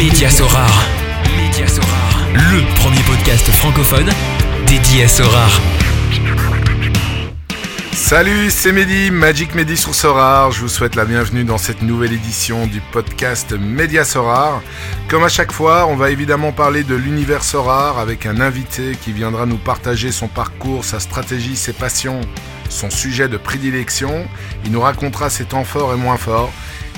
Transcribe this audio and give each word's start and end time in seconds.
Média 0.00 0.30
Sorare. 0.30 0.86
Le 2.32 2.74
premier 2.76 3.02
podcast 3.02 3.46
francophone 3.50 4.08
dédié 4.66 5.04
à 5.04 5.08
Sorare. 5.08 5.60
Salut, 7.92 8.50
c'est 8.50 8.72
Mehdi, 8.72 9.10
Magic 9.10 9.54
Mehdi 9.54 9.76
sur 9.76 9.94
Sorare. 9.94 10.52
Je 10.52 10.62
vous 10.62 10.68
souhaite 10.68 10.94
la 10.94 11.04
bienvenue 11.04 11.44
dans 11.44 11.58
cette 11.58 11.82
nouvelle 11.82 12.14
édition 12.14 12.66
du 12.66 12.80
podcast 12.80 13.52
Média 13.52 14.04
Sorare. 14.04 14.62
Comme 15.08 15.22
à 15.22 15.28
chaque 15.28 15.52
fois, 15.52 15.86
on 15.86 15.96
va 15.96 16.10
évidemment 16.10 16.52
parler 16.52 16.82
de 16.82 16.94
l'univers 16.94 17.44
Sorare 17.44 17.98
avec 17.98 18.24
un 18.24 18.40
invité 18.40 18.96
qui 19.04 19.12
viendra 19.12 19.44
nous 19.44 19.58
partager 19.58 20.12
son 20.12 20.28
parcours, 20.28 20.86
sa 20.86 20.98
stratégie, 20.98 21.56
ses 21.56 21.74
passions, 21.74 22.22
son 22.70 22.88
sujet 22.88 23.28
de 23.28 23.36
prédilection. 23.36 24.26
Il 24.64 24.72
nous 24.72 24.80
racontera 24.80 25.28
ses 25.28 25.44
temps 25.44 25.64
forts 25.64 25.92
et 25.92 25.98
moins 25.98 26.16
forts. 26.16 26.50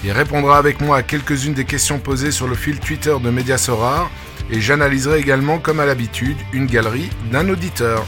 Il 0.04 0.10
répondra 0.10 0.58
avec 0.58 0.80
moi 0.80 0.96
à 0.96 1.02
quelques-unes 1.02 1.54
des 1.54 1.64
questions 1.64 2.00
posées 2.00 2.32
sur 2.32 2.48
le 2.48 2.56
fil 2.56 2.80
Twitter 2.80 3.14
de 3.22 3.30
Média 3.30 3.56
Sorare. 3.56 4.10
Et 4.50 4.60
j'analyserai 4.60 5.20
également, 5.20 5.58
comme 5.58 5.78
à 5.78 5.86
l'habitude, 5.86 6.36
une 6.52 6.66
galerie 6.66 7.08
d'un 7.30 7.48
auditeur. 7.48 8.04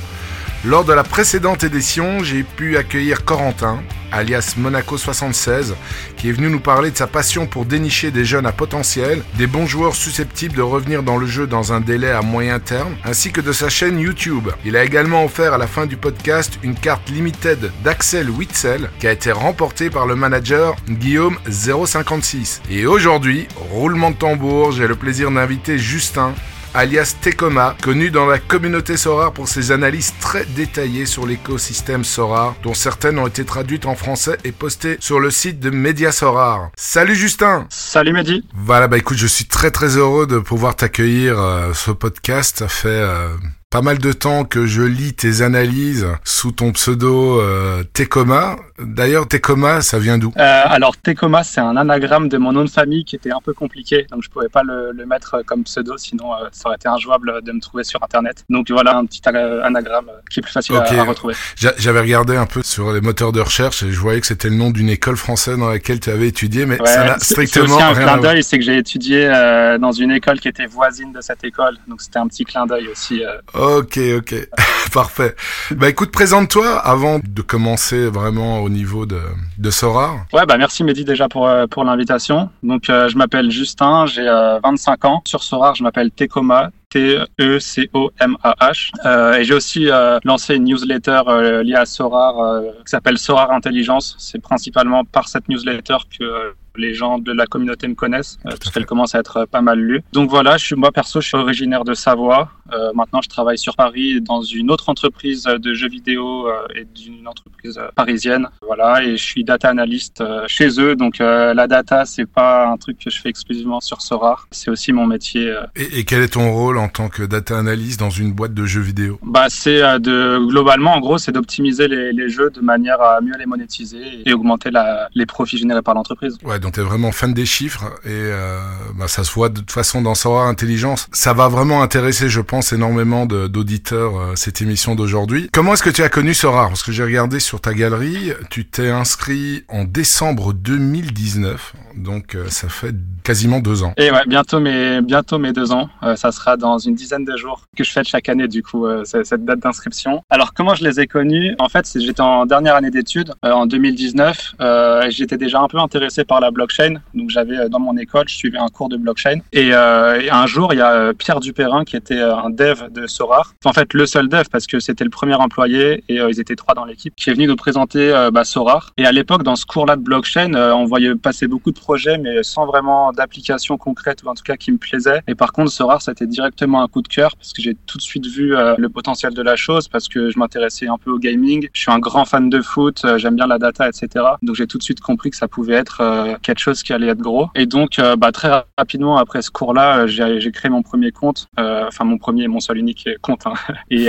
Lors 0.67 0.87
de 0.87 0.95
la 0.95 1.05
précédente 1.05 1.63
édition, 1.63 2.25
j'ai 2.25 2.43
pu 2.43 2.79
accueillir 2.79 3.27
Corentin, 3.27 3.83
alias 4.11 4.55
Monaco76, 4.59 5.75
qui 6.17 6.31
est 6.31 6.33
venu 6.33 6.49
nous 6.49 6.59
parler 6.59 6.91
de 6.91 6.97
sa 6.97 7.07
passion 7.07 7.47
pour 7.47 7.67
dénicher 7.67 8.11
des 8.11 8.25
jeunes 8.25 8.47
à 8.47 8.53
potentiel, 8.53 9.23
des 9.37 9.47
bons 9.47 9.67
joueurs 9.67 9.95
susceptibles 9.95 10.57
de 10.57 10.63
revenir 10.63 11.03
dans 11.03 11.19
le 11.19 11.27
jeu 11.27 11.47
dans 11.47 11.75
un 11.75 11.83
délai 11.83 12.11
à 12.11 12.23
moyen 12.23 12.61
terme, 12.61 12.97
ainsi 13.05 13.31
que 13.31 13.43
de 13.43 13.53
sa 13.53 13.69
chaîne 13.69 14.01
YouTube. 14.01 14.49
Il 14.65 14.75
a 14.79 14.85
également 14.85 15.27
offert 15.27 15.53
à 15.53 15.59
la 15.59 15.67
fin 15.67 15.85
du 15.85 15.99
podcast 15.99 16.59
une 16.63 16.77
carte 16.77 17.11
limited 17.11 17.71
d'Axel 17.83 18.31
Witzel, 18.31 18.89
qui 19.01 19.07
a 19.07 19.13
été 19.13 19.33
remportée 19.33 19.91
par 19.91 20.07
le 20.07 20.17
manager 20.17 20.77
Guillaume 20.89 21.37
056. 21.47 22.63
Et 22.71 22.87
aujourd'hui, 22.87 23.49
roulement 23.71 24.13
de 24.13 24.17
tambour, 24.17 24.73
j'ai 24.73 24.87
le 24.87 24.97
plaisir 24.97 25.31
d'inviter 25.31 25.77
Justin, 25.77 26.33
alias 26.75 27.17
Tecoma, 27.21 27.77
connu 27.83 28.11
dans 28.11 28.27
la 28.27 28.39
communauté 28.39 28.97
Sorare 28.97 29.33
pour 29.33 29.49
ses 29.49 29.71
analyses 29.71 30.13
très 30.21 30.45
détaillées 30.45 31.07
sur 31.07 31.27
l'écosystème 31.27 32.05
Sorare, 32.05 32.57
dont 32.63 32.75
certaines 32.75 33.19
ont 33.19 33.27
été 33.27 33.45
traduites 33.45 33.87
en 33.87 33.95
français 33.95 34.37
et 34.45 34.53
postées 34.53 34.97
sur 35.01 35.21
le 35.21 35.31
site 35.31 35.61
de 35.61 35.71
Média 35.71 36.11
Sorare. 36.11 36.71
Salut 36.77 37.15
Justin 37.15 37.67
Salut 37.71 38.13
Mehdi 38.13 38.45
Voilà, 38.55 38.89
bah 38.89 38.99
écoute, 38.99 39.19
je 39.19 39.27
suis 39.27 39.47
très 39.47 39.71
très 39.71 39.97
heureux 39.97 40.27
de 40.27 40.39
pouvoir 40.39 40.75
t'accueillir 40.75 41.39
euh, 41.39 41.73
ce 41.73 41.93
podcast. 41.93 42.59
Ça 42.59 42.69
fait... 42.69 42.89
Euh, 42.89 43.29
pas 43.75 43.83
mal 43.83 43.99
de 43.99 44.13
temps 44.13 44.45
que 44.45 44.67
je 44.67 44.83
lis 44.83 45.15
tes 45.15 45.43
analyses 45.43 46.07
sous 46.23 46.53
ton 46.53 46.71
pseudo 46.71 47.41
euh, 47.41 47.83
Tecoma. 47.93 48.55
D'ailleurs, 48.79 49.27
Tecoma, 49.27 49.81
ça 49.81 49.99
vient 49.99 50.17
d'où? 50.17 50.33
Euh, 50.37 50.63
Alors, 50.67 50.97
Tecoma, 50.97 51.43
c'est 51.43 51.61
un 51.61 51.77
anagramme 51.77 52.29
de 52.29 52.39
mon 52.39 52.53
nom 52.53 52.63
de 52.65 52.71
famille 52.71 53.05
qui 53.05 53.17
était 53.17 53.33
un 53.33 53.41
peu 53.45 53.53
compliqué, 53.53 54.07
donc 54.13 54.23
je 54.23 54.31
pouvais 54.31 54.49
pas 54.49 54.63
le, 54.63 54.93
le 54.93 55.07
mettre 55.07 55.43
comme 55.45 55.65
pseudo, 55.65 55.97
sinon 55.99 56.33
euh, 56.35 56.47
ça 56.53 56.69
aurait 56.69 56.77
été 56.77 56.87
injouable 56.87 57.41
de 57.43 57.51
me 57.51 57.61
trouver 57.61 57.83
sur 57.83 58.01
Internet. 58.05 58.45
Donc 58.49 58.71
voilà, 58.71 58.97
un 58.97 59.07
petit 59.07 59.23
anagramme 59.29 60.07
qui 60.31 60.39
est 60.39 60.43
plus 60.45 60.53
facile 60.53 60.77
à, 60.77 60.83
à 60.83 61.03
retrouver. 61.03 61.35
J'a- 61.57 61.75
J'avais 61.77 62.01
regardé 62.01 62.37
un 62.37 62.47
peu 62.47 62.63
sur 62.63 62.93
les 62.93 63.01
moteurs 63.01 63.33
de 63.33 63.41
recherche 63.41 63.83
et 63.83 63.91
je 63.91 63.99
voyais 63.99 64.21
que 64.21 64.27
c'était 64.29 64.51
le 64.51 64.57
nom 64.57 64.71
d'une 64.71 64.89
école 64.89 65.17
française 65.17 65.59
dans 65.59 65.69
laquelle 65.71 65.99
tu 65.99 66.11
avais 66.11 66.29
étudié, 66.29 66.65
mais 66.65 66.81
Ouais, 66.81 66.87
ça 66.87 67.05
n'a 67.05 67.15
c'est 67.19 67.25
c'est 67.35 67.47
strictement 67.47 67.75
un 67.81 67.89
rien 67.89 67.89
à 67.89 67.95
clin 67.95 68.05
voir. 68.19 68.21
d'œil, 68.21 68.45
c'est 68.45 68.57
que 68.59 68.65
j'ai 68.65 68.77
étudié 68.79 69.27
euh, 69.27 69.79
dans 69.79 69.91
une 69.91 70.13
école 70.13 70.39
qui 70.39 70.47
était 70.47 70.67
voisine 70.67 71.13
de 71.13 71.21
cette 71.21 71.43
école, 71.43 71.77
donc 71.89 72.01
c'était 72.03 72.21
un 72.21 72.29
petit 72.29 72.45
clin 72.45 72.67
d'œil 72.67 72.87
aussi. 72.87 73.25
euh. 73.25 73.33
Ok, 73.65 73.99
ok, 74.19 74.49
parfait. 74.93 75.35
Bah 75.71 75.89
écoute, 75.89 76.11
présente-toi 76.11 76.77
avant 76.77 77.19
de 77.19 77.41
commencer 77.41 78.11
vraiment 78.11 78.61
au 78.61 78.69
niveau 78.69 79.07
de, 79.07 79.19
de 79.57 79.71
Sorare. 79.71 80.27
Ouais, 80.35 80.45
bah 80.45 80.59
merci 80.59 80.85
Mehdi 80.85 81.07
déjà 81.07 81.31
pour, 81.31 81.49
euh, 81.49 81.67
pour 81.67 81.83
l'invitation. 81.83 82.51
Donc 82.63 82.91
euh, 82.91 83.09
je 83.09 83.17
m'appelle 83.17 83.51
Justin, 83.51 84.05
j'ai 84.05 84.29
euh, 84.29 84.61
25 84.63 85.05
ans. 85.07 85.23
Sur 85.25 85.43
Sorare, 85.43 85.77
je 85.77 85.83
m'appelle 85.83 86.11
Tecoma. 86.11 86.71
T-E-C-O-M-A-H. 86.91 88.91
Euh, 89.05 89.35
et 89.35 89.45
j'ai 89.45 89.55
aussi 89.55 89.89
lancé 90.25 90.55
une 90.55 90.65
newsletter 90.65 91.23
liée 91.65 91.75
à 91.75 91.87
Sorare 91.87 92.39
euh, 92.39 92.71
qui 92.85 92.91
s'appelle 92.91 93.19
Sorare 93.19 93.51
Intelligence. 93.51 94.15
C'est 94.21 94.41
principalement 94.41 95.05
par 95.05 95.27
cette 95.27 95.49
newsletter 95.49 95.97
que 96.17 96.55
les 96.77 96.95
gens 96.95 97.19
de 97.19 97.33
la 97.33 97.47
communauté 97.47 97.89
me 97.89 97.95
connaissent, 97.95 98.39
euh, 98.47 98.51
parce 98.51 98.71
qu'elle 98.71 98.87
commence 98.87 99.15
à 99.15 99.21
être 99.21 99.37
euh, 99.39 99.47
pas 99.47 99.61
mal 99.61 99.79
lue. 99.79 100.03
Donc 100.13 100.31
voilà, 100.31 100.57
je 100.57 100.65
suis 100.65 100.75
moi 100.77 100.93
perso, 100.93 101.21
je 101.21 101.29
suis 101.29 101.37
originaire 101.37 101.85
de 101.85 101.95
Savoie. 101.95 102.51
Euh, 102.73 102.93
maintenant, 102.95 103.21
je 103.23 103.29
travaille 103.29 103.59
sur 103.59 103.77
Paris 103.77 104.21
dans 104.21 104.43
une 104.43 104.71
autre 104.71 104.89
entreprise 104.89 105.45
de 105.45 105.75
jeux 105.75 105.89
vidéo 105.89 106.49
euh, 106.49 106.67
et 106.75 106.85
d'une 106.85 107.29
entreprise 107.29 107.79
parisienne. 107.95 108.49
Voilà, 108.63 109.05
et 109.05 109.17
je 109.17 109.23
suis 109.23 109.45
data 109.45 109.69
analyst 109.69 110.23
chez 110.47 110.81
eux. 110.81 110.97
Donc 110.97 111.21
euh, 111.21 111.55
la 111.55 111.67
data, 111.67 112.05
c'est 112.07 112.27
pas 112.27 112.67
un 112.67 112.77
truc 112.77 112.99
que 112.99 113.11
je 113.11 113.21
fais 113.21 113.29
exclusivement 113.29 113.81
sur 113.81 114.01
Sorare. 114.01 114.49
C'est 114.51 114.71
aussi 114.71 114.93
mon 114.93 115.07
métier. 115.07 115.55
Et, 115.77 116.01
et 116.01 116.05
quel 116.05 116.23
est 116.23 116.33
ton 116.35 116.53
rôle 116.53 116.79
en 116.79 116.89
tant 116.89 117.09
que 117.09 117.23
data 117.23 117.59
analyst 117.59 118.01
dans 118.01 118.11
une 118.11 118.33
boîte 118.33 118.55
de 118.55 118.65
jeux 118.65 118.81
vidéo? 118.81 119.19
Bah, 119.23 119.47
c'est 119.49 119.81
de 120.01 120.39
globalement, 120.49 120.95
en 120.95 121.01
gros, 121.01 121.19
c'est 121.19 121.33
d'optimiser 121.33 121.89
les, 121.89 122.13
les 122.13 122.29
jeux 122.29 122.51
de 122.51 122.61
manière 122.61 123.01
à 123.01 123.21
mieux 123.21 123.37
les 123.39 123.47
monétiser 123.47 124.23
et 124.25 124.33
augmenter 124.33 124.71
la, 124.71 125.09
les 125.15 125.27
profits 125.27 125.59
générés 125.59 125.83
par 125.83 125.95
l'entreprise. 125.95 126.39
Ouais, 126.45 126.59
donc 126.65 126.73
t'es 126.73 126.81
vraiment 126.81 127.13
fan 127.13 127.35
des 127.35 127.45
chiffres 127.45 127.85
et 128.05 128.09
euh, 128.11 128.59
bah, 128.95 129.07
ça 129.07 129.23
se 129.23 129.33
voit 129.33 129.51
de 129.51 129.59
toute 129.59 129.71
façon 129.71 130.01
dans 130.01 130.15
Sorare 130.15 130.47
Intelligence. 130.47 131.09
Ça 131.13 131.35
va 131.35 131.49
vraiment 131.49 131.83
intéresser, 131.83 132.31
je 132.31 132.41
pense, 132.41 132.73
énormément 132.73 133.27
d'auditeurs 133.27 134.19
euh, 134.19 134.33
cette 134.35 134.63
émission 134.63 134.95
d'aujourd'hui. 134.95 135.51
Comment 135.53 135.75
est-ce 135.75 135.83
que 135.83 135.91
tu 135.91 136.03
as 136.03 136.09
connu 136.09 136.33
Sorare 136.33 136.69
Parce 136.69 136.83
que 136.83 136.91
j'ai 136.91 137.05
regardé 137.05 137.39
sur 137.39 137.61
ta 137.61 137.75
galerie, 137.75 138.33
tu 138.49 138.65
t'es 138.65 138.89
inscrit 138.89 139.65
en 139.69 139.85
décembre 139.85 140.55
2019, 140.55 141.75
donc 141.97 142.35
euh, 142.35 142.49
ça 142.49 142.71
fait 142.71 142.95
quasiment 143.23 143.61
deux 143.61 143.83
ans. 143.83 143.93
Et 143.99 144.11
ouais, 144.11 144.23
bientôt 144.27 144.59
mes, 144.59 145.03
bientôt 145.03 145.39
mes 145.39 145.53
deux 145.53 145.71
ans. 145.71 145.89
Ça 146.17 146.33
sera 146.33 146.57
dans 146.57 146.79
une 146.79 146.95
dizaine 146.95 147.25
de 147.25 147.37
jours 147.37 147.63
que 147.77 147.85
je 147.85 147.91
fête 147.91 148.07
chaque 148.07 148.29
année, 148.29 148.49
du 148.49 148.63
coup, 148.63 148.87
cette 149.05 149.45
date 149.45 149.61
d'inscription. 149.61 150.23
Alors, 150.29 150.53
comment 150.53 150.75
je 150.75 150.85
les 150.85 151.01
ai 151.01 151.07
connus? 151.07 151.55
En 151.59 151.71
fait, 151.71 151.91
j'étais 151.97 152.21
en 152.21 152.45
dernière 152.45 152.77
année 152.77 152.91
d'études, 152.91 153.33
en 153.43 153.67
2019. 153.67 154.57
Euh, 154.61 155.03
et 155.03 155.11
j'étais 155.11 155.37
déjà 155.37 155.61
un 155.61 155.69
peu 155.69 155.79
intéressé 155.79 156.25
par 156.25 156.41
la 156.41 156.51
blockchain. 156.55 156.95
Donc, 157.13 157.29
j'avais 157.31 157.59
euh, 157.59 157.69
dans 157.69 157.81
mon 157.81 157.97
école, 157.97 158.29
je 158.29 158.37
suivais 158.37 158.59
un 158.59 158.69
cours 158.69 158.89
de 158.89 158.97
blockchain. 158.97 159.41
Et, 159.53 159.71
euh, 159.73 160.21
un 160.31 160.47
jour, 160.47 160.73
il 160.73 160.79
y 160.79 160.83
a 160.83 160.93
euh, 160.93 161.13
Pierre 161.13 161.41
Dupérin, 161.41 161.85
qui 161.85 161.97
était 161.97 162.19
euh, 162.19 162.37
un 162.37 162.51
dev 162.51 162.91
de 162.91 163.07
Sorare. 163.07 163.55
En 163.65 163.73
fait, 163.73 163.93
le 163.95 164.07
seul 164.07 164.29
dev, 164.29 164.45
parce 164.51 164.67
que 164.67 164.81
c'était 164.81 165.05
le 165.05 165.11
premier 165.11 165.35
employé 165.35 166.05
et 166.09 166.17
ils 166.17 166.41
étaient 166.41 166.57
trois 166.57 166.75
dans 166.75 166.85
l'équipe, 166.85 167.15
qui 167.17 167.31
est 167.31 167.35
venu 167.35 167.47
nous 167.47 167.57
présenter 167.57 168.13
bah, 168.33 168.45
Sorare. 168.45 168.93
Et 168.97 169.07
à 169.07 169.13
l'époque, 169.13 169.43
dans 169.43 169.57
ce 169.57 169.67
cours-là 169.67 169.97
de 169.97 170.03
blockchain, 170.03 170.55
on 170.55 170.85
voyait 170.85 171.15
passer 171.15 171.47
beaucoup 171.47 171.71
de 171.71 171.79
projets, 171.79 172.19
mais 172.19 172.43
sans 172.43 172.67
vraiment 172.67 173.13
d'application 173.13 173.77
concrète 173.77 174.23
ou 174.23 174.29
en 174.29 174.35
tout 174.35 174.43
cas 174.43 174.57
qui 174.57 174.73
me 174.73 174.79
plaisait. 174.79 175.21
Et 175.27 175.35
par 175.35 175.53
contre, 175.53 175.71
Sorare, 175.71 176.03
ça 176.03 176.11
a 176.11 176.13
été 176.13 176.27
directement 176.27 176.83
un 176.83 176.89
coup 176.89 177.03
de 177.03 177.09
cœur 177.09 177.37
parce 177.37 177.53
que 177.53 177.63
j'ai 177.63 177.75
tout 177.87 177.99
de 177.99 178.03
suite 178.03 178.27
vu 178.27 178.55
le 178.55 178.89
potentiel 178.89 179.35
de 179.35 179.43
la 179.43 179.57
chose 179.57 179.89
parce 179.89 180.09
que 180.09 180.31
je 180.31 180.39
m'intéressais 180.39 180.87
un 180.87 180.99
peu 180.99 181.11
au 181.11 181.19
gaming. 181.19 181.69
Je 181.73 181.81
suis 181.81 181.93
un 181.93 181.99
grand 181.99 182.25
fan 182.25 182.49
de 182.49 182.61
foot, 182.61 183.05
j'aime 183.17 183.37
bien 183.37 183.47
la 183.47 183.59
data, 183.59 183.89
etc. 183.89 184.25
Donc 184.43 184.57
j'ai 184.57 184.67
tout 184.67 184.79
de 184.79 184.83
suite 184.83 185.01
compris 185.01 185.31
que 185.31 185.37
ça 185.37 185.49
pouvait 185.49 185.75
être 185.75 186.03
quelque 186.45 186.61
chose 186.61 186.83
qui 186.83 186.93
allait 186.93 187.09
être 187.09 187.19
gros. 187.19 187.49
Et 187.55 187.67
donc, 187.67 187.99
euh, 187.99 188.15
bah, 188.15 188.31
très 188.31 188.51
rapidement 188.79 189.17
après 189.17 189.43
ce 189.43 189.51
cours-là, 189.51 190.01
euh, 190.01 190.07
j'ai 190.07 190.53
créé 190.53 190.71
mon 190.71 190.83
premier 190.83 191.11
compte, 191.11 191.49
euh, 191.59 191.87
enfin 191.89 192.05
mon 192.05 192.19
premier, 192.19 192.47
mon 192.47 192.61
seul 192.61 192.79
unique 192.79 193.09
compte. 193.23 193.47
hein. 193.47 193.55
Et, 193.91 194.09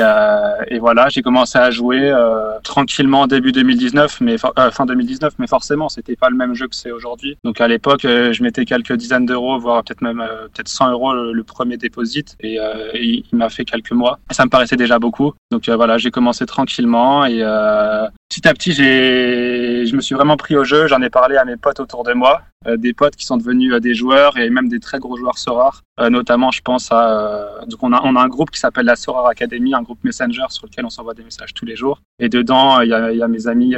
voilà, 0.80 1.10
j'ai 1.10 1.22
commencé 1.22 1.58
à 1.58 1.72
jouer 1.72 2.14
tranquillement 2.64 3.28
début 3.28 3.52
2019, 3.52 4.22
mais 4.22 4.38
fin 4.38 4.86
2019, 4.86 5.34
mais 5.40 5.48
forcément, 5.48 5.90
c'était 5.90 6.16
pas 6.16 6.30
le 6.30 6.36
même 6.36 6.54
jeu 6.54 6.68
que 6.68 6.76
c'est 6.76 6.92
aujourd'hui. 6.92 7.38
Donc 7.44 7.62
à 7.62 7.68
l'époque, 7.68 8.02
je 8.04 8.44
mettais 8.44 8.66
quelques 8.66 8.94
dizaines 8.94 9.26
d'euros, 9.26 9.58
voire 9.58 9.84
peut-être 9.84 10.02
même 10.02 10.24
peut-être 10.54 10.68
100 10.68 10.92
euros 10.92 11.14
le, 11.14 11.44
premier 11.44 11.78
déposit, 11.78 12.36
et, 12.42 12.60
il 12.94 13.24
m'a 13.32 13.50
fait 13.50 13.64
quelques 13.64 13.94
mois. 13.94 14.20
Ça 14.32 14.44
me 14.46 14.50
paraissait 14.50 14.76
déjà 14.76 15.00
beaucoup. 15.00 15.34
Donc 15.50 15.70
voilà, 15.70 15.98
j'ai 15.98 16.12
commencé 16.12 16.46
tranquillement 16.46 17.26
et 17.26 17.42
petit 18.42 18.48
à 18.50 18.54
petit, 18.54 18.74
j'ai, 18.74 19.86
je 19.86 19.96
me 19.96 20.02
suis 20.02 20.16
vraiment 20.16 20.36
pris 20.38 20.56
au 20.58 20.64
jeu. 20.64 20.88
J'en 20.88 21.02
ai 21.02 21.10
parlé 21.10 21.38
à 21.38 21.46
mes 21.46 21.56
potes 21.58 21.80
autour 21.80 22.04
de 22.04 22.14
moi, 22.14 22.42
euh, 22.68 22.76
des 22.78 22.94
potes 22.94 23.16
qui 23.16 23.26
sont 23.26 23.38
devenus 23.38 23.74
euh, 23.74 23.80
des 23.80 23.94
joueurs 23.96 24.38
et 24.38 24.50
même 24.50 24.68
des 24.68 24.80
très 24.80 25.00
gros 25.00 25.16
joueurs 25.18 25.38
Sorare. 25.38 25.82
Euh, 26.02 26.10
notamment, 26.10 26.52
je 26.52 26.62
pense 26.62 26.92
à 26.92 27.10
euh, 27.10 27.66
donc 27.68 27.82
on 27.82 27.94
a 27.94 28.02
on 28.04 28.18
a 28.18 28.22
un 28.22 28.28
groupe 28.28 28.52
qui 28.52 28.60
s'appelle 28.60 28.86
la 28.86 28.98
Sorare 28.98 29.28
Academy, 29.28 29.74
un 29.74 29.82
groupe 29.82 30.00
Messenger 30.04 30.44
sur 30.50 30.66
lequel 30.66 30.86
on 30.86 30.90
s'envoie 30.90 31.14
des 31.14 31.24
messages 31.24 31.54
tous 31.54 31.66
les 31.66 31.78
jours. 31.78 32.02
Et 32.20 32.28
dedans, 32.28 32.82
il 32.82 32.90
y 32.90 32.94
a, 32.94 33.12
il 33.14 33.18
y 33.18 33.24
a 33.24 33.28
mes 33.30 33.48
amis 33.48 33.76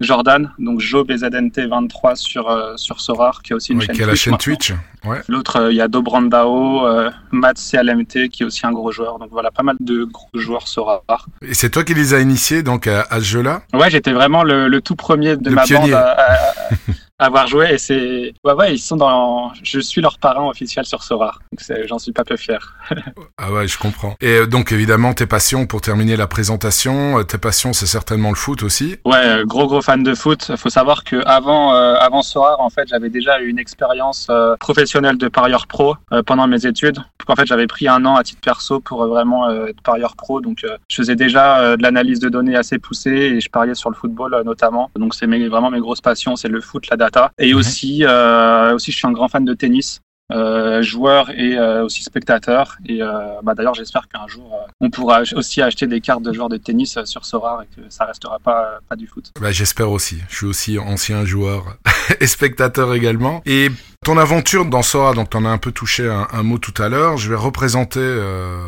Jordan, 0.00 0.50
donc 0.58 0.80
Jo 0.80 1.04
BZNT 1.04 1.66
23 1.68 2.16
sur 2.16 2.72
sur 2.78 3.00
Sorare, 3.00 3.42
qui 3.42 3.52
a 3.52 3.56
aussi 3.56 3.72
une 3.72 3.80
Ouais, 3.80 3.86
chaîne 3.86 3.96
qui 3.96 4.02
a 4.02 4.06
la 4.06 4.12
Twitch 4.12 4.22
chaîne. 4.24 4.36
Twitch. 4.38 4.72
Ouais. 5.04 5.20
L'autre, 5.28 5.68
il 5.70 5.76
y 5.76 5.80
a 5.80 5.88
Dobrandao, 5.88 6.86
Matt 7.32 7.58
CLMT, 7.58 8.28
qui 8.30 8.42
est 8.42 8.46
aussi 8.46 8.66
un 8.66 8.72
gros 8.72 8.90
joueur. 8.92 9.18
Donc 9.18 9.28
voilà, 9.30 9.50
pas 9.50 9.62
mal 9.62 9.76
de 9.80 10.04
gros 10.04 10.28
joueurs 10.34 10.66
Sorare. 10.68 11.26
Et 11.42 11.52
c'est 11.54 11.70
toi 11.70 11.84
qui 11.84 11.92
les 11.94 12.14
as 12.14 12.20
initiés 12.20 12.62
donc 12.62 12.86
à, 12.86 13.02
à 13.10 13.20
ce 13.20 13.24
jeu-là? 13.24 13.62
Ouais, 13.74 13.90
j'étais 13.98 14.12
vraiment 14.12 14.44
le, 14.44 14.68
le 14.68 14.80
tout 14.80 14.94
premier 14.94 15.36
de 15.36 15.48
Le 15.50 15.56
ma 15.56 15.62
pionnier. 15.64 15.90
bande 15.90 16.00
à, 16.00 16.32
à- 16.32 16.54
avoir 17.18 17.46
joué 17.46 17.72
et 17.72 17.78
c'est 17.78 18.32
ouais 18.44 18.52
ouais 18.52 18.74
ils 18.74 18.78
sont 18.78 18.96
dans 18.96 19.52
je 19.62 19.80
suis 19.80 20.00
leur 20.00 20.18
parent 20.18 20.48
officiel 20.48 20.84
sur 20.84 21.02
Sora. 21.02 21.34
Donc 21.52 21.78
j'en 21.86 21.98
suis 21.98 22.12
pas 22.12 22.24
peu 22.24 22.36
fier. 22.36 22.74
Ah 23.40 23.52
ouais 23.52 23.68
je 23.68 23.78
comprends. 23.78 24.16
Et 24.20 24.46
donc 24.46 24.72
évidemment 24.72 25.14
tes 25.14 25.26
passions 25.26 25.66
pour 25.66 25.80
terminer 25.80 26.16
la 26.16 26.26
présentation 26.26 27.22
tes 27.24 27.38
passions 27.38 27.72
c'est 27.72 27.86
certainement 27.86 28.30
le 28.30 28.34
foot 28.34 28.62
aussi. 28.62 28.96
Ouais 29.04 29.42
gros 29.44 29.66
gros 29.66 29.80
fan 29.80 30.02
de 30.02 30.14
foot. 30.14 30.52
Faut 30.56 30.70
savoir 30.70 31.04
que 31.04 31.16
avant 31.24 31.72
avant 31.72 32.22
Sora 32.22 32.60
en 32.60 32.70
fait 32.70 32.88
j'avais 32.88 33.10
déjà 33.10 33.40
eu 33.40 33.48
une 33.48 33.58
expérience 33.58 34.28
professionnelle 34.60 35.18
de 35.18 35.28
parieur 35.28 35.66
pro 35.66 35.96
pendant 36.26 36.46
mes 36.46 36.66
études. 36.66 36.96
Donc 36.96 37.28
en 37.28 37.34
fait 37.36 37.46
j'avais 37.46 37.66
pris 37.66 37.88
un 37.88 38.04
an 38.04 38.16
à 38.16 38.22
titre 38.22 38.40
perso 38.40 38.80
pour 38.80 39.06
vraiment 39.06 39.50
être 39.66 39.80
parieur 39.82 40.16
pro. 40.16 40.40
Donc 40.40 40.64
je 40.88 40.96
faisais 40.96 41.16
déjà 41.16 41.76
de 41.76 41.82
l'analyse 41.82 42.20
de 42.20 42.28
données 42.28 42.56
assez 42.56 42.78
poussée 42.78 43.10
et 43.10 43.40
je 43.40 43.48
pariais 43.48 43.74
sur 43.74 43.90
le 43.90 43.96
football 43.96 44.42
notamment. 44.44 44.90
Donc 44.96 45.14
c'est 45.14 45.26
vraiment 45.26 45.70
mes 45.70 45.80
grosses 45.80 46.00
passions. 46.00 46.36
C'est 46.36 46.48
le 46.48 46.60
foot 46.60 46.88
la 46.90 46.96
data. 47.10 47.32
Et 47.38 47.52
mhm. 47.52 47.58
aussi, 47.58 48.04
euh, 48.04 48.74
aussi, 48.74 48.92
je 48.92 48.96
suis 48.96 49.06
un 49.06 49.12
grand 49.12 49.28
fan 49.28 49.44
de 49.44 49.54
tennis. 49.54 50.00
Euh, 50.30 50.82
joueur 50.82 51.30
et 51.30 51.56
euh, 51.56 51.84
aussi 51.84 52.02
spectateur. 52.02 52.76
Et 52.84 53.02
euh, 53.02 53.40
bah, 53.42 53.54
d'ailleurs, 53.54 53.74
j'espère 53.74 54.08
qu'un 54.08 54.26
jour, 54.26 54.52
euh, 54.52 54.70
on 54.80 54.90
pourra 54.90 55.22
aussi 55.34 55.62
acheter 55.62 55.86
des 55.86 56.02
cartes 56.02 56.22
de 56.22 56.34
joueurs 56.34 56.50
de 56.50 56.58
tennis 56.58 56.98
sur 57.04 57.24
Sorare 57.24 57.62
et 57.62 57.66
que 57.74 57.88
ça 57.88 58.04
restera 58.04 58.38
pas, 58.38 58.80
pas 58.86 58.96
du 58.96 59.06
foot. 59.06 59.32
Bah, 59.40 59.52
j'espère 59.52 59.90
aussi. 59.90 60.18
Je 60.28 60.36
suis 60.36 60.46
aussi 60.46 60.78
ancien 60.78 61.24
joueur 61.24 61.78
et 62.20 62.26
spectateur 62.26 62.92
également. 62.92 63.40
Et 63.46 63.70
ton 64.04 64.18
aventure 64.18 64.66
dans 64.66 64.82
Sora, 64.82 65.14
donc 65.14 65.34
en 65.34 65.46
as 65.46 65.48
un 65.48 65.56
peu 65.56 65.72
touché 65.72 66.06
un, 66.06 66.28
un 66.30 66.42
mot 66.42 66.58
tout 66.58 66.74
à 66.82 66.90
l'heure. 66.90 67.16
Je 67.16 67.30
vais 67.30 67.36
représenter, 67.36 68.00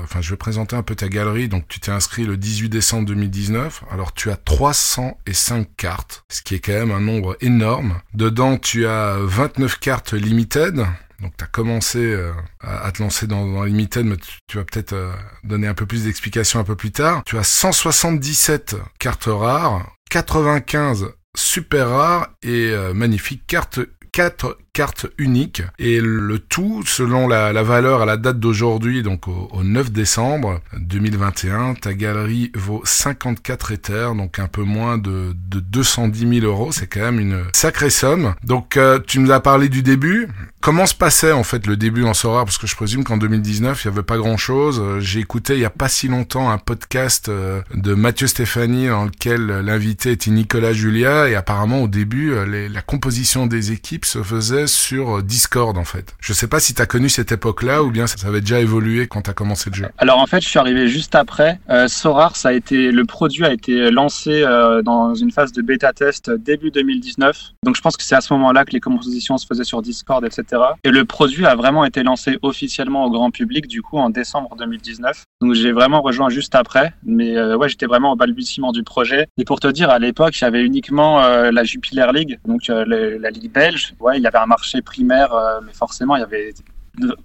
enfin, 0.03 0.23
je 0.23 0.31
vais 0.31 0.37
présenter 0.37 0.77
un 0.77 0.83
peu 0.83 0.95
ta 0.95 1.09
galerie. 1.09 1.49
Donc, 1.49 1.69
tu 1.69 1.79
t'es 1.79 1.93
inscrit 1.93 2.25
le 2.25 2.39
18 2.39 2.71
décembre 2.71 3.07
2019. 3.09 3.85
Alors, 3.93 4.15
tu 4.15 4.31
as 4.31 4.37
305 4.37 5.69
cartes, 5.77 6.25
ce 6.31 6.41
qui 6.41 6.55
est 6.55 6.61
quand 6.61 6.73
même 6.73 6.91
un 6.91 7.01
nombre 7.01 7.37
énorme. 7.43 8.01
Dedans, 8.15 8.57
tu 8.57 8.87
as 8.87 9.17
29 9.21 9.79
cartes 9.79 10.15
limited. 10.15 10.87
Donc 11.21 11.37
tu 11.37 11.45
commencé 11.47 11.99
euh, 11.99 12.33
à, 12.61 12.91
te 12.93 13.03
lancer 13.03 13.27
dans, 13.27 13.47
dans 13.47 13.65
Limited, 13.65 14.07
mais 14.07 14.17
tu, 14.47 14.57
vas 14.57 14.65
peut-être 14.65 14.95
euh, 14.95 15.13
donner 15.45 15.67
un 15.67 15.75
peu 15.75 15.87
plus 15.87 16.05
d'explications 16.05 16.61
un 16.61 16.65
peu 16.65 16.77
plus 16.77 16.93
tard. 16.93 17.23
Tu 17.27 17.37
as 17.37 17.43
177 17.43 18.77
cartes 18.99 19.29
rares, 19.29 19.97
95 20.11 21.13
super 21.37 21.89
rares 21.91 22.29
et 22.43 22.71
euh, 22.71 22.95
magnifiques 22.95 23.47
cartes 23.47 23.81
4 24.13 24.59
cartes 24.73 25.07
uniques 25.19 25.63
et 25.79 26.01
le 26.01 26.39
tout 26.39 26.83
selon 26.87 27.29
la, 27.29 27.53
la 27.53 27.63
valeur 27.63 28.03
à 28.03 28.07
la 28.07 28.17
date 28.17 28.39
d'aujourd'hui 28.39 29.03
donc 29.03 29.29
au, 29.29 29.63
9 29.63 29.91
décembre 29.91 30.61
2021 30.79 31.75
ta 31.75 31.95
galerie 31.95 32.53
vaut 32.55 32.83
54 32.85 33.73
Ethers 33.73 34.15
donc 34.15 34.39
un 34.39 34.47
peu 34.47 34.63
moins 34.63 34.99
de, 34.99 35.35
de 35.49 35.61
210 35.61 36.41
000 36.41 36.47
euros. 36.47 36.73
C'est 36.73 36.87
quand 36.87 37.01
même 37.01 37.21
une 37.21 37.45
sacrée 37.53 37.91
somme. 37.91 38.35
Donc 38.45 38.77
euh, 38.77 38.99
tu 39.05 39.19
nous 39.19 39.31
as 39.31 39.41
parlé 39.41 39.69
du 39.69 39.83
début. 39.83 40.29
Comment 40.61 40.87
se 40.87 40.95
passait 40.95 41.33
en 41.33 41.43
fait 41.43 41.67
le 41.67 41.77
début 41.77 42.05
en 42.05 42.15
Sora? 42.15 42.45
Parce 42.45 42.59
que 42.59 42.67
je 42.67 42.77
présume 42.77 43.05
qu'en 43.05 43.17
2019 43.17 43.85
il 43.85 43.89
y 43.89 43.91
avait 43.91 44.03
pas 44.03 44.19
grand 44.19 44.37
chose 44.37 44.83
j'ai 45.01 45.21
écouté 45.21 45.55
il 45.55 45.61
y 45.61 45.65
a 45.65 45.71
pas 45.71 45.89
si 45.89 46.09
longtemps 46.09 46.51
un 46.51 46.59
podcast 46.59 47.29
euh, 47.29 47.63
de 47.75 47.95
Mathieu 47.95 48.27
Stéphanie 48.27 48.89
dans 48.89 49.05
lequel 49.05 49.47
l'invité 49.47 50.13
était 50.13 50.31
Nicolas 50.31 50.73
Julia. 50.73 51.29
Et 51.29 51.35
apparemment 51.35 51.83
au 51.83 51.89
début 51.89 52.33
euh, 52.33 52.69
la 52.69 52.83
composition 52.83 53.47
des 53.47 53.73
équipes 53.73 54.05
se 54.05 54.23
faisait 54.23 54.60
sur 54.67 55.23
Discord 55.23 55.77
en 55.77 55.85
fait. 55.85 56.15
Je 56.21 56.33
sais 56.33 56.49
pas 56.49 56.61
si 56.61 56.75
tu 56.75 56.83
as 56.83 56.87
connu 56.87 57.09
cette 57.09 57.33
époque-là 57.33 57.83
ou 57.83 57.91
bien 57.91 58.07
ça 58.07 58.27
avait 58.27 58.41
déjà 58.41 58.61
évolué 58.61 59.07
quand 59.07 59.23
tu 59.23 59.31
as 59.31 59.35
commencé 59.35 59.71
le 59.71 59.77
jeu. 59.77 59.87
Alors 59.99 60.19
en 60.19 60.27
fait, 60.27 60.41
je 60.41 60.49
suis 60.49 60.59
arrivé 60.59 60.89
juste 60.89 61.15
après. 61.15 61.59
Euh, 61.71 61.89
Sorar, 61.89 62.37
ça 62.37 62.51
a 62.51 62.53
été 62.53 62.91
le 62.91 63.05
produit 63.05 63.45
a 63.45 63.53
été 63.53 63.91
lancé 63.91 64.43
euh, 64.45 64.83
dans 64.83 65.15
une 65.15 65.31
phase 65.31 65.53
de 65.53 65.63
bêta 65.63 65.93
test 65.93 66.31
début 66.31 66.71
2019. 66.71 67.53
Donc 67.65 67.77
je 67.77 67.81
pense 67.81 67.97
que 67.97 68.03
c'est 68.03 68.15
à 68.15 68.21
ce 68.21 68.33
moment-là 68.35 68.65
que 68.65 68.73
les 68.73 68.81
compositions 68.81 69.39
se 69.39 69.47
faisaient 69.47 69.65
sur 69.65 69.83
Discord, 69.83 70.25
etc. 70.25 70.63
Et 70.85 70.91
le 70.91 71.05
produit 71.05 71.47
a 71.47 71.55
vraiment 71.55 71.85
été 71.85 72.03
lancé 72.03 72.39
officiellement 72.43 73.05
au 73.05 73.11
grand 73.11 73.31
public 73.31 73.67
du 73.67 73.83
coup 73.83 73.99
en 73.99 74.11
décembre 74.11 74.57
2019. 74.57 75.25
Donc 75.41 75.55
j'ai 75.55 75.73
vraiment 75.73 76.03
rejoint 76.03 76.29
juste 76.29 76.55
après, 76.55 76.93
mais 77.05 77.37
euh, 77.37 77.57
ouais, 77.57 77.69
j'étais 77.69 77.87
vraiment 77.87 78.13
au 78.13 78.17
balbutiement 78.17 78.73
du 78.73 78.83
projet. 78.83 79.27
Et 79.39 79.45
pour 79.45 79.61
te 79.61 79.69
dire, 79.69 79.91
à 79.91 79.99
l'époque, 79.99 80.35
j'avais 80.35 80.63
uniquement 80.63 81.23
euh, 81.23 81.51
la 81.51 81.65
Jupiler 81.65 82.07
League, 82.13 82.39
donc 82.47 82.63
la 82.69 83.31
ligue 83.31 83.53
belge. 83.53 83.95
Ouais, 84.01 84.19
il 84.19 84.23
y 84.23 84.27
avait 84.27 84.39
un 84.39 84.47
marché 84.51 84.83
primaire, 84.83 85.33
euh, 85.33 85.61
mais 85.65 85.73
forcément, 85.73 86.17
il 86.17 86.21
y 86.21 86.23
avait, 86.23 86.53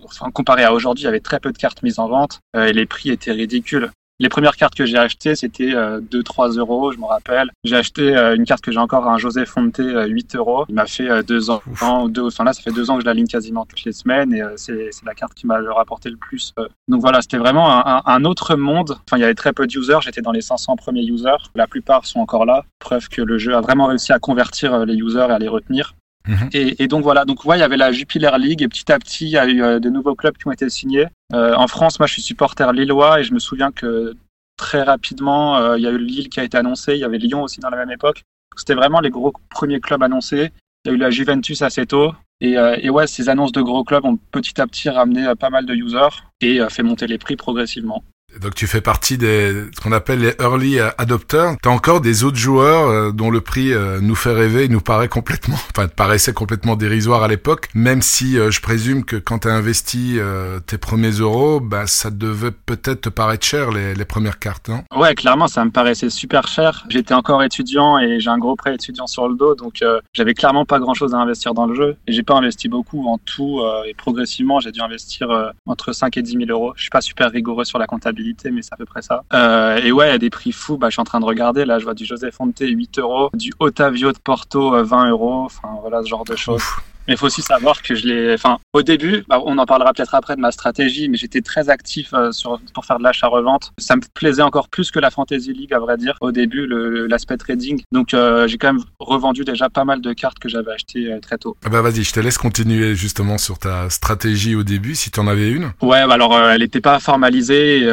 enfin, 0.03 0.31
comparé 0.31 0.63
à 0.63 0.73
aujourd'hui, 0.73 1.03
il 1.03 1.05
y 1.05 1.09
avait 1.09 1.19
très 1.19 1.39
peu 1.39 1.51
de 1.51 1.57
cartes 1.57 1.83
mises 1.83 1.99
en 1.99 2.07
vente 2.07 2.39
euh, 2.55 2.67
et 2.67 2.73
les 2.73 2.85
prix 2.85 3.09
étaient 3.09 3.33
ridicules. 3.33 3.89
Les 4.21 4.29
premières 4.29 4.55
cartes 4.55 4.75
que 4.75 4.85
j'ai 4.85 4.97
achetées, 4.97 5.35
c'était 5.35 5.73
2-3 5.73 5.75
euh, 5.75 6.59
euros, 6.59 6.93
je 6.93 6.97
me 6.97 7.03
rappelle. 7.03 7.51
J'ai 7.65 7.75
acheté 7.75 8.15
une 8.15 8.45
carte 8.45 8.63
que 8.63 8.71
j'ai 8.71 8.79
encore, 8.79 9.09
un 9.09 9.17
José 9.17 9.45
Fonte, 9.45 9.81
8 9.83 10.35
euros. 10.37 10.63
Il 10.69 10.75
m'a 10.75 10.85
fait 10.85 11.21
deux 11.23 11.49
ans, 11.49 11.61
deux, 12.07 12.27
enfin 12.27 12.45
là, 12.45 12.53
ça 12.53 12.61
fait 12.61 12.71
deux 12.71 12.89
ans 12.89 12.95
que 12.95 13.01
je 13.01 13.05
la 13.07 13.13
ligne 13.13 13.27
quasiment 13.27 13.65
toutes 13.65 13.83
les 13.83 13.91
semaines 13.91 14.33
et 14.33 14.41
c'est 14.55 15.05
la 15.05 15.15
carte 15.15 15.33
qui 15.33 15.45
m'a 15.45 15.59
rapporté 15.73 16.09
le 16.09 16.15
plus. 16.15 16.53
Donc 16.87 17.01
voilà, 17.01 17.21
c'était 17.21 17.39
vraiment 17.39 17.85
un, 17.85 18.03
un, 18.05 18.23
autre 18.23 18.55
monde. 18.55 18.91
Enfin, 19.05 19.17
il 19.17 19.21
y 19.21 19.25
avait 19.25 19.33
très 19.33 19.51
peu 19.51 19.67
d'users. 19.67 19.99
J'étais 19.99 20.21
dans 20.21 20.31
les 20.31 20.39
500 20.39 20.77
premiers 20.77 21.03
users. 21.03 21.43
La 21.53 21.67
plupart 21.67 22.05
sont 22.05 22.21
encore 22.21 22.45
là. 22.45 22.63
Preuve 22.79 23.09
que 23.09 23.21
le 23.21 23.37
jeu 23.37 23.53
a 23.53 23.59
vraiment 23.59 23.87
réussi 23.87 24.13
à 24.13 24.19
convertir 24.19 24.85
les 24.85 24.95
users 24.95 25.27
et 25.29 25.33
à 25.33 25.39
les 25.39 25.49
retenir. 25.49 25.93
Mhm. 26.27 26.49
Et, 26.53 26.87
donc 26.87 27.03
voilà, 27.03 27.25
donc 27.25 27.39
il 27.45 27.57
y 27.57 27.61
avait 27.61 27.77
la 27.77 27.91
Jupiler 27.91 28.31
League 28.39 28.61
et 28.61 28.67
petit 28.67 28.91
à 28.91 28.99
petit, 28.99 29.25
il 29.25 29.31
y 29.31 29.37
a 29.37 29.45
eu 29.47 29.61
euh, 29.61 29.79
de 29.79 29.89
nouveaux 29.89 30.15
clubs 30.15 30.35
qui 30.37 30.47
ont 30.47 30.51
été 30.51 30.69
signés. 30.69 31.07
Euh, 31.33 31.53
en 31.55 31.67
France, 31.67 31.99
moi, 31.99 32.07
je 32.07 32.13
suis 32.13 32.21
supporter 32.21 32.71
lillois 32.73 33.19
et 33.19 33.23
je 33.23 33.33
me 33.33 33.39
souviens 33.39 33.71
que 33.71 34.15
très 34.57 34.81
rapidement, 34.81 35.57
euh, 35.57 35.77
il 35.77 35.83
y 35.83 35.87
a 35.87 35.91
eu 35.91 35.97
Lille 35.97 36.29
qui 36.29 36.39
a 36.39 36.43
été 36.43 36.57
annoncé, 36.57 36.93
il 36.93 36.99
y 36.99 37.03
avait 37.03 37.17
Lyon 37.17 37.43
aussi 37.43 37.59
dans 37.59 37.69
la 37.69 37.77
même 37.77 37.91
époque. 37.91 38.23
C'était 38.55 38.73
vraiment 38.73 39.01
les 39.01 39.09
gros 39.09 39.33
premiers 39.49 39.79
clubs 39.79 40.01
annoncés. 40.01 40.51
Il 40.85 40.89
y 40.89 40.91
a 40.91 40.93
eu 40.95 40.97
la 40.97 41.09
Juventus 41.09 41.61
assez 41.61 41.85
tôt. 41.85 42.13
Et, 42.41 42.53
et 42.53 42.89
ouais, 42.89 43.07
ces 43.07 43.29
annonces 43.29 43.53
de 43.53 43.61
gros 43.61 43.83
clubs 43.83 44.05
ont 44.05 44.17
petit 44.31 44.59
à 44.61 44.67
petit 44.67 44.89
ramené 44.89 45.33
pas 45.39 45.49
mal 45.49 45.65
de 45.65 45.73
users 45.73 46.23
et 46.41 46.59
fait 46.69 46.83
monter 46.83 47.07
les 47.07 47.17
prix 47.17 47.35
progressivement. 47.37 48.03
Donc 48.41 48.55
tu 48.55 48.67
fais 48.67 48.81
partie 48.81 49.17
des 49.17 49.53
ce 49.75 49.81
qu'on 49.81 49.91
appelle 49.91 50.19
les 50.19 50.33
early 50.39 50.79
adopters. 50.97 51.55
T'as 51.61 51.69
encore 51.69 52.01
des 52.01 52.23
autres 52.23 52.37
joueurs 52.37 52.87
euh, 52.87 53.11
dont 53.11 53.29
le 53.29 53.41
prix 53.41 53.73
euh, 53.73 53.99
nous 54.01 54.15
fait 54.15 54.33
rêver, 54.33 54.65
il 54.65 54.71
nous 54.71 54.81
paraît 54.81 55.07
complètement, 55.07 55.57
enfin 55.75 55.87
paraissait 55.87 56.33
complètement 56.33 56.75
dérisoire 56.75 57.23
à 57.23 57.27
l'époque. 57.27 57.69
Même 57.73 58.01
si 58.01 58.37
euh, 58.37 58.51
je 58.51 58.61
présume 58.61 59.03
que 59.05 59.15
quand 59.15 59.39
t'as 59.39 59.53
investi 59.53 60.17
tes 60.65 60.77
premiers 60.77 61.11
euros, 61.11 61.59
bah 61.59 61.87
ça 61.87 62.09
devait 62.09 62.51
peut-être 62.51 63.01
te 63.01 63.09
paraître 63.09 63.45
cher 63.45 63.71
les, 63.71 64.05
premières 64.05 64.39
cartes, 64.39 64.69
non? 64.69 64.83
Ouais, 64.95 65.15
clairement, 65.15 65.47
ça 65.47 65.65
me 65.65 65.71
paraissait 65.71 66.09
super 66.09 66.47
cher. 66.47 66.85
J'étais 66.89 67.13
encore 67.13 67.43
étudiant 67.43 67.97
et 67.97 68.19
j'ai 68.19 68.29
un 68.29 68.37
gros 68.37 68.55
prêt 68.55 68.75
étudiant 68.75 69.07
sur 69.07 69.27
le 69.27 69.35
dos, 69.35 69.55
donc 69.55 69.83
j'avais 70.13 70.33
clairement 70.33 70.65
pas 70.65 70.79
grand-chose 70.79 71.13
à 71.13 71.17
investir 71.17 71.53
dans 71.53 71.65
le 71.65 71.75
jeu. 71.75 71.97
Et 72.07 72.13
j'ai 72.13 72.23
pas 72.23 72.35
investi 72.35 72.69
beaucoup 72.69 73.07
en 73.07 73.17
tout 73.17 73.61
et 73.87 73.93
progressivement, 73.93 74.59
j'ai 74.59 74.71
dû 74.71 74.81
investir 74.81 75.29
entre 75.65 75.93
5 75.93 76.17
et 76.17 76.21
10 76.21 76.31
000 76.31 76.43
euros. 76.49 76.73
Je 76.75 76.83
suis 76.83 76.89
pas 76.89 77.01
super 77.01 77.31
rigoureux 77.31 77.65
sur 77.65 77.79
la 77.79 77.87
comptabilité 77.87 78.24
mais 78.51 78.61
c'est 78.61 78.73
à 78.73 78.77
peu 78.77 78.85
près 78.85 79.01
ça. 79.01 79.23
Euh, 79.33 79.77
et 79.77 79.91
ouais, 79.91 80.09
a 80.09 80.17
des 80.17 80.29
prix 80.29 80.51
fous. 80.51 80.77
Bah, 80.77 80.89
je 80.89 80.93
suis 80.93 81.01
en 81.01 81.05
train 81.05 81.19
de 81.19 81.25
regarder. 81.25 81.65
Là, 81.65 81.79
je 81.79 81.83
vois 81.83 81.93
du 81.93 82.05
José 82.05 82.31
Fonte 82.31 82.59
8 82.59 82.99
euros, 82.99 83.29
du 83.33 83.53
Otavio 83.59 84.11
de 84.11 84.17
Porto 84.17 84.83
20 84.83 85.09
euros. 85.09 85.43
Enfin, 85.45 85.69
voilà 85.81 86.01
ce 86.01 86.07
genre 86.07 86.25
de 86.25 86.35
choses. 86.35 86.63
Mais 87.07 87.13
il 87.13 87.17
faut 87.17 87.27
aussi 87.27 87.41
savoir 87.41 87.81
que 87.81 87.95
je 87.95 88.07
l'ai. 88.07 88.33
Enfin, 88.33 88.57
au 88.73 88.81
début, 88.81 89.23
bah, 89.27 89.41
on 89.45 89.57
en 89.57 89.65
parlera 89.65 89.93
peut-être 89.93 90.15
après 90.15 90.35
de 90.35 90.41
ma 90.41 90.51
stratégie, 90.51 91.07
mais 91.07 91.17
j'étais 91.17 91.41
très 91.41 91.69
actif 91.69 92.13
euh, 92.13 92.31
sur, 92.31 92.59
pour 92.73 92.85
faire 92.85 92.97
de 92.97 93.03
l'achat-revente. 93.03 93.73
Ça 93.77 93.95
me 93.95 94.01
plaisait 94.13 94.41
encore 94.41 94.69
plus 94.69 94.91
que 94.91 94.99
la 94.99 95.11
Fantasy 95.11 95.53
League, 95.53 95.73
à 95.73 95.79
vrai 95.79 95.97
dire, 95.97 96.15
au 96.21 96.31
début, 96.31 96.67
l'aspect 97.07 97.37
trading. 97.37 97.81
Donc, 97.91 98.13
euh, 98.13 98.47
j'ai 98.47 98.57
quand 98.57 98.73
même 98.73 98.83
revendu 98.99 99.43
déjà 99.43 99.69
pas 99.69 99.85
mal 99.85 100.01
de 100.01 100.13
cartes 100.13 100.39
que 100.39 100.49
j'avais 100.49 100.71
achetées 100.71 101.11
euh, 101.11 101.19
très 101.19 101.37
tôt. 101.37 101.55
Ah 101.65 101.69
bah 101.69 101.81
vas-y, 101.81 102.03
je 102.03 102.11
te 102.11 102.19
laisse 102.19 102.37
continuer 102.37 102.95
justement 102.95 103.37
sur 103.37 103.59
ta 103.59 103.89
stratégie 103.89 104.55
au 104.55 104.63
début, 104.63 104.95
si 104.95 105.11
tu 105.11 105.19
en 105.19 105.27
avais 105.27 105.49
une. 105.49 105.71
Ouais, 105.81 106.05
bah 106.07 106.13
alors, 106.13 106.37
elle 106.37 106.61
n'était 106.61 106.81
pas 106.81 106.99
formalisée. 106.99 107.87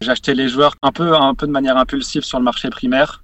J'achetais 0.00 0.34
les 0.34 0.48
joueurs 0.48 0.74
un 0.82 0.92
peu, 0.92 1.14
un 1.14 1.34
peu 1.34 1.46
de 1.46 1.52
manière 1.52 1.76
impulsive 1.76 2.22
sur 2.22 2.38
le 2.38 2.44
marché 2.44 2.70
primaire. 2.70 3.22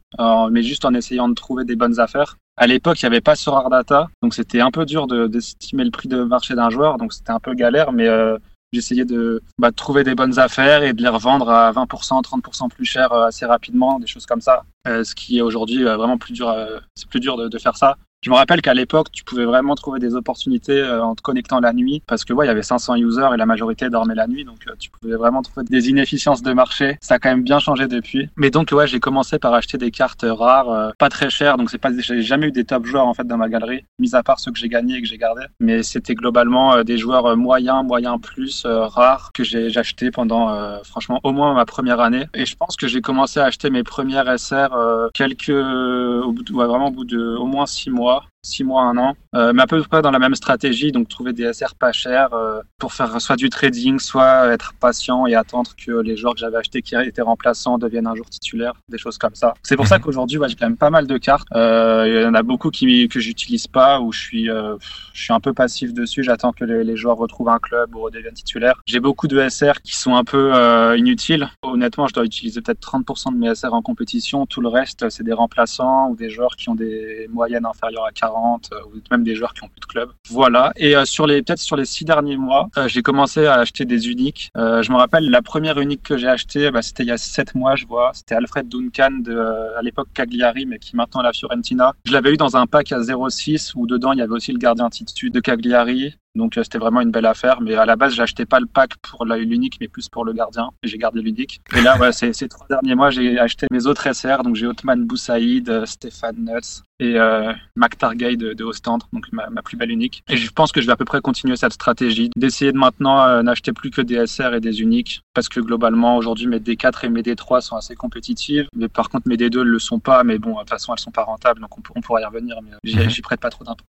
Mais 0.51 0.63
juste 0.63 0.85
en 0.85 0.95
essayant 0.95 1.29
de 1.29 1.35
trouver 1.35 1.65
des 1.65 1.77
bonnes 1.77 2.01
affaires. 2.01 2.37
À 2.57 2.67
l'époque, 2.69 3.03
il 3.03 3.05
n'y 3.05 3.09
avait 3.09 3.21
pas 3.21 3.35
sur 3.35 3.69
Data, 3.69 4.09
donc 4.23 4.35
c'était 4.35 4.61
un 4.61 4.71
peu 4.71 4.87
dur 4.87 5.09
d'estimer 5.09 5.85
le 5.85 5.91
prix 5.91 6.09
de 6.09 6.23
marché 6.23 6.55
d'un 6.55 6.71
joueur, 6.71 6.99
donc 6.99 7.13
c'était 7.13 7.33
un 7.33 7.41
peu 7.41 7.53
galère, 7.55 7.91
mais 7.91 8.07
euh, 8.07 8.39
j'essayais 8.73 9.05
de, 9.05 9.43
bah, 9.59 9.71
de, 9.71 9.75
trouver 9.75 10.05
des 10.05 10.15
bonnes 10.15 10.39
affaires 10.39 10.85
et 10.85 10.93
de 10.93 11.03
les 11.03 11.09
revendre 11.09 11.51
à 11.51 11.73
20%, 11.73 12.23
30% 12.23 12.69
plus 12.71 12.85
cher 12.85 13.13
euh, 13.13 13.27
assez 13.27 13.45
rapidement, 13.45 13.99
des 13.99 14.07
choses 14.07 14.25
comme 14.25 14.41
ça. 14.41 14.63
Euh, 14.87 15.03
ce 15.03 15.17
qui 15.17 15.39
est 15.39 15.41
aujourd'hui 15.41 15.83
vraiment 15.83 16.17
plus 16.17 16.33
dur, 16.33 16.55
c'est 16.95 17.09
plus 17.09 17.21
dur 17.21 17.37
de, 17.37 17.59
faire 17.59 17.77
ça. 17.77 17.97
Je 18.25 18.31
me 18.31 18.37
rappelle 18.37 18.63
qu'à 18.63 18.73
l'époque, 18.73 19.13
tu 19.13 19.23
pouvais 19.23 19.45
vraiment 19.45 19.75
trouver 19.75 20.01
des 20.01 20.15
opportunités 20.15 20.81
euh, 20.81 21.05
en 21.05 21.15
te 21.15 21.21
connectant 21.21 21.61
la 21.61 21.75
nuit 21.75 22.03
parce 22.07 22.25
que 22.25 22.33
ouais, 22.33 22.47
il 22.47 22.49
y 22.49 22.51
avait 22.51 22.63
500 22.63 22.95
users 22.95 23.29
et 23.35 23.37
la 23.37 23.45
majorité 23.45 23.91
dormait 23.91 24.15
la 24.15 24.27
nuit, 24.27 24.47
donc 24.47 24.61
euh, 24.67 24.73
tu 24.79 24.89
pouvais 24.89 25.17
vraiment 25.17 25.43
trouver 25.43 25.67
des 25.69 25.91
inefficiences 25.91 26.41
de 26.41 26.55
marché. 26.55 26.97
Ça 27.03 27.17
a 27.17 27.19
quand 27.19 27.29
même 27.29 27.43
bien 27.43 27.59
changé 27.59 27.87
depuis. 27.87 28.31
Mais 28.37 28.49
donc 28.49 28.71
ouais, 28.73 28.87
j'ai 28.87 28.99
commencé 28.99 29.39
par 29.39 29.53
acheter 29.53 29.77
des 29.77 29.91
cartes 29.91 30.25
rares, 30.27 30.71
euh, 30.71 30.91
pas 30.99 31.11
très 31.11 31.29
chères, 31.29 31.59
donc 31.59 31.69
c'est 31.69 31.77
pas, 31.77 31.91
j'ai 31.99 32.23
jamais 32.23 32.47
eu 32.47 32.51
des 32.51 32.65
top 32.65 32.87
joueurs 32.87 33.07
en 33.07 33.13
fait 33.13 33.27
dans 33.27 33.37
ma 33.37 33.51
galerie, 33.51 33.85
mis 33.99 34.15
à 34.15 34.23
part 34.23 34.41
ceux 34.41 34.53
que 34.53 34.59
j'ai 34.59 34.71
gagnés 34.71 34.95
et 34.95 35.03
que 35.03 35.07
j'ai 35.07 35.19
gardés. 35.19 35.45
Mais 35.61 35.83
c'était 35.83 36.15
globalement 36.15 36.83
des 36.83 36.97
joueurs 36.97 37.37
moyens, 37.37 37.85
moyens 37.85 38.19
plus 38.23 38.65
rares 38.65 39.33
que 39.35 39.45
j'ai 39.45 39.77
acheté 39.77 40.11
pendant 40.11 40.83
franchement 40.83 41.21
au 41.25 41.33
moins 41.33 41.53
ma 41.53 41.67
première 41.67 42.01
année. 42.01 42.25
Et 42.33 42.47
je 42.47 42.57
pense 42.57 42.77
que 42.77 42.89
j'ai 42.89 43.03
commencé 43.03 43.39
à 43.39 43.45
acheter 43.45 43.69
mes 43.69 43.83
premières 43.83 44.39
SR 44.39 44.71
quelques, 45.13 45.51
au 45.51 46.33
bout 46.33 46.51
ouais, 46.53 46.67
vraiment 46.67 46.89
au 46.89 46.93
bout 46.93 47.05
de 47.05 47.37
au 47.37 47.45
moins 47.45 47.67
six 47.67 47.91
mois 47.91 48.14
Iowa 48.15 48.34
six 48.45 48.63
mois, 48.63 48.83
un 48.83 48.97
an, 48.97 49.17
euh, 49.35 49.53
mais 49.53 49.63
à 49.63 49.67
peu 49.67 49.83
près 49.83 50.03
dans 50.03 50.11
la 50.11 50.19
même 50.19 50.35
stratégie, 50.35 50.93
donc 50.93 51.09
trouver 51.09 51.33
des 51.33 51.53
SR 51.53 51.75
pas 51.75 51.93
chers 51.93 52.33
euh, 52.35 52.61
pour 52.79 52.93
faire 52.93 53.21
soit 53.21 53.37
du 53.37 53.49
trading, 53.49 53.99
soit 53.99 54.53
être 54.53 54.75
patient 54.79 55.27
et 55.27 55.35
attendre 55.35 55.71
que 55.77 55.93
les 56.01 56.17
joueurs 56.17 56.35
que 56.35 56.41
j'avais 56.41 56.59
achetés 56.59 56.83
qui 56.83 56.95
étaient 56.95 57.23
remplaçants 57.23 57.79
deviennent 57.79 58.07
un 58.07 58.15
jour 58.15 58.29
titulaires, 58.29 58.75
des 58.89 58.99
choses 58.99 59.19
comme 59.19 59.35
ça. 59.35 59.55
C'est 59.63 59.77
pour 59.77 59.87
ça 59.87 59.99
qu'aujourd'hui, 59.99 60.39
ouais, 60.39 60.49
j'ai 60.49 60.57
quand 60.57 60.67
même 60.67 60.77
pas 60.77 60.91
mal 60.91 61.07
de 61.07 61.17
cartes. 61.19 61.49
Euh, 61.55 62.05
il 62.07 62.23
y 62.23 62.27
en 62.27 62.35
a 62.35 62.43
beaucoup 62.43 62.71
qui, 62.71 63.09
que 63.09 63.19
j'utilise 63.19 63.67
pas, 63.67 64.01
où 64.01 64.13
je 64.13 64.21
suis, 64.21 64.47
je 64.47 65.23
suis 65.23 65.33
un 65.33 65.41
peu 65.41 65.53
passif 65.53 65.95
dessus. 65.95 66.23
J'attends 66.23 66.53
que 66.53 66.65
les, 66.65 66.85
les, 66.85 66.97
joueurs 66.97 67.17
retrouvent 67.17 67.49
un 67.49 67.59
club 67.59 67.95
ou 67.95 68.03
redeviennent 68.03 68.35
titulaires. 68.35 68.81
J'ai 68.87 69.01
beaucoup 69.01 69.27
de 69.27 69.49
SR 69.49 69.81
qui 69.83 69.97
sont 69.97 70.15
un 70.15 70.25
peu 70.25 70.53
inutiles. 70.97 71.49
Honnêtement, 71.63 72.07
je 72.07 72.15
dois 72.15 72.25
utiliser 72.25 72.61
peut-être 72.61 72.81
30% 72.81 73.33
de 73.33 73.39
mes 73.39 73.55
SR 73.55 73.73
en 73.73 73.83
compétition. 73.83 74.47
Tout 74.47 74.61
le 74.61 74.69
reste, 74.69 75.09
c'est 75.09 75.25
des 75.25 75.33
remplaçants 75.33 76.09
ou 76.11 76.17
des 76.17 76.31
joueurs 76.31 76.57
qui 76.57 76.69
ont 76.69 76.75
des 76.75 77.29
moyennes 77.33 77.67
inférieures 77.67 78.05
à 78.07 78.13
40 78.13 78.34
euh, 78.73 78.77
ou 78.87 79.01
même 79.11 79.25
des 79.25 79.35
joueurs 79.35 79.55
qui 79.55 79.65
ont 79.65 79.69
plus 79.69 79.81
de 79.81 79.87
club. 79.87 80.11
Voilà. 80.31 80.73
Et 80.77 80.97
euh, 80.97 81.05
sur 81.05 81.27
les 81.27 81.43
peut-être 81.43 81.59
sur 81.59 81.77
les 81.77 81.85
six 81.85 82.05
derniers 82.05 82.37
mois, 82.37 82.69
euh, 82.77 82.89
j'ai 82.89 83.03
commencé 83.03 83.47
à 83.47 83.55
acheter 83.55 83.85
des 83.85 84.09
uniques. 84.09 84.51
je 84.55 84.91
me 84.91 84.97
rappelle 84.97 85.31
la 85.31 85.43
première 85.43 85.79
unique 85.79 86.03
que 86.03 86.17
j'ai 86.17 86.29
achetée, 86.29 86.71
bah, 86.71 86.83
c'était 86.83 87.03
il 87.03 87.09
y 87.09 87.13
a 87.13 87.19
sept 87.19 87.55
mois, 87.55 87.77
je 87.77 87.87
vois. 87.87 88.13
C'était 88.15 88.35
Alfred 88.35 88.69
Duncan 88.69 89.19
de 89.21 89.39
à 89.77 89.83
l'époque 89.83 90.09
Cagliari, 90.15 90.67
mais 90.67 90.79
qui 90.79 90.97
maintenant 90.97 91.21
à 91.21 91.25
la 91.25 91.33
Fiorentina. 91.33 91.93
Je 92.05 92.13
l'avais 92.13 92.33
eu 92.33 92.37
dans 92.37 92.57
un 92.57 92.67
pack 92.67 92.93
à 92.93 93.01
0,6 93.01 93.73
où 93.77 93.87
dedans 93.87 94.13
il 94.13 94.19
y 94.19 94.23
avait 94.23 94.33
aussi 94.33 94.53
le 94.53 94.59
gardien 94.59 94.89
titu 94.91 95.31
de 95.31 95.41
Cagliari. 95.41 96.17
Donc 96.35 96.55
c'était 96.55 96.79
vraiment 96.79 97.01
une 97.01 97.11
belle 97.11 97.27
affaire. 97.27 97.61
Mais 97.61 97.75
à 97.75 97.87
la 97.87 97.97
base, 97.97 98.15
j'achetais 98.15 98.47
pas 98.47 98.61
le 98.61 98.67
pack 98.67 98.97
pour 98.99 99.25
l'unique, 99.25 99.77
mais 99.81 99.89
plus 99.89 100.09
pour 100.09 100.25
le 100.25 100.33
gardien. 100.33 100.71
Et 100.83 100.89
j'ai 100.89 100.99
gardé 100.99 101.21
l'unique. 101.21 101.61
Et 101.77 101.81
là, 101.81 101.99
ouais, 101.99 102.13
ces, 102.13 102.33
ces 102.33 102.49
trois 102.49 102.67
derniers 102.69 102.95
mois, 102.95 103.11
j'ai 103.11 103.39
acheté 103.39 103.67
mes 103.71 103.87
autres 103.87 104.13
SR. 104.13 104.43
Donc 104.43 104.57
j'ai 104.57 104.67
Otman 104.67 105.05
Boussaïd, 105.05 105.85
Stéphane 105.87 106.37
Nuts 106.39 106.83
et 107.01 107.19
euh, 107.19 107.53
Mac 107.75 107.99
Targay 107.99 108.37
de, 108.37 108.53
de 108.53 108.65
Ostendre, 108.65 109.09
donc 109.13 109.27
ma, 109.33 109.51
ma, 109.51 109.63
plus 109.63 109.77
belle 109.77 109.91
unique. 109.91 110.23
Et 110.29 110.37
je 110.37 110.51
pense 110.51 110.71
que 110.73 110.81
je 110.81 110.87
vais 110.87 110.93
à 110.93 110.97
peu 110.97 111.05
près 111.05 111.21
continuer 111.21 111.57
cette 111.57 111.73
stratégie 111.73 112.31
d'essayer 112.37 112.73
de 112.73 112.79
maintenant 112.79 113.23
euh, 113.23 113.43
n'acheter 113.43 113.73
plus 113.73 113.91
que 113.91 114.01
des 114.01 114.27
SR 114.27 114.55
et 114.55 114.61
des 114.61 114.81
uniques 114.81 115.23
parce 115.35 115.49
que 115.49 115.61
globalement 115.61 116.17
aujourd'hui 116.17 116.47
mes 116.47 116.59
D4 116.59 117.07
et 117.07 117.09
mes 117.09 117.23
D3 117.23 117.61
sont 117.61 117.77
assez 117.77 117.95
compétitives. 117.97 118.67
Mais 118.77 118.89
par 118.89 119.09
contre 119.09 119.29
mes 119.29 119.37
D2 119.37 119.59
ne 119.59 119.63
le 119.63 119.79
sont 119.79 119.99
pas. 119.99 120.23
Mais 120.25 120.39
bon, 120.39 120.55
de 120.55 120.59
toute 120.61 120.71
façon 120.71 120.93
elles 120.95 121.01
sont 121.01 121.11
pas 121.11 121.25
rentables, 121.25 121.61
donc 121.61 121.77
on, 121.77 121.83
on 121.97 122.01
pourra 122.01 122.21
y 122.21 122.25
revenir. 122.25 122.57
Mais 122.63 123.09
j'y 123.09 123.23
prête 123.23 123.41
pas 123.41 123.51
trop 123.51 123.65
d'importance. 123.65 123.87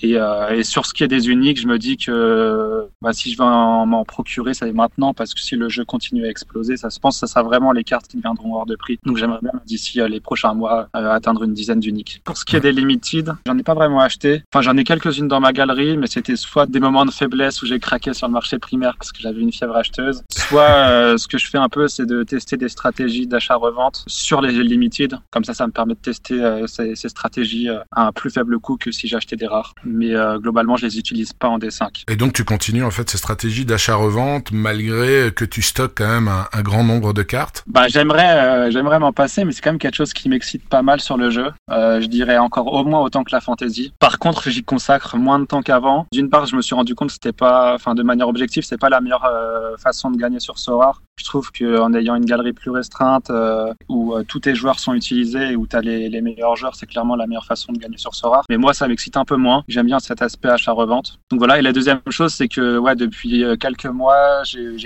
Et, 0.00 0.16
euh, 0.16 0.50
et, 0.50 0.64
sur 0.64 0.86
ce 0.86 0.92
qui 0.92 1.04
est 1.04 1.08
des 1.08 1.28
uniques, 1.28 1.60
je 1.60 1.68
me 1.68 1.78
dis 1.78 1.96
que 1.96 2.88
bah, 3.00 3.12
si 3.12 3.32
je 3.32 3.38
veux 3.38 3.44
m'en 3.44 4.04
procurer, 4.04 4.54
ça 4.54 4.66
est 4.66 4.72
maintenant 4.72 5.14
parce 5.14 5.34
que 5.34 5.40
si 5.40 5.54
le 5.54 5.68
jeu 5.68 5.84
continue 5.84 6.26
à 6.26 6.28
exploser, 6.28 6.76
ça 6.76 6.90
se 6.90 6.98
pense 6.98 7.18
ça 7.18 7.28
sera 7.28 7.44
vraiment 7.44 7.70
les 7.70 7.84
cartes 7.84 8.08
qui 8.08 8.20
viendront 8.20 8.56
hors 8.56 8.66
de 8.66 8.74
prix. 8.74 8.98
Donc 9.04 9.18
j'aimerais 9.18 9.38
bien 9.40 9.52
d'ici 9.64 10.00
les 10.08 10.20
prochains 10.20 10.54
mois 10.54 10.88
euh, 10.96 11.10
atteindre 11.10 11.44
une 11.44 11.54
dizaine 11.54 11.78
d'uniques. 11.78 12.22
Pour 12.24 12.36
ce 12.36 12.44
qui 12.44 12.56
est 12.56 12.60
des 12.60 12.72
limited, 12.72 13.34
j'en 13.46 13.56
ai 13.56 13.62
pas 13.62 13.74
vraiment 13.74 14.00
acheté. 14.00 14.42
Enfin, 14.52 14.62
j'en 14.62 14.76
ai 14.76 14.82
quelques-unes 14.82 15.28
dans 15.28 15.38
ma 15.38 15.52
galerie, 15.52 15.96
mais 15.96 16.08
c'était 16.08 16.34
soit 16.34 16.66
des 16.66 16.80
moments 16.80 17.06
de 17.06 17.12
faiblesse 17.12 17.62
où 17.62 17.66
j'ai 17.66 17.78
craqué 17.78 18.14
sur 18.14 18.26
le 18.26 18.32
marché 18.32 18.58
primaire 18.58 18.96
parce 18.98 19.12
que 19.12 19.20
j'avais 19.20 19.40
une 19.40 19.52
fièvre 19.52 19.76
acheteuse, 19.76 20.24
soit 20.30 20.62
euh, 20.62 21.16
ce 21.16 21.28
que 21.28 21.38
je 21.38 21.48
fais 21.48 21.58
un 21.58 21.68
peu, 21.68 21.86
c'est 21.86 22.06
de 22.06 22.24
tester 22.24 22.56
des 22.56 22.68
stratégies 22.68 23.28
d'achat-revente 23.28 24.04
sur 24.08 24.40
les 24.40 24.52
limited. 24.52 25.16
Comme 25.30 25.44
ça, 25.44 25.54
ça 25.54 25.66
me 25.68 25.72
permet 25.72 25.94
de 25.94 26.00
tester 26.00 26.42
euh, 26.42 26.66
ces, 26.66 26.96
stratégies 27.08 27.68
à 27.68 28.06
un 28.06 28.12
plus 28.12 28.30
faible 28.30 28.58
coût 28.58 28.76
que 28.76 28.90
si 28.90 29.06
j'achetais 29.06 29.36
des 29.36 29.46
rares. 29.52 29.74
Mais 29.84 30.14
euh, 30.14 30.38
globalement, 30.38 30.76
je 30.76 30.86
les 30.86 30.98
utilise 30.98 31.32
pas 31.32 31.48
en 31.48 31.58
D5. 31.58 32.04
Et 32.08 32.16
donc, 32.16 32.32
tu 32.32 32.44
continues 32.44 32.84
en 32.84 32.90
fait 32.90 33.08
ces 33.10 33.18
stratégies 33.18 33.64
d'achat-revente 33.64 34.50
malgré 34.52 35.32
que 35.34 35.44
tu 35.44 35.62
stockes 35.62 35.94
quand 35.96 36.08
même 36.08 36.28
un, 36.28 36.46
un 36.52 36.62
grand 36.62 36.84
nombre 36.84 37.12
de 37.12 37.22
cartes? 37.22 37.62
Bah, 37.66 37.88
j'aimerais, 37.88 38.38
euh, 38.38 38.70
j'aimerais 38.70 38.98
m'en 38.98 39.12
passer, 39.12 39.44
mais 39.44 39.52
c'est 39.52 39.60
quand 39.60 39.70
même 39.70 39.78
quelque 39.78 39.96
chose 39.96 40.12
qui 40.12 40.28
m'excite 40.28 40.68
pas 40.68 40.82
mal 40.82 41.00
sur 41.00 41.16
le 41.16 41.30
jeu. 41.30 41.50
Euh, 41.70 42.00
je 42.00 42.06
dirais 42.06 42.38
encore 42.38 42.72
au 42.72 42.84
moins 42.84 43.00
autant 43.00 43.24
que 43.24 43.32
la 43.32 43.40
fantasy. 43.40 43.92
Par 43.98 44.18
contre, 44.18 44.50
j'y 44.50 44.64
consacre 44.64 45.16
moins 45.16 45.38
de 45.38 45.44
temps 45.44 45.62
qu'avant. 45.62 46.06
D'une 46.12 46.30
part, 46.30 46.46
je 46.46 46.56
me 46.56 46.62
suis 46.62 46.74
rendu 46.74 46.94
compte 46.94 47.08
que 47.08 47.14
c'était 47.14 47.32
pas, 47.32 47.74
enfin, 47.74 47.94
de 47.94 48.02
manière 48.02 48.28
objective, 48.28 48.64
c'est 48.64 48.78
pas 48.78 48.88
la 48.88 49.00
meilleure 49.00 49.28
façon 49.78 50.10
de 50.10 50.16
gagner 50.16 50.40
sur 50.40 50.58
Sorar. 50.58 51.02
Je 51.18 51.24
trouve 51.24 51.50
qu'en 51.52 51.92
ayant 51.94 52.16
une 52.16 52.24
galerie 52.24 52.52
plus 52.52 52.70
restreinte, 52.70 53.30
où 53.88 54.14
tous 54.26 54.40
tes 54.40 54.54
joueurs 54.54 54.78
sont 54.78 54.94
utilisés 54.94 55.52
et 55.52 55.56
où 55.56 55.66
tu 55.66 55.76
as 55.76 55.80
les, 55.80 56.08
les, 56.08 56.20
meilleurs 56.20 56.56
joueurs, 56.56 56.74
c'est 56.74 56.86
clairement 56.86 57.16
la 57.16 57.26
meilleure 57.26 57.44
façon 57.44 57.72
de 57.72 57.78
gagner 57.78 57.98
sur 57.98 58.14
Sorar. 58.14 58.44
Mais 58.48 58.56
moi, 58.56 58.74
ça 58.74 58.88
m'excite 58.88 59.16
un 59.16 59.24
peu 59.24 59.36
J'aime 59.68 59.86
bien 59.86 59.98
cet 59.98 60.22
aspect 60.22 60.48
achat-revente. 60.48 61.18
Donc 61.30 61.38
voilà. 61.38 61.58
Et 61.58 61.62
la 61.62 61.72
deuxième 61.72 62.00
chose, 62.10 62.32
c'est 62.32 62.48
que 62.48 62.78
ouais, 62.78 62.96
depuis 62.96 63.44
quelques 63.58 63.86
mois, 63.86 64.42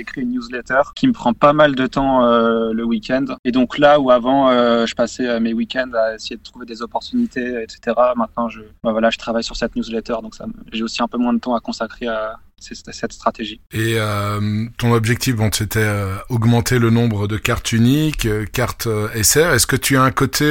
créé 0.06 0.24
une 0.24 0.30
newsletter 0.30 0.80
qui 0.94 1.06
me 1.06 1.12
prend 1.12 1.34
pas 1.34 1.52
mal 1.52 1.74
de 1.74 1.86
temps 1.86 2.24
euh, 2.24 2.72
le 2.72 2.84
week-end. 2.84 3.24
Et 3.44 3.52
donc 3.52 3.78
là 3.78 4.00
où 4.00 4.10
avant, 4.10 4.50
euh, 4.50 4.86
je 4.86 4.94
passais 4.94 5.38
mes 5.40 5.52
week-ends 5.52 5.90
à 5.94 6.14
essayer 6.14 6.36
de 6.36 6.42
trouver 6.42 6.64
des 6.64 6.80
opportunités, 6.80 7.62
etc. 7.62 7.96
Maintenant, 8.16 8.48
je, 8.48 8.62
bah, 8.82 8.92
voilà, 8.92 9.10
je 9.10 9.18
travaille 9.18 9.44
sur 9.44 9.56
cette 9.56 9.76
newsletter. 9.76 10.16
Donc 10.22 10.34
j'ai 10.72 10.82
aussi 10.82 11.02
un 11.02 11.08
peu 11.08 11.18
moins 11.18 11.34
de 11.34 11.38
temps 11.38 11.54
à 11.54 11.60
consacrer 11.60 12.06
à, 12.06 12.36
cette 12.58 13.12
stratégie. 13.12 13.60
Et 13.72 13.96
euh, 13.96 14.64
ton 14.78 14.92
objectif, 14.92 15.36
bon, 15.36 15.50
c'était 15.52 15.80
euh, 15.80 16.16
augmenter 16.30 16.78
le 16.78 16.90
nombre 16.90 17.28
de 17.28 17.36
cartes 17.36 17.72
uniques, 17.72 18.26
euh, 18.26 18.46
cartes 18.50 18.88
SR. 19.14 19.52
Est-ce 19.52 19.66
que 19.66 19.76
tu 19.76 19.96
as 19.96 20.02
un 20.02 20.10
côté, 20.10 20.46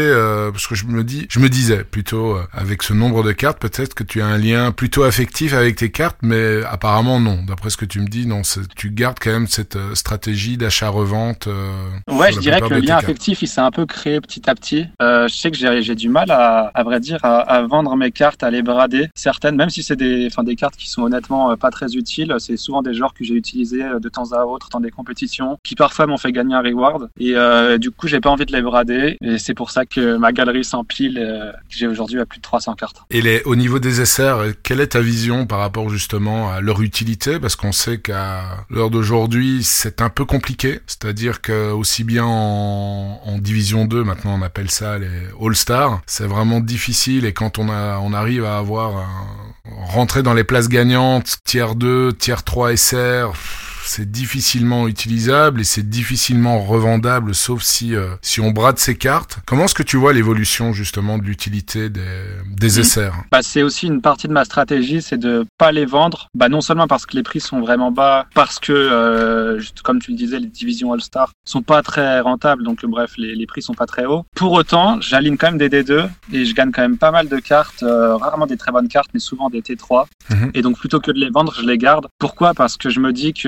parce 0.52 0.68
que 0.68 0.76
je 0.76 0.86
me 0.86 1.04
dis, 1.04 1.26
je 1.30 1.40
me 1.40 1.50
disais 1.50 1.84
plutôt 1.84 2.38
avec 2.54 2.84
ce 2.84 2.94
nombre 2.94 3.24
de 3.24 3.32
cartes, 3.32 3.60
peut-être 3.60 3.94
que 3.94 4.04
tu 4.04 4.22
as 4.22 4.28
un 4.28 4.38
lien 4.38 4.72
plutôt 4.72 5.04
affectif 5.04 5.54
avec 5.54 5.78
tes 5.78 5.90
cartes, 5.90 6.18
mais 6.22 6.64
apparemment 6.64 7.20
non. 7.20 7.44
D'après 7.44 7.70
ce 7.70 7.78
que 7.78 7.86
tu 7.86 8.00
me 8.00 8.08
dis, 8.08 8.28
non, 8.28 8.42
tu 8.76 8.92
gardes 8.92 9.18
quand 9.20 9.32
même 9.32 9.48
cette 9.48 9.78
stratégie 9.96 10.58
d'achat-revente. 10.58 11.48
ouais, 12.10 12.32
je 12.32 12.40
dirais 12.40 12.62
que 12.62 12.74
le 12.74 12.80
lien 12.80 12.98
affectif, 12.98 13.42
il 13.42 13.48
s'est 13.48 13.62
un 13.62 13.72
peu 13.72 13.86
créé 13.86 14.22
petit 14.22 14.50
à 14.50 14.56
petit. 14.56 14.88
je 15.00 15.34
sais 15.34 15.52
que 15.52 15.58
j'ai 15.58 15.96
du 15.96 16.10
mal 16.10 16.30
à, 16.30 16.72
à 16.74 16.84
vrai 16.84 17.00
dire, 17.00 17.20
à, 17.24 17.40
à, 17.40 17.64
vendre 17.64 17.96
mes 17.96 18.12
cartes, 18.12 18.44
à 18.44 18.52
les 18.52 18.62
brader. 18.62 19.10
Certaines, 19.16 19.56
même 19.56 19.70
si 19.70 19.82
c'est 19.82 19.96
des, 19.96 20.28
enfin, 20.28 20.44
des 20.44 20.56
cartes 20.56 20.76
qui 20.76 20.90
sont 20.90 21.04
honnêtement 21.04 21.56
pas 21.58 21.72
très 21.72 21.95
C'est 22.40 22.58
souvent 22.58 22.82
des 22.82 22.94
joueurs 22.94 23.14
que 23.14 23.24
j'ai 23.24 23.36
utilisés 23.36 23.84
de 24.00 24.10
temps 24.10 24.32
à 24.32 24.46
autre 24.46 24.70
dans 24.72 24.80
des 24.80 24.92
compétitions, 24.92 25.58
qui 25.64 25.76
parfois 25.76 26.08
m'ont 26.08 26.18
fait 26.18 26.32
gagner 26.32 26.56
un 26.56 26.62
reward. 26.62 27.10
Et 27.20 27.36
euh, 27.36 27.78
du 27.78 27.92
coup, 27.92 28.08
j'ai 28.08 28.20
pas 28.20 28.30
envie 28.30 28.46
de 28.46 28.52
les 28.52 28.62
brader. 28.62 29.18
Et 29.22 29.38
c'est 29.38 29.54
pour 29.54 29.72
ça 29.72 29.86
que 29.86 30.18
ma 30.18 30.32
galerie 30.32 30.64
s'empile. 30.64 31.20
Euh, 31.20 31.52
j'ai 31.70 31.88
aujourd'hui 31.88 32.20
à 32.20 32.26
plus 32.26 32.38
de 32.38 32.44
300 32.44 32.76
cartes. 32.76 32.98
Et 33.10 33.42
au 33.46 33.56
niveau 33.56 33.80
des 33.80 34.06
SR, 34.06 34.44
quelle 34.64 34.82
est 34.82 34.88
ta 34.88 35.02
vision 35.02 35.46
par 35.46 35.60
rapport 35.60 35.90
justement 35.90 36.52
à 36.52 36.62
leur 36.62 36.82
utilité? 36.82 37.40
Parce 37.40 37.56
qu'on 37.56 37.72
sait 37.72 38.00
qu'à 38.00 38.44
l'heure 38.70 38.90
d'aujourd'hui, 38.90 39.64
c'est 39.64 40.02
un 40.02 40.10
peu 40.10 40.26
compliqué. 40.26 40.80
C'est-à-dire 40.88 41.42
que 41.42 41.72
aussi 41.72 42.04
bien 42.04 42.26
en, 42.26 43.38
Division 43.40 43.86
2, 43.86 44.04
maintenant 44.04 44.40
on 44.40 44.42
appelle 44.42 44.72
ça 44.72 44.98
les 44.98 45.08
All-Stars, 45.40 46.02
c'est 46.08 46.26
vraiment 46.26 46.62
difficile. 46.62 47.26
Et 47.26 47.34
quand 47.34 47.60
on 47.60 47.70
arrive 48.14 48.46
à 48.46 48.58
avoir 48.58 48.98
un, 48.98 49.36
rentrer 49.66 50.24
dans 50.24 50.34
les 50.34 50.44
places 50.44 50.70
gagnantes, 50.70 51.38
tiers 51.44 51.76
2, 51.76 51.85
tiers 52.20 52.44
3 52.44 52.74
SR, 52.76 53.32
c'est 53.88 54.10
difficilement 54.10 54.88
utilisable 54.88 55.62
et 55.62 55.64
c'est 55.64 55.88
difficilement 55.90 56.60
revendable 56.60 57.36
sauf 57.36 57.62
si 57.62 57.96
euh, 57.96 58.08
si 58.22 58.42
on 58.42 58.52
brade 58.52 58.78
ses 58.78 58.96
cartes. 58.96 59.40
Comment 59.46 59.66
est-ce 59.66 59.76
que 59.76 59.84
tu 59.84 59.98
vois 59.98 60.14
l'évolution 60.14 60.74
justement 60.74 61.18
de 61.18 61.24
l'utilité 61.24 61.90
des, 61.90 62.02
des 62.50 62.84
SR 62.84 63.12
bah, 63.32 63.40
C'est 63.42 63.64
aussi 63.64 63.88
une 63.88 64.02
partie 64.02 64.28
de 64.28 64.34
ma 64.34 64.46
stratégie, 64.46 65.02
c'est 65.02 65.18
de 65.18 65.46
pas 65.58 65.72
les 65.72 65.86
vendre, 65.86 66.30
bah, 66.34 66.50
non 66.50 66.62
seulement 66.62 66.88
parce 66.88 67.06
que 67.06 67.16
les 67.16 67.24
prix 67.24 67.40
sont 67.40 67.60
vraiment 67.62 67.92
bas, 67.92 68.26
parce 68.34 68.60
que, 68.60 68.74
euh, 68.74 69.60
juste 69.60 69.82
comme 69.82 70.00
tu 70.00 70.12
le 70.12 70.18
disais, 70.18 70.40
les 70.40 70.48
divisions 70.48 70.94
All-Star 70.94 71.32
sont 71.46 71.62
pas 71.62 71.82
très 71.82 72.20
rentables, 72.20 72.64
donc 72.64 72.86
bref, 72.86 73.14
les, 73.18 73.36
les 73.36 73.46
prix 73.46 73.62
sont 73.62 73.74
pas 73.74 73.86
très 73.86 74.06
hauts. 74.06 74.26
Pour 74.36 74.52
autant, 74.54 75.00
j'aligne 75.02 75.38
quand 75.38 75.52
même 75.52 75.58
des 75.58 75.70
D2 75.70 76.08
et 76.34 76.46
je 76.46 76.54
gagne 76.54 76.72
quand 76.72 76.82
même 76.82 76.98
pas 76.98 77.12
mal 77.12 77.28
de 77.28 77.38
cartes, 77.38 77.84
euh, 77.84 78.16
rarement 78.16 78.48
des 78.48 78.58
très 78.58 78.72
bonnes 78.72 78.88
cartes, 78.88 79.10
mais 79.14 79.20
souvent 79.20 79.50
des 79.50 79.62
T3. 79.62 80.06
Mmh. 80.30 80.36
Et 80.54 80.62
donc 80.62 80.78
plutôt 80.78 81.00
que 81.00 81.12
de 81.12 81.20
les 81.20 81.30
vendre, 81.30 81.54
je 81.54 81.66
les 81.66 81.78
garde. 81.78 82.08
Pourquoi? 82.20 82.54
Parce 82.54 82.78
que 82.78 82.90
je 82.90 83.00
me 83.00 83.14
dis 83.14 83.34
que 83.34 83.48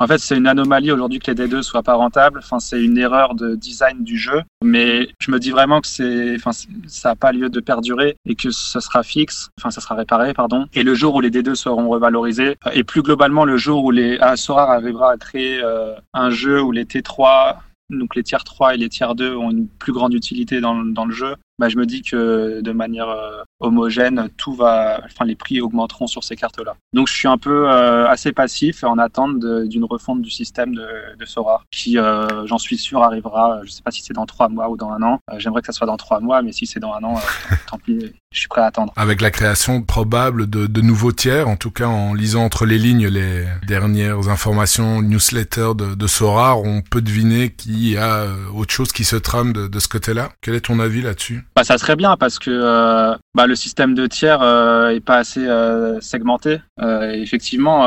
en 0.00 0.06
fait, 0.06 0.18
c'est 0.18 0.36
une 0.36 0.46
anomalie 0.46 0.92
aujourd'hui 0.92 1.18
que 1.18 1.30
les 1.30 1.46
D2 1.46 1.62
soient 1.62 1.82
pas 1.82 1.94
rentables. 1.94 2.38
Enfin, 2.38 2.60
c'est 2.60 2.80
une 2.80 2.98
erreur 2.98 3.34
de 3.34 3.56
design 3.56 4.04
du 4.04 4.16
jeu. 4.16 4.42
Mais 4.62 5.08
je 5.20 5.32
me 5.32 5.40
dis 5.40 5.50
vraiment 5.50 5.80
que 5.80 5.88
c'est, 5.88 6.36
enfin, 6.36 6.52
ça 6.86 7.08
n'a 7.08 7.16
pas 7.16 7.32
lieu 7.32 7.48
de 7.48 7.58
perdurer 7.58 8.16
et 8.24 8.36
que 8.36 8.50
ce 8.50 8.78
sera 8.78 9.02
fixe. 9.02 9.50
Enfin, 9.58 9.72
ça 9.72 9.80
sera 9.80 9.96
réparé, 9.96 10.34
pardon. 10.34 10.66
Et 10.72 10.84
le 10.84 10.94
jour 10.94 11.16
où 11.16 11.20
les 11.20 11.30
D2 11.30 11.56
seront 11.56 11.88
revalorisés 11.88 12.56
et 12.72 12.84
plus 12.84 13.02
globalement 13.02 13.44
le 13.44 13.56
jour 13.56 13.84
où 13.84 13.90
les 13.90 14.20
Sora 14.36 14.72
arrivera 14.72 15.12
à 15.12 15.16
créer 15.16 15.60
euh, 15.62 15.94
un 16.14 16.30
jeu 16.30 16.62
où 16.62 16.70
les 16.70 16.84
T3 16.84 17.56
donc 17.90 18.14
les 18.14 18.22
tiers 18.22 18.44
3 18.44 18.74
et 18.74 18.76
les 18.76 18.90
tiers 18.90 19.14
2 19.14 19.34
ont 19.34 19.50
une 19.50 19.66
plus 19.66 19.92
grande 19.92 20.12
utilité 20.12 20.60
dans 20.60 20.74
le 20.74 21.12
jeu 21.12 21.34
bah, 21.58 21.68
je 21.68 21.76
me 21.76 21.86
dis 21.86 22.02
que 22.02 22.60
de 22.60 22.72
manière 22.72 23.08
euh, 23.08 23.42
homogène, 23.58 24.28
tout 24.36 24.54
va, 24.54 25.00
enfin, 25.04 25.24
les 25.24 25.34
prix 25.34 25.60
augmenteront 25.60 26.06
sur 26.06 26.22
ces 26.22 26.36
cartes-là. 26.36 26.76
Donc, 26.92 27.08
je 27.08 27.14
suis 27.14 27.26
un 27.26 27.38
peu 27.38 27.68
euh, 27.68 28.08
assez 28.08 28.32
passif 28.32 28.84
en 28.84 28.96
attente 28.98 29.40
d'une 29.40 29.84
refonte 29.84 30.22
du 30.22 30.30
système 30.30 30.74
de, 30.74 30.86
de 31.18 31.24
Sora, 31.24 31.64
qui, 31.72 31.98
euh, 31.98 32.46
j'en 32.46 32.58
suis 32.58 32.78
sûr, 32.78 33.02
arrivera. 33.02 33.60
Je 33.64 33.70
sais 33.70 33.82
pas 33.82 33.90
si 33.90 34.02
c'est 34.02 34.14
dans 34.14 34.26
trois 34.26 34.48
mois 34.48 34.70
ou 34.70 34.76
dans 34.76 34.90
un 34.90 35.02
an. 35.02 35.20
J'aimerais 35.38 35.60
que 35.60 35.66
ça 35.66 35.72
soit 35.72 35.86
dans 35.86 35.96
trois 35.96 36.20
mois, 36.20 36.42
mais 36.42 36.52
si 36.52 36.66
c'est 36.66 36.80
dans 36.80 36.92
un 36.92 37.02
an, 37.02 37.20
tant 37.68 37.78
pis, 37.78 38.12
je 38.32 38.38
suis 38.38 38.48
prêt 38.48 38.60
à 38.60 38.66
attendre. 38.66 38.92
Avec 38.94 39.20
la 39.20 39.30
création 39.30 39.82
probable 39.82 40.48
de, 40.48 40.80
nouveaux 40.80 41.12
tiers, 41.12 41.48
en 41.48 41.56
tout 41.56 41.72
cas 41.72 41.86
en 41.86 42.14
lisant 42.14 42.44
entre 42.44 42.66
les 42.66 42.78
lignes 42.78 43.08
les 43.08 43.46
dernières 43.66 44.28
informations 44.28 45.02
newsletter 45.02 45.72
de, 45.76 45.94
de 45.96 46.06
Sora, 46.06 46.56
on 46.56 46.82
peut 46.82 47.02
deviner 47.02 47.50
qu'il 47.50 47.88
y 47.88 47.96
a 47.96 48.26
autre 48.54 48.72
chose 48.72 48.92
qui 48.92 49.04
se 49.04 49.16
trame 49.16 49.52
de 49.52 49.78
ce 49.78 49.88
côté-là. 49.88 50.30
Quel 50.40 50.54
est 50.54 50.60
ton 50.60 50.78
avis 50.78 51.02
là-dessus? 51.02 51.47
Bah, 51.54 51.64
ça 51.64 51.78
serait 51.78 51.96
bien 51.96 52.16
parce 52.16 52.38
que 52.38 52.50
euh, 52.50 53.16
bah, 53.34 53.46
le 53.46 53.56
système 53.56 53.94
de 53.94 54.06
tiers 54.06 54.42
euh, 54.42 54.90
est 54.90 55.00
pas 55.00 55.16
assez 55.16 55.46
euh, 55.46 56.00
segmenté. 56.00 56.60
Euh, 56.80 57.12
et 57.12 57.20
effectivement, 57.20 57.84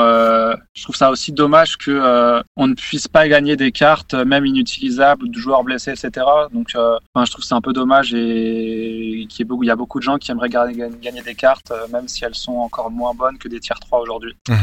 je 0.74 0.84
trouve 0.84 0.96
ça 0.96 1.10
aussi 1.10 1.32
dommage 1.32 1.78
que 1.78 2.42
on 2.58 2.68
ne 2.68 2.74
puisse 2.74 3.08
pas 3.08 3.28
gagner 3.28 3.56
des 3.56 3.72
cartes, 3.72 4.14
même 4.14 4.46
inutilisables, 4.46 5.30
de 5.30 5.40
joueurs 5.40 5.64
blessés, 5.64 5.92
etc. 5.92 6.26
Donc, 6.54 6.70
enfin, 6.76 7.26
je 7.26 7.32
trouve 7.32 7.44
c'est 7.44 7.56
un 7.56 7.62
peu 7.62 7.74
dommage 7.74 8.14
et 8.14 9.26
qu'il 9.30 9.48
y, 9.48 9.66
y 9.66 9.70
a 9.70 9.76
beaucoup 9.76 10.00
de 10.00 10.04
gens 10.04 10.18
qui 10.18 10.32
aimeraient 10.32 10.50
gagner, 10.50 11.22
des 11.22 11.36
cartes, 11.36 11.72
même 11.92 12.08
si 12.08 12.26
elles 12.26 12.36
sont 12.36 12.58
encore 12.58 12.92
moins 12.92 13.14
bonnes 13.14 13.38
que 13.38 13.48
des 13.48 13.60
tiers 13.60 13.80
3 13.80 14.00
aujourd'hui. 14.00 14.36
Je 14.50 14.56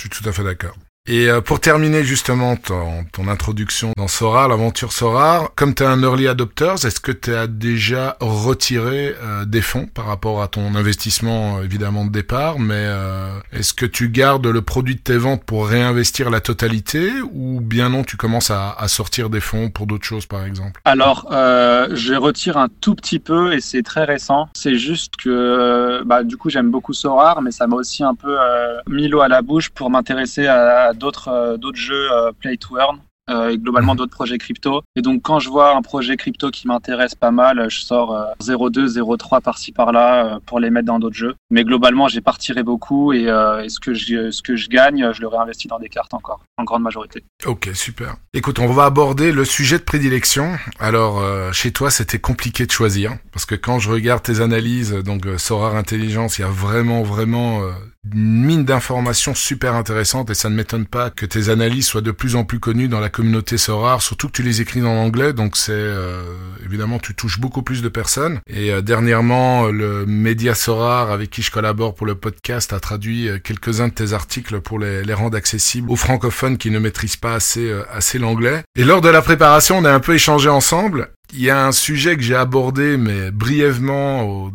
suis 0.00 0.10
tout 0.10 0.28
à 0.28 0.32
fait 0.32 0.44
d'accord. 0.44 0.74
Et 1.10 1.30
euh, 1.30 1.40
pour 1.40 1.58
terminer 1.58 2.04
justement 2.04 2.56
ton, 2.56 3.06
ton 3.12 3.28
introduction 3.28 3.92
dans 3.96 4.08
Sora, 4.08 4.46
l'aventure 4.46 4.92
Sora, 4.92 5.50
comme 5.56 5.74
tu 5.74 5.82
es 5.82 5.86
un 5.86 6.02
early 6.02 6.28
adopter, 6.28 6.74
est-ce 6.84 7.00
que 7.00 7.12
tu 7.12 7.34
as 7.34 7.46
déjà 7.46 8.18
retiré 8.20 9.14
euh, 9.22 9.46
des 9.46 9.62
fonds 9.62 9.86
par 9.86 10.04
rapport 10.04 10.42
à 10.42 10.48
ton 10.48 10.74
investissement 10.74 11.56
euh, 11.56 11.62
évidemment 11.64 12.04
de 12.04 12.10
départ, 12.10 12.58
mais 12.58 12.74
euh, 12.76 13.30
est-ce 13.54 13.72
que 13.72 13.86
tu 13.86 14.10
gardes 14.10 14.46
le 14.46 14.60
produit 14.60 14.96
de 14.96 15.00
tes 15.00 15.16
ventes 15.16 15.44
pour 15.44 15.66
réinvestir 15.66 16.28
la 16.28 16.42
totalité 16.42 17.10
ou 17.32 17.62
bien 17.62 17.88
non, 17.88 18.04
tu 18.04 18.18
commences 18.18 18.50
à, 18.50 18.72
à 18.72 18.86
sortir 18.86 19.30
des 19.30 19.40
fonds 19.40 19.70
pour 19.70 19.86
d'autres 19.86 20.04
choses 20.04 20.26
par 20.26 20.44
exemple? 20.44 20.78
Alors, 20.84 21.28
euh, 21.32 21.88
je 21.92 22.12
retire 22.12 22.58
un 22.58 22.68
tout 22.82 22.94
petit 22.94 23.18
peu 23.18 23.54
et 23.54 23.62
c'est 23.62 23.82
très 23.82 24.04
récent. 24.04 24.50
C'est 24.52 24.76
juste 24.76 25.16
que, 25.16 26.02
bah, 26.04 26.22
du 26.22 26.36
coup, 26.36 26.50
j'aime 26.50 26.70
beaucoup 26.70 26.92
Sorare, 26.92 27.40
mais 27.40 27.50
ça 27.50 27.66
m'a 27.66 27.76
aussi 27.76 28.04
un 28.04 28.14
peu 28.14 28.36
euh, 28.38 28.76
mis 28.86 29.08
l'eau 29.08 29.22
à 29.22 29.28
la 29.28 29.40
bouche 29.40 29.70
pour 29.70 29.88
m'intéresser 29.88 30.46
à 30.46 30.92
d'autres 30.98 31.28
euh, 31.28 31.56
d'autres 31.56 31.78
jeux 31.78 32.12
euh, 32.12 32.32
play 32.32 32.56
to 32.56 32.78
earn. 32.78 33.00
Euh, 33.28 33.50
et 33.50 33.58
globalement 33.58 33.94
d'autres 33.94 34.12
projets 34.12 34.38
crypto. 34.38 34.82
Et 34.96 35.02
donc 35.02 35.22
quand 35.22 35.38
je 35.38 35.48
vois 35.48 35.76
un 35.76 35.82
projet 35.82 36.16
crypto 36.16 36.50
qui 36.50 36.66
m'intéresse 36.66 37.14
pas 37.14 37.30
mal, 37.30 37.66
je 37.68 37.80
sors 37.80 38.14
euh, 38.14 38.24
0,2, 38.40 38.98
0,3 38.98 39.42
par-ci 39.42 39.72
par-là 39.72 40.36
euh, 40.36 40.38
pour 40.44 40.60
les 40.60 40.70
mettre 40.70 40.86
dans 40.86 40.98
d'autres 40.98 41.16
jeux. 41.16 41.34
Mais 41.50 41.64
globalement, 41.64 42.08
j'ai 42.08 42.20
pas 42.20 42.32
retiré 42.32 42.62
beaucoup 42.62 43.12
et, 43.12 43.28
euh, 43.28 43.62
et 43.62 43.68
ce, 43.68 43.80
que 43.80 43.94
je, 43.94 44.30
ce 44.30 44.42
que 44.42 44.56
je 44.56 44.68
gagne, 44.68 45.12
je 45.12 45.20
le 45.20 45.28
réinvestis 45.28 45.68
dans 45.68 45.78
des 45.78 45.88
cartes 45.88 46.14
encore, 46.14 46.40
en 46.56 46.64
grande 46.64 46.82
majorité. 46.82 47.24
Ok, 47.46 47.70
super. 47.74 48.16
Écoute, 48.34 48.58
on 48.58 48.66
va 48.66 48.84
aborder 48.84 49.32
le 49.32 49.44
sujet 49.44 49.78
de 49.78 49.84
prédilection. 49.84 50.58
Alors, 50.78 51.20
euh, 51.20 51.52
chez 51.52 51.72
toi, 51.72 51.90
c'était 51.90 52.18
compliqué 52.18 52.66
de 52.66 52.70
choisir, 52.70 53.16
parce 53.32 53.46
que 53.46 53.54
quand 53.54 53.78
je 53.78 53.90
regarde 53.90 54.22
tes 54.22 54.40
analyses, 54.40 54.92
donc 54.92 55.26
euh, 55.26 55.38
Sorar 55.38 55.76
Intelligence, 55.76 56.38
il 56.38 56.42
y 56.42 56.44
a 56.44 56.48
vraiment, 56.48 57.02
vraiment 57.02 57.62
euh, 57.62 57.70
une 58.12 58.44
mine 58.44 58.64
d'informations 58.64 59.34
super 59.34 59.74
intéressante, 59.74 60.30
et 60.30 60.34
ça 60.34 60.50
ne 60.50 60.54
m'étonne 60.54 60.86
pas 60.86 61.10
que 61.10 61.26
tes 61.26 61.48
analyses 61.48 61.86
soient 61.86 62.00
de 62.00 62.10
plus 62.10 62.36
en 62.36 62.44
plus 62.44 62.60
connues 62.60 62.88
dans 62.88 63.00
la 63.00 63.08
communauté 63.18 63.58
Sorar, 63.58 64.00
surtout 64.00 64.28
que 64.28 64.32
tu 64.32 64.44
les 64.44 64.60
écris 64.60 64.80
en 64.80 64.94
anglais, 64.94 65.32
donc 65.32 65.56
c'est 65.56 65.72
euh, 65.72 66.22
évidemment 66.64 67.00
tu 67.00 67.16
touches 67.16 67.40
beaucoup 67.40 67.62
plus 67.62 67.82
de 67.82 67.88
personnes. 67.88 68.38
Et 68.46 68.70
euh, 68.70 68.80
dernièrement, 68.80 69.66
euh, 69.66 69.72
le 69.72 70.06
média 70.06 70.54
Sorar 70.54 71.10
avec 71.10 71.28
qui 71.28 71.42
je 71.42 71.50
collabore 71.50 71.96
pour 71.96 72.06
le 72.06 72.14
podcast 72.14 72.72
a 72.72 72.78
traduit 72.78 73.28
quelques-uns 73.42 73.88
de 73.88 73.92
tes 73.92 74.12
articles 74.12 74.60
pour 74.60 74.78
les, 74.78 75.02
les 75.02 75.14
rendre 75.14 75.36
accessibles 75.36 75.90
aux 75.90 75.96
francophones 75.96 76.58
qui 76.58 76.70
ne 76.70 76.78
maîtrisent 76.78 77.16
pas 77.16 77.34
assez, 77.34 77.72
assez 77.92 78.20
l'anglais. 78.20 78.62
Et 78.76 78.84
lors 78.84 79.00
de 79.00 79.08
la 79.08 79.20
préparation, 79.20 79.78
on 79.78 79.84
a 79.84 79.92
un 79.92 79.98
peu 79.98 80.14
échangé 80.14 80.48
ensemble. 80.48 81.10
Il 81.34 81.42
y 81.42 81.50
a 81.50 81.66
un 81.66 81.72
sujet 81.72 82.16
que 82.16 82.22
j'ai 82.22 82.34
abordé, 82.34 82.96
mais 82.96 83.30
brièvement 83.30 84.22
au, 84.22 84.52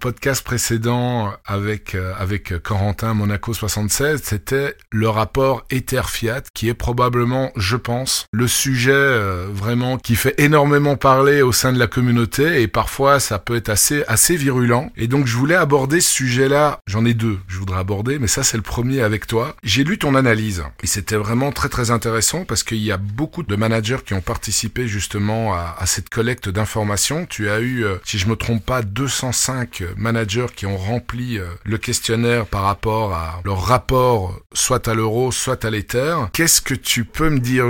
podcast 0.00 0.42
précédent 0.42 1.32
avec 1.44 1.94
euh, 1.94 2.12
avec 2.18 2.60
Corentin 2.62 3.14
Monaco 3.14 3.52
76, 3.52 4.20
c'était 4.24 4.74
le 4.90 5.08
rapport 5.08 5.64
Ether-Fiat, 5.70 6.42
qui 6.54 6.68
est 6.68 6.74
probablement, 6.74 7.52
je 7.56 7.76
pense, 7.76 8.26
le 8.32 8.48
sujet 8.48 8.90
euh, 8.92 9.46
vraiment 9.52 9.98
qui 9.98 10.16
fait 10.16 10.34
énormément 10.38 10.96
parler 10.96 11.42
au 11.42 11.52
sein 11.52 11.72
de 11.72 11.78
la 11.78 11.86
communauté 11.86 12.62
et 12.62 12.68
parfois 12.68 13.20
ça 13.20 13.38
peut 13.38 13.54
être 13.54 13.68
assez 13.68 14.02
assez 14.08 14.34
virulent. 14.34 14.90
Et 14.96 15.06
donc 15.06 15.26
je 15.26 15.36
voulais 15.36 15.54
aborder 15.54 16.00
ce 16.00 16.10
sujet-là. 16.10 16.80
J'en 16.88 17.04
ai 17.04 17.14
deux, 17.14 17.38
je 17.46 17.58
voudrais 17.58 17.78
aborder, 17.78 18.18
mais 18.18 18.28
ça 18.28 18.42
c'est 18.42 18.56
le 18.56 18.62
premier 18.62 19.02
avec 19.02 19.26
toi. 19.26 19.54
J'ai 19.62 19.84
lu 19.84 19.98
ton 19.98 20.14
analyse 20.14 20.64
et 20.82 20.86
c'était 20.86 21.16
vraiment 21.16 21.52
très 21.52 21.68
très 21.68 21.90
intéressant 21.90 22.44
parce 22.44 22.64
qu'il 22.64 22.82
y 22.82 22.90
a 22.90 22.96
beaucoup 22.96 23.42
de 23.42 23.54
managers 23.54 23.98
qui 24.04 24.14
ont 24.14 24.22
participé 24.22 24.88
justement 24.88 25.54
à 25.54 25.81
cette 25.86 26.08
collecte 26.08 26.48
d'informations. 26.48 27.26
Tu 27.26 27.48
as 27.48 27.60
eu, 27.60 27.84
euh, 27.84 27.96
si 28.04 28.18
je 28.18 28.26
me 28.28 28.36
trompe 28.36 28.64
pas, 28.64 28.82
205 28.82 29.82
managers 29.96 30.46
qui 30.54 30.66
ont 30.66 30.76
rempli 30.76 31.38
euh, 31.38 31.46
le 31.64 31.78
questionnaire 31.78 32.46
par 32.46 32.62
rapport 32.62 33.14
à 33.14 33.40
leur 33.44 33.64
rapport 33.64 34.38
soit 34.52 34.88
à 34.88 34.94
l'euro, 34.94 35.32
soit 35.32 35.64
à 35.64 35.70
l'Ether. 35.70 36.16
Qu'est-ce 36.32 36.60
que 36.60 36.74
tu 36.74 37.04
peux 37.04 37.30
me 37.30 37.38
dire? 37.38 37.66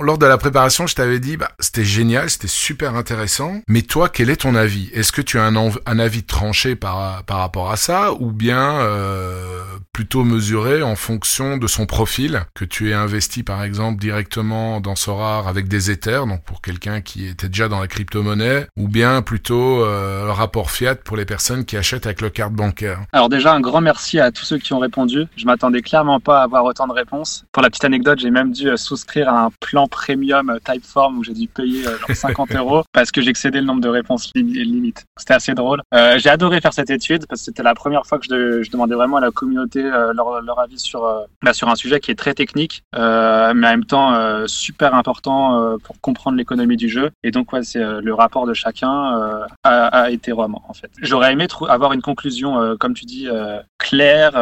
Lors 0.00 0.18
de 0.18 0.26
la 0.26 0.38
préparation, 0.38 0.86
je 0.86 0.94
t'avais 0.94 1.20
dit, 1.20 1.36
bah, 1.36 1.50
c'était 1.60 1.84
génial, 1.84 2.30
c'était 2.30 2.48
super 2.48 2.94
intéressant. 2.94 3.60
Mais 3.68 3.82
toi, 3.82 4.08
quel 4.08 4.30
est 4.30 4.36
ton 4.36 4.54
avis? 4.54 4.90
Est-ce 4.92 5.12
que 5.12 5.22
tu 5.22 5.38
as 5.38 5.44
un, 5.44 5.98
avis 5.98 6.22
tranché 6.22 6.76
par, 6.76 7.24
par 7.24 7.38
rapport 7.38 7.70
à 7.70 7.76
ça? 7.76 8.12
Ou 8.14 8.32
bien 8.32 8.80
euh, 8.80 9.62
plutôt 9.92 10.24
mesuré 10.24 10.82
en 10.82 10.96
fonction 10.96 11.56
de 11.56 11.66
son 11.66 11.86
profil? 11.86 12.44
Que 12.54 12.64
tu 12.64 12.90
es 12.90 12.94
investi 12.94 13.42
par 13.42 13.62
exemple 13.62 14.00
directement 14.00 14.80
dans 14.80 14.96
Sorar 14.96 15.48
avec 15.48 15.68
des 15.68 15.90
Ethers, 15.90 16.26
donc 16.26 16.44
pour 16.44 16.60
quelqu'un 16.60 17.00
qui 17.00 17.26
était 17.44 17.48
déjà 17.50 17.68
dans 17.68 17.80
la 17.80 17.86
crypto-monnaie, 17.88 18.66
ou 18.76 18.88
bien 18.88 19.22
plutôt 19.22 19.82
euh, 19.84 20.24
le 20.26 20.30
rapport 20.30 20.70
fiat 20.70 20.94
pour 20.96 21.16
les 21.16 21.24
personnes 21.24 21.64
qui 21.64 21.76
achètent 21.76 22.06
avec 22.06 22.20
leur 22.20 22.32
carte 22.32 22.52
bancaire. 22.52 23.00
Alors 23.12 23.28
déjà, 23.28 23.52
un 23.52 23.60
grand 23.60 23.80
merci 23.80 24.18
à 24.20 24.30
tous 24.30 24.44
ceux 24.44 24.58
qui 24.58 24.72
ont 24.72 24.78
répondu. 24.78 25.26
Je 25.36 25.44
m'attendais 25.46 25.82
clairement 25.82 26.20
pas 26.20 26.40
à 26.40 26.44
avoir 26.44 26.64
autant 26.64 26.86
de 26.86 26.92
réponses. 26.92 27.44
Pour 27.52 27.62
la 27.62 27.70
petite 27.70 27.84
anecdote, 27.84 28.18
j'ai 28.20 28.30
même 28.30 28.52
dû 28.52 28.68
euh, 28.68 28.76
souscrire 28.76 29.28
à 29.28 29.44
un 29.44 29.50
plan 29.60 29.86
premium 29.86 30.50
euh, 30.50 30.58
Typeform 30.64 31.18
où 31.18 31.24
j'ai 31.24 31.34
dû 31.34 31.46
payer 31.48 31.86
euh, 31.86 31.98
genre 31.98 32.10
50 32.16 32.54
euros 32.54 32.82
parce 32.92 33.10
que 33.10 33.20
excédé 33.24 33.60
le 33.60 33.66
nombre 33.66 33.80
de 33.80 33.88
réponses 33.88 34.30
limi- 34.36 34.52
limite. 34.64 35.04
C'était 35.16 35.34
assez 35.34 35.54
drôle. 35.54 35.80
Euh, 35.94 36.18
j'ai 36.18 36.28
adoré 36.28 36.60
faire 36.60 36.72
cette 36.74 36.90
étude 36.90 37.26
parce 37.26 37.40
que 37.40 37.44
c'était 37.46 37.62
la 37.62 37.74
première 37.74 38.04
fois 38.06 38.18
que 38.18 38.26
je, 38.26 38.34
de- 38.34 38.62
je 38.62 38.70
demandais 38.70 38.94
vraiment 38.94 39.16
à 39.16 39.20
la 39.20 39.30
communauté 39.30 39.82
euh, 39.82 40.12
leur, 40.14 40.40
leur 40.42 40.58
avis 40.60 40.78
sur, 40.78 41.04
euh, 41.04 41.22
bah, 41.42 41.52
sur 41.54 41.68
un 41.68 41.74
sujet 41.74 42.00
qui 42.00 42.10
est 42.10 42.14
très 42.14 42.34
technique, 42.34 42.82
euh, 42.96 43.52
mais 43.54 43.66
en 43.66 43.70
même 43.70 43.84
temps 43.84 44.12
euh, 44.14 44.44
super 44.46 44.94
important 44.94 45.58
euh, 45.58 45.76
pour 45.82 45.98
comprendre 46.00 46.36
l'économie 46.36 46.76
du 46.76 46.88
jeu. 46.88 47.10
Et 47.22 47.30
donc, 47.34 47.52
ouais, 47.52 47.62
c'est 47.62 47.80
euh, 47.80 48.00
le 48.00 48.14
rapport 48.14 48.46
de 48.46 48.54
chacun 48.54 49.18
euh, 49.18 49.46
à, 49.64 49.86
à 49.88 50.10
Ethereum, 50.10 50.54
en 50.54 50.72
fait. 50.72 50.90
J'aurais 51.02 51.32
aimé 51.32 51.46
avoir 51.68 51.92
une 51.92 52.00
conclusion, 52.00 52.60
euh, 52.60 52.76
comme 52.76 52.94
tu 52.94 53.04
dis, 53.04 53.28
euh, 53.28 53.60
claire 53.78 54.32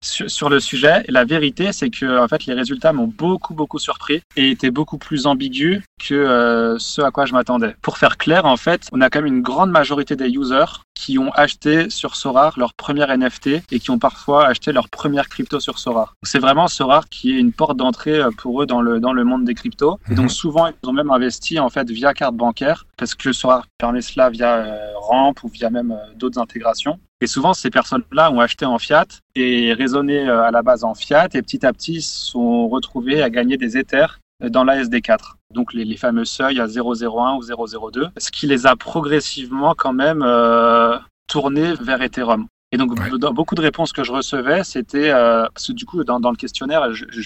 sur, 0.00 0.30
sur 0.30 0.48
le 0.48 0.60
sujet. 0.60 1.02
Et 1.08 1.12
la 1.12 1.24
vérité, 1.24 1.72
c'est 1.72 1.90
que 1.90 2.22
en 2.22 2.28
fait, 2.28 2.46
les 2.46 2.54
résultats 2.54 2.92
m'ont 2.92 3.08
beaucoup, 3.08 3.54
beaucoup 3.54 3.78
surpris 3.78 4.22
et 4.36 4.50
étaient 4.50 4.70
beaucoup 4.70 4.98
plus 4.98 5.26
ambigus 5.26 5.82
que 6.06 6.76
ce 6.78 7.00
à 7.00 7.10
quoi 7.10 7.24
je 7.24 7.32
m'attendais. 7.32 7.74
Pour 7.82 7.98
faire 7.98 8.16
clair, 8.16 8.44
en 8.44 8.56
fait, 8.56 8.86
on 8.92 9.00
a 9.00 9.10
quand 9.10 9.22
même 9.22 9.34
une 9.34 9.42
grande 9.42 9.70
majorité 9.70 10.14
des 10.14 10.28
users 10.28 10.84
qui 10.94 11.18
ont 11.18 11.30
acheté 11.32 11.88
sur 11.88 12.14
Sorar 12.14 12.58
leur 12.58 12.74
première 12.74 13.16
NFT 13.16 13.62
et 13.70 13.80
qui 13.80 13.90
ont 13.90 13.98
parfois 13.98 14.46
acheté 14.46 14.70
leur 14.70 14.88
première 14.90 15.28
crypto 15.28 15.58
sur 15.58 15.78
Sorar. 15.78 16.14
C'est 16.22 16.38
vraiment 16.38 16.68
Sorar 16.68 17.08
qui 17.08 17.32
est 17.32 17.40
une 17.40 17.52
porte 17.52 17.76
d'entrée 17.76 18.20
pour 18.36 18.62
eux 18.62 18.66
dans 18.66 18.82
le, 18.82 19.00
dans 19.00 19.14
le 19.14 19.24
monde 19.24 19.44
des 19.44 19.54
cryptos. 19.54 19.98
Et 20.10 20.14
donc 20.14 20.30
souvent, 20.30 20.68
ils 20.68 20.88
ont 20.88 20.92
même 20.92 21.10
investi 21.10 21.58
en 21.58 21.70
fait 21.70 21.90
via 21.90 22.09
carte 22.14 22.34
bancaire 22.34 22.86
parce 22.96 23.14
que 23.14 23.32
Sorar 23.32 23.66
permet 23.78 24.02
cela 24.02 24.30
via 24.30 24.56
euh, 24.56 24.92
Ramp 24.96 25.34
ou 25.42 25.48
via 25.48 25.70
même 25.70 25.92
euh, 25.92 26.14
d'autres 26.14 26.38
intégrations. 26.38 26.98
Et 27.22 27.26
souvent, 27.26 27.52
ces 27.52 27.68
personnes-là 27.68 28.32
ont 28.32 28.40
acheté 28.40 28.64
en 28.64 28.78
fiat 28.78 29.06
et 29.34 29.74
raisonné 29.74 30.26
euh, 30.26 30.42
à 30.42 30.50
la 30.50 30.62
base 30.62 30.84
en 30.84 30.94
fiat 30.94 31.28
et 31.34 31.42
petit 31.42 31.66
à 31.66 31.72
petit 31.72 32.00
sont 32.00 32.66
retrouvés 32.68 33.22
à 33.22 33.28
gagner 33.28 33.58
des 33.58 33.76
Ethers 33.76 34.20
euh, 34.42 34.48
dans 34.48 34.64
la 34.64 34.82
SD4. 34.82 35.34
Donc 35.52 35.74
les, 35.74 35.84
les 35.84 35.98
fameux 35.98 36.24
seuils 36.24 36.60
à 36.60 36.66
0,01 36.66 37.36
ou 37.36 37.42
0,02, 37.42 38.08
ce 38.16 38.30
qui 38.30 38.46
les 38.46 38.66
a 38.66 38.74
progressivement 38.74 39.74
quand 39.74 39.92
même 39.92 40.22
euh, 40.22 40.96
tournés 41.26 41.74
vers 41.74 42.00
Ethereum. 42.00 42.46
Et 42.72 42.76
donc, 42.76 42.92
Ouais. 42.92 43.18
dans 43.18 43.32
beaucoup 43.32 43.56
de 43.56 43.60
réponses 43.62 43.92
que 43.92 44.04
je 44.04 44.12
recevais, 44.12 44.62
c'était 44.62 45.10
euh, 45.10 45.44
parce 45.52 45.66
que 45.66 45.72
du 45.72 45.84
coup, 45.86 46.04
dans, 46.04 46.20
dans 46.20 46.30
le 46.30 46.36
questionnaire, 46.36 46.92
je, 46.94 47.04
je, 47.10 47.20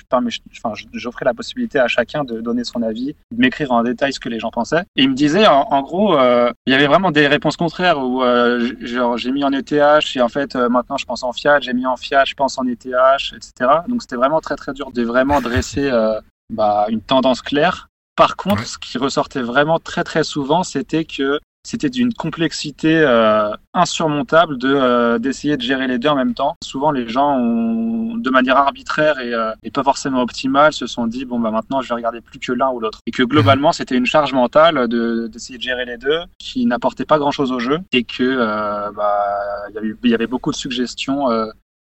j'offrais 0.95 1.25
la 1.27 1.35
possibilité 1.35 1.79
à 1.79 1.87
chacun 1.87 2.25
de 2.25 2.41
donner 2.41 2.65
son 2.65 2.81
avis, 2.83 3.15
de 3.31 3.39
m'écrire 3.41 3.73
en 3.73 3.83
détail 3.83 4.13
ce 4.15 4.21
que 4.21 4.31
les 4.31 4.41
gens 4.41 4.51
pensaient. 4.51 4.85
Et 4.97 5.03
il 5.03 5.11
me 5.11 5.15
disait, 5.15 5.47
en, 5.47 5.67
en 5.71 5.83
gros, 5.83 6.19
euh, 6.19 6.51
il 6.67 6.73
y 6.73 6.75
avait 6.75 6.87
vraiment 6.87 7.11
des 7.11 7.27
réponses 7.27 7.57
contraires 7.59 7.99
où, 7.99 8.23
euh, 8.23 8.73
genre, 8.81 9.19
j'ai 9.19 9.33
mis 9.33 9.45
en 9.45 9.53
ETH 9.53 9.73
et 10.17 10.21
en 10.23 10.29
fait, 10.29 10.57
euh, 10.57 10.71
maintenant, 10.71 10.97
je 10.97 11.05
pense 11.05 11.23
en 11.23 11.33
fiat. 11.33 11.61
J'ai 11.61 11.75
mis 11.75 11.87
en 11.87 11.97
fiat, 11.97 12.25
je 12.25 12.35
pense 12.35 12.57
en 12.59 12.67
ETH, 12.67 12.87
etc. 13.37 13.53
Donc, 13.89 14.01
c'était 14.01 14.17
vraiment 14.17 14.41
très 14.41 14.57
très 14.57 14.73
dur 14.73 14.93
de 14.93 15.03
vraiment 15.03 15.43
dresser 15.43 15.91
euh, 15.91 16.19
bah, 16.51 16.87
une 16.89 17.03
tendance 17.03 17.43
claire. 17.43 17.89
Par 18.17 18.37
contre, 18.37 18.61
Ouais. 18.61 18.65
ce 18.67 18.79
qui 18.79 18.97
ressortait 18.97 19.43
vraiment 19.43 19.79
très 19.79 20.05
très 20.05 20.25
souvent, 20.25 20.63
c'était 20.63 21.05
que 21.05 21.41
c'était 21.64 21.88
d'une 21.88 22.12
complexité 22.12 22.98
euh, 22.98 23.50
insurmontable 23.72 24.59
de 24.59 24.68
euh, 24.68 25.18
d'essayer 25.18 25.57
de 25.57 25.62
gérer 25.62 25.88
les 25.88 25.98
deux 25.98 26.11
en 26.11 26.14
même 26.14 26.35
temps. 26.35 26.57
Souvent, 26.62 26.90
les 26.90 27.09
gens 27.09 27.38
ont, 27.38 28.16
de 28.16 28.31
manière 28.31 28.57
arbitraire 28.57 29.18
et, 29.18 29.33
euh, 29.33 29.53
et 29.62 29.70
pas 29.70 29.83
forcément 29.83 30.20
optimale, 30.20 30.72
se 30.72 30.87
sont 30.87 31.07
dit 31.07 31.24
bon 31.24 31.40
bah 31.40 31.50
maintenant 31.50 31.81
je 31.81 31.88
vais 31.88 31.94
regarder 31.94 32.20
plus 32.20 32.38
que 32.38 32.53
l'un 32.53 32.70
ou 32.70 32.81
l'autre. 32.81 33.00
Et 33.07 33.11
que 33.11 33.22
globalement, 33.22 33.72
c'était 33.72 33.96
une 33.96 34.07
charge 34.07 34.33
mentale 34.35 34.88
de 34.88 35.27
d'essayer 35.27 35.59
de 35.59 35.62
gérer 35.62 35.87
les 35.87 35.96
deux 35.96 36.20
qui 36.38 36.66
n'apportait 36.66 37.07
pas 37.07 37.18
grand 37.18 37.31
chose 37.31 37.50
au 37.50 37.59
jeu 37.59 37.79
et 37.92 38.05
que 38.05 38.22
euh, 38.22 38.90
bah 38.92 39.24
il 39.83 39.96
y 40.05 40.11
y 40.11 40.14
avait 40.14 40.27
beaucoup 40.27 40.53
de 40.53 40.57
suggestions. 40.57 41.29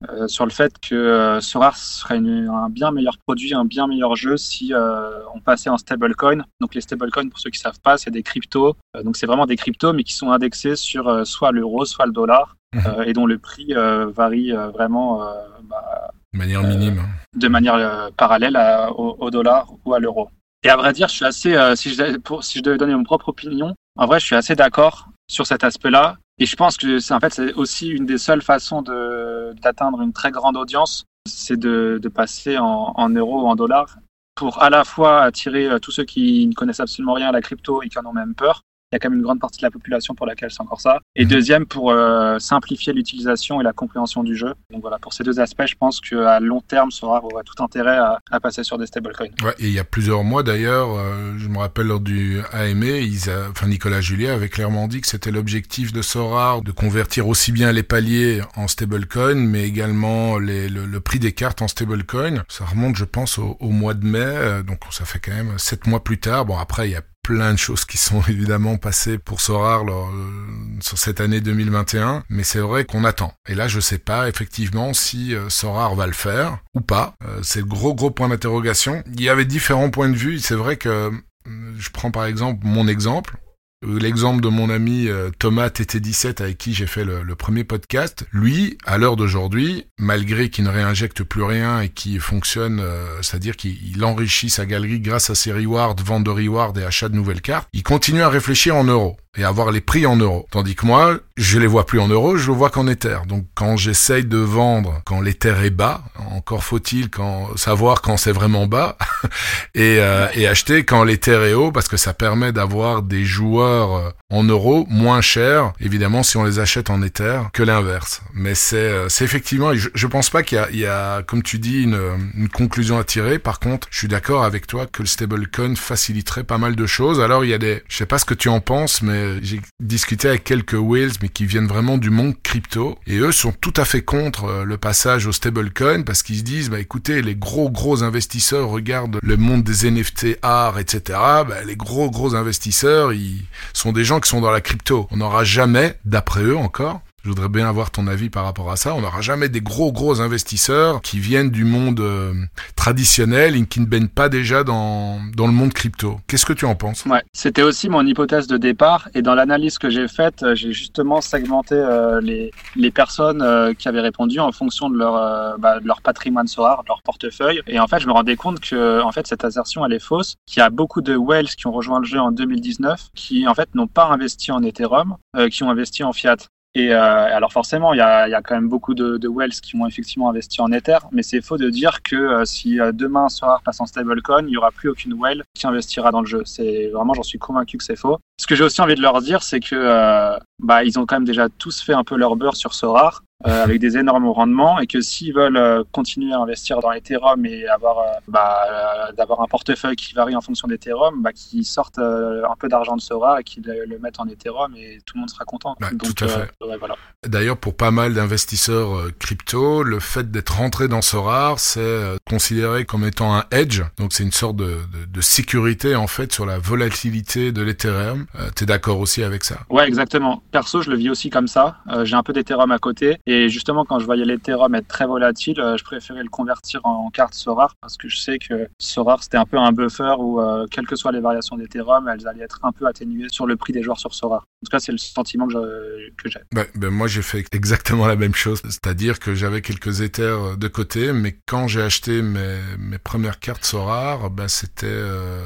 Euh, 0.09 0.23
euh, 0.23 0.27
sur 0.27 0.45
le 0.45 0.51
fait 0.51 0.73
que 0.79 0.95
euh, 0.95 1.41
Sorare 1.41 1.77
serait 1.77 2.17
une, 2.17 2.47
un 2.49 2.69
bien 2.69 2.91
meilleur 2.91 3.17
produit, 3.17 3.53
un 3.53 3.65
bien 3.65 3.87
meilleur 3.87 4.15
jeu 4.15 4.37
si 4.37 4.73
euh, 4.73 5.19
on 5.33 5.39
passait 5.39 5.69
en 5.69 5.77
stablecoin. 5.77 6.43
Donc 6.61 6.75
les 6.75 6.81
stablecoins, 6.81 7.29
pour 7.29 7.39
ceux 7.39 7.49
qui 7.49 7.59
savent 7.59 7.79
pas, 7.81 7.97
c'est 7.97 8.11
des 8.11 8.23
cryptos. 8.23 8.75
Euh, 8.95 9.03
donc 9.03 9.17
c'est 9.17 9.25
vraiment 9.25 9.45
des 9.45 9.55
cryptos, 9.55 9.93
mais 9.93 10.03
qui 10.03 10.13
sont 10.13 10.31
indexés 10.31 10.75
sur 10.75 11.07
euh, 11.07 11.23
soit 11.23 11.51
l'euro, 11.51 11.85
soit 11.85 12.05
le 12.05 12.11
dollar, 12.11 12.55
euh, 12.75 13.03
et 13.03 13.13
dont 13.13 13.25
le 13.25 13.37
prix 13.37 13.73
euh, 13.75 14.07
varie 14.07 14.51
euh, 14.51 14.69
vraiment 14.69 15.23
euh, 15.23 15.33
bah, 15.63 16.11
De 16.33 16.37
manière 16.39 16.63
minime. 16.63 17.03
de 17.35 17.47
manière 17.47 17.75
euh, 17.75 18.09
parallèle 18.17 18.55
à- 18.55 18.91
au, 18.91 19.15
au 19.19 19.29
dollar 19.31 19.67
ou 19.85 19.93
à 19.93 19.99
l'euro. 19.99 20.29
Et 20.65 20.69
à 20.69 20.77
vrai 20.77 20.93
dire, 20.93 21.09
je 21.09 21.13
suis 21.15 21.25
assez, 21.25 21.55
euh, 21.55 21.75
si, 21.75 21.93
je, 21.93 22.17
pour, 22.17 22.43
si 22.43 22.59
je 22.59 22.63
devais 22.63 22.77
donner 22.77 22.95
mon 22.95 23.03
propre 23.03 23.29
opinion, 23.29 23.75
en 23.97 24.05
vrai, 24.05 24.19
je 24.19 24.25
suis 24.25 24.35
assez 24.35 24.55
d'accord 24.55 25.07
sur 25.29 25.45
cet 25.45 25.63
aspect-là. 25.63 26.15
Et 26.39 26.45
je 26.45 26.55
pense 26.55 26.77
que 26.77 26.99
c'est 26.99 27.13
en 27.13 27.19
fait 27.19 27.33
c'est 27.33 27.53
aussi 27.53 27.89
une 27.89 28.05
des 28.05 28.17
seules 28.17 28.41
façons 28.41 28.81
de 28.81 29.53
d'atteindre 29.61 30.01
une 30.01 30.13
très 30.13 30.31
grande 30.31 30.57
audience, 30.57 31.05
c'est 31.27 31.57
de, 31.57 31.99
de 32.01 32.09
passer 32.09 32.57
en, 32.57 32.93
en 32.95 33.09
euros 33.09 33.43
ou 33.43 33.47
en 33.47 33.55
dollars 33.55 33.97
pour 34.35 34.61
à 34.61 34.69
la 34.69 34.83
fois 34.83 35.21
attirer 35.21 35.67
euh, 35.67 35.79
tous 35.79 35.91
ceux 35.91 36.05
qui 36.05 36.47
ne 36.47 36.53
connaissent 36.53 36.79
absolument 36.79 37.13
rien 37.13 37.29
à 37.29 37.31
la 37.31 37.41
crypto 37.41 37.83
et 37.83 37.89
qui 37.89 37.99
en 37.99 38.05
ont 38.05 38.13
même 38.13 38.35
peur. 38.35 38.63
Il 38.93 38.95
y 38.95 38.97
a 38.97 38.99
quand 38.99 39.09
même 39.09 39.17
une 39.17 39.25
grande 39.25 39.39
partie 39.39 39.57
de 39.59 39.63
la 39.65 39.71
population 39.71 40.13
pour 40.13 40.27
laquelle 40.27 40.51
c'est 40.51 40.61
encore 40.61 40.79
ça. 40.79 40.99
Et 41.15 41.23
Mhm. 41.25 41.29
deuxième, 41.31 41.65
pour 41.65 41.89
euh, 41.91 42.37
simplifier 42.37 42.93
l'utilisation 42.93 43.59
et 43.59 43.63
la 43.63 43.73
compréhension 43.73 44.23
du 44.23 44.35
jeu. 44.35 44.53
Donc 44.71 44.81
voilà, 44.81 44.99
pour 44.99 45.13
ces 45.13 45.23
deux 45.23 45.39
aspects, 45.39 45.65
je 45.67 45.73
pense 45.73 45.99
qu'à 45.99 46.39
long 46.39 46.61
terme, 46.61 46.91
Sora 46.91 47.23
aurait 47.23 47.41
tout 47.43 47.63
intérêt 47.63 47.97
à, 47.97 48.19
à 48.29 48.39
passer 48.39 48.63
sur 48.63 48.77
des 48.77 48.85
stablecoins. 48.85 49.29
Ouais, 49.43 49.55
et 49.57 49.65
il 49.67 49.73
y 49.73 49.79
a 49.79 49.83
plusieurs 49.83 50.23
mois 50.23 50.43
d'ailleurs, 50.43 50.89
euh, 50.95 51.33
je 51.39 51.47
me 51.47 51.57
rappelle 51.57 51.87
lors 51.87 51.99
du 52.01 52.39
AME, 52.51 52.83
ils 52.83 53.31
a, 53.31 53.49
enfin 53.49 53.65
Nicolas 53.65 53.99
Juliet 54.01 54.29
avait 54.29 54.49
clairement 54.49 54.87
dit 54.87 55.01
que 55.01 55.07
c'était 55.07 55.31
l'objectif 55.31 55.91
de 55.91 56.03
Sorar 56.03 56.61
de 56.61 56.71
convertir 56.71 57.27
aussi 57.27 57.51
bien 57.51 57.71
les 57.71 57.81
paliers 57.83 58.41
en 58.55 58.67
stablecoin, 58.67 59.33
mais 59.35 59.63
également 59.63 60.37
les, 60.37 60.69
le, 60.69 60.85
le 60.85 60.99
prix 60.99 61.17
des 61.17 61.31
cartes 61.31 61.63
en 61.63 61.67
stablecoin. 61.67 62.43
Ça 62.47 62.65
remonte, 62.65 62.95
je 62.95 63.05
pense, 63.05 63.39
au, 63.39 63.57
au 63.59 63.69
mois 63.69 63.95
de 63.95 64.05
mai, 64.05 64.19
euh, 64.19 64.61
donc 64.61 64.81
ça 64.91 65.05
fait 65.05 65.19
quand 65.19 65.33
même 65.33 65.57
sept 65.57 65.87
mois 65.87 66.03
plus 66.03 66.19
tard. 66.19 66.45
Bon, 66.45 66.57
après, 66.57 66.89
il 66.89 66.91
y 66.91 66.95
a 66.95 67.01
plein 67.23 67.53
de 67.53 67.57
choses 67.57 67.85
qui 67.85 67.97
sont 67.97 68.21
évidemment 68.27 68.77
passées 68.77 69.17
pour 69.17 69.41
Sorar 69.41 69.85
lors, 69.85 70.09
euh, 70.09 70.79
sur 70.81 70.97
cette 70.97 71.21
année 71.21 71.41
2021, 71.41 72.23
mais 72.29 72.43
c'est 72.43 72.59
vrai 72.59 72.85
qu'on 72.85 73.05
attend. 73.05 73.33
Et 73.47 73.55
là, 73.55 73.67
je 73.67 73.79
sais 73.79 73.97
pas 73.97 74.27
effectivement 74.27 74.93
si 74.93 75.33
euh, 75.33 75.49
Sorar 75.49 75.95
va 75.95 76.05
le 76.05 76.13
faire 76.13 76.59
ou 76.75 76.81
pas. 76.81 77.15
Euh, 77.23 77.39
c'est 77.41 77.65
gros 77.65 77.95
gros 77.95 78.11
point 78.11 78.29
d'interrogation. 78.29 79.03
Il 79.15 79.21
y 79.21 79.29
avait 79.29 79.45
différents 79.45 79.89
points 79.89 80.09
de 80.09 80.15
vue. 80.15 80.39
C'est 80.39 80.55
vrai 80.55 80.75
que 80.75 81.11
euh, 81.47 81.73
je 81.77 81.89
prends 81.89 82.11
par 82.11 82.25
exemple 82.25 82.65
mon 82.65 82.87
exemple. 82.87 83.37
L'exemple 83.85 84.41
de 84.41 84.47
mon 84.47 84.69
ami 84.69 85.07
euh, 85.07 85.29
Thomas 85.37 85.67
TT17 85.67 86.41
avec 86.41 86.57
qui 86.57 86.73
j'ai 86.73 86.87
fait 86.87 87.03
le, 87.03 87.35
premier 87.35 87.63
podcast, 87.63 88.25
lui, 88.31 88.77
à 88.85 88.97
l'heure 88.97 89.15
d'aujourd'hui, 89.15 89.85
malgré 89.97 90.49
qu'il 90.49 90.63
ne 90.63 90.69
réinjecte 90.69 91.23
plus 91.23 91.43
rien 91.43 91.81
et 91.81 91.89
qui 91.89 92.19
fonctionne, 92.19 92.79
euh, 92.79 93.21
c'est-à-dire 93.21 93.57
qu'il 93.57 93.77
il 93.85 94.05
enrichit 94.05 94.49
sa 94.49 94.65
galerie 94.65 95.01
grâce 95.01 95.29
à 95.29 95.35
ses 95.35 95.51
rewards, 95.51 95.95
vente 96.05 96.23
de 96.23 96.29
rewards 96.29 96.73
et 96.77 96.85
achat 96.85 97.09
de 97.09 97.15
nouvelles 97.15 97.41
cartes, 97.41 97.67
il 97.73 97.83
continue 97.83 98.21
à 98.21 98.29
réfléchir 98.29 98.75
en 98.75 98.85
euros 98.85 99.17
et 99.35 99.43
à 99.43 99.51
voir 99.51 99.71
les 99.71 99.81
prix 99.81 100.05
en 100.05 100.15
euros. 100.15 100.47
Tandis 100.51 100.75
que 100.75 100.85
moi, 100.85 101.17
je 101.37 101.57
les 101.57 101.65
vois 101.65 101.85
plus 101.85 101.99
en 101.99 102.07
euros, 102.07 102.37
je 102.37 102.47
le 102.47 102.53
vois 102.53 102.69
qu'en 102.69 102.87
Ether. 102.87 103.17
Donc 103.27 103.45
quand 103.55 103.77
j'essaye 103.77 104.25
de 104.25 104.37
vendre 104.37 105.01
quand 105.05 105.21
l'Ether 105.21 105.55
est 105.63 105.71
bas, 105.71 106.03
encore 106.31 106.63
faut-il 106.63 107.09
quand 107.09 107.57
savoir 107.57 108.01
quand 108.01 108.17
c'est 108.17 108.31
vraiment 108.31 108.67
bas 108.67 108.97
et, 109.75 109.97
euh, 109.99 110.27
et 110.35 110.47
acheter 110.47 110.83
quand 110.83 111.03
l'Ether 111.03 111.49
est 111.49 111.53
haut 111.53 111.71
parce 111.71 111.87
que 111.87 111.97
ça 111.97 112.13
permet 112.13 112.51
d'avoir 112.51 113.01
des 113.01 113.25
joueurs 113.25 113.95
euh, 113.95 114.09
en 114.29 114.43
euros 114.43 114.85
moins 114.89 115.21
chers, 115.21 115.73
évidemment 115.79 116.21
si 116.21 116.37
on 116.37 116.43
les 116.43 116.59
achète 116.59 116.91
en 116.91 117.01
Ether 117.01 117.41
que 117.53 117.63
l'inverse. 117.63 118.21
Mais 118.33 118.53
c'est 118.53 118.77
euh, 118.77 119.07
effectivement, 119.21 119.73
je, 119.73 119.89
je 119.95 120.07
pense 120.07 120.29
pas 120.29 120.43
qu'il 120.43 120.57
y 120.57 120.61
a, 120.61 120.71
y 120.71 120.85
a, 120.85 121.23
comme 121.23 121.41
tu 121.41 121.57
dis, 121.57 121.83
une, 121.83 121.99
une 122.35 122.49
conclusion 122.49 122.99
à 122.99 123.03
tirer. 123.03 123.39
Par 123.39 123.59
contre, 123.59 123.87
je 123.89 123.97
suis 123.97 124.07
d'accord 124.07 124.43
avec 124.43 124.67
toi 124.67 124.85
que 124.85 125.01
le 125.01 125.07
stablecoin 125.07 125.75
faciliterait 125.75 126.43
pas 126.43 126.59
mal 126.59 126.75
de 126.75 126.85
choses. 126.85 127.19
Alors 127.19 127.43
il 127.43 127.49
y 127.49 127.53
a 127.53 127.57
des, 127.57 127.81
je 127.87 127.97
sais 127.97 128.05
pas 128.05 128.19
ce 128.19 128.25
que 128.25 128.35
tu 128.35 128.49
en 128.49 128.59
penses, 128.59 129.01
mais 129.01 129.22
j'ai 129.41 129.61
discuté 129.79 130.29
avec 130.29 130.43
quelques 130.43 130.73
whales, 130.73 131.11
mais 131.21 131.29
qui 131.29 131.45
viennent 131.45 131.67
vraiment 131.67 131.97
du 131.97 132.09
monde 132.09 132.35
crypto, 132.41 132.97
et 133.07 133.17
eux 133.17 133.31
sont 133.31 133.51
tout 133.51 133.73
à 133.77 133.85
fait 133.85 134.01
contre 134.01 134.45
euh, 134.45 134.63
le 134.63 134.77
passage 134.77 135.27
au 135.27 135.31
stablecoin 135.31 136.03
parce 136.03 136.23
qu'ils 136.23 136.39
se 136.39 136.43
disent, 136.43 136.69
bah 136.69 136.79
écoutez, 136.79 137.21
les 137.21 137.35
gros 137.35 137.69
gros 137.69 138.03
investisseurs 138.03 138.69
regardent 138.69 139.19
le 139.21 139.37
monde 139.37 139.63
des 139.63 139.89
NFT 139.89 140.37
art, 140.41 140.79
etc. 140.79 141.19
Bah, 141.47 141.63
les 141.65 141.75
gros 141.75 142.09
gros 142.09 142.35
investisseurs, 142.35 143.13
ils 143.13 143.45
sont 143.73 143.91
des 143.91 144.03
gens 144.03 144.19
qui 144.19 144.29
sont 144.29 144.41
dans 144.41 144.51
la 144.51 144.61
crypto. 144.61 145.07
On 145.11 145.17
n'aura 145.17 145.43
jamais, 145.43 145.97
d'après 146.05 146.43
eux 146.43 146.57
encore, 146.57 147.01
je 147.23 147.29
voudrais 147.29 147.47
bien 147.47 147.67
avoir 147.67 147.89
ton 147.89 148.07
avis 148.07 148.29
par 148.29 148.43
rapport 148.43 148.69
à 148.69 148.75
ça. 148.75 148.93
On 148.93 149.01
n'aura 149.01 149.21
jamais 149.21 149.47
des 149.47 149.61
gros 149.61 149.93
gros 149.93 150.19
investisseurs 150.19 151.01
qui 151.01 151.19
viennent 151.19 151.51
du 151.51 151.63
monde 151.63 152.01
euh, 152.01 152.33
traditionnel 152.75 153.55
et 153.55 153.65
qui 153.65 153.79
ne 153.79 153.85
baignent 153.85 154.09
pas 154.09 154.27
déjà 154.27 154.65
dans, 154.65 155.21
dans 155.33 155.47
le 155.47 155.53
monde 155.53 155.71
crypto. 155.71 156.19
Qu'est-ce 156.27 156.45
que 156.45 156.51
tu 156.51 156.65
en 156.65 156.75
penses? 156.75 157.05
Ouais, 157.05 157.23
c'était 157.31 157.61
aussi 157.61 157.87
mon 157.87 158.05
hypothèse 158.05 158.47
de 158.47 158.57
départ. 158.57 159.07
Et 159.13 159.21
dans 159.21 159.35
l'analyse 159.35 159.77
que 159.77 159.89
j'ai 159.89 160.09
faite, 160.09 160.43
euh, 160.43 160.53
j'ai 160.53 160.73
justement 160.73 161.21
segmenté 161.21 161.75
euh, 161.75 162.19
les, 162.19 162.51
les 162.75 162.91
personnes 162.91 163.73
qui 163.75 163.87
avaient 163.87 164.01
répondu 164.01 164.39
en 164.39 164.51
fonction 164.51 164.89
de 164.89 164.97
leur, 164.97 165.57
bah, 165.59 165.79
de 165.79 165.87
leur 165.87 166.01
patrimoine 166.01 166.47
Sorar, 166.47 166.83
de 166.83 166.89
leur 166.89 167.01
portefeuille. 167.03 167.61
Et 167.67 167.79
en 167.79 167.87
fait, 167.87 167.99
je 167.99 168.07
me 168.07 168.11
rendais 168.11 168.35
compte 168.35 168.59
que 168.59 169.01
en 169.01 169.11
fait, 169.11 169.27
cette 169.27 169.45
assertion, 169.45 169.85
elle 169.85 169.93
est 169.93 170.03
fausse. 170.03 170.35
Qu'il 170.45 170.59
y 170.59 170.63
a 170.63 170.69
beaucoup 170.69 171.01
de 171.01 171.15
whales 171.15 171.47
qui 171.47 171.67
ont 171.67 171.71
rejoint 171.71 171.99
le 171.99 172.05
jeu 172.05 172.19
en 172.19 172.31
2019 172.31 173.09
qui, 173.15 173.47
en 173.47 173.53
fait, 173.53 173.73
n'ont 173.75 173.87
pas 173.87 174.07
investi 174.07 174.51
en 174.51 174.61
Ethereum, 174.63 175.15
qui 175.49 175.63
ont 175.63 175.69
investi 175.69 176.03
en 176.03 176.11
fiat. 176.11 176.37
Et 176.75 176.91
euh, 176.91 176.99
alors 176.99 177.51
forcément, 177.51 177.93
il 177.93 177.97
y 177.97 177.99
y 177.99 178.01
a 178.01 178.41
quand 178.41 178.55
même 178.55 178.67
beaucoup 178.67 178.95
de, 178.95 179.17
de 179.17 179.27
whales 179.27 179.51
qui 179.51 179.75
ont 179.75 179.85
effectivement 179.85 180.29
investi 180.29 180.59
en 180.59 180.71
Ether, 180.71 180.97
mais 181.11 181.21
c'est 181.21 181.41
faux 181.41 181.57
de 181.57 181.69
dire 181.69 182.01
que 182.01 182.15
euh, 182.15 182.45
si 182.45 182.79
euh, 182.79 182.91
demain 182.91 183.29
Solar 183.29 183.61
passe 183.61 183.79
en 183.79 183.85
stablecoin, 183.85 184.41
il 184.41 184.47
n'y 184.47 184.57
aura 184.57 184.71
plus 184.71 184.89
aucune 184.89 185.13
whale 185.13 185.43
qui 185.53 185.67
investira 185.67 186.11
dans 186.11 186.21
le 186.21 186.25
jeu. 186.25 186.41
C'est 186.45 186.89
vraiment, 186.89 187.13
j'en 187.13 187.23
suis 187.23 187.37
convaincu 187.37 187.77
que 187.77 187.83
c'est 187.83 187.95
faux. 187.95 188.17
Ce 188.39 188.47
que 188.47 188.55
j'ai 188.55 188.63
aussi 188.63 188.81
envie 188.81 188.95
de 188.95 189.01
leur 189.01 189.21
dire, 189.21 189.43
c'est 189.43 189.59
que 189.59 190.39
bah, 190.59 190.83
ils 190.83 190.97
ont 190.97 191.05
quand 191.05 191.17
même 191.17 191.25
déjà 191.25 191.47
tous 191.49 191.81
fait 191.81 191.93
un 191.93 192.03
peu 192.03 192.15
leur 192.15 192.35
beurre 192.35 192.55
sur 192.55 192.73
Sorar. 192.73 193.23
Euh, 193.45 193.63
avec 193.63 193.81
des 193.81 193.97
énormes 193.97 194.27
rendements 194.29 194.79
et 194.79 194.87
que 194.87 195.01
s'ils 195.01 195.33
veulent 195.33 195.57
euh, 195.57 195.83
continuer 195.91 196.31
à 196.33 196.39
investir 196.39 196.79
dans 196.79 196.93
Ethereum 196.93 197.45
et 197.45 197.67
avoir 197.67 197.99
euh, 197.99 198.11
bah, 198.29 199.11
d'avoir 199.17 199.41
un 199.41 199.47
portefeuille 199.47 199.97
qui 199.97 200.13
varie 200.13 200.35
en 200.35 200.41
fonction 200.41 200.67
d'Ethereum, 200.67 201.21
bah, 201.21 201.31
qu'ils 201.33 201.65
sortent 201.65 201.99
un 201.99 202.55
peu 202.57 202.69
d'argent 202.69 202.95
de 202.95 203.01
Sora 203.01 203.41
et 203.41 203.43
qu'ils 203.43 203.63
le, 203.63 203.85
le 203.85 203.99
mettent 203.99 204.19
en 204.19 204.27
Ethereum 204.27 204.73
et 204.77 204.99
tout 205.05 205.15
le 205.15 205.21
monde 205.21 205.29
sera 205.29 205.43
content. 205.43 205.75
Donc, 205.91 206.15
tout 206.15 206.23
à 206.23 206.27
fait. 206.27 206.51
ouais, 206.61 206.77
voilà. 206.77 206.95
D'ailleurs, 207.25 207.57
pour 207.57 207.75
pas 207.75 207.91
mal 207.91 208.13
d'investisseurs 208.13 209.07
crypto, 209.19 209.83
le 209.83 209.99
fait 209.99 210.31
d'être 210.31 210.57
rentré 210.57 210.87
dans 210.87 211.01
Sorar, 211.01 211.59
c'est 211.59 212.17
considéré 212.29 212.85
comme 212.85 213.05
étant 213.05 213.35
un 213.35 213.43
hedge. 213.51 213.81
Donc, 213.97 214.13
c'est 214.13 214.23
une 214.23 214.31
sorte 214.31 214.55
de, 214.55 214.65
de, 214.65 215.05
de, 215.11 215.21
sécurité, 215.21 215.95
en 215.95 216.07
fait, 216.07 216.31
sur 216.33 216.45
la 216.45 216.59
volatilité 216.59 217.51
de 217.51 217.61
l'Ethereum. 217.61 218.25
Euh, 218.35 218.49
T'es 218.55 218.65
d'accord 218.65 218.99
aussi 218.99 219.23
avec 219.23 219.43
ça? 219.43 219.59
Ouais, 219.69 219.87
exactement. 219.87 220.43
Perso, 220.51 220.81
je 220.81 220.89
le 220.89 220.97
vis 220.97 221.09
aussi 221.09 221.29
comme 221.29 221.47
ça. 221.47 221.77
J'ai 222.03 222.15
un 222.15 222.23
peu 222.23 222.33
d'Ethereum 222.33 222.71
à 222.71 222.79
côté. 222.79 223.17
Et 223.25 223.32
justement, 223.49 223.85
quand 223.85 223.99
je 223.99 224.05
voyais 224.05 224.25
l'Ethereum 224.25 224.75
être 224.75 224.87
très 224.87 225.05
volatile, 225.05 225.59
euh, 225.59 225.77
je 225.77 225.83
préférais 225.83 226.23
le 226.23 226.29
convertir 226.29 226.81
en, 226.83 227.09
carte 227.09 227.33
Sorar 227.33 227.75
parce 227.79 227.97
que 227.97 228.09
je 228.09 228.17
sais 228.17 228.39
que 228.39 228.67
Sorar, 228.79 229.21
c'était 229.21 229.37
un 229.37 229.45
peu 229.45 229.57
un 229.57 229.71
buffer 229.71 230.15
où, 230.17 230.41
euh, 230.41 230.65
quelles 230.71 230.87
que 230.87 230.95
soient 230.95 231.11
les 231.11 231.19
variations 231.19 231.57
d'Ethereum, 231.57 232.07
elles 232.07 232.27
allaient 232.27 232.43
être 232.43 232.59
un 232.63 232.71
peu 232.71 232.87
atténuées 232.87 233.27
sur 233.29 233.45
le 233.45 233.55
prix 233.55 233.71
des 233.71 233.83
joueurs 233.83 233.99
sur 233.99 234.13
Sorar. 234.13 234.41
En 234.41 234.65
tout 234.65 234.71
cas, 234.71 234.79
c'est 234.79 234.91
le 234.91 234.97
sentiment 234.97 235.47
que 235.47 236.29
j'ai. 236.29 236.39
Ben, 236.51 236.65
ben, 236.75 236.89
moi, 236.89 237.07
j'ai 237.07 237.21
fait 237.21 237.45
exactement 237.51 238.07
la 238.07 238.15
même 238.15 238.33
chose. 238.33 238.61
C'est-à-dire 238.63 239.19
que 239.19 239.35
j'avais 239.35 239.61
quelques 239.61 240.01
Ethers 240.01 240.57
de 240.57 240.67
côté, 240.67 241.13
mais 241.13 241.37
quand 241.45 241.67
j'ai 241.67 241.81
acheté 241.81 242.21
mes, 242.21 242.57
mes 242.79 242.97
premières 242.97 243.39
cartes 243.39 243.65
Sorar, 243.65 244.29
ben, 244.29 244.47
c'était 244.47 244.87
euh, 244.87 245.41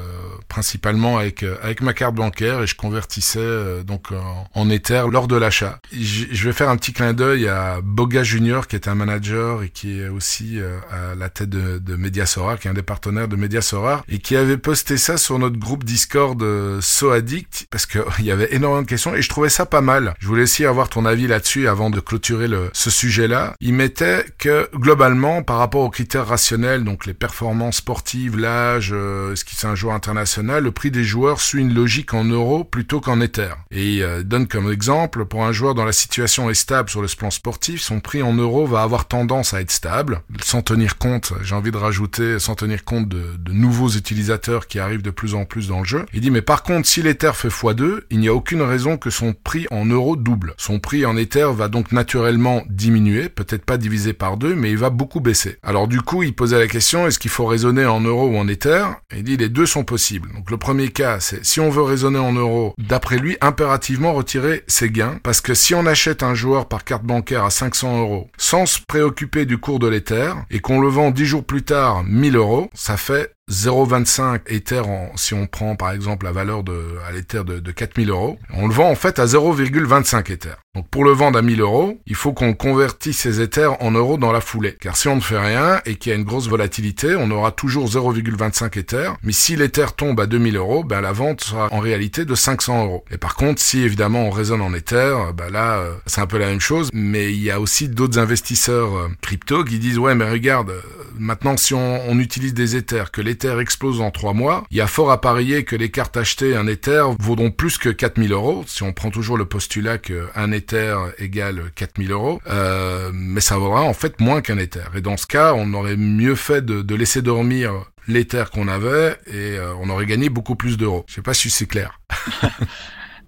principalement 0.48 1.18
avec, 1.18 1.44
avec 1.62 1.82
ma 1.82 1.92
carte 1.92 2.14
bancaire 2.14 2.62
et 2.62 2.66
je 2.66 2.76
convertissais 2.76 3.84
donc 3.84 4.12
en, 4.12 4.46
en 4.54 4.70
Ether 4.70 5.04
lors 5.10 5.28
de 5.28 5.36
l'achat. 5.36 5.78
Je 5.92 6.44
vais 6.44 6.52
faire 6.52 6.70
un 6.70 6.76
petit 6.76 6.92
clin 6.92 7.12
d'œil 7.12 7.48
à 7.48 7.67
Boga 7.82 8.22
Junior, 8.22 8.66
qui 8.66 8.76
est 8.76 8.88
un 8.88 8.94
manager 8.94 9.62
et 9.62 9.68
qui 9.68 10.00
est 10.00 10.08
aussi 10.08 10.60
euh, 10.60 10.78
à 10.90 11.14
la 11.14 11.28
tête 11.28 11.50
de, 11.50 11.96
Mediasorar, 11.96 12.58
qui 12.58 12.68
est 12.68 12.70
un 12.70 12.74
des 12.74 12.82
partenaires 12.82 13.28
de 13.28 13.36
Mediasorar, 13.36 14.04
et 14.08 14.18
qui 14.18 14.36
avait 14.36 14.56
posté 14.56 14.96
ça 14.96 15.16
sur 15.16 15.38
notre 15.38 15.58
groupe 15.58 15.84
Discord 15.84 16.40
euh, 16.42 16.80
SoAddict, 16.80 17.66
parce 17.70 17.86
qu'il 17.86 18.02
y 18.20 18.30
avait 18.30 18.54
énormément 18.54 18.82
de 18.82 18.86
questions, 18.86 19.14
et 19.14 19.22
je 19.22 19.28
trouvais 19.28 19.48
ça 19.48 19.66
pas 19.66 19.80
mal. 19.80 20.14
Je 20.20 20.26
voulais 20.26 20.42
aussi 20.42 20.64
avoir 20.64 20.88
ton 20.88 21.04
avis 21.04 21.26
là-dessus 21.26 21.68
avant 21.68 21.90
de 21.90 22.00
clôturer 22.00 22.48
ce 22.72 22.90
sujet-là. 22.90 23.54
Il 23.60 23.74
mettait 23.74 24.24
que, 24.38 24.68
globalement, 24.74 25.42
par 25.42 25.58
rapport 25.58 25.82
aux 25.82 25.90
critères 25.90 26.26
rationnels, 26.26 26.84
donc 26.84 27.06
les 27.06 27.14
performances 27.14 27.76
sportives, 27.76 28.38
l'âge, 28.38 28.90
euh, 28.92 29.32
est-ce 29.32 29.44
qu'il 29.44 29.58
c'est 29.58 29.66
un 29.66 29.74
joueur 29.74 29.94
international, 29.94 30.62
le 30.62 30.70
prix 30.70 30.92
des 30.92 31.02
joueurs 31.02 31.40
suit 31.40 31.62
une 31.62 31.74
logique 31.74 32.14
en 32.14 32.22
euros 32.24 32.62
plutôt 32.62 33.00
qu'en 33.00 33.20
Ether. 33.20 33.54
Et 33.72 33.96
il 33.96 34.22
donne 34.24 34.46
comme 34.46 34.70
exemple, 34.70 35.24
pour 35.24 35.44
un 35.44 35.50
joueur 35.50 35.74
dont 35.74 35.84
la 35.84 35.92
situation 35.92 36.48
est 36.48 36.54
stable 36.54 36.88
sur 36.88 37.02
le 37.02 37.08
plan 37.16 37.30
sportif, 37.30 37.57
son 37.78 38.00
prix 38.00 38.22
en 38.22 38.34
euros 38.34 38.66
va 38.66 38.82
avoir 38.82 39.06
tendance 39.06 39.54
à 39.54 39.60
être 39.60 39.70
stable, 39.70 40.22
sans 40.42 40.62
tenir 40.62 40.98
compte, 40.98 41.32
j'ai 41.42 41.54
envie 41.54 41.70
de 41.70 41.76
rajouter, 41.76 42.38
sans 42.38 42.54
tenir 42.54 42.84
compte 42.84 43.08
de, 43.08 43.36
de, 43.38 43.52
nouveaux 43.52 43.88
utilisateurs 43.88 44.66
qui 44.66 44.78
arrivent 44.78 45.02
de 45.02 45.10
plus 45.10 45.34
en 45.34 45.44
plus 45.44 45.68
dans 45.68 45.80
le 45.80 45.84
jeu. 45.84 46.06
Il 46.12 46.20
dit 46.20 46.30
mais 46.30 46.42
par 46.42 46.62
contre 46.62 46.88
si 46.88 47.02
l'Ether 47.02 47.32
fait 47.34 47.48
x2, 47.48 48.02
il 48.10 48.20
n'y 48.20 48.28
a 48.28 48.34
aucune 48.34 48.62
raison 48.62 48.96
que 48.96 49.10
son 49.10 49.32
prix 49.32 49.66
en 49.70 49.84
euros 49.84 50.16
double. 50.16 50.54
Son 50.56 50.78
prix 50.78 51.04
en 51.06 51.16
Ether 51.16 51.48
va 51.54 51.68
donc 51.68 51.92
naturellement 51.92 52.62
diminuer, 52.68 53.28
peut-être 53.28 53.64
pas 53.64 53.76
divisé 53.76 54.12
par 54.12 54.36
deux, 54.36 54.54
mais 54.54 54.70
il 54.70 54.78
va 54.78 54.90
beaucoup 54.90 55.20
baisser. 55.20 55.58
Alors 55.62 55.88
du 55.88 56.00
coup, 56.00 56.22
il 56.22 56.34
posait 56.34 56.58
la 56.58 56.68
question, 56.68 57.06
est-ce 57.06 57.18
qu'il 57.18 57.30
faut 57.30 57.46
raisonner 57.46 57.84
en 57.86 58.00
euros 58.00 58.28
ou 58.28 58.36
en 58.36 58.48
Ether? 58.48 58.84
Il 59.14 59.24
dit 59.24 59.36
les 59.36 59.48
deux 59.48 59.66
sont 59.66 59.84
possibles. 59.84 60.32
Donc 60.34 60.50
le 60.50 60.56
premier 60.56 60.88
cas, 60.88 61.20
c'est 61.20 61.44
si 61.44 61.60
on 61.60 61.70
veut 61.70 61.82
raisonner 61.82 62.18
en 62.18 62.32
euros, 62.32 62.74
d'après 62.78 63.18
lui, 63.18 63.36
impérativement 63.40 64.12
retirer 64.12 64.64
ses 64.66 64.90
gains, 64.90 65.18
parce 65.22 65.40
que 65.40 65.54
si 65.54 65.74
on 65.74 65.86
achète 65.86 66.22
un 66.22 66.34
joueur 66.34 66.68
par 66.68 66.84
carte 66.84 67.04
bancaire 67.04 67.44
à 67.44 67.47
500 67.50 68.00
euros, 68.00 68.30
sans 68.36 68.66
se 68.66 68.78
préoccuper 68.86 69.46
du 69.46 69.58
cours 69.58 69.78
de 69.78 69.88
l'Ether, 69.88 70.32
et 70.50 70.60
qu'on 70.60 70.80
le 70.80 70.88
vend 70.88 71.10
10 71.10 71.24
jours 71.24 71.44
plus 71.44 71.62
tard 71.62 72.04
1000 72.04 72.36
euros, 72.36 72.70
ça 72.74 72.96
fait 72.96 73.32
0,25 73.50 74.40
Ether 74.46 74.80
en, 74.80 75.16
si 75.16 75.34
on 75.34 75.46
prend 75.46 75.74
par 75.76 75.92
exemple 75.92 76.26
la 76.26 76.32
valeur 76.32 76.62
de, 76.64 76.96
à 77.08 77.12
l'Ether 77.12 77.44
de, 77.44 77.60
de 77.60 77.72
4000 77.72 78.10
euros, 78.10 78.38
on 78.54 78.68
le 78.68 78.74
vend 78.74 78.90
en 78.90 78.94
fait 78.94 79.18
à 79.18 79.26
0,25 79.26 80.30
Ether. 80.32 80.54
Donc 80.78 80.86
pour 80.90 81.04
le 81.04 81.10
vendre 81.10 81.36
à 81.36 81.42
1000 81.42 81.60
euros, 81.60 82.00
il 82.06 82.14
faut 82.14 82.32
qu'on 82.32 82.54
convertisse 82.54 83.18
ces 83.18 83.40
Ethers 83.40 83.82
en 83.82 83.90
euros 83.90 84.16
dans 84.16 84.30
la 84.30 84.40
foulée. 84.40 84.76
Car 84.80 84.96
si 84.96 85.08
on 85.08 85.16
ne 85.16 85.20
fait 85.20 85.36
rien 85.36 85.80
et 85.86 85.96
qu'il 85.96 86.10
y 86.10 86.14
a 86.14 86.16
une 86.16 86.22
grosse 86.24 86.48
volatilité, 86.48 87.16
on 87.16 87.32
aura 87.32 87.50
toujours 87.50 87.88
0,25 87.88 88.78
Ether. 88.78 89.10
Mais 89.24 89.32
si 89.32 89.56
l'Ether 89.56 89.86
tombe 89.96 90.20
à 90.20 90.26
2000 90.26 90.56
euros, 90.56 90.84
ben 90.84 91.00
la 91.00 91.10
vente 91.10 91.40
sera 91.40 91.66
en 91.72 91.80
réalité 91.80 92.24
de 92.24 92.34
500 92.36 92.84
euros. 92.84 93.04
Et 93.10 93.18
par 93.18 93.34
contre, 93.34 93.60
si 93.60 93.80
évidemment 93.80 94.26
on 94.26 94.30
raisonne 94.30 94.60
en 94.60 94.72
Ether, 94.72 95.16
ben 95.36 95.50
là 95.50 95.78
euh, 95.78 95.94
c'est 96.06 96.20
un 96.20 96.28
peu 96.28 96.38
la 96.38 96.46
même 96.46 96.60
chose. 96.60 96.90
Mais 96.92 97.32
il 97.32 97.42
y 97.42 97.50
a 97.50 97.58
aussi 97.58 97.88
d'autres 97.88 98.20
investisseurs 98.20 98.96
euh, 98.96 99.08
crypto 99.20 99.64
qui 99.64 99.80
disent 99.80 99.98
ouais 99.98 100.14
mais 100.14 100.30
regarde, 100.30 100.70
euh, 100.70 100.80
maintenant 101.18 101.56
si 101.56 101.74
on, 101.74 102.16
utilise 102.20 102.54
des 102.54 102.76
Ethers, 102.76 103.10
que 103.10 103.20
l'Ether 103.20 103.58
explose 103.58 104.00
en 104.00 104.12
3 104.12 104.32
mois, 104.32 104.64
il 104.70 104.76
y 104.76 104.80
a 104.80 104.86
fort 104.86 105.10
à 105.10 105.20
parier 105.20 105.64
que 105.64 105.74
les 105.74 105.90
cartes 105.90 106.16
achetées 106.16 106.54
un 106.54 106.68
Ether 106.68 107.02
vaudront 107.18 107.50
plus 107.50 107.78
que 107.78 107.88
4000 107.88 108.32
euros. 108.32 108.62
Si 108.68 108.84
on 108.84 108.92
prend 108.92 109.10
toujours 109.10 109.36
le 109.36 109.44
postulat 109.44 109.98
qu'un 109.98 110.52
Ether 110.52 110.67
Ether 110.68 110.96
égale 111.18 111.70
4000 111.74 112.12
euros, 112.12 112.40
euh, 112.46 113.10
mais 113.14 113.40
ça 113.40 113.56
vaudra 113.56 113.82
en 113.82 113.94
fait 113.94 114.20
moins 114.20 114.42
qu'un 114.42 114.58
Ether. 114.58 114.84
Et 114.94 115.00
dans 115.00 115.16
ce 115.16 115.26
cas, 115.26 115.54
on 115.54 115.72
aurait 115.72 115.96
mieux 115.96 116.34
fait 116.34 116.64
de, 116.64 116.82
de 116.82 116.94
laisser 116.94 117.22
dormir 117.22 117.72
l'Ether 118.06 118.44
qu'on 118.52 118.68
avait 118.68 119.16
et 119.26 119.56
euh, 119.56 119.72
on 119.80 119.88
aurait 119.88 120.06
gagné 120.06 120.28
beaucoup 120.28 120.56
plus 120.56 120.76
d'euros. 120.76 121.04
Je 121.08 121.14
sais 121.14 121.22
pas 121.22 121.34
si 121.34 121.50
c'est 121.50 121.66
clair. 121.66 121.98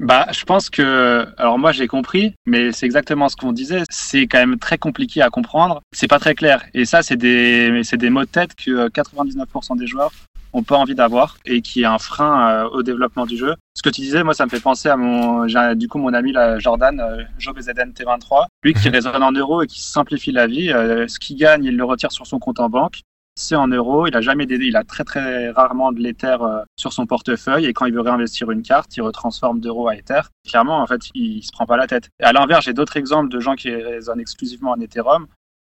Bah, 0.00 0.28
je 0.32 0.44
pense 0.46 0.70
que, 0.70 1.26
alors 1.36 1.58
moi 1.58 1.72
j'ai 1.72 1.86
compris, 1.86 2.34
mais 2.46 2.72
c'est 2.72 2.86
exactement 2.86 3.28
ce 3.28 3.36
qu'on 3.36 3.52
disait. 3.52 3.82
C'est 3.90 4.26
quand 4.26 4.38
même 4.38 4.58
très 4.58 4.78
compliqué 4.78 5.20
à 5.20 5.28
comprendre. 5.28 5.82
C'est 5.92 6.08
pas 6.08 6.18
très 6.18 6.34
clair. 6.34 6.64
Et 6.72 6.86
ça, 6.86 7.02
c'est 7.02 7.18
des, 7.18 7.82
c'est 7.84 7.98
des 7.98 8.08
mots 8.08 8.22
de 8.22 8.26
tête 8.26 8.54
que 8.54 8.88
99% 8.88 9.76
des 9.76 9.86
joueurs 9.86 10.10
ont 10.52 10.62
pas 10.62 10.76
envie 10.76 10.94
d'avoir 10.94 11.36
et 11.44 11.62
qui 11.62 11.82
est 11.82 11.86
un 11.86 11.98
frein 11.98 12.50
euh, 12.50 12.68
au 12.70 12.82
développement 12.82 13.26
du 13.26 13.36
jeu. 13.36 13.54
Ce 13.74 13.82
que 13.82 13.88
tu 13.88 14.00
disais, 14.00 14.22
moi, 14.22 14.34
ça 14.34 14.44
me 14.44 14.50
fait 14.50 14.60
penser 14.60 14.88
à 14.88 14.96
mon, 14.96 15.46
du 15.74 15.88
coup, 15.88 15.98
mon 15.98 16.12
ami 16.12 16.32
là, 16.32 16.58
Jordan, 16.58 17.00
euh, 17.00 17.22
JobZN 17.38 17.92
T23, 17.92 18.46
lui 18.62 18.74
qui 18.74 18.88
raisonne 18.90 19.22
en 19.22 19.32
euros 19.32 19.62
et 19.62 19.66
qui 19.66 19.80
simplifie 19.80 20.32
la 20.32 20.46
vie. 20.46 20.72
Euh, 20.72 21.06
ce 21.08 21.18
qu'il 21.18 21.36
gagne, 21.36 21.64
il 21.64 21.76
le 21.76 21.84
retire 21.84 22.12
sur 22.12 22.26
son 22.26 22.38
compte 22.38 22.60
en 22.60 22.68
banque 22.68 23.00
c'est 23.36 23.56
en 23.56 23.68
euros. 23.68 24.06
Il 24.06 24.14
a 24.14 24.20
jamais 24.20 24.44
il 24.44 24.76
a 24.76 24.84
très 24.84 25.02
très 25.02 25.48
rarement 25.50 25.92
de 25.92 26.00
l'Ether 26.00 26.36
sur 26.76 26.92
son 26.92 27.06
portefeuille 27.06 27.64
et 27.64 27.72
quand 27.72 27.86
il 27.86 27.94
veut 27.94 28.02
réinvestir 28.02 28.50
une 28.50 28.60
carte, 28.60 28.94
il 28.98 29.00
retransforme 29.00 29.60
d'euros 29.60 29.88
à 29.88 29.96
Ether. 29.96 30.20
Clairement, 30.46 30.82
en 30.82 30.86
fait, 30.86 31.00
il, 31.14 31.42
se 31.42 31.50
prend 31.50 31.64
pas 31.64 31.78
la 31.78 31.86
tête. 31.86 32.10
Et 32.20 32.24
à 32.24 32.32
l'inverse, 32.32 32.66
j'ai 32.66 32.74
d'autres 32.74 32.98
exemples 32.98 33.30
de 33.30 33.40
gens 33.40 33.54
qui 33.54 33.70
raisonnent 33.70 34.20
exclusivement 34.20 34.72
en 34.72 34.80
Ethereum 34.80 35.26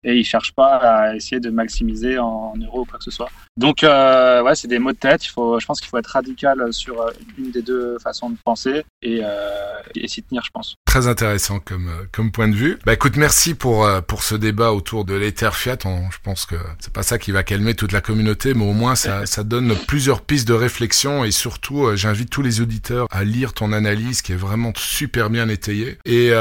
et 0.08 0.16
ils 0.16 0.24
cherchent 0.24 0.54
pas 0.54 0.78
à 0.78 1.16
essayer 1.16 1.42
de 1.42 1.50
maximiser 1.50 2.18
en 2.18 2.54
euros 2.56 2.82
ou 2.82 2.86
quoi 2.86 2.98
que 2.98 3.04
ce 3.04 3.12
soit. 3.12 3.30
Donc 3.58 3.84
euh, 3.84 4.42
ouais, 4.42 4.56
c'est 4.56 4.70
des 4.70 4.80
mots 4.80 4.94
de 4.94 4.98
tête. 4.98 5.26
Il 5.26 5.30
faut, 5.30 5.60
je 5.60 5.66
pense 5.66 5.82
qu'il 5.82 5.90
faut 5.90 5.98
être 5.98 6.08
radical 6.08 6.72
sur 6.72 7.02
euh, 7.02 7.12
une 7.38 7.52
des 7.52 7.62
deux 7.62 7.98
façons 8.00 8.30
de 8.30 8.38
penser 8.44 8.86
et, 9.02 9.20
euh, 9.22 9.30
et 9.96 10.08
s'y 10.08 10.24
tenir, 10.24 10.44
je 10.46 10.52
pense. 10.52 10.76
Très 10.86 11.08
intéressant 11.08 11.60
comme 11.60 11.92
comme 12.14 12.32
point 12.32 12.48
de 12.48 12.56
vue. 12.56 12.80
Bah 12.86 12.94
écoute, 12.94 13.18
merci 13.18 13.54
pour 13.54 13.88
pour 14.08 14.24
ce 14.24 14.36
débat 14.36 14.72
autour 14.72 15.04
de 15.04 15.14
l'Ether 15.14 15.50
Fiat. 15.52 15.80
On, 15.84 16.10
je 16.10 16.20
pense 16.24 16.46
que 16.46 16.56
c'est 16.80 16.94
pas 16.94 17.04
ça 17.04 17.18
qui 17.18 17.32
va 17.32 17.44
calmer 17.44 17.74
toute 17.74 17.92
la 17.92 18.00
communauté, 18.00 18.54
mais 18.54 18.64
au 18.64 18.74
moins 18.74 18.96
ça 18.96 19.26
ça 19.26 19.44
donne 19.44 19.76
plusieurs 19.88 20.22
pistes 20.22 20.48
de 20.48 20.54
réflexion 20.54 21.26
et 21.26 21.32
surtout, 21.32 21.96
j'invite 21.96 22.30
tous 22.30 22.42
les 22.42 22.62
auditeurs 22.62 23.08
à 23.12 23.26
lire 23.26 23.54
ton 23.54 23.74
analyse 23.74 24.22
qui 24.22 24.32
est 24.32 24.38
vraiment 24.38 24.72
super 24.76 25.30
bien 25.30 25.50
étayée. 25.50 25.98
Et 26.06 26.32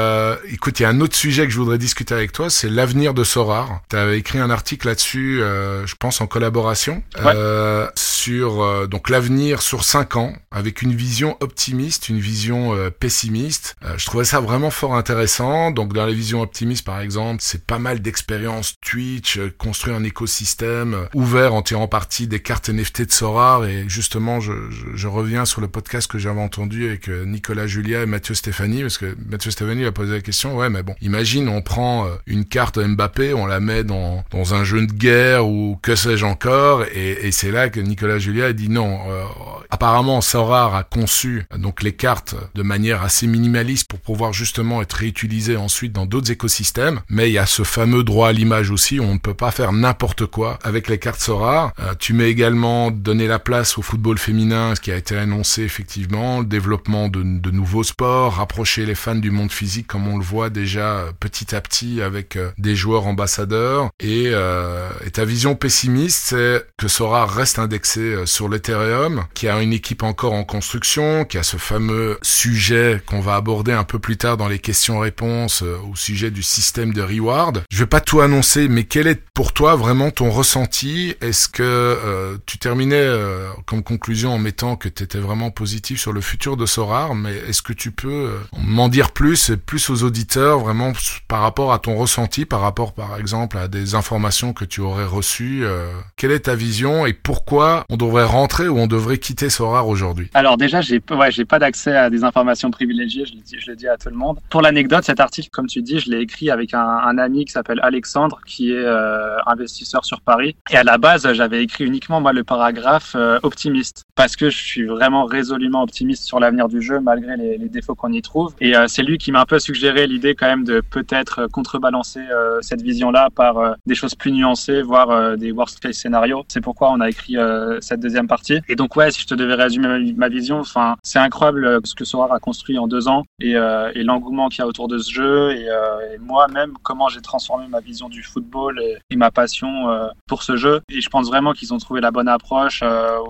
écoute, 0.49 0.79
il 0.79 0.83
y 0.83 0.85
a 0.85 0.89
un 0.89 1.01
autre 1.01 1.15
sujet 1.15 1.45
que 1.45 1.51
je 1.51 1.59
voudrais 1.59 1.77
discuter 1.77 2.13
avec 2.13 2.31
toi, 2.31 2.49
c'est 2.49 2.69
l'avenir 2.69 3.13
de 3.13 3.23
Sora 3.23 3.56
tu 3.89 3.95
as 3.95 4.13
écrit 4.13 4.39
un 4.39 4.49
article 4.49 4.87
là-dessus, 4.87 5.41
euh, 5.41 5.85
je 5.85 5.95
pense 5.95 6.21
en 6.21 6.27
collaboration, 6.27 7.03
euh, 7.25 7.87
sur 8.17 8.61
euh, 8.63 8.87
donc 8.87 9.09
l'avenir 9.09 9.61
sur 9.61 9.83
5 9.83 10.15
ans, 10.15 10.33
avec 10.51 10.81
une 10.81 10.93
vision 10.93 11.37
optimiste, 11.39 12.09
une 12.09 12.19
vision 12.19 12.73
euh, 12.73 12.89
pessimiste. 12.89 13.75
je 13.95 14.05
trouvais 14.05 14.25
ça 14.25 14.39
vraiment 14.39 14.71
fort 14.71 14.95
intéressant. 14.95 15.71
Donc 15.71 15.93
dans 15.93 16.05
les 16.05 16.13
visions 16.13 16.41
optimistes, 16.41 16.85
par 16.85 16.99
exemple, 16.99 17.41
c'est 17.41 17.65
pas 17.65 17.77
mal 17.79 18.01
d'expériences 18.01 18.75
Twitch, 18.81 19.39
construire 19.57 19.95
un 19.95 20.03
écosystème 20.03 21.07
ouvert 21.13 21.53
en 21.53 21.61
tirant 21.61 21.87
parti 21.87 22.27
des 22.27 22.39
cartes 22.39 22.69
NFT 22.69 23.03
de 23.03 23.11
Sorar. 23.11 23.65
Et 23.65 23.85
justement, 23.87 24.39
je, 24.39 24.53
je, 24.71 24.95
je 24.95 25.07
reviens 25.07 25.45
sur 25.45 25.61
le 25.61 25.67
podcast 25.67 26.09
que 26.09 26.17
j'avais 26.17 26.41
entendu 26.41 26.87
avec 26.87 27.07
Nicolas 27.07 27.67
Julia 27.67 28.03
et 28.03 28.05
Mathieu 28.05 28.33
Stéphanie, 28.33 28.81
parce 28.81 28.97
que 28.97 29.15
Mathieu 29.29 29.51
Stéphanie 29.51 29.85
a 29.85 29.91
posé 29.91 30.13
la 30.13 30.21
question, 30.21 30.57
ouais, 30.57 30.69
mais 30.69 30.83
bon, 30.83 30.95
imagine, 31.01 31.47
on 31.49 31.61
prend 31.61 32.07
une 32.25 32.45
carte 32.45 32.79
Mbappé, 32.79 33.33
on 33.33 33.45
la 33.45 33.59
met 33.59 33.83
dans, 33.83 34.23
dans 34.31 34.53
un 34.53 34.63
jeu 34.63 34.85
de 34.85 34.91
guerre 34.91 35.47
ou 35.47 35.77
que 35.81 35.95
sais-je 35.95 36.25
encore. 36.25 36.83
Et, 36.93 37.27
et 37.27 37.31
c'est 37.31 37.51
là 37.51 37.69
que 37.69 37.79
Nicolas 37.79 38.16
Julia 38.19 38.47
a 38.47 38.53
dit 38.53 38.69
non. 38.69 38.99
Euh, 39.09 39.23
apparemment, 39.69 40.21
Sorare 40.21 40.75
a 40.75 40.83
conçu 40.83 41.45
donc 41.57 41.83
les 41.83 41.93
cartes 41.93 42.35
de 42.55 42.63
manière 42.63 43.03
assez 43.03 43.27
minimaliste 43.27 43.87
pour 43.87 43.99
pouvoir 43.99 44.33
justement 44.33 44.81
être 44.81 44.93
réutilisées 44.93 45.57
ensuite 45.57 45.93
dans 45.93 46.05
d'autres 46.05 46.31
écosystèmes. 46.31 47.01
Mais 47.09 47.29
il 47.29 47.33
y 47.33 47.37
a 47.37 47.45
ce 47.45 47.63
fameux 47.63 48.03
droit 48.03 48.29
à 48.29 48.31
l'image 48.31 48.71
aussi. 48.71 48.99
on 48.99 49.13
ne 49.13 49.19
peut 49.19 49.33
pas 49.33 49.51
faire 49.51 49.73
n'importe 49.73 50.25
quoi 50.25 50.59
avec 50.63 50.87
les 50.87 50.97
cartes 50.97 51.21
Sorare. 51.21 51.73
Euh, 51.79 51.93
tu 51.99 52.13
mets 52.13 52.29
également 52.29 52.91
donner 52.91 53.27
la 53.27 53.39
place 53.39 53.77
au 53.77 53.81
football 53.81 54.17
féminin, 54.17 54.75
ce 54.75 54.81
qui 54.81 54.91
a 54.91 54.95
été 54.95 55.17
annoncé 55.17 55.63
effectivement, 55.63 56.39
le 56.39 56.45
développement 56.45 57.09
de, 57.09 57.51
nouveaux 57.51 57.83
sports, 57.83 58.35
rapprocher 58.35 58.85
les 58.85 58.95
fans 58.95 59.15
du 59.15 59.31
monde 59.31 59.51
physique 59.51 59.87
comme 59.87 60.07
on 60.07 60.17
le 60.17 60.23
voit 60.23 60.49
déjà 60.49 60.97
euh, 60.97 61.11
petit 61.19 61.55
à 61.55 61.61
petit 61.61 62.01
avec 62.01 62.37
des 62.57 62.75
joueurs 62.75 63.07
ambassadeurs 63.07 63.89
et, 63.99 64.29
euh, 64.33 64.89
ta 65.13 65.25
vision 65.25 65.55
pessimiste, 65.55 66.25
c'est 66.25 66.65
que 66.77 66.87
Sora 66.87 67.25
reste 67.25 67.59
indexé 67.59 67.96
euh, 67.99 68.25
sur 68.25 68.49
l'Ethereum, 68.49 69.25
qui 69.35 69.47
a 69.47 69.61
une 69.61 69.73
équipe 69.73 70.03
encore 70.03 70.33
en 70.33 70.43
construction, 70.43 71.23
qui 71.23 71.37
a 71.37 71.43
ce 71.43 71.57
fameux 71.57 72.17
sujet 72.21 73.01
qu'on 73.05 73.21
va 73.21 73.35
aborder 73.35 73.71
un 73.71 73.83
peu 73.83 73.99
plus 73.99 74.17
tard 74.17 74.37
dans 74.37 74.47
les 74.47 74.59
questions-réponses 74.59 75.63
euh, 75.63 75.77
au 75.91 75.95
sujet 75.95 76.31
du 76.31 76.43
système 76.43 76.93
de 76.93 77.01
reward. 77.01 77.63
Je 77.69 77.79
vais 77.79 77.85
pas 77.85 78.01
tout 78.01 78.21
annoncer, 78.21 78.67
mais 78.67 78.85
quel 78.85 79.07
est 79.07 79.21
pour 79.33 79.53
toi 79.53 79.75
vraiment 79.75 80.11
ton 80.11 80.31
ressenti? 80.31 81.15
Est-ce 81.21 81.47
que 81.47 81.63
euh, 81.63 82.37
tu 82.45 82.57
terminais 82.57 82.95
euh, 82.95 83.49
comme 83.65 83.83
conclusion 83.83 84.33
en 84.33 84.39
mettant 84.39 84.75
que 84.75 84.89
tu 84.89 85.03
étais 85.03 85.19
vraiment 85.19 85.51
positif 85.51 85.99
sur 85.99 86.11
le 86.11 86.21
futur 86.21 86.57
de 86.57 86.65
Sorar, 86.65 87.15
mais 87.15 87.35
est-ce 87.47 87.61
que 87.61 87.73
tu 87.73 87.91
peux 87.91 88.31
m'en 88.57 88.89
dire 88.89 89.11
plus, 89.11 89.51
plus 89.65 89.89
aux 89.89 90.03
auditeurs, 90.03 90.59
vraiment 90.59 90.91
par 91.27 91.41
rapport 91.41 91.71
à 91.71 91.79
ton 91.79 91.95
ressenti, 91.95 92.45
par 92.45 92.61
rapport 92.61 92.93
par 92.93 93.17
exemple 93.17 93.27
exemple 93.27 93.57
à 93.57 93.67
des 93.67 93.93
informations 93.93 94.53
que 94.53 94.63
tu 94.63 94.79
aurais 94.79 95.05
reçues. 95.05 95.65
Euh, 95.65 95.91
quelle 96.15 96.31
est 96.31 96.45
ta 96.45 96.55
vision 96.55 97.05
et 97.05 97.11
pourquoi 97.11 97.83
on 97.89 97.97
devrait 97.97 98.25
rentrer 98.25 98.67
ou 98.67 98.77
on 98.77 98.87
devrait 98.87 99.17
quitter 99.17 99.49
Sorar 99.49 99.87
aujourd'hui? 99.87 100.29
Alors 100.33 100.57
déjà, 100.57 100.81
j'ai 100.81 101.01
ouais, 101.11 101.31
j'ai 101.31 101.45
pas 101.45 101.59
d'accès 101.59 101.95
à 101.95 102.09
des 102.09 102.23
informations 102.23 102.69
privilégiées, 102.71 103.25
je 103.25 103.33
le, 103.69 103.75
dis, 103.75 103.87
à 103.87 103.97
tout 103.97 104.09
le 104.09 104.15
monde. 104.15 104.39
Pour 104.49 104.61
l'anecdote, 104.61 105.03
cet 105.03 105.19
article, 105.19 105.49
comme 105.51 105.67
tu 105.67 105.81
dis, 105.81 105.99
je 105.99 106.09
l'ai 106.09 106.19
écrit 106.19 106.49
avec 106.49 106.73
un, 106.73 107.17
ami 107.17 107.45
qui 107.45 107.51
s'appelle 107.51 107.79
Alexandre, 107.81 108.39
qui 108.45 108.71
est 108.71 108.85
euh, 108.85 109.37
investisseur 109.45 110.05
sur 110.05 110.21
Paris. 110.21 110.55
Et 110.69 110.77
à 110.77 110.83
la 110.83 110.97
base, 110.97 111.31
j'avais 111.33 111.63
écrit 111.63 111.85
uniquement 111.85 112.21
moi 112.21 112.33
le 112.33 112.43
paragraphe 112.43 113.15
euh, 113.15 113.39
optimiste 113.43 114.03
parce 114.15 114.35
que 114.35 114.49
je 114.49 114.57
suis 114.57 114.85
vraiment 114.85 115.25
résolument 115.25 115.81
optimiste 115.81 116.23
sur 116.23 116.39
l'avenir 116.39 116.67
du 116.67 116.81
jeu 116.81 116.99
malgré 116.99 117.37
les, 117.37 117.57
défauts 117.69 117.95
qu'on 117.95 118.11
y 118.11 118.21
trouve. 118.21 118.53
Et 118.61 118.73
c'est 118.87 119.03
lui 119.03 119.17
qui 119.17 119.31
m'a 119.31 119.41
un 119.41 119.45
peu 119.45 119.59
suggéré 119.59 120.07
l'idée 120.07 120.35
quand 120.35 120.47
même 120.47 120.63
de 120.63 120.81
peut-être 120.81 121.47
contrebalancer 121.47 122.21
cette 122.61 122.81
vision-là 122.81 123.29
par 123.35 123.57
euh, 123.57 123.73
des 123.85 123.95
choses 123.95 124.15
plus 124.15 124.31
nuancées, 124.31 124.81
voire 124.81 125.09
euh, 125.09 125.35
des 125.35 125.51
worst 125.51 125.79
case 125.79 125.95
scénarios. 125.95 126.43
C'est 126.47 126.61
pourquoi 126.61 126.91
on 126.91 126.99
a 126.99 127.09
écrit 127.09 127.37
euh, 127.37 127.76
cette 127.81 127.99
deuxième 127.99 128.27
partie. 128.27 128.59
Et 128.67 128.75
donc 128.75 128.95
ouais, 128.95 129.11
si 129.11 129.21
je 129.21 129.27
te 129.27 129.35
devais 129.35 129.55
résumer 129.55 130.13
ma, 130.13 130.29
vision, 130.29 130.59
enfin, 130.59 130.95
c'est 131.03 131.19
incroyable 131.19 131.79
ce 131.83 131.95
que 131.95 132.05
Sora 132.05 132.35
a 132.35 132.39
construit 132.39 132.77
en 132.77 132.87
deux 132.87 133.07
ans 133.07 133.23
et, 133.39 133.51
et 133.51 134.03
l'engouement 134.03 134.49
qu'il 134.49 134.59
y 134.59 134.61
a 134.61 134.67
autour 134.67 134.87
de 134.87 134.97
ce 134.97 135.11
jeu 135.11 135.51
et, 135.51 135.67
et 136.13 136.17
moi-même 136.19 136.73
comment 136.83 137.09
j'ai 137.09 137.21
transformé 137.21 137.67
ma 137.67 137.79
vision 137.79 138.09
du 138.09 138.23
football 138.23 138.81
et, 139.09 139.15
ma 139.15 139.31
passion 139.31 139.87
pour 140.27 140.43
ce 140.43 140.55
jeu. 140.57 140.81
Et 140.89 141.01
je 141.01 141.09
pense 141.09 141.27
vraiment 141.27 141.53
qu'ils 141.53 141.73
ont 141.73 141.77
trouvé 141.77 142.01
la 142.01 142.11
bonne 142.11 142.27
approche 142.27 142.83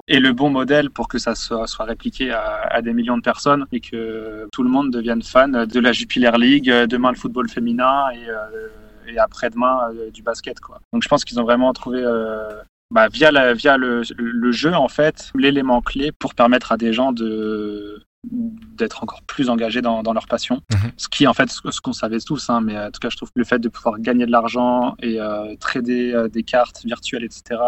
et 0.08 0.20
le 0.20 0.34
bon 0.34 0.50
modèle 0.50 0.90
pour 0.90 1.08
que 1.08 1.18
ça 1.18 1.36
soit, 1.36 1.66
répliqué 1.80 2.32
à, 2.32 2.82
des 2.82 2.94
millions 2.94 3.18
de 3.18 3.22
personnes 3.22 3.66
et 3.72 3.80
que 3.80 4.48
tout 4.52 4.64
le 4.64 4.70
monde 4.70 4.92
devienne 4.92 5.22
fan 5.22 5.66
de 5.66 5.80
la 5.80 5.92
Jupiler 5.92 6.32
League, 6.38 6.70
demain 6.90 7.12
le 7.12 7.18
football 7.18 7.50
féminin 7.50 8.06
et 9.08 9.18
après-demain 9.18 9.90
euh, 9.94 10.12
du 10.12 10.22
basket. 10.22 10.60
Quoi. 10.60 10.80
Donc 10.94 11.04
je 11.04 11.08
pense 11.08 11.26
qu'ils 11.26 11.40
ont 11.40 11.44
vraiment 11.44 11.72
trouvé 11.74 12.02
euh, 12.04 12.62
bah, 12.91 13.08
via, 13.10 13.32
la, 13.32 13.54
via 13.54 13.78
le, 13.78 14.02
le, 14.17 14.52
jeu, 14.52 14.73
en 14.73 14.88
fait, 14.88 15.32
l'élément 15.36 15.82
clé 15.82 16.12
pour 16.12 16.36
permettre 16.36 16.71
à 16.71 16.78
des 16.78 16.93
gens 16.93 17.12
de 17.12 18.04
d'être 18.23 19.04
encore 19.04 19.21
plus 19.21 19.50
engagés 19.50 19.82
dans, 19.82 20.04
dans 20.04 20.12
leur 20.12 20.28
passion. 20.28 20.62
Mhm. 20.73 20.91
Ce 20.97 21.08
qui, 21.08 21.28
en 21.28 21.34
fait, 21.34 21.50
ce, 21.50 21.80
qu'on 21.80 21.93
savait 21.93 22.19
tous, 22.19 22.50
hein, 22.50 22.60
mais 22.60 22.78
en 22.78 22.91
tout 22.91 23.00
cas, 23.00 23.10
je 23.10 23.15
trouve 23.15 23.30
que 23.30 23.39
le 23.39 23.45
fait 23.45 23.60
de 23.60 23.69
pouvoir 23.69 24.00
gagner 24.00 24.26
de 24.26 24.32
l'argent 24.32 24.95
et 25.02 25.21
euh, 25.21 25.56
trader 25.58 26.26
des 26.30 26.43
cartes 26.43 26.84
virtuelles, 26.84 27.23
etc., 27.23 27.62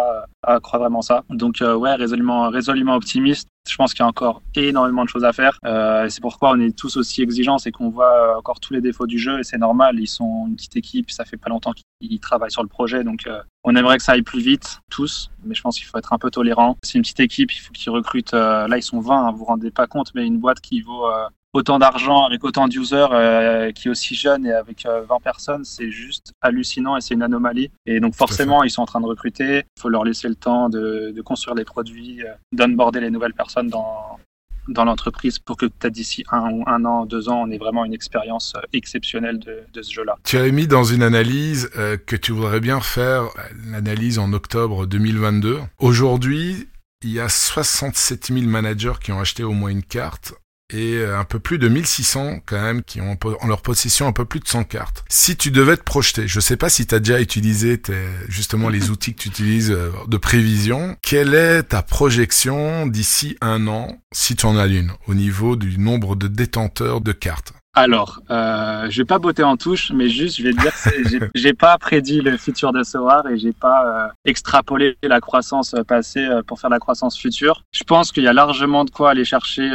euh, 0.48 0.60
croit 0.60 0.80
vraiment 0.80 1.02
ça. 1.02 1.24
Donc, 1.30 1.58
ouais, 1.62 1.96
résolument, 1.96 2.50
résolument 2.50 2.96
optimiste. 2.96 3.50
Je 3.70 3.76
pense 3.76 3.94
qu'il 3.94 4.02
y 4.02 4.06
a 4.06 4.08
encore 4.08 4.42
énormément 4.56 5.04
de 5.04 5.10
choses 5.10 5.24
à 5.24 5.34
faire. 5.34 5.60
Euh, 5.66 6.08
c'est 6.10 6.22
pourquoi 6.22 6.52
on 6.52 6.60
est 6.60 6.76
tous 6.76 6.98
aussi 6.98 7.22
exigeants, 7.22 7.58
c'est 7.58 7.72
qu'on 7.72 7.90
voit 7.90 8.38
encore 8.38 8.60
tous 8.60 8.74
les 8.74 8.82
défauts 8.82 9.06
du 9.06 9.20
jeu 9.20 9.40
et 9.40 9.44
c'est 9.44 9.58
normal. 9.58 10.00
Ils 10.00 10.08
sont 10.08 10.48
une 10.48 10.56
petite 10.56 10.76
équipe, 10.76 11.12
ça 11.12 11.26
fait 11.26 11.38
pas 11.38 11.50
longtemps 11.50 11.74
qu'ils 11.74 12.20
travaillent 12.20 12.52
sur 12.52 12.64
le 12.64 12.70
projet, 12.70 13.04
donc 13.04 13.28
euh, 13.28 13.42
on 13.64 13.76
aimerait 13.76 13.98
que 13.98 14.04
ça 14.04 14.14
aille 14.14 14.24
plus 14.24 14.42
vite, 14.42 14.80
tous. 14.90 15.30
Mais 15.44 15.54
je 15.54 15.62
pense 15.62 15.78
qu'il 15.78 15.86
faut 15.86 15.98
être 15.98 16.14
un 16.14 16.18
peu 16.18 16.32
tolérant. 16.32 16.78
C'est 16.84 16.98
une 16.98 17.02
petite 17.02 17.20
équipe, 17.20 17.52
il 17.52 17.60
faut 17.60 17.72
qu'ils 17.72 17.92
recrutent. 17.92 18.34
Euh, 18.34 18.68
là, 18.68 18.78
ils 18.78 18.84
sont 18.84 19.00
20, 19.00 19.28
hein, 19.28 19.32
vous 19.32 19.40
vous 19.40 19.46
rendez 19.46 19.72
pas 19.72 19.88
compte, 19.88 20.12
mais 20.16 20.26
une 20.26 20.40
boîte 20.40 20.62
qui 20.62 20.82
vaut 20.82 21.08
euh, 21.08 21.28
autant 21.54 21.80
d'argent 21.80 22.26
avec 22.26 22.44
autant 22.44 22.68
d'users 22.68 23.12
euh, 23.12 23.72
qui 23.72 23.88
est 23.88 23.92
aussi 23.92 24.16
jeune 24.16 24.46
et 24.46 24.54
avec 24.54 24.86
20 24.86 24.92
euh, 24.92 25.20
personnes, 25.24 25.66
c'est 25.66 25.92
juste 25.92 26.32
hallucinant 26.42 26.98
et 26.98 27.02
c'est 27.02 27.14
une 27.14 27.24
anomalie. 27.24 27.72
Et 27.86 28.00
donc 28.00 28.16
forcément, 28.16 28.64
ils 28.64 28.70
sont 28.70 28.82
en 28.82 28.86
train 28.86 29.02
de 29.02 29.06
recruter. 29.06 29.64
Il 29.78 29.82
faut 29.82 29.90
leur 29.90 30.04
laisser 30.04 30.28
le 30.28 30.36
temps 30.36 30.70
de, 30.70 31.12
de 31.16 31.22
construire 31.22 31.56
les 31.56 31.66
produits, 31.66 32.24
euh, 32.24 32.34
d'onboarder 32.52 33.00
les 33.02 33.10
nouvelles 33.10 33.34
personnes 33.34 33.70
dans, 33.70 34.20
dans 34.68 34.86
l'entreprise 34.86 35.40
pour 35.40 35.58
que 35.58 35.66
peut-être 35.66 35.94
d'ici 35.94 36.24
un, 36.32 36.62
un 36.68 36.86
an, 36.86 37.06
deux 37.06 37.30
ans, 37.30 37.44
on 37.48 37.52
ait 37.52 37.58
vraiment 37.58 37.84
une 37.86 37.94
expérience 37.94 38.54
euh, 38.56 38.62
exceptionnelle 38.74 39.40
de, 39.40 39.64
de 39.74 39.82
ce 39.82 39.92
jeu-là. 39.92 40.18
Tu 40.24 40.38
avais 40.38 40.52
mis 40.52 40.68
dans 40.68 40.84
une 40.84 41.04
analyse 41.04 41.70
que 42.06 42.16
tu 42.16 42.32
voudrais 42.32 42.60
bien 42.60 42.80
faire, 42.82 43.30
l'analyse 43.66 44.20
en 44.20 44.34
octobre 44.34 44.86
2022. 44.86 45.60
Aujourd'hui, 45.80 46.68
il 47.04 47.12
y 47.12 47.20
a 47.20 47.30
67 47.30 48.28
000 48.28 48.42
managers 48.42 48.94
qui 49.02 49.12
ont 49.12 49.20
acheté 49.20 49.44
au 49.44 49.54
moins 49.54 49.70
une 49.70 49.84
carte 49.84 50.34
et 50.72 50.98
euh, 50.98 51.18
un 51.18 51.24
peu 51.24 51.40
plus 51.40 51.58
de 51.58 51.68
1600 51.68 52.40
quand 52.46 52.62
même 52.62 52.84
qui 52.84 53.02
ont 53.02 53.18
en 53.42 53.48
leur 53.48 53.62
possession 53.62 54.08
un 54.08 54.12
peu 54.12 54.26
plus 54.26 54.40
de 54.40 54.48
100 54.48 54.66
cartes. 54.66 55.04
Si 55.10 55.36
tu 55.36 55.52
devais 55.52 55.78
te 55.78 55.84
projeter, 55.84 56.28
je 56.28 56.40
sais 56.40 56.58
pas 56.58 56.70
si 56.70 56.86
tu 56.86 56.96
as 56.96 57.00
déjà 57.00 57.20
utilisé 57.20 57.80
tes, 57.80 58.06
justement 58.28 58.70
les 58.70 58.90
outils 58.92 59.14
que 59.16 59.22
tu 59.22 59.30
utilises 59.30 59.72
euh, 59.72 59.92
de 60.08 60.18
prévision, 60.18 60.96
quelle 61.02 61.34
est 61.34 61.64
ta 61.64 61.82
projection 61.82 62.88
d'ici 62.88 63.38
un 63.42 63.68
an, 63.68 64.02
si 64.12 64.36
tu 64.36 64.46
en 64.46 64.58
as 64.58 64.68
une, 64.68 64.92
au 65.08 65.14
niveau 65.14 65.56
du 65.56 65.78
nombre 65.78 66.16
de 66.16 66.28
détenteurs 66.28 67.02
de 67.02 67.12
cartes? 67.12 67.54
Alors, 67.76 68.20
euh, 68.30 68.90
je 68.90 69.02
vais 69.02 69.06
pas 69.06 69.20
botter 69.20 69.44
en 69.44 69.56
touche, 69.56 69.92
mais 69.94 70.10
juste, 70.10 70.38
je 70.38 70.44
vais 70.44 70.52
te 70.52 70.60
dire, 70.60 71.30
j'ai 71.36 71.54
pas 71.54 71.78
prédit 71.78 72.20
le 72.20 72.36
futur 72.36 72.74
de 72.74 72.84
Soar 72.84 73.28
et 73.28 73.38
j'ai 73.38 73.54
pas 73.54 73.86
euh, 73.86 74.12
extrapolé 74.26 74.98
la 75.04 75.22
croissance 75.22 75.76
passée 75.88 76.28
pour 76.48 76.60
faire 76.60 76.72
la 76.72 76.80
croissance 76.80 77.18
future. 77.18 77.64
Je 77.72 77.84
pense 77.84 78.12
qu'il 78.12 78.24
y 78.24 78.28
a 78.28 78.34
largement 78.34 78.86
de 78.86 78.90
quoi 78.90 79.12
aller 79.12 79.24
chercher 79.24 79.70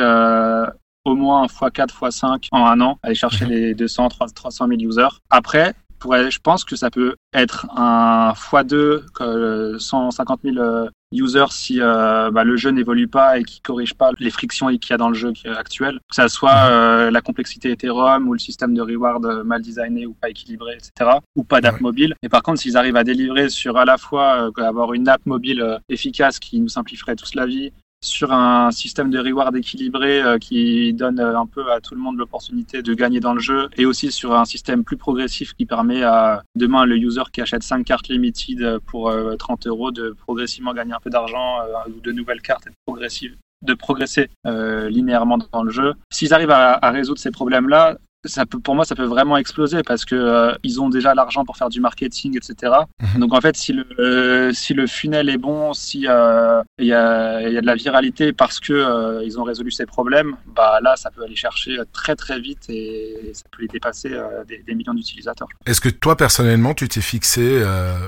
au 1.05 1.15
moins 1.15 1.47
x4, 1.47 1.89
x5 1.89 2.49
en 2.53 2.67
un 2.67 2.81
an, 2.81 2.99
aller 3.03 3.15
chercher 3.15 3.45
mhm. 3.45 3.51
les 3.51 3.75
200, 3.75 4.09
300 4.35 4.69
000 4.69 4.81
users. 4.81 5.21
Après, 5.31 5.75
je 6.03 6.39
pense 6.39 6.65
que 6.65 6.77
ça 6.77 6.91
peut 6.91 7.17
être 7.33 7.67
un 7.77 8.33
x2, 8.33 9.79
150 9.79 10.41
000 10.45 10.89
users 11.13 11.47
si 11.51 11.81
euh, 11.81 12.31
bah, 12.31 12.45
le 12.45 12.57
jeu 12.57 12.71
n'évolue 12.71 13.09
pas 13.09 13.39
et 13.39 13.45
qui 13.45 13.61
corrige 13.61 13.95
pas 13.95 14.11
les 14.19 14.31
frictions 14.31 14.69
qu'il 14.69 14.91
y 14.91 14.93
a 14.93 14.97
dans 14.97 15.09
le 15.09 15.15
jeu 15.15 15.33
actuel, 15.57 15.99
que 16.09 16.15
ça 16.15 16.29
soit 16.29 16.53
mhm. 16.53 16.73
euh, 16.73 17.11
la 17.11 17.21
complexité 17.21 17.71
Ethereum 17.71 18.29
ou 18.29 18.33
le 18.33 18.39
système 18.39 18.75
de 18.75 18.83
reward 18.83 19.45
mal 19.45 19.63
designé 19.63 20.07
ou 20.07 20.15
pas 20.15 20.31
équilibré, 20.31 20.75
etc., 20.75 21.19
ou 21.37 21.45
pas 21.45 21.61
d'app 21.61 21.81
mobile. 21.81 22.15
Et 22.23 22.29
par 22.29 22.43
contre, 22.43 22.61
s'ils 22.61 22.77
arrivent 22.77 22.97
à 22.97 23.05
délivrer 23.05 23.49
sur 23.49 23.77
à 23.77 23.85
la 23.85 23.99
fois 23.99 24.51
euh, 24.59 24.65
avoir 24.65 24.93
une 24.95 25.09
app 25.09 25.25
mobile 25.27 25.79
efficace 25.89 26.39
qui 26.39 26.61
nous 26.61 26.69
simplifierait 26.69 27.17
tous 27.17 27.35
la 27.35 27.47
vie, 27.47 27.73
sur 28.05 28.33
un 28.33 28.71
système 28.71 29.11
de 29.11 29.19
reward 29.19 29.57
équilibré 29.57 30.21
euh, 30.21 30.39
qui 30.39 30.93
donne 30.93 31.19
euh, 31.19 31.39
un 31.39 31.47
peu 31.47 31.73
à 31.73 31.81
tout 31.81 31.95
le 31.95 32.01
monde 32.01 32.19
l'opportunité 32.19 32.83
de 32.83 32.95
gagner 32.95 33.21
dans 33.21 33.33
le 33.33 33.41
jeu 33.41 33.69
et 33.77 33.87
aussi 33.87 34.13
sur 34.13 34.35
un 34.35 34.45
système 34.45 34.85
plus 34.85 34.97
progressif 34.97 35.55
qui 35.55 35.65
permet 35.65 36.03
à 36.03 36.43
demain 36.55 36.85
le 36.85 36.97
user 36.97 37.23
qui 37.33 37.41
achète 37.41 37.63
5 37.63 37.85
cartes 37.85 38.09
limited 38.09 38.79
pour 38.87 39.13
30 39.39 39.67
euh, 39.67 39.71
euros 39.71 39.91
de 39.91 40.11
progressivement 40.11 40.75
gagner 40.75 40.93
un 40.93 41.01
peu 41.01 41.11
d'argent 41.11 41.59
ou 41.89 42.01
de 42.01 42.13
nouvelles 42.13 42.43
cartes 42.43 42.67
et 42.67 42.71
de, 43.63 43.75
progresser 43.75 44.29
linéairement 44.45 45.39
dans 45.39 45.63
le 45.63 45.71
jeu. 45.71 45.95
S'ils 46.11 46.35
arrivent 46.35 46.51
à, 46.51 46.73
à 46.75 46.91
résoudre 46.91 47.19
ces 47.19 47.31
problèmes-là, 47.31 47.97
ça 48.25 48.47
peut, 48.47 48.59
pour 48.59 48.75
moi, 48.75 48.85
ça 48.85 48.95
peut 48.95 49.05
vraiment 49.05 49.37
exploser 49.37 49.83
parce 49.83 50.05
que 50.05 50.15
euh, 50.15 50.55
ils 50.63 50.81
ont 50.81 50.89
déjà 50.89 51.15
l'argent 51.15 51.45
pour 51.45 51.57
faire 51.57 51.69
du 51.69 51.81
marketing, 51.81 52.37
etc. 52.37 52.73
Mhm. 53.01 53.21
Donc 53.21 53.35
en 53.35 53.41
fait, 53.41 53.57
si 53.57 53.73
le 53.73 53.87
euh, 53.99 54.53
si 54.53 54.75
le 54.75 54.87
funnel 54.87 55.29
est 55.29 55.39
bon, 55.39 55.73
si 55.73 56.07
euh, 56.09 56.63
il 56.79 56.87
y, 56.87 56.93
a, 56.93 57.41
y 57.49 57.57
a 57.57 57.61
de 57.61 57.67
la 57.67 57.75
viralité 57.75 58.33
parce 58.33 58.61
que 58.61 59.23
ils 59.25 59.39
ont 59.39 59.45
résolu 59.45 59.71
ces 59.71 59.87
problèmes, 59.87 60.37
bah 60.55 60.79
là, 60.83 60.97
ça 60.97 61.11
peut 61.11 61.23
aller 61.23 61.37
chercher 61.37 61.79
très 61.93 62.17
très 62.17 62.41
vite 62.41 62.65
et 62.69 63.31
ça 63.33 63.45
peut 63.51 63.63
les 63.63 63.69
dépasser 63.69 64.11
des, 64.49 64.63
des, 64.63 64.75
millions 64.75 64.95
d'utilisateurs. 64.95 65.49
Est-ce 65.67 65.81
que 65.81 65.89
toi 65.89 66.17
personnellement, 66.17 66.75
tu 66.75 66.89
t'es 66.89 67.01
fixé, 67.01 67.63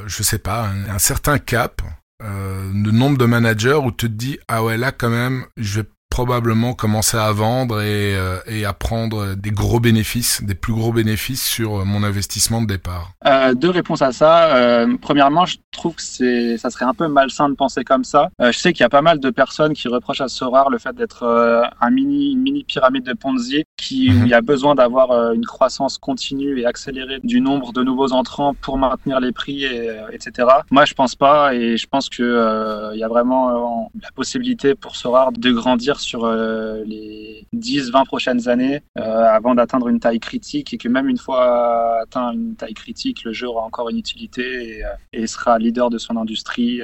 je 0.06 0.22
sais 0.22 0.38
pas, 0.38 0.68
un, 0.68 0.94
un 0.94 0.98
certain 0.98 1.38
cap 1.38 1.82
de 2.20 2.90
nombre 2.90 3.18
de 3.18 3.26
managers 3.26 3.74
où 3.74 3.90
tu 3.90 4.06
te 4.06 4.12
dis 4.12 4.38
ah 4.48 4.64
ouais 4.64 4.78
là 4.78 4.90
quand 4.90 5.10
même 5.10 5.44
je 5.58 5.80
vais 5.80 5.86
probablement 6.16 6.72
commencer 6.72 7.18
à 7.18 7.30
vendre 7.30 7.82
et, 7.82 8.16
euh, 8.16 8.38
et, 8.46 8.64
à 8.64 8.72
prendre 8.72 9.34
des 9.34 9.50
gros 9.50 9.80
bénéfices, 9.80 10.42
des 10.42 10.54
plus 10.54 10.72
gros 10.72 10.90
bénéfices 10.90 11.44
sur 11.44 11.84
mon 11.84 12.02
investissement 12.02 12.62
de 12.62 12.66
départ 12.66 13.10
euh, 13.26 13.52
Deux 13.52 13.68
réponses 13.68 14.00
à 14.00 14.12
ça. 14.12 14.56
Euh, 14.56 14.96
premièrement, 14.98 15.44
je 15.44 15.58
trouve 15.72 15.94
que 15.94 16.56
ça 16.56 16.70
serait 16.70 16.86
un 16.86 16.94
peu 16.94 17.06
malsain 17.06 17.50
de 17.50 17.54
penser 17.54 17.84
comme 17.84 18.02
ça. 18.02 18.30
Euh, 18.40 18.50
je 18.50 18.58
sais 18.58 18.72
qu'il 18.72 18.80
y 18.80 18.86
a 18.86 18.88
pas 18.88 19.02
mal 19.02 19.20
de 19.20 19.28
personnes 19.28 19.74
qui 19.74 19.88
reprochent 19.88 20.22
à 20.22 20.28
Sorar 20.28 20.70
le 20.70 20.78
fait 20.78 20.94
d'être 20.94 21.24
euh, 21.24 21.60
un 21.82 21.90
mini, 21.90 22.32
une 22.32 22.40
mini 22.40 22.64
pyramide 22.64 23.04
de 23.04 23.12
Ponzi 23.12 23.64
qui 23.76 24.10
mhm. 24.10 24.22
il 24.24 24.28
y 24.28 24.34
a 24.34 24.40
besoin 24.40 24.74
d'avoir 24.74 25.32
une 25.32 25.44
croissance 25.44 25.98
continue 25.98 26.58
et 26.60 26.66
accélérée 26.66 27.20
du 27.22 27.40
nombre 27.40 27.72
de 27.72 27.82
nouveaux 27.82 28.12
entrants 28.12 28.54
pour 28.54 28.78
maintenir 28.78 29.20
les 29.20 29.32
prix, 29.32 29.64
et, 29.64 29.90
etc. 30.12 30.48
Moi, 30.70 30.84
je 30.84 30.94
pense 30.94 31.14
pas 31.14 31.54
et 31.54 31.76
je 31.76 31.86
pense 31.86 32.08
que 32.08 32.92
il 32.94 32.98
y 32.98 33.04
a 33.04 33.08
vraiment 33.08 33.90
la 34.02 34.10
possibilité 34.12 34.74
pour 34.74 34.96
Sorar 34.96 35.32
de 35.32 35.50
grandir 35.52 36.00
sur 36.00 36.24
euh, 36.24 36.82
les 36.86 37.46
10-20 37.54 38.06
prochaines 38.06 38.48
années 38.48 38.82
euh, 38.98 39.02
avant 39.02 39.54
d'atteindre 39.54 39.88
une 39.88 40.00
taille 40.00 40.20
critique 40.20 40.72
et 40.74 40.78
que 40.78 40.88
même 40.88 41.08
une 41.08 41.18
fois 41.18 42.00
atteint 42.02 42.32
une 42.32 42.56
taille 42.56 42.74
critique, 42.74 43.24
le 43.24 43.32
jeu 43.32 43.48
aura 43.48 43.62
encore 43.62 43.88
une 43.90 43.98
utilité 43.98 44.80
et, 45.12 45.22
euh, 45.22 45.26
sera 45.26 45.58
leader 45.58 45.90
de 45.90 45.98
son 45.98 46.16
industrie 46.16 46.80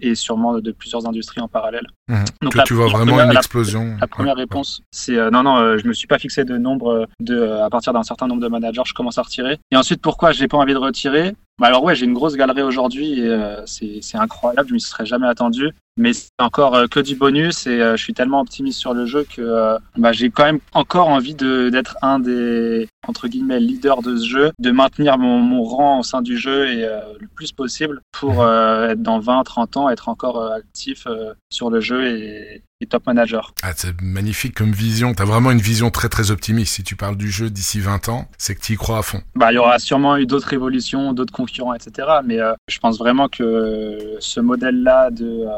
et 0.00 0.16
sûrement 0.16 0.58
de, 0.58 0.72
plusieurs 0.72 1.06
industries 1.06 1.40
en 1.40 1.46
parallèle. 1.46 1.86
Mmh. 2.08 2.24
Donc 2.42 2.64
tu 2.64 2.74
vois 2.74 2.88
vraiment 2.88 3.20
une 3.20 3.30
explosion. 3.30 3.96
La, 4.00 4.08
première 4.08 4.36
réponse, 4.36 4.82
c'est 4.90 5.16
non, 5.30 5.44
non, 5.44 5.78
je 5.78 5.86
me 5.86 5.92
suis 5.92 6.08
pas 6.08 6.18
fixé 6.18 6.33
de 6.42 6.58
nombre 6.58 7.06
de, 7.20 7.60
à 7.62 7.70
partir 7.70 7.92
d'un 7.92 8.02
certain 8.02 8.26
nombre 8.26 8.42
de 8.42 8.48
managers, 8.48 8.82
je 8.84 8.94
commence 8.94 9.18
à 9.18 9.22
retirer. 9.22 9.58
Et 9.70 9.76
ensuite, 9.76 10.02
pourquoi 10.02 10.32
j'ai 10.32 10.48
pas 10.48 10.56
envie 10.56 10.72
de 10.72 10.78
retirer? 10.78 11.36
Bah 11.60 11.68
alors 11.68 11.84
ouais, 11.84 11.94
j'ai 11.94 12.06
une 12.06 12.14
grosse 12.14 12.34
galerie 12.34 12.62
aujourd'hui 12.62 13.20
et 13.20 13.28
euh, 13.28 13.64
c'est 13.66 14.16
incroyable, 14.16 14.68
je 14.68 14.74
m'y 14.74 14.80
serais 14.80 15.06
jamais 15.06 15.28
attendu. 15.28 15.70
Mais 15.96 16.12
c'est 16.12 16.30
encore 16.38 16.74
euh, 16.74 16.86
que 16.86 17.00
du 17.00 17.14
bonus 17.14 17.66
et 17.66 17.80
euh, 17.80 17.96
je 17.96 18.02
suis 18.02 18.14
tellement 18.14 18.40
optimiste 18.40 18.78
sur 18.78 18.94
le 18.94 19.06
jeu 19.06 19.24
que 19.24 19.76
bah, 19.96 20.12
j'ai 20.12 20.30
quand 20.30 20.44
même 20.44 20.60
encore 20.72 21.08
envie 21.08 21.34
d'être 21.34 21.96
un 22.02 22.18
des 22.18 22.88
entre 23.06 23.28
guillemets 23.28 23.60
leaders 23.60 24.02
de 24.02 24.16
ce 24.16 24.26
jeu, 24.26 24.52
de 24.58 24.70
maintenir 24.70 25.18
mon, 25.18 25.38
mon 25.38 25.62
rang 25.62 26.00
au 26.00 26.02
sein 26.02 26.22
du 26.22 26.36
jeu 26.36 26.68
et 26.68 26.86
le 27.20 27.28
plus 27.34 27.52
possible 27.52 28.00
pour 28.12 28.44
être 28.44 29.02
dans 29.02 29.20
20-30 29.20 29.78
ans, 29.78 29.90
être 29.90 30.08
encore 30.08 30.42
actif 30.52 31.06
sur 31.50 31.70
le 31.70 31.80
jeu 31.80 32.06
et, 32.06 32.62
top 32.86 33.06
manager. 33.06 33.52
Ah, 33.62 33.72
c'est 33.74 34.00
magnifique 34.00 34.54
comme 34.54 34.72
vision. 34.72 35.14
Tu 35.14 35.22
as 35.22 35.24
vraiment 35.24 35.50
une 35.50 35.60
vision 35.60 35.90
très 35.90 36.08
très 36.08 36.30
optimiste. 36.30 36.74
Si 36.74 36.82
tu 36.82 36.96
parles 36.96 37.16
du 37.16 37.30
jeu 37.30 37.50
d'ici 37.50 37.80
20 37.80 38.08
ans, 38.08 38.28
c'est 38.38 38.54
que 38.54 38.60
tu 38.60 38.74
y 38.74 38.76
crois 38.76 38.98
à 38.98 39.02
fond. 39.02 39.22
Bah, 39.34 39.52
il 39.52 39.56
y 39.56 39.58
aura 39.58 39.78
sûrement 39.78 40.16
eu 40.16 40.26
d'autres 40.26 40.52
évolutions, 40.52 41.12
d'autres 41.12 41.32
concurrents, 41.32 41.74
etc. 41.74 42.08
Mais 42.24 42.40
euh, 42.40 42.52
je 42.68 42.78
pense 42.78 42.98
vraiment 42.98 43.28
que 43.28 44.16
ce 44.20 44.40
modèle-là 44.40 45.10
de 45.10 45.46
euh, 45.46 45.50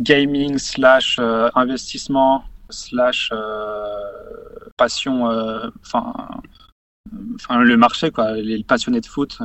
gaming 0.00 0.58
slash 0.58 1.18
euh, 1.18 1.50
investissement 1.54 2.44
slash 2.70 3.32
passion, 4.76 5.24
enfin 5.80 6.14
enfin 7.36 7.60
le 7.60 7.76
marché 7.76 8.10
quoi. 8.10 8.32
Les 8.32 8.62
passionnés 8.62 9.00
de 9.00 9.06
foot 9.06 9.38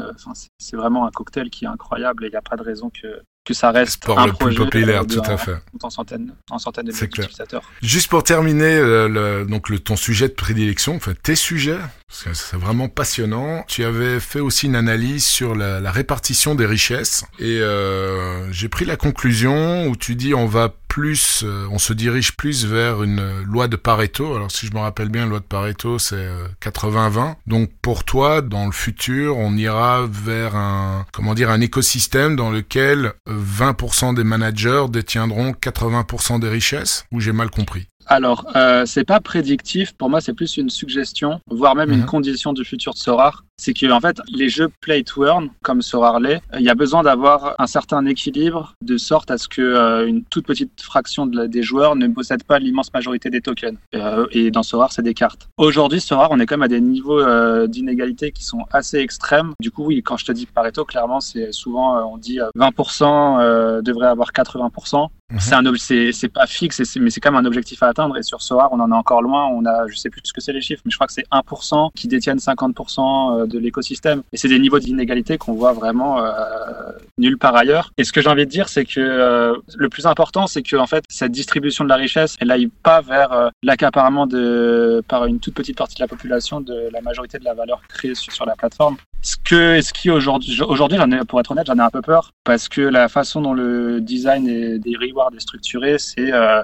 c'est 0.57 0.75
vraiment 0.75 1.05
un 1.05 1.11
cocktail 1.11 1.49
qui 1.49 1.65
est 1.65 1.69
incroyable 1.69 2.25
et 2.25 2.27
il 2.27 2.31
n'y 2.31 2.37
a 2.37 2.41
pas 2.41 2.57
de 2.57 2.63
raison 2.63 2.89
que 2.89 3.21
que 3.45 3.53
ça 3.53 3.71
reste 3.71 3.93
Sport 4.03 4.19
un 4.19 4.27
le 4.27 4.33
projet 4.33 4.55
plus 4.55 4.63
populaire, 4.65 5.01
euh, 5.01 5.05
de- 5.05 5.15
tout 5.15 5.21
à 5.25 5.37
fait. 5.37 5.55
en 5.81 5.89
centaines, 5.89 6.33
en 6.49 6.57
centaines 6.59 6.85
de 6.85 6.91
milliers 6.93 7.07
d'utilisateurs. 7.07 7.61
Juste 7.81 8.09
pour 8.09 8.23
terminer, 8.23 8.75
euh, 8.77 9.07
le, 9.09 9.45
donc 9.45 9.67
le, 9.69 9.79
ton 9.79 9.95
sujet 9.97 10.29
de 10.29 10.33
prédilection, 10.33 10.95
enfin 10.95 11.13
tes 11.21 11.35
sujets, 11.35 11.77
parce 12.07 12.23
que 12.23 12.33
c'est 12.33 12.55
vraiment 12.57 12.87
passionnant. 12.87 13.65
Tu 13.67 13.83
avais 13.83 14.19
fait 14.21 14.39
aussi 14.39 14.67
une 14.67 14.75
analyse 14.77 15.25
sur 15.25 15.55
la, 15.55 15.79
la 15.81 15.91
répartition 15.91 16.55
des 16.55 16.65
richesses 16.65 17.25
et 17.37 17.59
euh, 17.59 18.49
j'ai 18.53 18.69
pris 18.69 18.85
la 18.85 18.95
conclusion 18.95 19.87
où 19.87 19.95
tu 19.97 20.15
dis 20.15 20.33
on 20.33 20.45
va 20.45 20.73
plus, 20.93 21.41
euh, 21.43 21.67
on 21.71 21.79
se 21.79 21.91
dirige 21.91 22.37
plus 22.37 22.67
vers 22.67 23.01
une 23.01 23.19
euh, 23.19 23.43
loi 23.45 23.67
de 23.67 23.75
Pareto. 23.75 24.35
Alors 24.35 24.51
si 24.51 24.67
je 24.67 24.73
me 24.75 24.79
rappelle 24.79 25.09
bien, 25.09 25.23
la 25.23 25.29
loi 25.29 25.39
de 25.39 25.43
Pareto 25.43 25.97
c'est 25.97 26.17
euh, 26.17 26.45
80-20. 26.61 27.33
Donc 27.47 27.71
pour 27.81 28.03
toi, 28.03 28.43
dans 28.43 28.67
le 28.67 28.71
futur, 28.71 29.35
on 29.37 29.57
ira 29.57 30.05
vers 30.05 30.55
un, 30.55 31.07
comment 31.11 31.33
dire, 31.33 31.49
un 31.49 31.61
écosystème 31.61 32.35
dans 32.35 32.51
lequel 32.51 33.13
euh, 33.27 33.43
20% 33.43 34.13
des 34.13 34.23
managers 34.23 34.85
détiendront 34.87 35.53
80% 35.53 36.39
des 36.39 36.49
richesses? 36.49 37.05
Ou 37.11 37.19
j'ai 37.19 37.31
mal 37.31 37.49
compris? 37.49 37.87
Alors, 38.07 38.45
euh, 38.55 38.85
c'est 38.85 39.03
pas 39.05 39.19
prédictif. 39.19 39.93
Pour 39.93 40.09
moi, 40.09 40.21
c'est 40.21 40.33
plus 40.33 40.57
une 40.57 40.69
suggestion, 40.69 41.39
voire 41.49 41.75
même 41.75 41.89
Mhm. 41.89 41.99
une 41.99 42.05
condition 42.05 42.53
du 42.53 42.63
futur 42.65 42.93
de 42.93 42.97
Sorar. 42.97 43.43
C'est 43.57 43.73
que, 43.73 43.89
en 43.91 43.99
fait, 44.01 44.17
les 44.33 44.49
jeux 44.49 44.69
play 44.81 45.03
to 45.03 45.25
earn, 45.25 45.49
comme 45.63 45.81
Sorar 45.81 46.19
l'est, 46.19 46.41
euh, 46.53 46.57
il 46.59 46.63
y 46.65 46.69
a 46.69 46.75
besoin 46.75 47.03
d'avoir 47.03 47.55
un 47.59 47.67
certain 47.67 48.05
équilibre 48.05 48.73
de 48.83 48.97
sorte 48.97 49.31
à 49.31 49.37
ce 49.37 49.47
que 49.47 49.61
euh, 49.61 50.07
une 50.07 50.23
toute 50.23 50.45
petite 50.45 50.81
fraction 50.81 51.25
de 51.27 51.37
la- 51.37 51.47
des 51.47 51.61
joueurs 51.63 51.95
ne 51.95 52.07
possède 52.07 52.43
pas 52.43 52.59
l'immense 52.59 52.91
majorité 52.93 53.29
des 53.29 53.41
tokens. 53.41 53.77
Euh, 53.95 54.25
et 54.31 54.51
dans 54.51 54.63
Sorar, 54.63 54.91
c'est 54.91 55.03
des 55.03 55.13
cartes. 55.13 55.47
Aujourd'hui, 55.57 56.01
Sorar, 56.01 56.29
on 56.31 56.39
est 56.39 56.45
quand 56.45 56.55
même 56.55 56.63
à 56.63 56.67
des 56.67 56.81
niveaux 56.81 57.19
euh, 57.21 57.67
d'inégalité 57.67 58.31
qui 58.31 58.43
sont 58.43 58.65
assez 58.71 58.97
extrêmes. 58.97 59.53
Du 59.61 59.71
coup, 59.71 59.85
oui, 59.85 60.01
quand 60.03 60.17
je 60.17 60.25
te 60.25 60.31
dis 60.31 60.45
Pareto, 60.47 60.83
clairement, 60.83 61.21
c'est 61.21 61.51
souvent, 61.51 61.97
euh, 61.97 62.01
on 62.01 62.17
dit 62.17 62.39
euh, 62.41 62.49
20% 62.57 63.39
euh, 63.39 63.81
devrait 63.81 64.07
avoir 64.07 64.31
80%. 64.33 65.09
Mhm. 65.33 65.39
C'est 65.39 65.55
un 65.55 66.11
c'est 66.11 66.29
pas 66.29 66.47
fixe, 66.47 66.79
mais 66.97 67.09
c'est 67.09 67.19
quand 67.19 67.31
même 67.31 67.43
un 67.43 67.47
objectif 67.47 67.81
à 67.83 67.87
atteindre. 67.87 68.17
Et 68.17 68.23
sur 68.23 68.41
Soar, 68.41 68.69
on 68.71 68.79
en 68.79 68.91
est 68.91 68.95
encore 68.95 69.21
loin. 69.21 69.47
On 69.47 69.65
a, 69.65 69.87
je 69.87 69.95
sais 69.95 70.09
plus 70.09 70.21
ce 70.23 70.33
que 70.33 70.41
c'est 70.41 70.53
les 70.53 70.61
chiffres, 70.61 70.81
mais 70.85 70.91
je 70.91 70.97
crois 70.97 71.07
que 71.07 71.13
c'est 71.13 71.25
1% 71.31 71.91
qui 71.95 72.07
détiennent 72.07 72.37
50% 72.37 73.47
de 73.47 73.59
l'écosystème. 73.59 74.21
Et 74.31 74.37
c'est 74.37 74.47
des 74.47 74.59
niveaux 74.59 74.79
d'inégalité 74.79 75.37
qu'on 75.37 75.53
voit 75.53 75.73
vraiment 75.73 76.23
euh, 76.23 76.91
nulle 77.17 77.37
part 77.37 77.55
ailleurs. 77.55 77.91
Et 77.97 78.03
ce 78.03 78.11
que 78.11 78.21
j'ai 78.21 78.29
envie 78.29 78.45
de 78.45 78.51
dire, 78.51 78.69
c'est 78.69 78.85
que 78.85 78.99
euh, 78.99 79.55
le 79.75 79.89
plus 79.89 80.05
important, 80.05 80.47
c'est 80.47 80.61
que 80.61 80.75
en 80.75 80.87
fait, 80.87 81.03
cette 81.09 81.31
distribution 81.31 81.83
de 81.83 81.89
la 81.89 81.95
richesse, 81.95 82.35
elle 82.39 82.51
aille 82.51 82.67
pas 82.67 83.01
vers 83.01 83.31
euh, 83.31 83.49
l'accaparement 83.61 84.27
de 84.27 85.03
par 85.07 85.25
une 85.25 85.39
toute 85.39 85.53
petite 85.53 85.77
partie 85.77 85.95
de 85.95 86.01
la 86.01 86.07
population 86.07 86.61
de 86.61 86.89
la 86.91 87.01
majorité 87.01 87.37
de 87.39 87.45
la 87.45 87.53
valeur 87.53 87.81
créée 87.87 88.15
sur, 88.15 88.45
la 88.45 88.55
plateforme. 88.55 88.97
Ce 89.21 89.37
que, 89.37 89.81
ce 89.81 89.93
qui 89.93 90.09
aujourd'hui, 90.09 90.61
aujourd'hui, 90.61 90.97
pour 91.27 91.39
être 91.39 91.51
honnête, 91.51 91.67
j'en 91.67 91.77
ai 91.77 91.81
un 91.81 91.89
peu 91.89 92.01
peur 92.01 92.31
parce 92.43 92.67
que 92.67 92.81
la 92.81 93.07
façon 93.07 93.41
dont 93.41 93.53
le 93.53 94.01
design 94.01 94.79
des 94.79 94.95
rewards 94.97 95.22
est 95.35 95.39
structuré, 95.39 95.97
c'est 95.99 96.31
euh, 96.33 96.63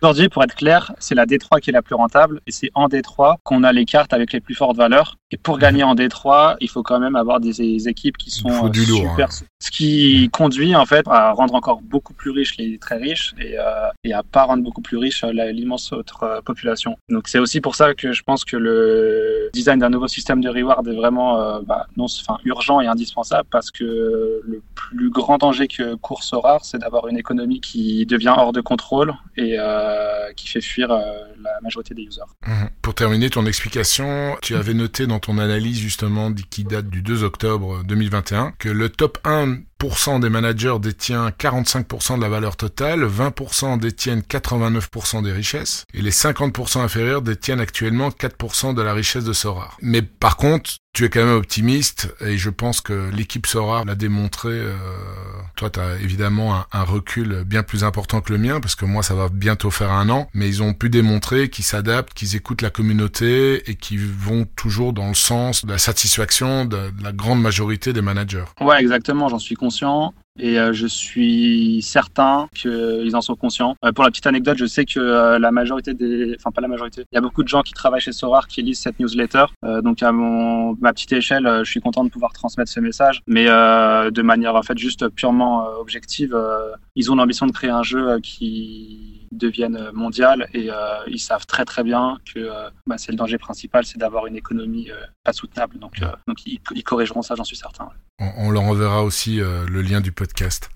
aujourd'hui, 0.00 0.28
pour 0.28 0.42
être 0.44 0.54
clair, 0.54 0.92
c'est 0.98 1.14
la 1.14 1.26
D3 1.26 1.60
qui 1.60 1.70
est 1.70 1.72
la 1.72 1.82
plus 1.82 1.94
rentable 1.94 2.40
et 2.46 2.52
c'est 2.52 2.70
en 2.74 2.88
D3 2.88 3.36
qu'on 3.42 3.64
a 3.64 3.72
les 3.72 3.84
cartes 3.84 4.12
avec 4.12 4.32
les 4.32 4.40
plus 4.40 4.54
fortes 4.54 4.76
valeurs. 4.76 5.16
Et 5.32 5.36
pour 5.36 5.58
gagner 5.58 5.82
en 5.82 5.94
D3, 5.94 6.56
il 6.60 6.70
faut 6.70 6.82
quand 6.82 7.00
même 7.00 7.16
avoir 7.16 7.40
des, 7.40 7.52
des 7.52 7.88
équipes 7.88 8.16
qui 8.16 8.30
sont 8.30 8.68
du 8.68 8.82
euh, 8.82 8.86
lourd, 8.86 9.10
super. 9.10 9.28
Ce 9.60 9.70
qui 9.70 10.28
conduit 10.32 10.76
en 10.76 10.86
fait 10.86 11.04
à 11.08 11.32
rendre 11.32 11.54
encore 11.54 11.80
beaucoup 11.82 12.12
plus 12.14 12.30
riches 12.30 12.56
les 12.58 12.78
très 12.78 12.96
riches 12.96 13.34
et, 13.40 13.58
euh, 13.58 13.88
et 14.04 14.12
à 14.12 14.22
pas 14.22 14.44
rendre 14.44 14.62
beaucoup 14.62 14.82
plus 14.82 14.96
riche 14.98 15.22
la- 15.24 15.50
l'immense 15.50 15.92
autre 15.92 16.22
euh, 16.22 16.40
population. 16.42 16.96
Donc 17.08 17.26
c'est 17.28 17.38
aussi 17.40 17.60
pour 17.60 17.74
ça 17.74 17.94
que 17.94 18.12
je 18.12 18.22
pense 18.22 18.44
que 18.44 18.56
le 18.56 19.50
design 19.52 19.78
d'un 19.80 19.90
nouveau 19.90 20.08
système 20.08 20.40
de 20.40 20.48
reward 20.48 20.86
est 20.86 20.94
vraiment 20.94 21.40
euh, 21.40 21.60
bah, 21.66 21.86
non, 21.96 22.04
enfin 22.04 22.38
urgent 22.44 22.80
et 22.80 22.86
indispensable 22.86 23.48
parce 23.50 23.70
que 23.70 24.40
le 24.44 24.62
plus 24.74 25.10
grand 25.10 25.38
danger 25.38 25.66
que 25.68 25.94
court 25.96 26.22
Sorar, 26.22 26.64
c'est 26.64 26.78
d'avoir 26.78 27.08
une 27.08 27.18
économie 27.18 27.60
qui 27.60 27.95
devient 28.04 28.34
hors 28.36 28.52
de 28.52 28.60
contrôle 28.60 29.14
et 29.36 29.56
euh, 29.58 30.32
qui 30.34 30.48
fait 30.48 30.60
fuir 30.60 30.90
euh, 30.90 31.00
la 31.42 31.60
majorité 31.62 31.94
des 31.94 32.02
users. 32.02 32.20
Mhm. 32.46 32.68
Pour 32.82 32.94
terminer 32.94 33.30
ton 33.30 33.46
explication, 33.46 34.36
tu 34.42 34.56
avais 34.56 34.74
noté 34.74 35.06
dans 35.06 35.20
ton 35.20 35.38
analyse 35.38 35.78
justement 35.78 36.32
qui 36.50 36.64
date 36.64 36.88
du 36.90 37.02
2 37.02 37.22
octobre 37.22 37.82
2021 37.84 38.52
que 38.58 38.68
le 38.68 38.88
top 38.88 39.18
1% 39.24 39.62
des 40.20 40.30
managers 40.30 40.76
détient 40.80 41.28
45% 41.28 42.16
de 42.16 42.22
la 42.22 42.28
valeur 42.28 42.56
totale, 42.56 43.04
20% 43.04 43.78
détiennent 43.78 44.20
89% 44.20 45.22
des 45.22 45.32
richesses 45.32 45.84
et 45.92 46.02
les 46.02 46.10
50% 46.10 46.80
inférieurs 46.80 47.22
détiennent 47.22 47.60
actuellement 47.60 48.08
4% 48.08 48.74
de 48.74 48.82
la 48.82 48.94
richesse 48.94 49.24
de 49.24 49.32
Sorar. 49.32 49.76
Mais 49.82 50.02
par 50.02 50.36
contre, 50.36 50.70
tu 50.92 51.04
es 51.04 51.10
quand 51.10 51.22
même 51.22 51.36
optimiste 51.36 52.08
et 52.22 52.38
je 52.38 52.48
pense 52.48 52.80
que 52.80 53.10
l'équipe 53.10 53.46
Sorar 53.46 53.84
l'a 53.84 53.94
démontré. 53.94 54.48
euh, 54.48 54.74
toi, 55.54 55.68
tu 55.68 55.78
as 55.78 55.96
évidemment 56.00 56.56
un, 56.56 56.66
un 56.72 56.84
recul 56.84 57.44
bien 57.44 57.62
plus 57.62 57.84
important 57.84 58.22
que 58.22 58.32
le 58.32 58.38
mien 58.38 58.60
parce 58.60 58.74
que 58.76 58.86
moi, 58.86 59.02
ça 59.02 59.14
va 59.14 59.28
bientôt 59.28 59.70
faire 59.70 59.90
un 59.90 60.08
an, 60.08 60.30
mais 60.32 60.48
ils 60.48 60.62
ont 60.62 60.72
pu 60.72 60.88
démontrer 60.88 61.50
qu'ils 61.50 61.66
s'adaptent, 61.66 62.14
qu'ils 62.14 62.34
écoutent 62.34 62.62
la 62.62 62.70
communauté 62.70 63.70
et 63.70 63.74
qu'ils 63.74 64.06
vont 64.06 64.46
toujours 64.56 64.94
dans 64.94 65.08
le 65.08 65.14
sens 65.14 65.66
de 65.66 65.70
la 65.70 65.78
satisfaction 65.78 66.64
de, 66.64 66.76
de 66.90 67.04
la 67.04 67.12
grande 67.12 67.42
majorité 67.42 67.92
des 67.92 68.02
managers. 68.02 68.44
Ouais, 68.62 68.80
exactement, 68.80 69.28
j'en 69.28 69.38
suis 69.38 69.54
conscient. 69.54 69.66
Et 70.38 70.58
euh, 70.58 70.72
je 70.72 70.86
suis 70.86 71.80
certain 71.82 72.48
qu'ils 72.54 73.16
en 73.16 73.20
sont 73.20 73.36
conscients. 73.36 73.74
Euh, 73.84 73.92
pour 73.92 74.04
la 74.04 74.10
petite 74.10 74.26
anecdote, 74.26 74.58
je 74.58 74.66
sais 74.66 74.84
que 74.84 75.00
euh, 75.00 75.38
la 75.38 75.50
majorité 75.50 75.94
des, 75.94 76.36
enfin 76.38 76.50
pas 76.50 76.60
la 76.60 76.68
majorité, 76.68 77.04
il 77.10 77.14
y 77.14 77.18
a 77.18 77.20
beaucoup 77.20 77.42
de 77.42 77.48
gens 77.48 77.62
qui 77.62 77.72
travaillent 77.72 78.00
chez 78.00 78.12
Sorar 78.12 78.46
qui 78.46 78.62
lisent 78.62 78.80
cette 78.80 79.00
newsletter. 79.00 79.46
Donc 79.82 80.02
à 80.02 80.12
mon 80.12 80.76
ma 80.80 80.92
petite 80.92 81.12
échelle, 81.12 81.48
je 81.64 81.70
suis 81.70 81.80
content 81.80 82.04
de 82.04 82.10
pouvoir 82.10 82.32
transmettre 82.32 82.70
ce 82.70 82.80
message, 82.80 83.22
mais 83.26 83.46
de 83.46 84.22
manière 84.22 84.54
en 84.54 84.62
fait 84.62 84.78
juste 84.78 85.08
purement 85.08 85.66
objective. 85.80 86.36
ils 86.94 87.10
ont 87.10 87.16
l'ambition 87.16 87.46
de 87.46 87.52
créer 87.52 87.70
un 87.70 87.82
jeu 87.82 88.18
qui 88.20 89.15
devienne 89.36 89.76
euh, 89.76 89.92
mondial 89.92 90.48
et 90.52 90.70
euh, 90.70 90.74
ils 91.06 91.18
savent 91.18 91.46
très 91.46 91.64
très 91.64 91.82
bien 91.82 92.18
que 92.32 92.38
euh, 92.38 92.70
bah, 92.86 92.96
c'est 92.98 93.12
le 93.12 93.18
danger 93.18 93.38
principal, 93.38 93.84
c'est 93.84 93.98
d'avoir 93.98 94.26
une 94.26 94.36
économie 94.36 94.90
euh, 94.90 95.00
pas 95.24 95.32
soutenable. 95.32 95.78
Donc, 95.78 96.00
donc 96.26 96.38
ils, 96.46 96.82
corrigeront 96.84 97.22
ça, 97.22 97.34
j'en 97.34 97.44
suis 97.44 97.56
certain. 97.56 97.88
On, 98.18 98.50
leur 98.50 98.62
enverra 98.62 99.02
aussi 99.02 99.36
le 99.36 99.82
lien 99.82 100.00
du 100.00 100.10
podcast. 100.10 100.70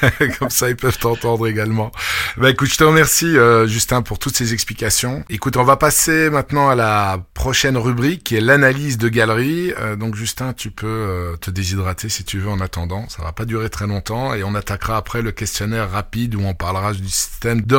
Comme 0.38 0.48
ça, 0.48 0.70
ils 0.70 0.76
peuvent 0.76 0.98
t'entendre 0.98 1.46
également. 1.46 1.90
Bah 2.38 2.48
écoute, 2.48 2.68
je 2.68 2.78
te 2.78 2.84
remercie 2.84 3.34
Justin 3.66 4.00
pour 4.00 4.18
toutes 4.18 4.34
ces 4.36 4.54
explications. 4.54 5.24
Écoute, 5.28 5.58
on 5.58 5.64
va 5.64 5.76
passer 5.76 6.30
maintenant 6.30 6.70
à 6.70 6.74
la 6.74 7.18
prochaine 7.34 7.76
rubrique 7.76 8.24
qui 8.24 8.36
est 8.36 8.40
l'analyse 8.40 8.96
de 8.96 9.08
galerie. 9.08 9.72
Donc 9.98 10.14
Justin, 10.14 10.54
tu 10.54 10.70
peux 10.70 11.36
te 11.40 11.50
déshydrater 11.50 12.08
si 12.08 12.24
tu 12.24 12.38
veux 12.38 12.48
en 12.48 12.60
attendant. 12.60 13.08
Ça 13.10 13.22
va 13.22 13.32
pas 13.32 13.44
durer 13.44 13.68
très 13.68 13.86
longtemps 13.86 14.32
et 14.32 14.42
on 14.42 14.54
attaquera 14.54 14.96
après 14.96 15.20
le 15.20 15.32
questionnaire 15.32 15.90
rapide 15.90 16.34
où 16.34 16.40
on 16.42 16.54
parlera 16.54 16.94
du 16.94 17.08
système 17.08 17.60
de 17.60 17.76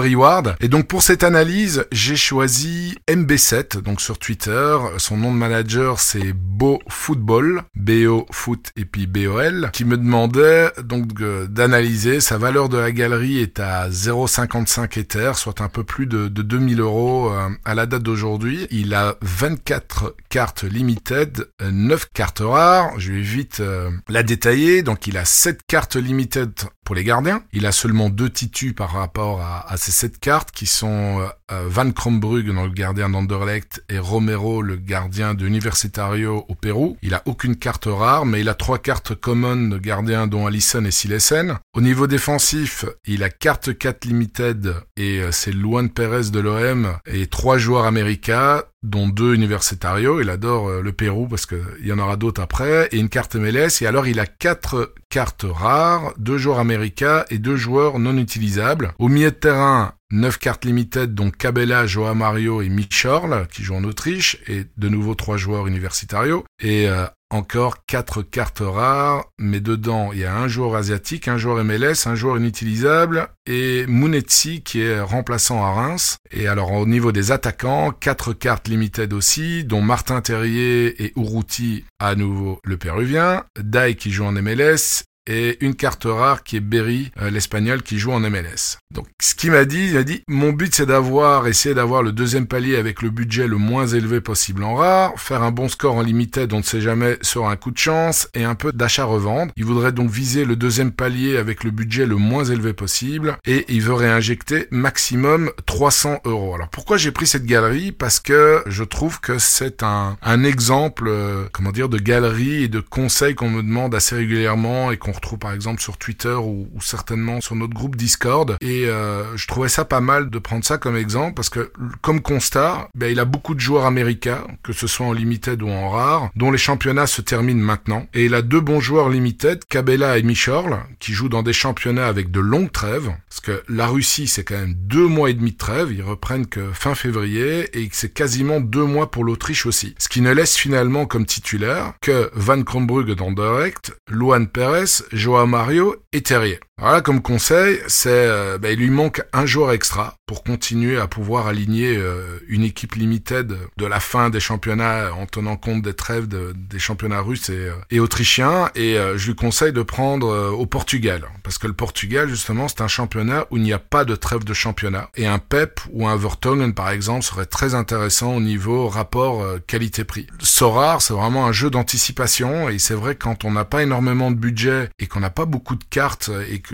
Et 0.60 0.68
donc 0.68 0.88
pour 0.88 1.02
cette 1.02 1.24
analyse, 1.24 1.86
j'ai 1.92 2.16
choisi 2.16 2.98
MB7, 3.10 3.82
donc 3.82 4.02
sur 4.02 4.18
Twitter. 4.18 4.78
Son 4.98 5.18
nom 5.18 5.32
de 5.32 5.38
manager 5.38 6.00
c'est 6.00 6.34
Beau 6.34 6.80
Football, 6.90 7.64
BO 7.76 8.26
Foot 8.32 8.72
et 8.76 8.86
puis 8.86 9.08
BOL, 9.08 9.70
qui 9.74 9.86
me 9.86 9.98
demandait 9.98 10.72
donc 10.84 11.14
d'analyser 11.50 12.20
sa 12.20 12.38
valeur 12.38 12.70
de 12.70 12.78
la 12.78 12.92
galerie 12.92 13.40
est 13.40 13.60
à 13.60 13.90
0,55 13.90 15.00
Ether, 15.00 15.32
soit 15.36 15.62
un 15.62 15.70
peu 15.70 15.84
plus 15.84 16.08
de, 16.08 16.28
de 16.28 16.42
2000 16.42 16.80
euros 16.80 17.32
euh, 17.32 17.50
à 17.66 17.76
la 17.76 17.86
date 17.86 18.04
d'aujourd'hui. 18.04 18.68
Il 18.72 18.94
a 18.94 19.16
24 19.22 20.16
cartes 20.30 20.64
limited, 20.64 21.48
euh, 21.62 21.72
9 21.72 22.10
cartes 22.14 22.42
rares. 22.44 23.00
Je 23.00 23.14
vais 23.14 23.22
vite 23.22 23.60
euh, 23.60 23.90
la 24.10 24.24
détailler. 24.24 24.84
Donc 24.84 25.08
il 25.08 25.18
a 25.18 25.26
7 25.26 25.62
cartes 25.68 25.96
limited 25.96 26.52
pour 26.84 26.96
les 26.96 27.04
gardiens. 27.04 27.44
Il 27.54 27.66
a 27.66 27.72
seulement 27.72 28.10
deux 28.10 28.30
titus 28.30 28.74
par 28.74 28.92
rapport 28.92 29.42
à, 29.42 29.72
à 29.72 29.78
ces 29.92 30.08
7 30.08 30.20
cartes 30.20 30.52
qui 30.52 30.66
sont 30.66 31.20
euh, 31.20 31.28
euh, 31.52 31.66
Van 31.68 31.92
Krombrugge 31.92 32.52
dans 32.52 32.66
le 32.66 32.72
gardien 32.72 33.10
d'Anderlecht 33.10 33.84
et 33.90 34.00
Romero 34.00 34.62
le 34.62 34.78
gardien 34.78 35.34
de 35.34 35.46
Universitario 35.46 36.46
au 36.48 36.56
Pérou. 36.56 36.98
Il 37.02 37.14
a 37.14 37.22
aucune 37.26 37.56
carte 37.56 37.86
rare, 37.86 38.26
mais 38.26 38.42
il 38.42 38.50
a 38.50 38.54
trois 38.54 38.80
cartes 38.80 39.14
common 39.16 39.68
de 39.70 39.78
gardiens 39.78 40.28
dont 40.28 40.48
Allison 40.48 40.84
et 40.86 40.92
Silesen. 40.92 41.58
Au 41.76 41.82
niveau 41.82 42.08
défensif, 42.08 42.86
il 43.06 43.24
a 43.24 43.30
carte 43.30 43.78
4 43.78 44.06
limited 44.06 44.76
et 44.98 45.20
euh, 45.20 45.32
c'est 45.32 45.52
Luan 45.52 45.90
Perez 45.90 46.32
de 46.32 46.40
l'OM 46.40 46.98
et 47.06 47.28
trois 47.28 47.58
joueurs 47.58 47.86
américains 47.86 48.64
dont 48.84 49.08
deux 49.08 49.36
Universitario. 49.36 50.22
Il 50.22 50.30
adore 50.30 50.70
euh, 50.70 50.82
le 50.82 50.92
Pérou 50.92 51.28
parce 51.28 51.46
que 51.46 51.56
il 51.80 51.88
y 51.88 51.94
en 51.94 52.00
aura 52.00 52.18
d'autres 52.18 52.42
après 52.42 52.88
et 52.92 52.98
une 52.98 53.10
carte 53.10 53.36
MLS. 53.36 53.82
Et 53.82 53.86
alors 53.86 54.08
il 54.08 54.20
a 54.20 54.26
quatre 54.26 54.94
cartes 55.10 55.46
rares, 55.48 56.14
deux 56.18 56.38
joueurs 56.38 56.60
américains 56.60 57.26
et 57.30 57.38
deux 57.38 57.56
joueurs 57.56 58.00
non 58.00 58.18
utilisables. 58.18 58.94
Au 59.00 59.08
milieu 59.08 59.32
de 59.32 59.36
terrain, 59.36 59.94
9 60.12 60.38
cartes 60.38 60.66
limited, 60.66 61.14
donc 61.14 61.38
Cabella, 61.38 61.88
Joao 61.88 62.14
Mario 62.14 62.62
et 62.62 62.70
Michorl, 62.70 63.48
qui 63.52 63.64
jouent 63.64 63.76
en 63.76 63.84
Autriche, 63.84 64.38
et 64.48 64.66
de 64.78 64.90
nouveau 64.90 65.16
trois 65.16 65.38
joueurs 65.38 65.68
universitario. 65.68 66.46
Et 66.62 66.90
euh, 66.90 67.06
encore 67.32 67.86
quatre 67.86 68.22
cartes 68.22 68.62
rares, 68.62 69.26
mais 69.40 69.62
dedans, 69.62 70.12
il 70.12 70.20
y 70.20 70.26
a 70.26 70.36
un 70.36 70.50
joueur 70.50 70.76
asiatique, 70.76 71.30
un 71.30 71.38
joueur 71.38 71.64
MLS, 71.64 72.06
un 72.06 72.16
joueur 72.16 72.38
inutilisable, 72.38 73.30
et 73.46 73.86
Munetsi, 73.88 74.62
qui 74.64 74.82
est 74.82 75.00
remplaçant 75.00 75.64
à 75.64 75.72
Reims. 75.72 76.18
Et 76.32 76.48
alors, 76.48 76.74
au 76.74 76.86
niveau 76.86 77.14
des 77.14 77.32
attaquants, 77.32 77.92
quatre 77.92 78.34
cartes 78.34 78.68
limited 78.68 79.14
aussi, 79.14 79.64
dont 79.64 79.82
Martin 79.82 80.20
Terrier 80.20 81.04
et 81.04 81.14
Urruti, 81.16 81.86
à 82.00 82.16
nouveau 82.16 82.60
le 82.66 82.78
péruvien, 82.78 83.46
Dai 83.58 83.96
qui 83.96 84.12
joue 84.12 84.26
en 84.26 84.34
MLS, 84.34 85.06
et 85.28 85.64
une 85.64 85.76
carte 85.76 86.06
rare 86.06 86.44
qui 86.44 86.58
est 86.58 86.62
Berry, 86.62 87.12
euh, 87.22 87.30
l'espagnol 87.30 87.84
qui 87.84 88.00
joue 88.00 88.12
en 88.12 88.20
MLS. 88.20 88.80
Donc 88.92 89.08
ce 89.22 89.36
qu'il 89.36 89.52
m'a 89.52 89.66
dit, 89.66 89.90
il 89.90 89.98
a 89.98 90.04
dit 90.04 90.24
mon 90.28 90.52
but 90.52 90.74
c'est 90.74 90.86
d'avoir 90.86 91.48
essayer 91.48 91.76
d'avoir 91.76 92.02
le 92.02 92.12
deuxième 92.12 92.48
palier 92.48 92.76
avec 92.76 93.02
le 93.02 93.10
budget 93.10 93.48
le 93.48 93.58
moins 93.58 93.88
élevé 93.88 94.20
possible 94.20 94.64
en 94.64 94.76
rare, 94.76 95.14
faire 95.18 95.44
un 95.44 95.52
bon 95.52 95.68
score 95.68 95.96
en 95.96 96.02
limited, 96.02 96.52
on 96.54 96.58
ne 96.58 96.64
sait 96.64 96.82
jamais 96.82 97.18
sur 97.22 97.48
un 97.48 97.56
coup 97.56 97.72
de 97.72 97.78
chance 97.78 98.30
et 98.34 98.44
un 98.44 98.56
peu 98.56 98.72
d'achat-revendre. 98.72 99.52
Il 99.56 99.66
voudrait 99.66 99.92
donc 99.92 100.10
viser 100.10 100.44
le 100.44 100.56
deuxième 100.56 100.92
palier 100.92 101.38
avec 101.38 101.64
le 101.64 101.72
budget 101.72 102.06
le 102.06 102.16
moins 102.16 102.46
élevé 102.46 102.74
possible 102.74 103.38
et 103.46 103.66
il 103.70 103.82
veut 103.82 103.94
réinjecter 103.94 104.68
maximum 104.72 105.52
300 105.66 106.22
euros. 106.26 106.56
Alors 106.56 106.70
pourquoi 106.70 106.98
j'ai 106.98 107.12
pris 107.12 107.28
cette 107.28 107.46
galerie? 107.46 107.92
Parce 107.92 108.20
que 108.20 108.64
je 108.66 108.84
trouve 108.84 109.20
que 109.20 109.38
c'est 109.38 109.84
un, 109.84 110.18
un 110.22 110.44
exemple, 110.44 111.06
euh, 111.08 111.46
comment 111.52 111.72
dire, 111.72 111.90
de 111.90 112.00
galerie 112.00 112.64
et 112.64 112.68
de 112.68 112.80
conseils 112.80 113.36
qu'on 113.36 113.50
me 113.50 113.62
demande 113.62 113.94
assez 113.94 114.16
régulièrement 114.16 114.92
et 114.92 114.98
qu'on 114.98 115.11
retrouve 115.12 115.40
par 115.40 115.54
exemple 115.54 115.82
sur 115.82 115.98
Twitter 115.98 116.34
ou, 116.34 116.68
certainement 116.82 117.42
sur 117.42 117.56
notre 117.56 117.74
groupe 117.74 117.96
Discord. 117.96 118.58
Et 118.62 118.86
euh, 118.86 119.36
je 119.38 119.48
trouvais 119.48 119.70
ça 119.70 119.86
pas 119.86 120.02
mal 120.02 120.30
de 120.30 120.40
prendre 120.40 120.66
ça 120.66 120.78
comme 120.78 120.96
exemple 120.96 121.36
parce 121.36 121.50
que 121.50 121.72
comme 122.02 122.22
constat, 122.22 122.90
ben, 122.96 123.12
il 123.12 123.20
a 123.20 123.26
beaucoup 123.26 123.56
de 123.56 123.60
joueurs 123.60 123.86
américains, 123.86 124.44
que 124.64 124.74
ce 124.74 124.88
soit 124.88 125.06
en 125.06 125.14
limited 125.14 125.62
ou 125.62 125.70
en 125.70 125.90
rare, 125.90 126.30
dont 126.36 126.52
les 126.52 126.58
championnats 126.58 127.08
se 127.08 127.22
terminent 127.22 127.64
maintenant. 127.64 128.08
Et 128.14 128.26
il 128.26 128.36
a 128.36 128.42
deux 128.42 128.62
bons 128.62 128.80
joueurs 128.80 129.10
limited, 129.10 129.66
Cabella 129.66 130.18
et 130.18 130.24
Michorl, 130.24 130.80
qui 131.00 131.14
jouent 131.14 131.30
dans 131.30 131.44
des 131.44 131.54
championnats 131.54 132.08
avec 132.08 132.32
de 132.32 132.40
longues 132.40 132.72
trêves. 132.72 133.12
Parce 133.30 133.42
que 133.42 133.64
la 133.70 133.88
Russie, 133.88 134.28
c'est 134.28 134.44
quand 134.44 134.60
même 134.60 134.74
deux 134.74 135.08
mois 135.08 135.30
et 135.30 135.34
demi 135.34 135.52
de 135.52 135.58
trêve. 135.58 135.92
Ils 135.92 136.04
reprennent 136.04 136.48
que 136.48 136.72
fin 136.74 136.96
février 136.96 137.70
et 137.78 137.90
c'est 137.92 138.14
quasiment 138.14 138.60
deux 138.60 138.86
mois 138.86 139.12
pour 139.12 139.24
l'Autriche 139.24 139.66
aussi. 139.66 139.96
Ce 139.98 140.10
qui 140.10 140.22
ne 140.22 140.32
laisse 140.32 140.58
finalement 140.58 141.06
comme 141.06 141.26
titulaire 141.26 141.94
que 142.02 142.30
Van 142.34 142.62
Kronbrugge 142.64 143.16
dans 143.16 143.32
Direct, 143.32 143.94
Luan 144.10 144.48
Perez, 144.48 145.01
Joao 145.12 145.46
Mario 145.46 145.96
et 146.14 146.22
Terrier. 146.22 146.60
Voilà, 146.82 147.02
comme 147.02 147.22
conseil, 147.22 147.80
c'est 147.86 148.10
euh, 148.10 148.58
bah, 148.58 148.72
il 148.72 148.80
lui 148.80 148.90
manque 148.90 149.22
un 149.34 149.46
joueur 149.46 149.72
extra 149.72 150.16
pour 150.26 150.44
continuer 150.44 150.98
à 150.98 151.06
pouvoir 151.06 151.46
aligner 151.46 151.96
euh, 151.96 152.40
une 152.48 152.64
équipe 152.64 152.96
limited 152.96 153.56
de 153.78 153.86
la 153.86 154.00
fin 154.00 154.32
des 154.32 154.40
championnats 154.40 155.14
en 155.14 155.28
tenant 155.28 155.58
compte 155.58 155.84
des 155.84 155.94
trêves 155.94 156.28
des 156.28 156.80
championnats 156.80 157.22
russes 157.22 157.50
et, 157.50 157.70
euh, 157.94 158.02
autrichiens. 158.02 158.72
Et 158.74 158.96
je 159.16 159.28
lui 159.28 159.36
conseille 159.36 159.74
de 159.74 159.84
prendre 159.84 160.52
au 160.58 160.66
Portugal, 160.66 161.26
parce 161.44 161.60
que 161.60 161.68
le 161.68 161.74
Portugal 161.74 162.28
justement 162.30 162.68
c'est 162.68 162.82
un 162.82 162.88
championnat 162.88 163.46
où 163.52 163.58
il 163.58 163.64
n'y 163.64 163.74
a 163.74 163.80
pas 163.80 164.04
de 164.04 164.16
trêve 164.16 164.44
de 164.44 164.54
championnat. 164.54 165.12
Et 165.16 165.28
un 165.28 165.38
PEP 165.38 165.82
ou 165.92 166.08
un 166.08 166.16
Vertonghen 166.16 166.74
par 166.74 166.90
exemple 166.90 167.24
serait 167.24 167.46
très 167.46 167.76
intéressant 167.76 168.34
au 168.34 168.42
niveau 168.42 168.88
rapport 168.88 169.46
qualité-prix. 169.68 170.26
Sorar, 170.40 171.04
c'est 171.04 171.14
vraiment 171.14 171.46
un 171.46 171.52
jeu 171.52 171.70
d'anticipation 171.70 172.70
et 172.70 172.80
c'est 172.80 172.96
vrai 172.96 173.14
quand 173.14 173.46
on 173.46 173.52
n'a 173.52 173.66
pas 173.66 173.84
énormément 173.84 174.32
de 174.32 174.38
budget 174.38 174.90
et 174.98 175.06
qu'on 175.06 175.20
n'a 175.20 175.30
pas 175.30 175.46
beaucoup 175.46 175.76
de 175.76 175.84
cartes 175.84 176.32
et 176.50 176.60
que 176.60 176.71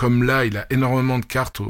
comme 0.00 0.22
là, 0.22 0.46
il 0.46 0.56
a 0.56 0.64
énormément 0.70 1.18
de 1.18 1.26
cartes 1.26 1.60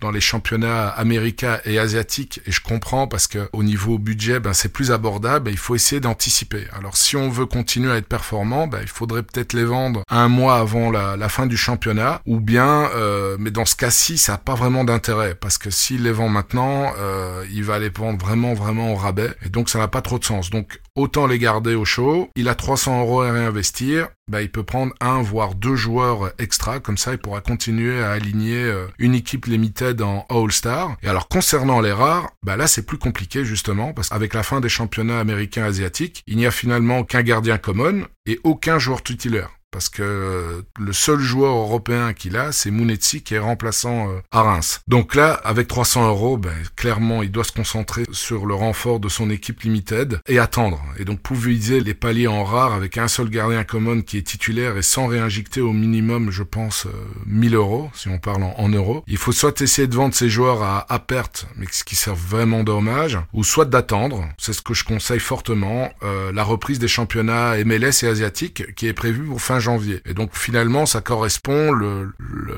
dans 0.00 0.10
les 0.12 0.20
championnats 0.20 0.86
américains 0.86 1.58
et 1.64 1.80
asiatiques, 1.80 2.40
et 2.46 2.52
je 2.52 2.60
comprends 2.60 3.08
parce 3.08 3.26
que 3.26 3.48
au 3.52 3.64
niveau 3.64 3.98
budget, 3.98 4.38
ben, 4.38 4.52
c'est 4.52 4.72
plus 4.72 4.92
abordable, 4.92 5.48
et 5.48 5.52
il 5.52 5.58
faut 5.58 5.74
essayer 5.74 6.00
d'anticiper. 6.00 6.66
Alors, 6.72 6.96
si 6.96 7.16
on 7.16 7.28
veut 7.30 7.46
continuer 7.46 7.90
à 7.90 7.96
être 7.96 8.06
performant, 8.06 8.68
ben, 8.68 8.78
il 8.82 8.88
faudrait 8.88 9.24
peut-être 9.24 9.52
les 9.52 9.64
vendre 9.64 10.04
un 10.10 10.28
mois 10.28 10.58
avant 10.58 10.92
la, 10.92 11.28
fin 11.28 11.46
du 11.46 11.56
championnat, 11.56 12.20
ou 12.24 12.38
bien, 12.38 12.88
euh, 12.94 13.36
mais 13.40 13.50
dans 13.50 13.64
ce 13.64 13.74
cas-ci, 13.74 14.16
ça 14.16 14.32
n'a 14.32 14.38
pas 14.38 14.54
vraiment 14.54 14.84
d'intérêt, 14.84 15.34
parce 15.34 15.58
que 15.58 15.70
s'il 15.70 16.04
les 16.04 16.12
vend 16.12 16.28
maintenant, 16.28 16.92
euh, 17.00 17.44
il 17.50 17.64
va 17.64 17.80
les 17.80 17.88
vendre 17.88 18.24
vraiment, 18.24 18.54
vraiment 18.54 18.92
au 18.92 18.94
rabais, 18.94 19.34
et 19.44 19.48
donc 19.48 19.68
ça 19.68 19.80
n'a 19.80 19.88
pas 19.88 20.02
trop 20.02 20.20
de 20.20 20.24
sens. 20.24 20.50
Donc, 20.50 20.80
autant 20.96 21.26
les 21.26 21.38
garder 21.38 21.74
au 21.74 21.84
chaud. 21.84 22.30
Il 22.36 22.48
a 22.48 22.54
300 22.54 23.00
euros 23.00 23.22
à 23.22 23.32
réinvestir. 23.32 24.08
Bah, 24.30 24.42
il 24.42 24.50
peut 24.50 24.62
prendre 24.62 24.94
un 25.00 25.20
voire 25.22 25.54
deux 25.54 25.76
joueurs 25.76 26.32
extra, 26.38 26.80
comme 26.80 26.96
ça 26.96 27.12
il 27.12 27.18
pourra 27.18 27.42
continuer 27.42 28.02
à 28.02 28.12
aligner 28.12 28.62
euh, 28.62 28.86
une 28.98 29.14
équipe 29.14 29.44
limited 29.44 30.00
en 30.00 30.24
All-Star. 30.30 30.96
Et 31.02 31.08
alors 31.08 31.28
concernant 31.28 31.80
les 31.80 31.92
rares, 31.92 32.30
bah 32.42 32.56
là 32.56 32.66
c'est 32.66 32.86
plus 32.86 32.96
compliqué 32.96 33.44
justement, 33.44 33.92
parce 33.92 34.08
qu'avec 34.08 34.32
la 34.32 34.42
fin 34.42 34.60
des 34.60 34.70
championnats 34.70 35.20
américains 35.20 35.64
asiatiques, 35.64 36.22
il 36.26 36.38
n'y 36.38 36.46
a 36.46 36.50
finalement 36.50 37.04
qu'un 37.04 37.22
gardien 37.22 37.58
common 37.58 38.06
et 38.24 38.40
aucun 38.44 38.78
joueur 38.78 39.02
titulaire 39.02 39.50
parce 39.74 39.88
que 39.88 40.64
le 40.78 40.92
seul 40.92 41.18
joueur 41.18 41.54
européen 41.56 42.12
qu'il 42.12 42.36
a, 42.36 42.52
c'est 42.52 42.70
Mounetzi 42.70 43.22
qui 43.22 43.34
est 43.34 43.40
remplaçant 43.40 44.08
euh, 44.08 44.20
à 44.30 44.42
Reims. 44.42 44.80
Donc 44.86 45.16
là, 45.16 45.32
avec 45.44 45.66
300 45.66 46.08
euros, 46.08 46.38
ben, 46.38 46.54
clairement, 46.76 47.24
il 47.24 47.32
doit 47.32 47.42
se 47.42 47.50
concentrer 47.50 48.04
sur 48.12 48.46
le 48.46 48.54
renfort 48.54 49.00
de 49.00 49.08
son 49.08 49.30
équipe 49.30 49.62
limited 49.62 50.20
et 50.28 50.38
attendre. 50.38 50.80
Et 50.98 51.04
donc 51.04 51.20
viser 51.34 51.80
les 51.80 51.94
paliers 51.94 52.26
en 52.26 52.44
rare 52.44 52.72
avec 52.72 52.98
un 52.98 53.08
seul 53.08 53.28
gardien 53.28 53.64
common 53.64 54.02
qui 54.02 54.18
est 54.18 54.22
titulaire 54.22 54.76
et 54.76 54.82
sans 54.82 55.06
réinjecter 55.06 55.60
au 55.60 55.72
minimum, 55.72 56.30
je 56.30 56.42
pense, 56.42 56.86
1000 57.26 57.54
euh, 57.54 57.58
euros, 57.58 57.90
si 57.94 58.08
on 58.08 58.18
parle 58.18 58.44
en, 58.44 58.68
euros. 58.68 59.04
Il 59.06 59.16
faut 59.16 59.32
soit 59.32 59.60
essayer 59.60 59.86
de 59.86 59.94
vendre 59.94 60.14
ses 60.14 60.28
joueurs 60.28 60.62
à, 60.62 60.92
à 60.92 60.98
perte, 60.98 61.46
mais 61.56 61.66
ce 61.70 61.84
qui 61.84 61.96
sert 61.96 62.14
vraiment 62.14 62.64
dommage, 62.64 63.18
ou 63.32 63.44
soit 63.44 63.64
d'attendre, 63.64 64.28
c'est 64.38 64.52
ce 64.52 64.62
que 64.62 64.74
je 64.74 64.84
conseille 64.84 65.20
fortement, 65.20 65.90
euh, 66.02 66.32
la 66.32 66.44
reprise 66.44 66.78
des 66.78 66.88
championnats 66.88 67.56
MLS 67.64 68.02
et 68.02 68.06
asiatiques 68.06 68.74
qui 68.74 68.86
est 68.86 68.92
prévue 68.92 69.24
pour 69.24 69.40
fin 69.40 69.60
Et 70.06 70.14
donc 70.14 70.30
finalement, 70.34 70.86
ça 70.86 71.00
correspond 71.00 71.72
le, 71.72 72.12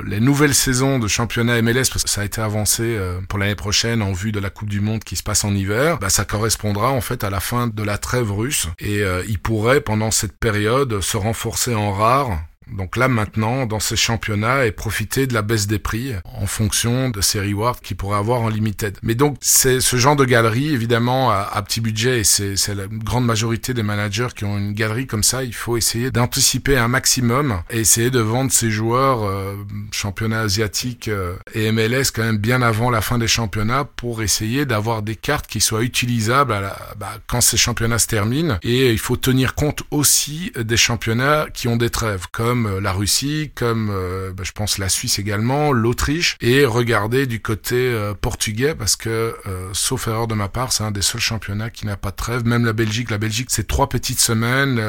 les 0.07 0.21
nouvelles 0.21 0.55
saisons 0.55 0.99
de 0.99 1.09
championnat 1.09 1.61
MLS, 1.63 1.89
parce 1.91 2.05
que 2.05 2.11
ça 2.11 2.23
a 2.23 2.25
été 2.25 2.41
avancé 2.41 2.83
euh, 2.83 3.21
pour 3.29 3.39
l'année 3.39 3.55
prochaine 3.55 4.03
en 4.03 4.13
vue 4.13 4.33
de 4.33 4.41
la 4.41 4.51
Coupe 4.51 4.69
du 4.69 4.81
Monde 4.81 5.05
qui 5.05 5.17
se 5.17 5.23
passe 5.23 5.45
en 5.45 5.55
hiver, 5.55 5.99
bah, 5.99 6.09
ça 6.09 6.25
correspondra 6.25 6.91
en 6.91 7.01
fait 7.01 7.25
à 7.25 7.31
la 7.31 7.41
fin 7.41 7.67
de 7.67 7.83
la 7.83 7.99
trêve 7.99 8.33
russe. 8.33 8.69
Et 8.79 9.03
euh, 9.03 9.23
il 9.29 9.39
pourrait 9.39 9.81
pendant 9.81 10.11
cette 10.11 10.37
période 10.39 11.01
se 11.01 11.17
renforcer 11.17 11.75
en 11.75 11.93
rare 11.93 12.41
donc 12.71 12.97
là 12.97 13.09
maintenant, 13.09 13.67
dans 13.67 13.81
ces 13.81 13.97
championnats, 13.97 14.67
et 14.67 14.73
profiter 14.73 15.27
de 15.27 15.35
la 15.35 15.43
baisse 15.43 15.67
des 15.67 15.79
prix 15.79 16.13
en 16.25 16.47
fonction 16.47 17.11
de 17.11 17.21
ces 17.21 17.41
rewards 17.41 17.81
qu'il 17.81 17.97
pourrait 17.97 18.19
avoir 18.19 18.41
en 18.41 18.49
limited. 18.49 18.99
Mais 19.03 19.15
donc 19.15 19.37
c'est 19.41 19.81
ce 19.81 19.97
genre 19.97 20.17
de 20.17 20.25
galerie, 20.25 20.73
évidemment, 20.73 21.31
à, 21.31 21.63
petit 21.63 21.81
budget, 21.81 22.21
et 22.21 22.25
c'est 22.25 22.75
la 22.75 22.87
grande 22.89 23.25
majorité 23.25 23.75
des 23.75 23.83
managers 23.83 24.29
qui 24.35 24.45
ont 24.45 24.59
une 24.59 24.73
galerie 24.73 25.07
comme 25.07 25.23
ça, 25.23 25.45
il 25.45 25.55
faut 25.55 25.77
essayer 25.77 26.11
d'anticiper 26.11 26.77
un 26.77 26.89
maximum 26.89 27.61
et 27.71 27.81
essayer 27.81 28.11
de 28.11 28.21
vendre 28.21 28.53
ces 28.53 28.71
joueurs 28.71 29.25
euh, 29.25 29.57
championnats 29.91 30.41
asiatiques 30.41 31.09
euh, 31.09 31.37
et 31.55 31.71
MLS 31.73 32.11
quand 32.15 32.23
même 32.23 32.39
bien 32.39 32.63
avant 32.63 32.91
la 32.91 33.01
fin 33.01 33.19
des 33.19 33.29
championnats 33.29 33.85
pour 33.85 34.23
essayer 34.23 34.67
d'avoir 34.67 35.03
des 35.03 35.17
cartes 35.17 35.47
qui 35.47 35.61
soient 35.61 35.83
utilisables 35.83 36.53
à 36.53 36.61
la, 36.61 36.77
bah, 36.99 37.19
quand 37.27 37.41
ces 37.41 37.57
championnats 37.57 37.99
se 37.99 38.07
terminent. 38.07 38.59
Et 38.63 38.93
il 38.93 38.99
faut 38.99 39.17
tenir 39.17 39.55
compte 39.55 39.83
aussi 39.91 40.53
des 40.59 40.77
championnats 40.77 41.47
qui 41.53 41.69
ont 41.69 41.77
des 41.77 41.91
trêves, 41.91 42.27
comme 42.33 42.56
comme 42.57 42.67
euh, 42.67 42.81
la 42.81 42.93
Russie, 42.93 43.51
comme 43.55 43.91
euh, 43.91 44.33
bah, 44.33 44.43
je 44.45 44.53
pense 44.53 44.79
la 44.79 44.89
Suisse 44.89 45.19
également, 45.19 45.73
l'Autriche, 45.73 46.37
et 46.41 46.65
regarder 46.65 47.27
du 47.27 47.41
côté 47.41 47.75
euh, 47.77 48.15
portugais 48.19 48.75
parce 48.75 48.97
que, 48.97 49.35
sauf 49.73 50.09
erreur 50.09 50.27
de 50.27 50.35
ma 50.35 50.49
part, 50.49 50.73
c'est 50.73 50.85
un 50.85 50.91
des 50.91 51.03
seuls 51.03 51.21
championnats 51.21 51.71
qui 51.71 51.87
n'a 51.87 51.97
pas 51.97 52.11
de 52.11 52.17
trêve. 52.17 52.47
Même 52.47 52.65
la 52.65 52.73
Belgique, 52.73 53.11
la 53.11 53.19
Belgique 53.19 53.49
c'est 53.51 53.67
trois 53.67 53.89
petites 53.89 54.21
semaines, 54.21 54.81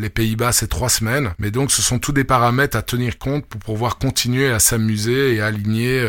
les 0.00 0.08
Pays-Bas 0.08 0.52
c'est 0.52 0.68
trois 0.68 0.88
semaines. 0.88 1.32
Mais 1.38 1.50
donc 1.50 1.70
ce 1.70 1.82
sont 1.82 1.98
tous 1.98 2.12
des 2.12 2.24
paramètres 2.24 2.76
à 2.76 2.82
tenir 2.82 3.18
compte 3.18 3.44
pour 3.46 3.60
pouvoir 3.60 3.98
continuer 3.98 4.50
à 4.50 4.58
s'amuser 4.58 5.34
et 5.34 5.40
à 5.40 5.46
aligner 5.46 6.04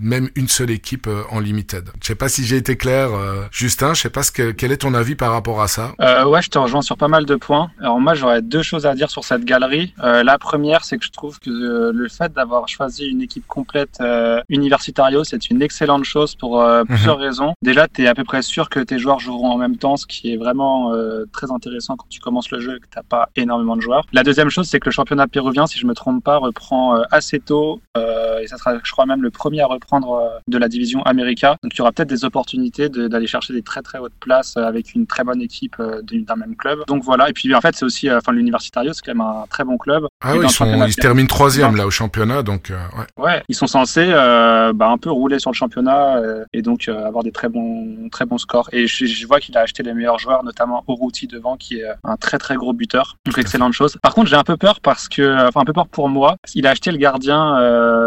même 0.00 0.28
une 0.34 0.48
seule 0.48 0.70
équipe 0.70 1.08
en 1.30 1.40
limited. 1.40 1.88
Je 2.00 2.06
sais 2.06 2.14
pas 2.14 2.28
si 2.28 2.44
j'ai 2.44 2.56
été 2.56 2.76
clair, 2.76 3.10
Justin. 3.50 3.94
Je 3.94 4.02
sais 4.02 4.10
pas 4.10 4.22
ce 4.22 4.32
que, 4.32 4.52
quel 4.52 4.72
est 4.72 4.78
ton 4.78 4.94
avis 4.94 5.14
par 5.14 5.32
rapport 5.32 5.62
à 5.62 5.68
ça. 5.68 5.92
ouais, 5.98 6.42
je 6.42 6.50
te 6.50 6.58
rejoins 6.58 6.82
sur 6.82 6.96
pas 6.96 7.08
mal 7.08 7.26
de 7.26 7.36
points. 7.36 7.70
Alors 7.80 8.00
moi 8.00 8.14
j'aurais 8.14 8.42
deux 8.42 8.62
choses 8.62 8.86
à 8.86 8.94
dire 8.94 9.10
sur 9.10 9.24
cette 9.24 9.44
galerie. 9.44 9.94
la 9.98 10.38
c'est 10.82 10.98
que 10.98 11.04
je 11.04 11.10
trouve 11.10 11.38
que 11.38 11.50
euh, 11.50 11.92
le 11.92 12.08
fait 12.08 12.32
d'avoir 12.32 12.68
choisi 12.68 13.06
une 13.06 13.22
équipe 13.22 13.46
complète 13.46 13.98
euh, 14.00 14.40
Universitario, 14.48 15.24
c'est 15.24 15.50
une 15.50 15.62
excellente 15.62 16.04
chose 16.04 16.34
pour 16.34 16.60
euh, 16.60 16.84
plusieurs 16.84 17.18
mhm. 17.18 17.24
raisons. 17.24 17.54
Déjà, 17.62 17.88
tu 17.88 18.02
es 18.02 18.06
à 18.06 18.14
peu 18.14 18.24
près 18.24 18.42
sûr 18.42 18.68
que 18.68 18.80
tes 18.80 18.98
joueurs 18.98 19.20
joueront 19.20 19.50
en 19.50 19.58
même 19.58 19.76
temps, 19.76 19.96
ce 19.96 20.06
qui 20.06 20.32
est 20.32 20.36
vraiment 20.36 20.92
très 21.32 21.50
intéressant 21.50 21.96
quand 21.96 22.06
tu 22.08 22.20
commences 22.20 22.50
le 22.50 22.60
jeu 22.60 22.76
et 22.76 22.80
que 22.80 22.86
tu 22.86 23.02
pas 23.08 23.28
énormément 23.36 23.76
de 23.76 23.80
joueurs. 23.80 24.04
La 24.12 24.22
deuxième 24.22 24.48
chose, 24.48 24.68
c'est 24.68 24.80
que 24.80 24.88
le 24.88 24.92
championnat 24.92 25.26
péruvien, 25.26 25.66
si 25.66 25.78
je 25.78 25.86
me 25.86 25.94
trompe 25.94 26.22
pas, 26.22 26.38
reprend 26.38 27.00
assez 27.10 27.40
tôt, 27.40 27.80
et 27.96 28.46
ça 28.46 28.56
sera, 28.56 28.78
je 28.82 28.92
crois, 28.92 29.06
même 29.06 29.22
le 29.22 29.30
premier 29.30 29.60
à 29.60 29.66
reprendre 29.66 30.40
de 30.48 30.58
la 30.58 30.68
division 30.68 31.02
América. 31.02 31.56
Donc, 31.62 31.74
il 31.74 31.78
y 31.78 31.80
aura 31.80 31.92
peut-être 31.92 32.08
des 32.08 32.24
opportunités 32.24 32.88
d'aller 32.88 33.26
chercher 33.26 33.52
des 33.52 33.62
très 33.62 33.82
très 33.82 33.98
hautes 33.98 34.12
places 34.20 34.56
avec 34.56 34.94
une 34.94 35.06
très 35.06 35.24
bonne 35.24 35.40
équipe 35.40 35.76
d'un 35.78 36.36
même 36.36 36.56
club. 36.56 36.80
Donc 36.86 37.02
voilà, 37.02 37.28
et 37.28 37.32
puis 37.32 37.54
en 37.54 37.60
fait, 37.60 37.74
c'est 37.74 37.84
aussi, 37.84 38.10
enfin, 38.10 38.32
l'Universitario, 38.32 38.92
c'est 38.92 39.02
quand 39.04 39.14
même 39.14 39.20
un 39.26 39.46
très 39.48 39.64
bon 39.64 39.78
club. 39.78 40.06
Ah 40.20 40.36
ils, 40.42 40.50
sont, 40.50 40.86
ils 40.86 40.96
terminent 40.96 41.26
troisième 41.26 41.76
là 41.76 41.86
au 41.86 41.90
championnat, 41.90 42.42
donc 42.42 42.70
euh, 42.70 42.76
ouais. 42.98 43.24
ouais. 43.24 43.42
Ils 43.48 43.54
sont 43.54 43.66
censés 43.66 44.06
euh, 44.08 44.72
bah, 44.72 44.88
un 44.88 44.98
peu 44.98 45.10
rouler 45.10 45.38
sur 45.38 45.50
le 45.50 45.56
championnat 45.56 46.16
euh, 46.16 46.44
et 46.52 46.62
donc 46.62 46.88
avoir 46.88 47.22
des 47.22 47.32
très 47.32 47.48
bons, 47.48 48.08
très 48.10 48.24
bons 48.24 48.38
scores. 48.38 48.68
Et 48.72 48.86
je, 48.86 49.26
vois 49.26 49.40
qu'il 49.40 49.56
a 49.56 49.60
acheté 49.60 49.82
les 49.82 49.94
meilleurs 49.94 50.18
joueurs, 50.18 50.44
notamment 50.44 50.84
Oruti 50.86 51.26
devant, 51.26 51.56
qui 51.56 51.78
est 51.78 51.86
un 52.04 52.16
très 52.16 52.38
très 52.38 52.56
gros 52.56 52.72
buteur. 52.72 53.16
Donc 53.24 53.38
excellente 53.38 53.72
chose. 53.72 53.98
Par 54.02 54.14
contre, 54.14 54.28
j'ai 54.28 54.36
un 54.36 54.44
peu 54.44 54.56
peur 54.56 54.80
parce 54.80 55.08
que, 55.08 55.48
enfin 55.48 55.60
un 55.60 55.64
peu 55.64 55.72
peur 55.72 55.86
pour 55.86 56.08
moi. 56.08 56.36
Il 56.54 56.66
a 56.66 56.70
acheté 56.70 56.90
le 56.90 56.98
gardien, 56.98 57.56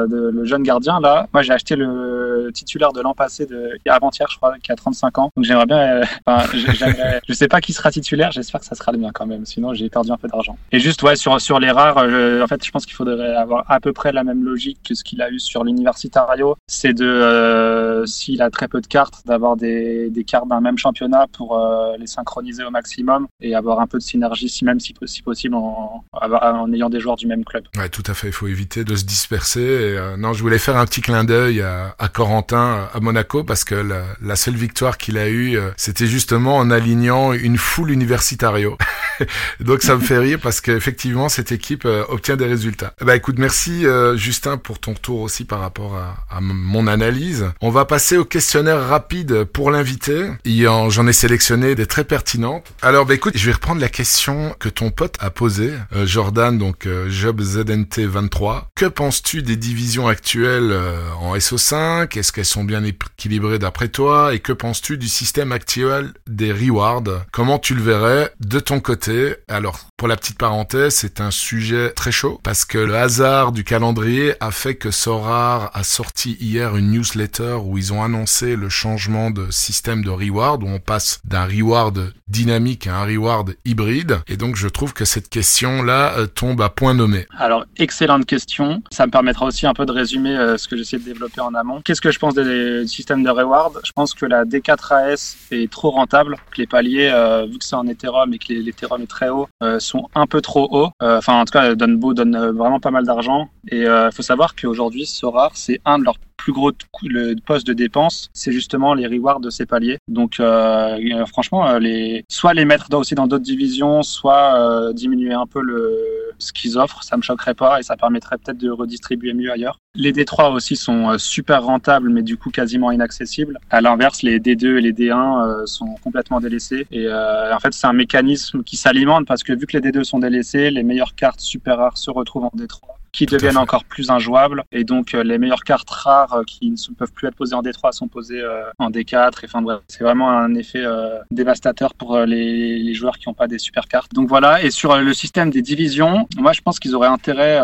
de, 0.10 0.32
le 0.34 0.46
jeune 0.46 0.64
gardien 0.64 1.00
là. 1.00 1.28
Moi, 1.34 1.42
j'ai 1.42 1.54
acheté 1.54 1.76
le 1.76 2.52
titulaire 2.54 2.92
de 2.92 3.02
l'an 3.02 3.14
passé, 3.14 3.46
de 3.46 3.78
avant-hier, 3.90 4.28
je 4.30 4.38
crois, 4.38 4.56
qui 4.62 4.72
a 4.72 4.76
35 4.76 5.18
ans. 5.18 5.30
Donc 5.36 5.46
j'aimerais 5.46 5.66
bien. 5.66 5.78
Euh, 5.78 6.04
je 7.28 7.34
sais 7.34 7.48
pas 7.48 7.62
qui 7.62 7.74
sera 7.74 7.92
titulaire. 7.92 8.32
J'espère 8.32 8.62
que 8.62 8.66
ça 8.66 8.76
sera 8.76 8.92
le 8.92 8.98
mien 8.98 9.12
quand 9.14 9.26
même. 9.26 9.46
Sinon, 9.46 9.74
j'ai 9.74 9.90
perdu 9.90 10.12
un 10.12 10.18
peu 10.18 10.28
d'argent. 10.28 10.58
Et 10.72 10.80
juste, 10.80 11.02
ouais, 11.04 11.16
sur 11.16 11.40
sur 11.40 11.60
les 11.60 11.72
rares, 11.72 11.98
en 12.44 12.48
fait, 12.48 12.64
je 12.64 12.72
pense 12.72 12.86
qu'il 12.86 12.96
faudrait 12.96 13.36
avoir 13.36 13.64
à 13.70 13.80
peu 13.80 13.94
près 13.94 14.12
la 14.12 14.24
même 14.24 14.44
logique 14.44 14.80
que 14.88 14.96
ce 14.96 15.04
qu'il 15.04 15.22
a 15.22 15.30
eu 15.30 15.40
sur 15.40 15.64
l'Universitario. 15.64 16.56
C'est 16.68 16.94
de, 16.94 17.06
euh, 17.06 18.06
s'il 18.06 18.42
a 18.42 18.50
très 18.50 18.68
peu 18.68 18.82
de 18.82 18.88
cartes, 18.88 19.26
d'avoir 19.26 19.56
des, 19.56 20.10
des 20.10 20.24
cartes 20.24 20.48
d'un 20.48 20.62
même 20.62 20.78
championnat 20.78 21.28
pour 21.32 21.58
euh, 21.58 21.96
les 21.98 22.08
synchroniser 22.08 22.64
au 22.64 22.72
maximum 22.72 23.28
et 23.42 23.56
avoir 23.56 23.80
un 23.80 23.88
peu 23.88 23.98
de 23.98 24.04
synergie, 24.04 24.50
si 24.50 24.66
même 24.66 24.80
si, 24.80 24.94
possible, 24.94 25.56
en, 25.56 26.04
en 26.14 26.74
ayant 26.74 26.90
des 26.90 27.00
joueurs 27.00 27.16
du 27.16 27.28
même 27.28 27.44
club. 27.44 27.66
Ouais, 27.78 27.90
tout 27.90 28.04
à 28.08 28.14
fait. 28.14 28.28
Il 28.28 28.34
faut 28.34 28.48
éviter 28.48 28.84
de 28.84 28.96
se 28.96 29.04
disperser. 29.04 29.66
Euh, 29.66 30.18
non, 30.18 30.34
je 30.34 30.42
voulais 30.42 30.60
faire 30.60 30.78
un 30.78 30.86
petit 30.86 31.02
clin 31.02 31.24
d'œil 31.24 31.62
à, 31.62 31.96
à, 32.00 32.08
Corentin 32.08 32.88
à 32.94 33.00
Monaco 33.00 33.44
parce 33.44 33.64
que 33.64 33.76
la, 33.76 34.04
la 34.22 34.36
seule 34.36 34.56
victoire 34.56 34.98
qu'il 34.98 35.18
a 35.18 35.30
eue, 35.30 35.58
c'était 35.78 36.08
justement 36.08 36.58
en 36.58 36.72
alignant 36.72 37.34
une 37.34 37.58
foule 37.58 37.92
universitario. 37.92 38.78
Donc 39.60 39.82
ça 39.82 39.96
me 39.96 40.02
fait 40.02 40.18
rire 40.18 40.40
parce 40.42 40.62
qu'effectivement 40.62 41.30
cette 41.30 41.52
équipe 41.52 41.88
obtient 42.10 42.36
des 42.36 42.46
résultats. 42.46 42.94
Bah 43.02 43.16
écoute, 43.16 43.38
merci 43.38 43.86
Justin 44.16 44.58
pour 44.58 44.80
ton 44.80 44.94
tour 44.94 45.22
aussi 45.22 45.46
par 45.46 45.60
rapport 45.60 45.96
à, 45.96 46.18
à 46.30 46.42
mon 46.42 46.88
analyse. 46.88 47.46
On 47.62 47.70
va 47.70 47.86
passer 47.86 48.18
au 48.18 48.26
questionnaire 48.26 48.88
rapide 48.88 49.44
pour 49.46 49.72
l'invité. 49.72 50.30
J'en 50.46 51.08
ai 51.08 51.14
sélectionné 51.14 51.76
des 51.76 51.86
très 51.86 52.04
pertinentes. 52.04 52.74
Alors, 52.82 53.06
bah, 53.06 53.14
écoute, 53.14 53.34
je 53.36 53.46
vais 53.46 53.54
reprendre 53.54 53.82
la 53.82 53.90
question 53.90 54.56
que 54.60 54.70
ton 54.70 54.92
pote 54.92 55.16
a 55.20 55.30
posée, 55.30 55.74
euh, 55.94 56.06
Jordan, 56.06 56.58
donc 56.58 56.86
euh, 56.86 57.10
Job 57.10 57.42
ZNT 57.42 58.06
23. 58.06 58.70
Que 58.76 58.86
penses-tu 58.86 59.42
des 59.42 59.56
divisions 59.56 60.08
actuelles 60.08 60.72
euh, 60.72 61.00
en 61.20 61.36
SO5 61.36 62.18
Est-ce 62.18 62.32
qu'elles 62.32 62.46
sont 62.46 62.64
bien 62.64 62.84
équilibrées 62.84 63.60
d'après 63.60 63.88
toi? 63.88 64.34
Et 64.34 64.40
que 64.40 64.54
penses-tu 64.54 64.98
du 64.98 65.08
système 65.08 65.52
actuel 65.52 66.14
des 66.28 66.52
rewards? 66.52 67.26
Comment 67.32 67.60
tu 67.60 67.74
le 67.74 67.82
verrais 67.82 68.32
de 68.40 68.60
ton 68.60 68.80
côté? 68.80 69.36
Alors, 69.48 69.80
pour 69.98 70.08
la 70.08 70.18
petite 70.18 70.38
parenthèse, 70.38 70.96
c'est 70.96 71.22
un 71.22 71.32
sujet 71.32 71.94
très 71.96 72.12
chaud 72.12 72.40
parce 72.44 72.66
que 72.66 72.78
le 72.78 72.96
hasard 72.96 73.52
du 73.52 73.64
calendrier 73.64 74.36
a 74.40 74.52
fait 74.52 74.76
que 74.76 74.92
Sorar 74.92 75.72
a 75.74 75.84
sorti 75.84 76.38
hier 76.40 76.76
une 76.76 76.92
newsletter 76.92 77.58
où 77.64 77.78
ils 77.78 77.94
ont 77.94 78.04
annoncé 78.04 78.56
le 78.56 78.70
changement 78.70 79.32
de 79.32 79.50
système 79.52 80.04
de 80.04 80.10
reward, 80.10 80.64
où 80.64 80.68
on 80.68 80.80
passe 80.80 81.20
d'un 81.24 81.46
reward 81.46 82.14
dynamique 82.28 82.88
à 82.88 82.98
un 82.98 83.06
reward 83.06 83.56
hybride. 83.66 84.20
Et 84.28 84.38
donc, 84.38 84.56
je 84.56 84.68
trouve 84.68 84.94
que 84.94 85.06
cette 85.06 85.30
question-là 85.30 86.18
euh, 86.18 86.28
tombe 86.28 86.62
à 86.62 86.70
point 86.70 86.94
nommé. 86.94 87.28
Alors, 87.38 87.66
excellente 87.78 88.26
question. 88.26 88.82
Ça 88.92 89.06
me 89.06 89.12
permettra 89.12 89.46
aussi 89.46 89.68
un 89.68 89.74
peu 89.74 89.86
de 89.86 89.92
résumer 89.92 90.36
euh, 90.36 90.58
ce 90.58 90.68
que 90.68 90.76
j'essaie 90.76 90.98
de 90.98 91.04
développer 91.04 91.42
en 91.42 91.54
amont. 91.54 91.82
Qu'est-ce 91.84 92.02
que 92.02 92.12
je 92.12 92.20
pense 92.20 92.34
des 92.34 92.88
systèmes 92.88 93.24
de 93.24 93.30
reward? 93.30 93.80
Je 93.84 93.92
pense 93.92 94.14
que 94.14 94.26
la 94.26 94.44
D4AS 94.44 95.36
est 95.52 95.72
trop 95.72 95.92
rentable, 95.92 96.38
que 96.52 96.58
les 96.58 96.68
paliers, 96.68 97.12
euh, 97.14 97.46
vu 97.46 97.60
que 97.60 97.66
c'est 97.66 97.76
en 97.76 97.88
Ethereum 97.88 98.34
et 98.34 98.40
que 98.40 98.54
l'Ethereum 98.54 99.04
est 99.04 99.08
très 99.08 99.30
haut, 99.30 99.48
sont 99.80 100.10
un 100.16 100.28
peu 100.28 100.42
trop 100.42 100.68
hauts. 100.72 100.92
Enfin, 101.00 101.40
en 101.42 101.46
tout 101.46 101.52
cas, 101.52 101.76
Donbo 101.88 102.14
donne 102.14 102.52
vraiment 102.52 102.80
pas 102.80 102.92
mal 102.92 103.06
d'argent. 103.06 103.50
Et 103.70 103.82
il 103.82 104.10
faut 104.14 104.24
savoir 104.24 104.56
qu'aujourd'hui, 104.56 105.06
Sorar, 105.06 105.52
c'est 105.56 105.80
un 105.86 106.00
de 106.00 106.04
leurs 106.04 106.20
plus 106.38 106.54
gros 106.54 106.72
le 107.04 107.36
poste 107.36 107.66
de 107.68 107.74
dépense, 107.74 108.30
c'est 108.34 108.52
justement 108.52 108.94
les 108.94 109.08
rewards 109.08 109.40
de 109.40 109.50
ces 109.50 109.66
paliers. 109.66 109.98
Donc 110.08 110.40
euh, 110.40 110.98
euh, 110.98 111.26
franchement, 111.26 111.68
euh, 111.68 111.80
les, 111.80 112.24
soit 112.30 112.54
les 112.54 112.66
mettre 112.66 112.88
aussi 112.94 113.16
dans 113.16 113.28
d'autres 113.28 113.44
divisions, 113.44 114.04
soit 114.04 114.94
diminuer 114.94 115.34
un 115.34 115.48
peu 115.48 115.62
le, 115.62 116.34
ce 116.38 116.54
qu'ils 116.54 116.78
offrent, 116.78 117.04
ça 117.04 117.18
me 117.18 117.22
choquerait 117.22 117.54
pas 117.54 117.80
et 117.80 117.84
ça 117.84 117.98
permettrait 117.98 118.38
peut-être 118.38 118.58
de 118.58 118.70
redistribuer 118.70 119.34
mieux 119.34 119.52
ailleurs. 119.52 119.80
Les 119.96 120.12
D3 120.12 120.54
aussi 120.54 120.76
sont 120.76 121.18
super 121.18 121.64
rentables, 121.64 122.10
mais 122.10 122.22
du 122.22 122.38
coup 122.38 122.50
quasiment 122.50 122.92
inaccessibles. 122.92 123.60
À 123.70 123.82
l'inverse, 123.82 124.22
les 124.22 124.40
D2 124.40 124.78
et 124.78 124.82
les 124.82 124.94
D1 124.94 125.66
sont 125.66 125.96
complètement 126.04 126.40
délaissés. 126.40 126.86
Et 126.92 127.08
en 127.10 127.60
fait, 127.60 127.74
c'est 127.74 127.88
un 127.88 127.94
mécanisme 127.94 128.64
qui 128.64 128.78
s'alimente 128.78 129.26
parce 129.26 129.44
que 129.44 129.54
vu 129.54 129.66
que 129.66 129.78
les 129.78 129.90
D2 129.90 130.04
sont 130.04 130.20
délaissés, 130.20 130.70
les 130.70 130.84
meilleures 130.84 131.16
cartes 131.16 131.40
super 131.40 131.78
rares 131.78 131.98
se 131.98 132.12
retrouvent 132.12 132.46
en 132.46 132.52
D3 132.56 132.95
qui 133.16 133.26
deviennent 133.26 133.58
encore 133.58 133.86
plus 133.86 134.10
injouables. 134.10 134.64
Et 134.74 134.84
donc, 134.84 135.14
euh, 135.14 135.24
les 135.24 135.38
meilleures 135.38 135.64
cartes 135.64 135.90
rares 135.90 136.34
euh, 136.34 136.44
qui 136.44 136.70
ne 136.70 136.94
peuvent 136.96 137.14
plus 137.14 137.28
être 137.28 137.36
posées 137.36 137.56
en 137.56 137.62
D3 137.62 137.94
sont 137.94 138.10
posées 138.10 138.42
euh, 138.42 138.64
en 138.78 138.90
D4. 138.92 139.44
Et 139.44 139.46
enfin, 139.46 139.62
bref, 139.62 139.80
c'est 139.88 140.04
vraiment 140.04 140.30
un 140.30 140.54
effet 140.56 140.84
dévastateur 141.32 141.94
pour 141.94 142.18
les, 142.20 142.78
les, 142.78 142.94
joueurs 142.94 143.18
qui 143.18 143.30
n'ont 143.30 143.34
pas 143.34 143.48
des 143.48 143.58
super 143.58 143.88
cartes. 143.88 144.14
Donc 144.14 144.28
voilà. 144.28 144.62
Et 144.64 144.70
sur 144.70 144.96
le 144.98 145.14
système 145.14 145.50
des 145.50 145.62
divisions, 145.62 146.28
moi, 146.38 146.52
je 146.52 146.62
pense 146.62 146.80
qu'ils 146.80 146.96
auraient 146.96 147.08
intérêt, 147.08 147.60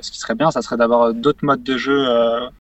ce 0.00 0.10
qui 0.10 0.18
serait 0.18 0.34
bien, 0.34 0.50
ça 0.50 0.62
serait 0.62 0.76
d'avoir 0.76 1.14
d'autres 1.14 1.44
modes 1.44 1.62
de 1.62 1.76
jeu 1.76 2.06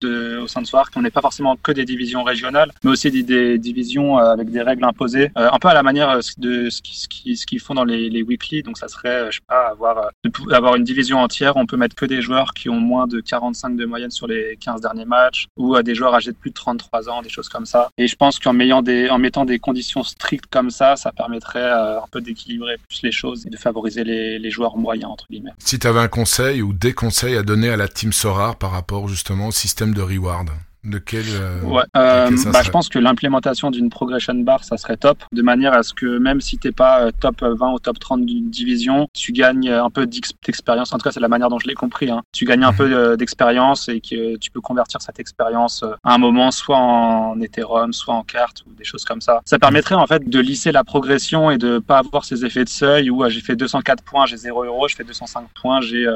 de, 0.01 0.39
au 0.39 0.47
sein 0.47 0.61
de 0.61 0.67
Soir, 0.67 0.91
qu'on 0.91 1.01
n'ait 1.01 1.11
pas 1.11 1.21
forcément 1.21 1.55
que 1.55 1.71
des 1.71 1.85
divisions 1.85 2.23
régionales, 2.23 2.71
mais 2.83 2.91
aussi 2.91 3.09
des, 3.11 3.23
des 3.23 3.57
divisions 3.57 4.17
avec 4.17 4.49
des 4.49 4.61
règles 4.61 4.83
imposées, 4.83 5.31
un 5.35 5.57
peu 5.59 5.69
à 5.69 5.73
la 5.73 5.83
manière 5.83 6.19
de 6.37 6.69
ce 6.69 6.81
qu'ils 6.81 7.37
ce 7.37 7.45
qu'ils 7.45 7.59
font 7.59 7.73
dans 7.73 7.85
les, 7.85 8.09
les 8.09 8.21
weekly. 8.21 8.63
Donc 8.63 8.77
ça 8.77 8.87
serait, 8.87 9.31
je 9.31 9.37
sais 9.37 9.45
pas, 9.47 9.69
avoir, 9.69 10.11
avoir 10.51 10.75
une 10.75 10.83
division 10.83 11.19
entière, 11.19 11.55
on 11.55 11.65
peut 11.65 11.77
mettre 11.77 11.95
que 11.95 12.08
des 12.09 12.21
joueurs 12.21 12.53
qui 12.53 12.67
ont 12.69 12.79
moins 12.79 13.07
de 13.07 13.21
45 13.21 13.77
de 13.77 13.85
moyenne 13.85 14.11
sur 14.11 14.27
les 14.27 14.57
15 14.59 14.81
derniers 14.81 15.05
matchs 15.05 15.47
ou 15.55 15.75
à 15.75 15.83
des 15.83 15.95
joueurs 15.95 16.13
âgés 16.13 16.31
de 16.31 16.35
plus 16.35 16.49
de 16.49 16.55
33 16.55 17.09
ans, 17.09 17.21
des 17.21 17.29
choses 17.29 17.47
comme 17.47 17.65
ça. 17.65 17.89
Et 17.97 18.07
je 18.07 18.15
pense 18.15 18.39
qu'en 18.39 18.53
mettant 18.53 18.81
des, 18.81 19.59
conditions 19.59 20.03
strictes 20.03 20.47
comme 20.49 20.69
ça, 20.69 20.95
ça 20.95 21.11
permettrait 21.11 21.59
euh, 21.59 21.99
un 21.99 22.07
peu 22.11 22.21
d'équilibrer 22.21 22.77
plus 22.87 23.01
les 23.03 23.11
choses 23.11 23.45
et 23.45 23.49
de 23.49 23.57
favoriser 23.57 24.03
les, 24.03 24.39
les 24.39 24.51
joueurs 24.51 24.77
moyens, 24.77 25.11
entre 25.11 25.27
guillemets. 25.29 25.51
Si 25.59 25.79
tu 25.79 25.87
avais 25.87 25.99
un 25.99 26.07
conseil 26.07 26.61
ou 26.61 26.73
des 26.73 26.93
conseils 26.93 27.35
à 27.35 27.43
donner 27.43 27.69
à 27.69 27.77
la 27.77 27.87
team 27.87 28.11
Sorar 28.11 28.57
par 28.57 28.71
rapport 28.71 29.07
justement 29.07 29.47
au 29.47 29.51
système 29.51 29.93
de 29.93 30.01
reward? 30.01 30.49
De 30.85 30.97
quel, 30.97 31.25
euh, 31.29 31.61
ouais. 31.63 31.83
euh, 31.97 32.29
bah, 32.53 32.61
Je 32.63 32.71
pense 32.71 32.87
que 32.87 32.99
l'implémentation 32.99 33.69
d'une 33.69 33.89
progression 33.89 34.33
bar, 34.35 34.63
ça 34.63 34.77
serait 34.77 34.95
top, 34.95 35.17
de 35.31 35.41
manière 35.41 35.73
à 35.73 35.83
ce 35.83 35.93
que 35.93 36.17
même 36.17 36.39
si 36.39 36.57
t'es 36.57 36.71
pas 36.71 37.01
euh, 37.01 37.11
top 37.19 37.41
20 37.41 37.73
ou 37.73 37.79
top 37.79 37.99
30 37.99 38.25
d'une 38.25 38.49
division, 38.49 39.07
tu 39.13 39.33
gagnes 39.33 39.69
un 39.69 39.89
peu 39.89 40.07
d'expérience. 40.07 40.93
En 40.93 40.97
tout 40.97 41.03
cas, 41.03 41.11
c'est 41.11 41.19
la 41.19 41.27
manière 41.27 41.49
dont 41.49 41.59
je 41.59 41.67
l'ai 41.67 41.73
compris. 41.73 42.09
Hein. 42.09 42.21
Tu 42.31 42.45
gagnes 42.45 42.63
un 42.63 42.71
mhm. 42.71 42.77
peu 42.77 43.17
d'expérience 43.17 43.89
et 43.89 43.99
que 43.99 44.37
tu 44.37 44.51
peux 44.51 44.61
convertir 44.61 45.01
cette 45.01 45.19
expérience 45.19 45.83
euh, 45.83 45.95
à 46.03 46.13
un 46.13 46.17
moment, 46.17 46.51
soit 46.51 46.77
en 46.77 47.39
Ethereum, 47.41 47.91
soit 47.91 48.13
en 48.13 48.23
carte 48.23 48.63
ou 48.65 48.73
des 48.73 48.85
choses 48.85 49.03
comme 49.03 49.21
ça. 49.21 49.41
Ça 49.45 49.59
permettrait 49.59 49.95
en 49.95 50.07
fait 50.07 50.29
de 50.29 50.39
lisser 50.39 50.71
la 50.71 50.85
progression 50.85 51.51
et 51.51 51.57
de 51.57 51.79
pas 51.79 51.97
avoir 51.97 52.23
ces 52.23 52.45
effets 52.45 52.63
de 52.63 52.69
seuil 52.69 53.09
où 53.09 53.27
j'ai 53.27 53.41
fait 53.41 53.57
204 53.57 54.03
points, 54.03 54.25
j'ai 54.25 54.37
0 54.37 54.63
euros, 54.63 54.87
je 54.87 54.95
fais 54.95 55.03
205 55.03 55.47
points, 55.61 55.81
j'ai 55.81 56.07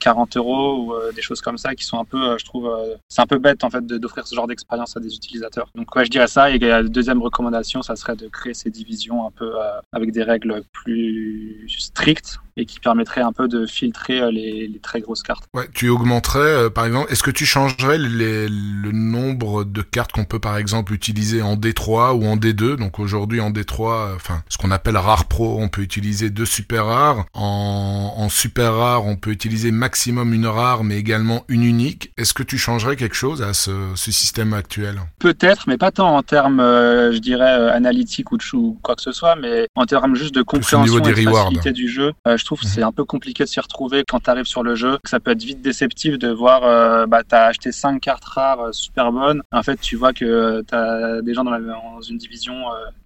40 0.00 0.36
euros 0.36 0.76
ou 0.78 1.12
des 1.14 1.22
choses 1.22 1.40
comme 1.40 1.58
ça 1.58 1.74
qui 1.74 1.84
sont 1.84 1.98
un 1.98 2.04
peu, 2.04 2.36
je 2.38 2.44
trouve, 2.44 2.70
c'est 3.08 3.22
un 3.22 3.26
peu 3.26 3.38
bête 3.38 3.62
en 3.62 3.70
fait 3.70 3.86
de 3.86 4.07
offrir 4.08 4.26
ce 4.26 4.34
genre 4.34 4.46
d'expérience 4.46 4.96
à 4.96 5.00
des 5.00 5.14
utilisateurs. 5.14 5.68
Donc 5.74 5.94
ouais, 5.94 6.04
je 6.04 6.10
dirais 6.10 6.26
ça. 6.26 6.50
Et 6.50 6.58
la 6.58 6.82
deuxième 6.82 7.22
recommandation, 7.22 7.82
ça 7.82 7.94
serait 7.96 8.16
de 8.16 8.26
créer 8.28 8.54
ces 8.54 8.70
divisions 8.70 9.26
un 9.26 9.30
peu 9.30 9.50
euh, 9.54 9.80
avec 9.92 10.12
des 10.12 10.22
règles 10.22 10.62
plus 10.72 11.64
strictes 11.78 12.40
et 12.58 12.66
qui 12.66 12.80
permettrait 12.80 13.20
un 13.20 13.32
peu 13.32 13.48
de 13.48 13.66
filtrer 13.66 14.20
euh, 14.20 14.30
les, 14.30 14.78
très 14.82 15.00
grosses 15.00 15.22
cartes. 15.22 15.44
Ouais, 15.54 15.68
tu 15.72 15.88
augmenterais, 15.88 16.40
euh, 16.40 16.70
par 16.70 16.84
exemple, 16.86 17.10
est-ce 17.12 17.22
que 17.22 17.30
tu 17.30 17.46
changerais 17.46 17.98
le 17.98 18.92
nombre 18.92 19.64
de 19.64 19.82
cartes 19.82 20.12
qu'on 20.12 20.24
peut 20.24 20.38
par 20.38 20.56
exemple 20.56 20.92
utiliser 20.92 21.40
en 21.40 21.56
D3 21.56 22.12
ou 22.12 22.26
en 22.26 22.36
D2 22.36 22.76
Donc 22.76 22.98
aujourd'hui 22.98 23.40
en 23.40 23.50
D3, 23.50 24.14
enfin 24.14 24.42
ce 24.48 24.58
qu'on 24.58 24.70
appelle 24.70 24.96
rare 24.96 25.26
pro, 25.26 25.58
on 25.60 25.68
peut 25.68 25.82
utiliser 25.82 26.30
deux 26.30 26.44
super 26.44 26.86
rares. 26.86 27.24
En, 27.34 28.14
en 28.16 28.28
super 28.28 28.74
rare, 28.74 29.06
on 29.06 29.16
peut 29.16 29.30
utiliser 29.30 29.70
maximum 29.70 30.34
une 30.34 30.46
rare, 30.46 30.84
mais 30.84 30.96
également 30.96 31.44
une 31.48 31.62
unique. 31.62 32.12
Est-ce 32.16 32.34
que 32.34 32.42
tu 32.42 32.58
changerais 32.58 32.96
quelque 32.96 33.14
chose 33.16 33.42
à 33.42 33.52
ce, 33.52 33.70
ce 33.94 34.10
système 34.10 34.52
actuel? 34.52 35.00
Peut-être, 35.18 35.64
mais 35.68 35.78
pas 35.78 35.92
tant 35.92 36.16
en 36.16 36.22
termes, 36.22 36.60
euh, 36.60 37.12
je 37.12 37.18
dirais, 37.18 37.70
analytiques 37.70 38.32
ou, 38.32 38.36
de, 38.36 38.44
ou 38.54 38.78
quoi 38.82 38.96
que 38.96 39.02
ce 39.02 39.12
soit, 39.12 39.36
mais 39.36 39.68
en 39.74 39.86
termes 39.86 40.16
juste 40.16 40.34
de 40.34 40.42
compréhension 40.42 40.98
et 40.98 41.00
de 41.00 41.30
facilité 41.30 41.72
du 41.72 41.88
jeu. 41.88 42.12
je 42.26 42.44
trouve 42.48 42.62
c'est 42.62 42.80
mhm. 42.80 42.88
un 42.88 42.92
peu 42.92 43.04
compliqué 43.04 43.44
de 43.44 43.48
s'y 43.48 43.60
retrouver 43.60 44.04
quand 44.08 44.20
tu 44.20 44.30
arrives 44.30 44.46
sur 44.46 44.62
le 44.62 44.74
jeu. 44.74 44.98
Ça 45.04 45.20
peut 45.20 45.32
être 45.32 45.42
vite 45.42 45.60
déceptif 45.60 46.18
de 46.18 46.28
voir, 46.28 46.64
euh, 46.64 47.06
bah, 47.06 47.22
tu 47.28 47.34
as 47.34 47.44
acheté 47.44 47.72
5 47.72 48.00
cartes 48.00 48.24
rares 48.24 48.60
euh, 48.60 48.72
super 48.72 49.12
bonnes. 49.12 49.42
En 49.52 49.62
fait, 49.62 49.78
tu 49.80 49.96
vois 49.96 50.12
que 50.12 50.24
euh, 50.24 50.62
tu 50.66 50.74
as 50.74 51.20
des 51.22 51.34
gens 51.34 51.44
dans, 51.44 52.00
une 52.00 52.16
division, 52.16 52.54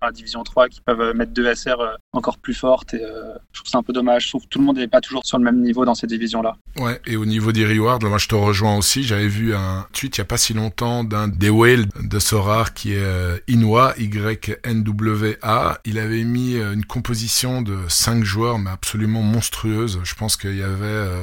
dans 0.01 0.07
la 0.07 0.13
division 0.13 0.43
3, 0.43 0.69
qui 0.69 0.81
peuvent 0.81 1.15
mettre 1.15 1.33
2 1.33 1.55
SR 1.55 1.77
encore 2.13 2.39
plus 2.39 2.55
fortes. 2.55 2.95
Et 2.95 3.03
je 3.53 3.59
trouve 3.61 3.71
c'est 3.71 3.77
un 3.77 3.83
peu 3.83 3.93
dommage. 3.93 4.25
Je 4.25 4.29
trouve 4.29 4.43
que 4.43 4.49
tout 4.49 4.59
le 4.59 4.65
monde 4.65 4.77
n'est 4.77 4.89
pas 4.89 5.01
toujours 5.01 5.25
sur 5.25 5.39
le 5.39 5.45
même 5.45 5.61
niveau 5.61 5.85
dans 5.85 5.95
ces 5.95 6.07
divisions-là. 6.07 6.57
Ouais, 6.79 7.01
et 7.07 7.17
au 7.17 7.27
niveau 7.27 7.53
des 7.53 7.67
rewards, 7.67 8.01
moi 8.03 8.19
je 8.19 8.29
te 8.29 8.35
rejoins 8.35 8.77
aussi. 8.77 9.03
J'avais 9.03 9.29
vu 9.29 9.55
un 9.55 9.87
tweet 9.93 10.19
il 10.19 10.21
n'y 10.21 10.23
a 10.23 10.27
pas 10.27 10.37
si 10.37 10.55
longtemps 10.55 11.05
d'un 11.05 11.29
des 11.29 11.51
whales 11.51 11.87
de 12.01 12.19
Sorar 12.19 12.75
qui 12.75 12.93
est 12.93 13.43
Inwa, 13.49 13.95
Y-N-W-A. 13.99 15.81
Il 15.85 15.99
avait 15.99 16.25
mis 16.25 16.57
une 16.57 16.85
composition 16.85 17.63
de 17.63 17.77
5 17.89 18.23
joueurs, 18.25 18.59
mais 18.59 18.71
absolument 18.71 19.23
monstrueuses. 19.33 20.01
Je 20.05 20.15
pense 20.15 20.37
qu'il 20.37 20.57
y 20.57 20.63
avait 20.63 20.85
euh, 20.85 21.23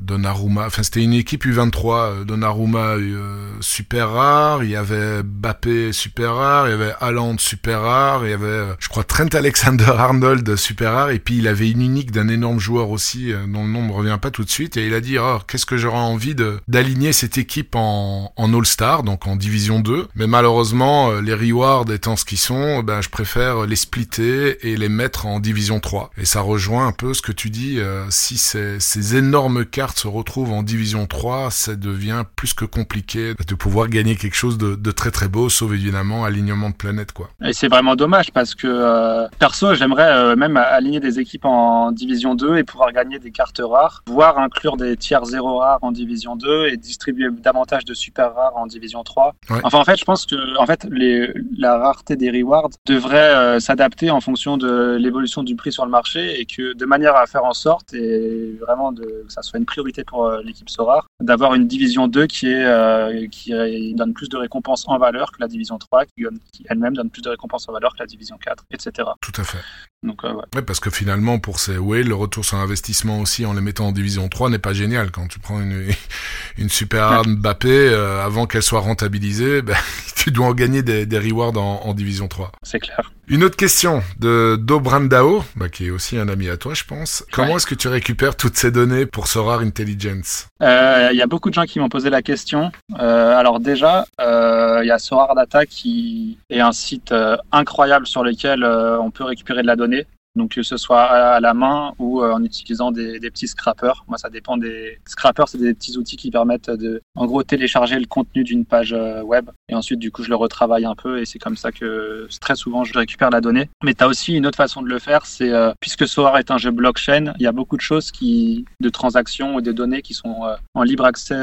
Donnarumma, 0.00 0.66
enfin 0.66 0.82
c'était 0.82 1.02
une 1.02 1.14
équipe 1.14 1.44
U23, 1.44 1.94
euh, 1.94 2.24
Donnarumma 2.24 2.96
euh, 2.96 3.52
super 3.60 4.10
rare, 4.10 4.62
il 4.64 4.70
y 4.70 4.76
avait 4.76 5.22
Bappé 5.22 5.92
super 5.92 6.34
rare, 6.34 6.68
il 6.68 6.70
y 6.70 6.74
avait 6.74 6.92
Haaland 7.00 7.38
super 7.38 7.82
rare, 7.82 8.24
il 8.24 8.30
y 8.30 8.34
avait, 8.34 8.46
euh, 8.46 8.74
je 8.78 8.88
crois, 8.88 9.04
Trent 9.04 9.28
Alexander-Arnold 9.32 10.56
super 10.60 10.92
rare, 10.92 11.10
et 11.10 11.18
puis 11.18 11.38
il 11.38 11.48
avait 11.48 11.70
une 11.70 11.82
unique 11.82 12.12
d'un 12.12 12.28
énorme 12.28 12.58
joueur 12.58 12.90
aussi, 12.90 13.32
dont 13.48 13.64
le 13.64 13.70
nom 13.70 13.86
ne 13.86 13.92
revient 13.92 14.18
pas 14.20 14.30
tout 14.30 14.44
de 14.44 14.50
suite, 14.50 14.76
et 14.76 14.86
il 14.86 14.94
a 14.94 15.00
dit, 15.00 15.18
oh, 15.18 15.38
qu'est-ce 15.46 15.66
que 15.66 15.76
j'aurais 15.76 15.98
envie 15.98 16.34
d'aligner 16.68 17.12
cette 17.12 17.38
équipe 17.38 17.74
en, 17.74 18.32
All-Star, 18.36 19.02
donc 19.02 19.26
en 19.26 19.36
Division 19.36 19.80
2, 19.80 20.08
mais 20.14 20.26
malheureusement, 20.26 21.12
les 21.20 21.34
rewards 21.34 21.90
étant 21.92 22.16
ce 22.16 22.24
qu'ils 22.24 22.38
sont, 22.38 22.82
ben, 22.82 23.00
je 23.00 23.08
préfère 23.08 23.66
les 23.66 23.76
splitter 23.76 24.68
et 24.68 24.76
les 24.76 24.88
mettre 24.88 25.26
en 25.26 25.40
Division 25.40 25.80
3. 25.80 26.10
Et 26.18 26.24
ça 26.24 26.40
rejoint 26.40 26.86
un 26.86 26.92
peu 26.92 27.14
ce 27.14 27.22
que 27.22 27.29
tu 27.32 27.50
dis, 27.50 27.78
euh, 27.78 28.04
si 28.10 28.38
ces, 28.38 28.78
ces 28.80 29.16
énormes 29.16 29.64
cartes 29.64 29.98
se 29.98 30.08
retrouvent 30.08 30.52
en 30.52 30.62
Division 30.62 31.06
3, 31.06 31.50
ça 31.50 31.74
devient 31.76 32.24
plus 32.36 32.54
que 32.54 32.64
compliqué 32.64 33.34
de 33.46 33.54
pouvoir 33.54 33.88
gagner 33.88 34.16
quelque 34.16 34.34
chose 34.34 34.58
de, 34.58 34.74
de 34.74 34.90
très 34.90 35.10
très 35.10 35.28
beau, 35.28 35.48
sauf 35.48 35.72
évidemment 35.72 36.24
alignement 36.24 36.70
de 36.70 36.74
planète, 36.74 37.12
quoi. 37.12 37.30
Et 37.44 37.52
c'est 37.52 37.68
vraiment 37.68 37.96
dommage 37.96 38.32
parce 38.32 38.54
que 38.54 38.66
euh, 38.66 39.28
perso, 39.38 39.74
j'aimerais 39.74 40.10
euh, 40.10 40.36
même 40.36 40.56
aligner 40.56 41.00
des 41.00 41.18
équipes 41.20 41.44
en 41.44 41.92
Division 41.92 42.34
2 42.34 42.58
et 42.58 42.64
pouvoir 42.64 42.92
gagner 42.92 43.18
des 43.18 43.30
cartes 43.30 43.60
rares, 43.62 44.02
voire 44.06 44.38
inclure 44.38 44.76
des 44.76 44.96
tiers 44.96 45.24
0 45.24 45.58
rares 45.58 45.78
en 45.82 45.92
Division 45.92 46.36
2 46.36 46.68
et 46.68 46.76
distribuer 46.76 47.28
davantage 47.30 47.84
de 47.84 47.94
super 47.94 48.34
rares 48.34 48.56
en 48.56 48.66
Division 48.66 49.02
3. 49.02 49.34
Ouais. 49.50 49.60
Enfin, 49.64 49.78
en 49.78 49.84
fait, 49.84 49.96
je 49.96 50.04
pense 50.04 50.26
que 50.26 50.58
en 50.58 50.66
fait, 50.66 50.86
les, 50.90 51.32
la 51.56 51.78
rareté 51.78 52.16
des 52.16 52.30
rewards 52.30 52.70
devrait 52.86 53.60
s'adapter 53.60 54.10
en 54.10 54.20
fonction 54.20 54.56
de 54.56 54.96
l'évolution 54.98 55.42
du 55.42 55.56
prix 55.56 55.72
sur 55.72 55.84
le 55.84 55.90
marché 55.90 56.40
et 56.40 56.46
que 56.46 56.74
de 56.74 56.84
manière 56.86 57.09
à 57.16 57.26
faire 57.26 57.44
en 57.44 57.52
sorte 57.52 57.92
et 57.94 58.56
vraiment 58.60 58.92
de, 58.92 59.24
que 59.26 59.32
ça 59.32 59.42
soit 59.42 59.58
une 59.58 59.66
priorité 59.66 60.04
pour 60.04 60.26
euh, 60.26 60.42
l'équipe 60.42 60.68
Sorar 60.68 61.06
d'avoir 61.20 61.54
une 61.54 61.66
Division 61.66 62.08
2 62.08 62.26
qui 62.26 62.46
est 62.48 62.64
euh, 62.64 63.26
qui 63.28 63.54
euh, 63.54 63.92
donne 63.94 64.14
plus 64.14 64.28
de 64.28 64.36
récompenses 64.36 64.84
en 64.86 64.98
valeur 64.98 65.32
que 65.32 65.38
la 65.40 65.48
Division 65.48 65.78
3 65.78 66.06
qui, 66.06 66.24
elle-même 66.68 66.94
donne 66.94 67.10
plus 67.10 67.22
de 67.22 67.28
récompenses 67.28 67.68
en 67.68 67.72
valeur 67.72 67.92
que 67.94 67.98
la 68.00 68.06
Division 68.06 68.38
4, 68.38 68.64
etc. 68.72 69.08
Tout 69.20 69.40
à 69.40 69.44
fait. 69.44 69.58
Donc 70.02 70.24
euh, 70.24 70.32
ouais. 70.32 70.44
Ouais, 70.54 70.62
parce 70.62 70.80
que 70.80 70.88
finalement, 70.90 71.38
pour 71.38 71.60
ces 71.60 71.76
whales, 71.76 72.08
le 72.08 72.14
retour 72.14 72.44
sur 72.44 72.56
investissement 72.56 73.20
aussi 73.20 73.44
en 73.44 73.52
les 73.52 73.60
mettant 73.60 73.88
en 73.88 73.92
division 73.92 74.28
3 74.28 74.48
n'est 74.48 74.58
pas 74.58 74.72
génial. 74.72 75.10
Quand 75.10 75.26
tu 75.28 75.38
prends 75.38 75.60
une, 75.60 75.88
une 76.58 76.70
super 76.70 77.04
arme 77.04 77.36
Mbappé, 77.36 77.68
euh, 77.68 78.24
avant 78.24 78.46
qu'elle 78.46 78.62
soit 78.62 78.80
rentabilisée, 78.80 79.60
ben, 79.60 79.76
tu 80.16 80.30
dois 80.30 80.46
en 80.46 80.54
gagner 80.54 80.82
des, 80.82 81.04
des 81.04 81.18
rewards 81.18 81.56
en, 81.56 81.82
en 81.84 81.94
division 81.94 82.28
3. 82.28 82.52
c'est 82.62 82.80
clair. 82.80 83.12
Une 83.32 83.44
autre 83.44 83.56
question 83.56 84.02
de 84.18 84.56
Dobrandao, 84.60 85.44
bah, 85.54 85.68
qui 85.68 85.86
est 85.86 85.90
aussi 85.90 86.18
un 86.18 86.28
ami 86.28 86.48
à 86.48 86.56
toi, 86.56 86.74
je 86.74 86.82
pense. 86.82 87.24
Comment 87.30 87.50
Ouais. 87.50 87.54
est-ce 87.58 87.66
que 87.66 87.76
tu 87.76 87.86
récupères 87.86 88.34
toutes 88.36 88.56
ces 88.56 88.72
données 88.72 89.06
pour 89.06 89.28
Sorar 89.28 89.60
Intelligence? 89.60 90.48
Euh, 90.60 91.10
Il 91.12 91.16
y 91.16 91.22
a 91.22 91.28
beaucoup 91.28 91.48
de 91.48 91.54
gens 91.54 91.62
qui 91.64 91.78
m'ont 91.78 91.88
posé 91.88 92.10
la 92.10 92.22
question. 92.22 92.72
Euh, 92.98 93.36
alors 93.36 93.60
déjà, 93.60 94.04
euh, 94.20 94.80
il 94.82 94.88
y 94.88 94.90
a 94.90 94.98
Sorar 94.98 95.36
Data 95.36 95.64
qui 95.64 96.38
est 96.50 96.58
un 96.58 96.72
site 96.72 97.14
incroyable 97.52 98.08
sur 98.08 98.24
lequel 98.24 98.64
on 98.64 99.12
peut 99.12 99.22
récupérer 99.24 99.62
de 99.62 99.66
la 99.68 99.76
donnée. 99.76 100.06
Donc 100.36 100.52
que 100.52 100.62
ce 100.62 100.76
soit 100.76 101.02
à 101.02 101.40
la 101.40 101.54
main 101.54 101.92
ou 101.98 102.22
euh, 102.22 102.32
en 102.32 102.42
utilisant 102.44 102.92
des, 102.92 103.18
petits 103.20 103.48
scrappers. 103.48 104.04
Moi, 104.08 104.18
ça 104.18 104.30
dépend 104.30 104.56
des 104.56 104.98
scrappers, 105.06 105.48
c'est 105.48 105.58
des 105.58 105.74
petits 105.74 105.96
outils 105.96 106.16
qui 106.16 106.30
permettent 106.30 106.70
de, 106.70 107.00
en 107.14 107.26
gros, 107.26 107.42
télécharger 107.42 107.98
le 107.98 108.06
contenu 108.06 108.44
d'une 108.44 108.64
page 108.64 108.92
euh, 108.92 109.22
web 109.22 109.50
et 109.68 109.74
ensuite, 109.74 110.00
du 110.00 110.10
coup, 110.10 110.22
je 110.22 110.30
le 110.30 110.36
retravaille 110.36 110.84
un 110.84 110.94
peu 110.94 111.20
et 111.20 111.24
c'est 111.24 111.38
comme 111.38 111.56
ça 111.56 111.72
que 111.72 112.28
très 112.40 112.56
souvent 112.56 112.84
je 112.84 112.98
récupère 112.98 113.30
la 113.30 113.40
donnée. 113.40 113.68
Mais 113.84 113.94
tu 113.94 114.02
as 114.04 114.08
aussi 114.08 114.34
une 114.34 114.46
autre 114.46 114.56
façon 114.56 114.82
de 114.82 114.88
le 114.88 114.98
faire, 114.98 115.26
c'est 115.26 115.52
euh, 115.52 115.72
puisque 115.80 116.06
Soar 116.08 116.38
est 116.38 116.50
un 116.50 116.58
jeu 116.58 116.70
blockchain, 116.70 117.32
il 117.38 117.42
y 117.42 117.46
a 117.46 117.52
beaucoup 117.52 117.76
de 117.76 117.82
choses 117.82 118.10
qui, 118.10 118.64
de 118.80 118.88
transactions 118.88 119.54
ou 119.54 119.60
de 119.60 119.72
données 119.72 120.02
qui 120.02 120.14
sont 120.14 120.42
en 120.74 120.82
libre 120.82 121.04
accès 121.04 121.38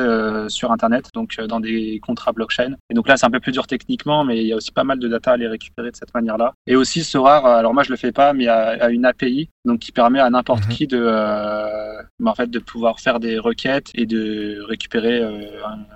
sur 0.50 0.72
Internet, 0.72 1.10
donc 1.14 1.36
dans 1.48 1.60
des 1.60 2.00
contrats 2.06 2.32
blockchain. 2.32 2.76
Et 2.90 2.94
donc 2.94 3.08
là, 3.08 3.18
c'est 3.18 3.26
un 3.26 3.32
peu 3.32 3.40
plus 3.40 3.52
dur 3.52 3.68
techniquement, 3.68 4.24
mais 4.24 4.38
il 4.38 4.48
y 4.48 4.54
a 4.54 4.56
aussi 4.56 4.72
pas 4.72 4.84
mal 4.84 5.00
de 5.00 5.08
data 5.08 5.32
à 5.32 5.38
les 5.38 5.48
récupérer 5.48 5.92
de 5.92 5.96
cette 5.96 6.14
manière-là. 6.14 6.54
Et 6.66 6.76
aussi, 6.76 7.04
Sorar, 7.04 7.46
euh, 7.46 7.56
alors 7.58 7.74
moi 7.74 7.84
je 7.84 7.90
le 7.90 7.98
fais 7.98 8.12
pas, 8.12 8.34
mais 8.34 8.44
il 8.44 8.48
y 8.48 8.50
a, 8.50 8.77
a 8.82 8.90
une 8.90 9.06
API 9.06 9.50
donc 9.66 9.80
qui 9.80 9.92
permet 9.92 10.20
à 10.20 10.30
n'importe 10.30 10.66
Mhm. 10.66 10.70
qui 10.70 10.88
de, 10.88 11.00
euh, 11.02 12.02
bah, 12.20 12.32
en 12.32 12.36
fait, 12.36 12.50
de 12.50 12.60
pouvoir 12.60 13.00
faire 13.00 13.20
des 13.20 13.38
requêtes 13.40 13.92
et 13.96 14.06
de 14.06 14.62
récupérer 14.68 15.22
euh, 15.22 15.42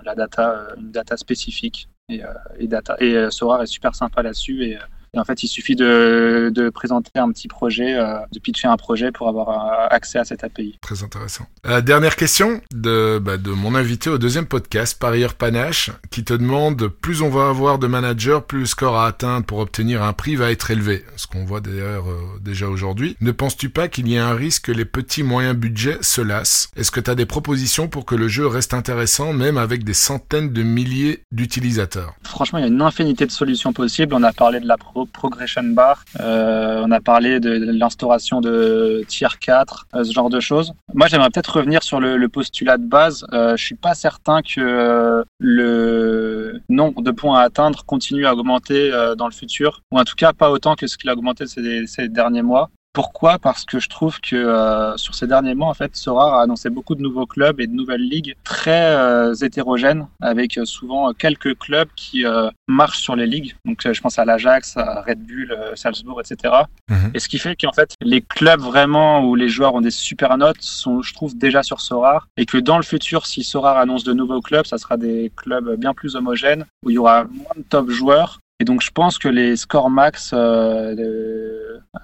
la 0.04 0.14
data, 0.14 0.50
euh, 0.50 0.74
une 0.78 0.90
data 0.90 1.16
spécifique. 1.16 1.88
Et, 2.08 2.20
et, 2.58 2.66
data, 2.66 2.96
et 3.00 3.30
Sorar 3.30 3.62
est 3.62 3.66
super 3.66 3.94
sympa 3.94 4.22
là-dessus. 4.22 4.64
Et, 4.64 4.78
et 5.14 5.18
en 5.18 5.24
fait, 5.24 5.42
il 5.42 5.48
suffit 5.48 5.76
de, 5.76 6.50
de 6.54 6.70
présenter 6.70 7.10
un 7.16 7.30
petit 7.30 7.48
projet, 7.48 7.94
euh, 7.94 8.16
de 8.32 8.38
pitcher 8.38 8.68
un 8.68 8.76
projet 8.78 9.12
pour 9.12 9.28
avoir 9.28 9.50
euh, 9.50 9.86
accès 9.90 10.18
à 10.18 10.24
cette 10.24 10.42
API. 10.42 10.78
Très 10.80 11.02
intéressant. 11.02 11.46
Euh, 11.66 11.80
dernière 11.82 12.16
question 12.16 12.60
de, 12.72 13.18
bah, 13.22 13.36
de 13.36 13.50
mon 13.50 13.74
invité 13.74 14.08
au 14.08 14.16
deuxième 14.18 14.46
podcast, 14.46 14.98
Parieur 14.98 15.34
Panache, 15.34 15.90
qui 16.10 16.24
te 16.24 16.32
demande 16.32 16.88
plus 16.88 17.20
on 17.20 17.28
va 17.28 17.48
avoir 17.50 17.78
de 17.78 17.86
managers, 17.86 18.38
plus 18.46 18.60
le 18.60 18.66
score 18.66 18.96
à 18.96 19.06
atteindre 19.08 19.44
pour 19.44 19.58
obtenir 19.58 20.02
un 20.02 20.14
prix 20.14 20.34
va 20.36 20.50
être 20.50 20.70
élevé. 20.70 21.04
Ce 21.16 21.26
qu'on 21.26 21.44
voit 21.44 21.60
d'ailleurs 21.60 22.08
euh, 22.08 22.18
déjà 22.40 22.68
aujourd'hui. 22.68 23.16
Ne 23.20 23.32
penses-tu 23.32 23.68
pas 23.68 23.88
qu'il 23.88 24.08
y 24.08 24.16
a 24.16 24.26
un 24.26 24.34
risque 24.34 24.64
que 24.66 24.72
les 24.72 24.86
petits 24.86 25.22
moyens 25.22 25.56
budgets 25.56 25.98
se 26.00 26.22
lassent? 26.22 26.70
Est-ce 26.74 26.90
que 26.90 27.00
tu 27.00 27.10
as 27.10 27.14
des 27.14 27.26
propositions 27.26 27.86
pour 27.86 28.06
que 28.06 28.14
le 28.14 28.28
jeu 28.28 28.46
reste 28.46 28.72
intéressant, 28.72 29.34
même 29.34 29.58
avec 29.58 29.84
des 29.84 29.92
centaines 29.94 30.52
de 30.52 30.62
milliers 30.62 31.22
d'utilisateurs? 31.32 32.14
Franchement, 32.24 32.58
il 32.58 32.62
y 32.62 32.64
a 32.64 32.68
une 32.68 32.80
infinité 32.80 33.26
de 33.26 33.30
solutions 33.30 33.72
possibles. 33.74 34.14
On 34.14 34.22
a 34.22 34.32
parlé 34.32 34.58
de 34.60 34.66
la 34.66 34.78
pro- 34.78 35.01
progression 35.06 35.62
bar, 35.62 36.04
euh, 36.20 36.82
on 36.84 36.90
a 36.90 37.00
parlé 37.00 37.40
de, 37.40 37.50
l'instauration 37.50 38.40
de 38.40 39.04
tier 39.08 39.28
4, 39.40 39.86
euh, 39.94 40.04
ce 40.04 40.12
genre 40.12 40.30
de 40.30 40.40
choses. 40.40 40.72
Moi, 40.94 41.06
j'aimerais 41.06 41.30
peut-être 41.30 41.56
revenir 41.56 41.82
sur 41.82 42.00
le, 42.00 42.28
postulat 42.28 42.78
de 42.78 42.86
base. 42.86 43.26
Euh, 43.32 43.56
je 43.56 43.64
suis 43.64 43.74
pas 43.74 43.94
certain 43.94 44.40
que 44.42 45.24
le 45.38 46.60
nombre 46.68 47.02
de 47.02 47.10
points 47.10 47.38
à 47.38 47.42
atteindre 47.42 47.84
continue 47.84 48.26
à 48.26 48.34
augmenter 48.34 48.90
dans 49.18 49.26
le 49.26 49.32
futur, 49.32 49.82
ou 49.90 49.98
en 49.98 50.04
tout 50.04 50.14
cas 50.16 50.32
pas 50.32 50.50
autant 50.50 50.74
que 50.76 50.86
ce 50.86 50.96
qu'il 50.96 51.10
a 51.10 51.12
augmenté 51.12 51.44
ces 51.46 52.08
derniers 52.08 52.42
mois. 52.42 52.70
Pourquoi? 52.94 53.38
Parce 53.38 53.64
que 53.64 53.78
je 53.78 53.88
trouve 53.88 54.20
que 54.20 54.36
euh, 54.36 54.96
sur 54.98 55.14
ces 55.14 55.26
derniers 55.26 55.54
mois, 55.54 55.68
en 55.68 55.74
fait, 55.74 55.96
Sora 55.96 56.38
a 56.38 56.42
annoncé 56.42 56.68
beaucoup 56.68 56.94
de 56.94 57.00
nouveaux 57.00 57.24
clubs 57.24 57.58
et 57.58 57.66
de 57.66 57.72
nouvelles 57.72 58.06
ligues 58.06 58.34
très 58.44 58.94
euh, 58.94 59.34
hétérogènes, 59.34 60.06
avec 60.20 60.58
euh, 60.58 60.66
souvent 60.66 61.08
euh, 61.08 61.12
quelques 61.14 61.58
clubs 61.58 61.88
qui 61.96 62.26
euh, 62.26 62.50
marchent 62.68 63.00
sur 63.00 63.16
les 63.16 63.26
ligues. 63.26 63.56
Donc, 63.64 63.80
je 63.90 64.00
pense 64.00 64.18
à 64.18 64.26
l'Ajax, 64.26 64.76
à 64.76 65.00
Red 65.06 65.20
Bull, 65.26 65.56
Salzbourg, 65.74 66.20
etc. 66.20 66.54
Mhm. 66.90 67.12
Et 67.14 67.18
ce 67.18 67.28
qui 67.28 67.38
fait 67.38 67.56
qu'en 67.56 67.72
fait, 67.72 67.94
les 68.02 68.20
clubs 68.20 68.60
vraiment 68.60 69.24
où 69.24 69.34
les 69.36 69.48
joueurs 69.48 69.74
ont 69.74 69.80
des 69.80 69.90
super 69.90 70.36
notes 70.36 70.60
sont, 70.60 71.00
je 71.00 71.14
trouve, 71.14 71.36
déjà 71.36 71.62
sur 71.62 71.80
Sorar, 71.80 72.28
et 72.36 72.44
que 72.44 72.58
dans 72.58 72.76
le 72.76 72.84
futur, 72.84 73.26
si 73.26 73.42
Sorar 73.42 73.78
annonce 73.78 74.04
de 74.04 74.12
nouveaux 74.12 74.42
clubs, 74.42 74.66
ça 74.66 74.76
sera 74.76 74.98
des 74.98 75.32
clubs 75.34 75.76
bien 75.76 75.94
plus 75.94 76.14
homogènes 76.14 76.66
où 76.84 76.90
il 76.90 76.94
y 76.94 76.98
aura 76.98 77.24
moins 77.24 77.54
de 77.56 77.62
top 77.62 77.88
joueurs. 77.88 78.38
Et 78.62 78.64
donc, 78.64 78.80
je 78.80 78.90
pense 78.92 79.18
que 79.18 79.28
les 79.28 79.56
scores 79.56 79.90
max 79.90 80.30
euh, 80.32 80.94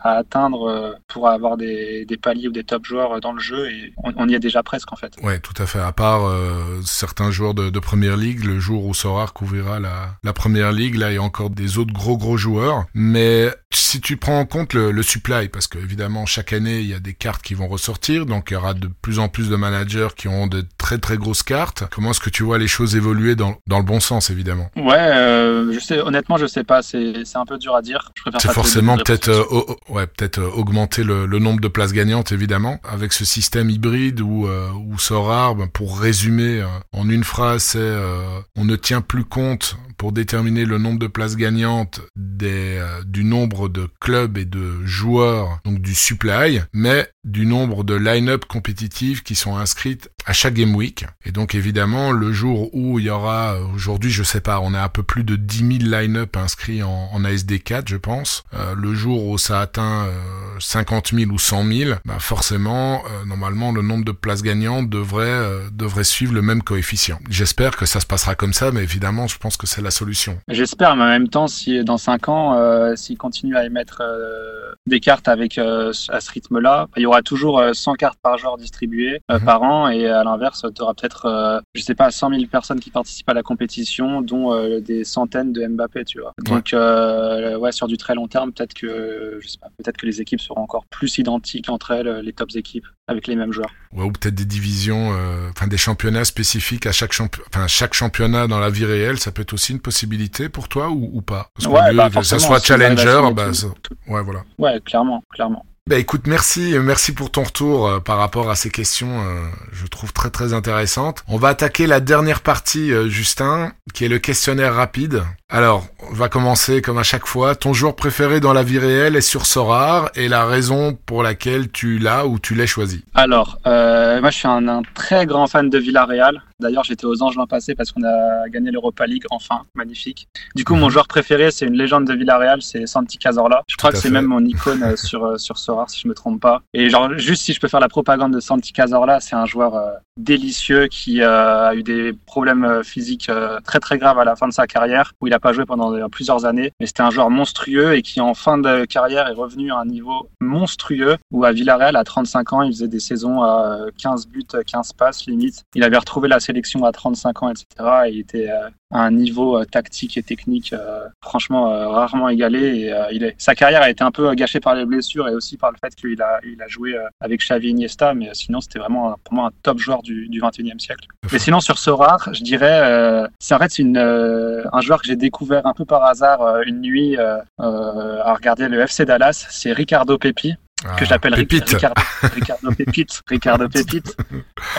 à 0.03 0.19
atteindre 0.19 0.69
euh, 0.69 0.93
pour 1.09 1.29
avoir 1.29 1.57
des, 1.57 2.05
des 2.05 2.17
paliers 2.17 2.49
ou 2.49 2.53
des 2.53 2.65
top 2.65 2.85
joueurs 2.85 3.21
dans 3.21 3.33
le 3.33 3.41
jeu, 3.41 3.71
et 3.71 3.93
on, 4.05 4.13
on 4.17 4.29
y 4.29 4.35
est 4.35 4.39
déjà 4.39 4.63
presque 4.63 4.93
en 4.93 4.97
fait. 4.97 5.15
Ouais, 5.23 5.39
tout 5.41 5.55
à 5.63 5.67
fait. 5.67 5.81
À 5.81 5.93
part 5.93 6.27
euh, 6.27 6.81
certains 6.85 7.31
joueurs 7.31 7.55
de, 7.55 7.71
de 7.71 7.79
première 7.79 8.17
ligue, 8.17 8.45
le 8.45 8.61
jour 8.61 8.85
où 8.85 8.93
Sorar 8.93 9.33
couvrira 9.33 9.81
la, 9.81 10.11
la 10.23 10.33
première 10.33 10.73
ligue, 10.73 10.97
là 10.97 11.11
il 11.11 11.15
y 11.15 11.19
a 11.19 11.23
encore 11.23 11.51
des 11.51 11.79
autres 11.79 11.93
gros 11.93 12.19
gros 12.19 12.37
joueurs. 12.37 12.85
Mais 12.95 13.51
si 13.75 14.01
tu 14.01 14.17
prends 14.17 14.39
en 14.39 14.47
compte 14.47 14.75
le, 14.75 14.91
le 14.93 15.03
supply, 15.03 15.49
parce 15.49 15.67
que 15.67 15.79
évidemment 15.79 16.27
chaque 16.27 16.53
année 16.53 16.81
il 16.81 16.87
y 16.89 16.95
a 16.95 17.01
des 17.01 17.15
cartes 17.15 17.43
qui 17.43 17.55
vont 17.55 17.69
ressortir, 17.69 18.27
donc 18.27 18.51
il 18.51 18.55
y 18.55 18.57
aura 18.57 18.75
de 18.75 18.89
plus 19.03 19.19
en 19.19 19.29
plus 19.29 19.49
de 19.51 19.57
managers 19.57 20.09
qui 20.17 20.29
auront 20.29 20.47
de 20.47 20.65
très 20.79 20.99
très 20.99 21.17
grosses 21.19 21.43
cartes. 21.43 21.85
Comment 21.91 22.11
est-ce 22.11 22.21
que 22.21 22.31
tu 22.31 22.43
vois 22.43 22.59
les 22.59 22.69
choses 22.69 22.97
évoluer 22.97 23.35
dans, 23.35 23.57
dans 23.67 23.79
le 23.79 23.85
bon 23.85 24.01
sens 24.01 24.31
évidemment? 24.31 24.71
Ouais, 24.77 24.95
euh, 24.97 25.73
je 25.73 25.81
sais, 25.81 26.01
honnêtement, 26.01 26.37
je 26.39 26.47
sais 26.47 26.65
pas, 26.65 26.83
c'est 26.83 27.15
un 27.35 27.45
peu 27.45 27.59
dur 27.59 27.75
à 27.75 27.83
dire. 27.83 28.13
C'est 28.39 28.53
forcément 28.53 28.97
peut-être 28.97 29.29
euh, 29.29 29.75
ouais 29.89 30.07
peut-être 30.07 30.39
euh, 30.39 30.51
augmenter 30.51 31.05
le, 31.05 31.27
le 31.27 31.39
nombre 31.39 31.61
de 31.61 31.69
places 31.69 31.93
gagnantes 31.93 32.33
évidemment 32.33 32.81
avec 32.89 33.13
ce 33.13 33.25
système 33.25 33.71
hybride 33.71 34.21
où 34.21 34.47
euh, 34.47 34.71
où 34.73 34.99
Sorar 34.99 35.55
ben, 35.55 35.67
pour 35.67 36.01
résumer 36.01 36.61
euh, 36.61 36.67
en 36.93 37.09
une 37.09 37.25
phrase 37.25 37.63
c'est 37.63 37.79
euh, 37.79 38.23
on 38.57 38.65
ne 38.65 38.77
tient 38.77 39.01
plus 39.01 39.25
compte 39.25 39.77
pour 39.97 40.13
déterminer 40.13 40.65
le 40.65 40.79
nombre 40.79 40.99
de 40.99 41.07
places 41.07 41.37
gagnantes 41.37 42.01
des 42.17 42.79
euh, 42.79 43.03
du 43.05 43.25
nombre 43.25 43.58
de 43.67 43.89
clubs 44.01 44.39
et 44.39 44.45
de 44.45 44.87
joueurs 44.87 45.59
donc 45.65 45.81
du 45.81 45.97
supply 45.97 46.61
mais 46.73 47.09
du 47.25 47.45
nombre 47.45 47.83
de 47.83 47.95
line-up 47.95 48.45
compétitifs 48.45 49.25
qui 49.25 49.35
sont 49.35 49.57
inscrites 49.57 50.09
à 50.25 50.33
chaque 50.33 50.55
game 50.55 50.77
week 50.77 51.07
et 51.25 51.33
donc 51.33 51.57
évidemment 51.57 52.13
le 52.13 52.33
jour 52.33 52.73
où 52.73 53.01
il 53.01 53.07
y 53.07 53.11
aura 53.11 53.57
aujourd'hui 53.75 54.11
je 54.11 54.23
sais 54.23 54.41
pas 54.41 54.61
on 54.61 54.73
a 54.75 54.81
un 54.81 54.89
peu 54.89 55.03
plus 55.03 55.25
de 55.25 55.35
10 55.35 55.81
000 55.81 55.91
line-up 55.91 56.37
inscrits 56.37 56.85
en, 56.85 57.11
en 57.13 57.21
ASD4 57.23 57.83
je 57.87 57.97
pense 57.97 58.45
Euh, 58.55 58.75
le 58.77 58.95
jour 58.95 59.27
où 59.27 59.37
ça 59.39 59.61
atteint 59.61 60.07
euh, 60.07 60.13
50 60.61 61.09
000 61.15 61.31
ou 61.33 61.39
100 61.39 61.65
000 61.67 61.91
bah 62.05 62.19
forcément 62.21 63.03
euh, 63.07 63.25
normalement 63.27 63.73
le 63.73 63.83
nombre 63.83 64.05
de 64.05 64.13
places 64.13 64.43
gagnantes 64.43 64.89
devrait 64.89 65.27
euh, 65.27 65.69
devrait 65.73 66.05
suivre 66.05 66.33
le 66.35 66.43
même 66.43 66.63
coefficient 66.63 67.19
j'espère 67.29 67.77
que 67.77 67.87
ça 67.87 68.01
se 68.01 68.07
passera 68.07 68.35
comme 68.35 68.53
ça 68.53 68.71
mais 68.71 68.83
évidemment 68.83 69.27
je 69.27 69.39
pense 69.39 69.57
que 69.57 69.67
c'est 69.67 69.83
la 69.83 69.91
solution. 69.91 70.39
J'espère, 70.49 70.97
mais 70.97 71.05
en 71.05 71.09
même 71.09 71.29
temps, 71.29 71.49
si 71.49 71.83
dans 71.85 71.99
5 71.99 72.29
ans, 72.29 72.55
euh, 72.55 72.95
s'ils 72.97 73.17
à 73.57 73.65
émettre 73.67 74.03
euh, 74.03 74.73
des 74.87 75.01
cartes 75.01 75.29
avec 75.29 75.59
euh, 75.59 75.93
à 76.09 76.21
ce 76.21 76.31
rythme-là, 76.31 76.89
il 76.97 77.03
y 77.03 77.07
aura 77.07 77.23
toujours 77.23 77.63
100 77.73 77.95
cartes 77.95 78.19
par 78.23 78.39
joueur 78.39 78.57
distribuées 78.57 79.21
Mhm. 79.31 79.45
par 79.45 79.63
an, 79.63 79.89
et 79.89 80.07
à 80.07 80.25
l'inverse, 80.25 80.65
tu 80.75 80.83
auras 80.83 80.95
peut-être, 80.95 81.63
je 81.75 81.83
sais 81.83 81.95
pas, 81.95 82.11
100 82.11 82.31
000 82.31 82.43
personnes 82.51 82.81
qui 82.81 82.91
participent 82.91 83.29
à 83.29 83.35
la 83.35 83.43
compétition, 83.43 84.23
dont 84.23 84.79
des 84.81 85.05
centaines 85.05 85.53
de 85.53 85.67
Mbappé, 85.67 86.05
tu 86.05 86.21
vois. 86.21 86.33
Donc, 86.45 86.71
ouais, 86.73 87.73
sur 87.73 87.87
du 87.87 87.97
très 87.97 88.15
long 88.15 88.29
terme, 88.29 88.53
peut-être 88.53 88.75
que, 88.75 89.39
je 89.41 89.49
sais 89.49 89.59
pas, 89.59 89.69
peut-être 89.79 89.97
que 89.97 90.07
les 90.07 90.21
équipes 90.21 90.41
seront 90.41 90.61
encore 90.63 90.85
plus 90.87 91.19
identiques 91.19 91.69
entre 91.69 91.91
elles, 91.93 92.09
les 92.21 92.33
tops 92.33 92.57
équipes, 92.57 92.87
avec 93.09 93.27
les 93.27 93.35
mêmes 93.37 93.53
joueurs. 93.53 93.71
Ouais, 93.93 94.05
ou 94.05 94.13
peut-être 94.13 94.35
des 94.35 94.45
divisions, 94.45 95.13
enfin 95.51 95.67
des 95.67 95.79
championnats 95.79 96.25
spécifiques 96.25 96.87
à 96.87 96.93
chaque 96.93 97.13
championnat, 97.13 97.47
enfin 97.53 97.67
chaque 97.67 97.95
championnat 97.95 98.47
dans 98.47 98.61
la 98.61 98.71
vie 98.71 98.85
réelle, 98.85 99.19
ça 99.19 99.33
peut 99.33 99.43
être 99.43 99.55
aussi 99.55 99.73
une 99.73 99.81
possibilité 99.81 100.49
pour 100.49 100.69
toi 100.69 100.91
ou, 100.91 101.11
ou 101.13 101.23
pas? 101.23 101.51
Parce 101.55 101.67
ouais, 101.67 101.91
lieu 101.93 101.97
bah, 101.97 102.11
que 102.11 102.23
ça 102.23 102.39
soit 102.39 102.63
challenger, 102.65 103.21
bah, 103.35 103.53
ça- 103.55 103.67
ouais, 104.07 104.23
voilà. 104.23 104.45
Ouais, 104.59 104.81
clairement, 104.85 105.25
clairement. 105.33 105.65
Bah 105.89 105.97
écoute, 105.99 106.27
merci, 106.27 106.75
merci 106.83 107.13
pour 107.13 107.31
ton 107.31 107.45
retour 107.45 107.89
euh, 107.89 107.99
par 107.99 108.19
rapport 108.19 108.51
à 108.51 108.57
ces 108.57 108.69
questions, 108.69 109.25
euh, 109.25 109.41
je 109.73 109.87
trouve 109.87 110.13
très 110.13 110.29
très 110.29 110.53
intéressantes. 110.53 111.25
On 111.29 111.39
va 111.39 111.49
attaquer 111.49 111.87
la 111.87 112.01
dernière 112.01 112.43
partie, 112.43 112.93
euh, 112.93 113.09
Justin, 113.09 113.73
qui 113.95 114.05
est 114.05 114.09
le 114.09 114.19
questionnaire 114.19 114.75
rapide. 114.75 115.23
Alors, 115.51 115.87
on 116.11 116.13
va 116.13 116.29
commencer 116.29 116.83
comme 116.83 116.99
à 116.99 117.03
chaque 117.03 117.27
fois. 117.27 117.55
Ton 117.55 117.73
joueur 117.73 117.97
préféré 117.97 118.39
dans 118.39 118.53
la 118.53 118.63
vie 118.63 118.79
réelle 118.79 119.17
est 119.17 119.23
sur 119.23 119.47
Sorar 119.47 120.11
et 120.15 120.29
la 120.29 120.45
raison 120.45 120.93
pour 121.07 121.23
laquelle 121.23 121.71
tu 121.71 121.99
l'as 121.99 122.27
ou 122.27 122.39
tu 122.39 122.55
l'as 122.55 122.67
choisi. 122.67 123.03
Alors, 123.15 123.59
euh, 123.67 124.21
moi, 124.21 124.29
je 124.29 124.37
suis 124.37 124.47
un, 124.47 124.69
un 124.69 124.83
très 124.95 125.25
grand 125.25 125.47
fan 125.47 125.71
de 125.71 125.79
Villarreal. 125.79 126.43
D'ailleurs, 126.61 126.83
j'étais 126.83 127.05
aux 127.05 127.23
Anges 127.23 127.37
l'an 127.37 127.47
passé 127.47 127.75
parce 127.77 127.93
qu'on 127.93 128.03
a 128.03 128.49
gagné 128.49 128.73
l'Europa 128.73 129.07
League, 129.07 129.25
enfin, 129.31 129.63
magnifique. 129.75 130.29
Du 130.57 130.65
coup, 130.65 130.75
mon 130.75 130.91
joueur 130.91 131.07
préféré, 131.07 131.53
c'est 131.53 131.67
une 131.67 131.77
légende 131.77 132.05
de 132.05 132.13
Villarreal, 132.15 132.63
c'est 132.63 132.87
Santi 132.87 133.17
Cazorla. 133.17 133.63
Je 133.69 133.77
crois 133.77 133.91
Tout 133.91 133.97
que 133.97 134.03
c'est 134.03 134.11
même 134.11 134.27
mon 134.27 134.45
icône 134.45 134.83
euh, 134.83 134.97
sur 134.97 135.25
euh, 135.25 135.39
sur 135.39 135.57
Sorare, 135.57 135.89
si 135.89 136.01
je 136.01 136.09
me 136.09 136.15
trompe 136.15 136.41
pas. 136.41 136.63
Et 136.75 136.91
genre, 136.91 137.17
juste 137.17 137.43
si 137.43 137.53
je 137.53 137.61
peux 137.61 137.69
faire 137.69 137.79
la 137.79 137.89
propagande 137.89 138.35
de 138.35 138.41
Santi 138.41 138.73
Cazorla, 138.73 139.21
c'est 139.21 139.37
un 139.37 139.47
joueur 139.47 139.77
euh, 139.77 139.91
délicieux 140.17 140.89
qui 140.89 141.23
euh, 141.23 141.69
a 141.69 141.75
eu 141.77 141.85
des 141.85 142.13
problèmes 142.27 142.83
physiques 142.83 143.31
très 143.65 143.79
très 143.79 143.99
graves 143.99 144.19
à 144.19 144.25
la 144.25 144.35
fin 144.35 144.49
de 144.49 144.53
sa 144.53 144.67
carrière, 144.67 145.13
où 145.21 145.29
il 145.29 145.35
a 145.35 145.38
pas 145.41 145.53
joué 145.53 145.65
pendant 145.65 145.93
euh, 145.93 146.09
plusieurs 146.09 146.45
années. 146.45 146.73
Mais 146.81 146.87
c'était 146.87 147.03
un 147.03 147.11
joueur 147.11 147.31
monstrueux 147.31 147.95
et 147.95 148.03
qui, 148.03 148.21
en 148.21 148.35
fin 148.35 148.59
de 148.59 148.85
carrière, 148.85 149.29
est 149.29 149.35
revenu 149.35 149.73
à 149.73 149.79
un 149.79 149.87
niveau 149.87 150.29
monstrueux, 150.41 151.17
où 151.31 151.45
à 151.45 151.53
Villarreal, 151.53 151.97
à 151.97 152.05
35 152.05 152.53
ans, 152.53 152.63
il 152.63 152.73
faisait 152.73 152.89
des 152.89 153.01
saisons 153.01 153.43
à 153.43 153.79
euh, 153.87 153.91
15 153.99 154.29
buts, 154.29 154.45
15 154.67 154.93
passes 154.93 155.27
limite. 155.27 155.65
Il 155.75 155.85
avait 155.85 155.99
retrouvé 155.99 156.29
la 156.29 156.41
sélection 156.41 156.85
à 156.85 156.93
35 156.93 157.43
ans, 157.43 157.51
etc. 157.51 157.67
Et 158.07 158.11
il 158.11 158.21
était 158.21 158.51
euh, 158.51 158.69
à 158.91 159.03
un 159.03 159.11
niveau 159.11 159.59
euh, 159.59 159.65
tactique 159.65 160.17
et 160.17 160.23
technique 160.23 160.73
euh, 160.73 161.07
franchement 161.23 161.73
euh, 161.73 161.89
rarement 161.89 162.29
égalé. 162.29 162.59
Et, 162.89 162.95
il 163.13 163.25
est... 163.25 163.35
Sa 163.39 163.55
carrière 163.55 163.83
a 163.83 163.91
été 163.91 164.03
un 164.03 164.11
peu 164.11 164.33
gâchée 164.35 164.61
par 164.61 164.75
les 164.75 164.87
blessures 164.87 165.29
et 165.29 165.35
aussi 165.35 165.57
par 165.57 165.71
le 165.71 165.77
fait 165.83 165.95
qu'il 165.95 166.21
a, 166.23 166.41
il 166.45 166.61
a 166.63 166.69
joué 166.69 166.97
avec 167.21 167.41
Xavi 167.41 167.69
Iniesta, 167.71 168.15
mais 168.15 168.31
sinon 168.33 168.61
c'était 168.61 168.79
vraiment 168.79 169.17
pour 169.25 169.35
moi 169.35 169.47
un 169.49 169.51
top 169.63 169.79
joueur 169.79 170.03
du, 170.03 170.29
du 170.29 170.41
21e 170.41 170.79
siècle. 170.79 171.07
Mais 171.33 171.39
sinon 171.39 171.61
sur 171.61 171.79
ce 171.79 171.91
rare, 171.91 172.29
je 172.33 172.43
dirais, 172.43 173.27
c'est 173.39 173.55
en 173.55 173.59
fait 173.59 173.71
c'est 173.71 173.83
une, 173.83 173.99
un 173.99 174.81
joueur 174.81 175.01
que 175.03 175.07
j'ai 175.07 175.17
découvert 175.17 175.67
un 175.67 175.75
peu 175.75 175.85
par 175.85 176.05
hasard 176.05 176.61
une 176.67 176.81
nuit 176.81 177.17
à 177.19 178.35
regarder 178.35 178.69
le 178.69 178.81
FC 178.81 179.05
Dallas, 179.05 179.47
c'est 179.51 179.73
Ricardo 179.73 180.19
Pepi 180.19 180.55
que 180.81 180.87
Ah, 180.87 181.05
je 181.05 181.11
l'appelle 181.11 181.35
Ric- 181.35 181.49
Pépite. 181.51 181.69
Ricardo, 181.71 182.03
Ricardo 182.23 182.71
Pépite. 182.71 183.23
Ricardo 183.27 183.69
Pépite. 183.73 184.17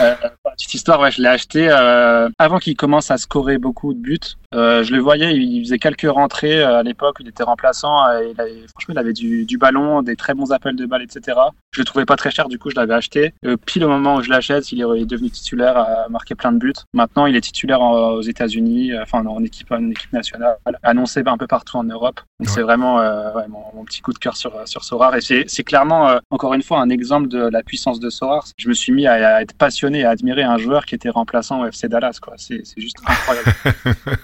Euh, 0.00 0.14
la 0.50 0.54
petite 0.56 0.74
histoire, 0.74 1.00
ouais, 1.00 1.10
je 1.12 1.22
l'ai 1.22 1.28
acheté 1.28 1.68
euh, 1.70 2.28
avant 2.38 2.58
qu'il 2.58 2.76
commence 2.76 3.10
à 3.10 3.18
scorer 3.18 3.58
beaucoup 3.58 3.94
de 3.94 4.00
buts. 4.00 4.18
Euh, 4.52 4.82
je 4.82 4.92
le 4.92 4.98
voyais, 5.00 5.32
il, 5.36 5.62
faisait 5.62 5.78
quelques 5.78 6.10
rentrées 6.10 6.60
euh, 6.60 6.78
à 6.80 6.82
l'époque, 6.82 7.18
il 7.20 7.28
était 7.28 7.44
remplaçant. 7.44 8.04
euh, 8.08 8.24
il 8.34 8.40
avait- 8.40 8.66
franchement, 8.68 8.94
il 8.94 8.98
avait 8.98 9.12
du, 9.12 9.44
du 9.46 9.58
ballon, 9.58 10.02
des 10.02 10.16
très 10.16 10.34
bons 10.34 10.50
appels 10.50 10.74
de 10.74 10.86
balles, 10.86 11.02
etc. 11.02 11.38
Je 11.72 11.80
le 11.80 11.84
trouvais 11.84 12.04
pas 12.04 12.16
très 12.16 12.32
cher, 12.32 12.48
du 12.48 12.58
coup, 12.58 12.68
je 12.68 12.74
l'avais 12.74 12.94
acheté. 12.94 13.32
Pile 13.64 13.84
au 13.84 13.88
moment 13.88 14.16
où 14.16 14.22
je 14.22 14.30
l'achète, 14.30 14.72
il 14.72 14.80
est, 14.80 15.04
devenu 15.06 15.30
titulaire, 15.30 15.76
a 15.76 16.08
marqué 16.08 16.34
plein 16.34 16.50
de 16.50 16.58
buts. 16.58 16.72
Maintenant, 16.94 17.26
il 17.26 17.36
est 17.36 17.40
titulaire 17.42 17.80
en- 17.80 18.10
aux 18.14 18.22
États-Unis, 18.22 18.92
enfin 19.00 19.24
en 19.24 19.44
équipe, 19.44 19.70
en 19.70 19.88
équipe 19.90 20.12
nationale, 20.12 20.56
annoncé 20.82 21.22
un 21.24 21.38
peu 21.38 21.46
partout 21.46 21.76
en 21.76 21.84
Europe. 21.84 22.20
Donc 22.40 22.48
Ouais. 22.48 22.54
c'est 22.54 22.62
vraiment 22.62 22.98
euh, 22.98 23.32
ouais, 23.34 23.46
mon, 23.48 23.62
mon 23.74 23.84
petit 23.84 24.00
coup 24.00 24.12
de 24.12 24.18
cœur 24.18 24.36
sur, 24.36 24.52
sur 24.66 24.82
Sorar. 24.82 25.14
Et 25.14 25.20
c'est 25.20 25.62
clairement, 25.64 26.18
encore 26.30 26.54
une 26.54 26.62
fois, 26.62 26.80
un 26.80 26.90
exemple 26.90 27.28
de 27.28 27.38
la 27.38 27.62
puissance 27.62 28.00
de 28.00 28.10
Sorar. 28.10 28.44
Je 28.56 28.68
me 28.68 28.74
suis 28.74 28.92
mis 28.92 29.06
à, 29.06 29.36
à 29.36 29.42
être 29.42 29.54
passionné, 29.56 30.04
à 30.04 30.10
admirer 30.10 30.42
un 30.50 30.58
joueur 30.58 30.84
qui 30.86 30.94
était 30.94 31.08
remplaçant 31.10 31.60
au 31.62 31.66
FC 31.66 31.88
Dallas. 31.88 32.18
quoi. 32.20 32.34
C'est 32.36 32.60
c'est 32.64 32.80
juste 32.80 32.98
incroyable. 33.06 33.52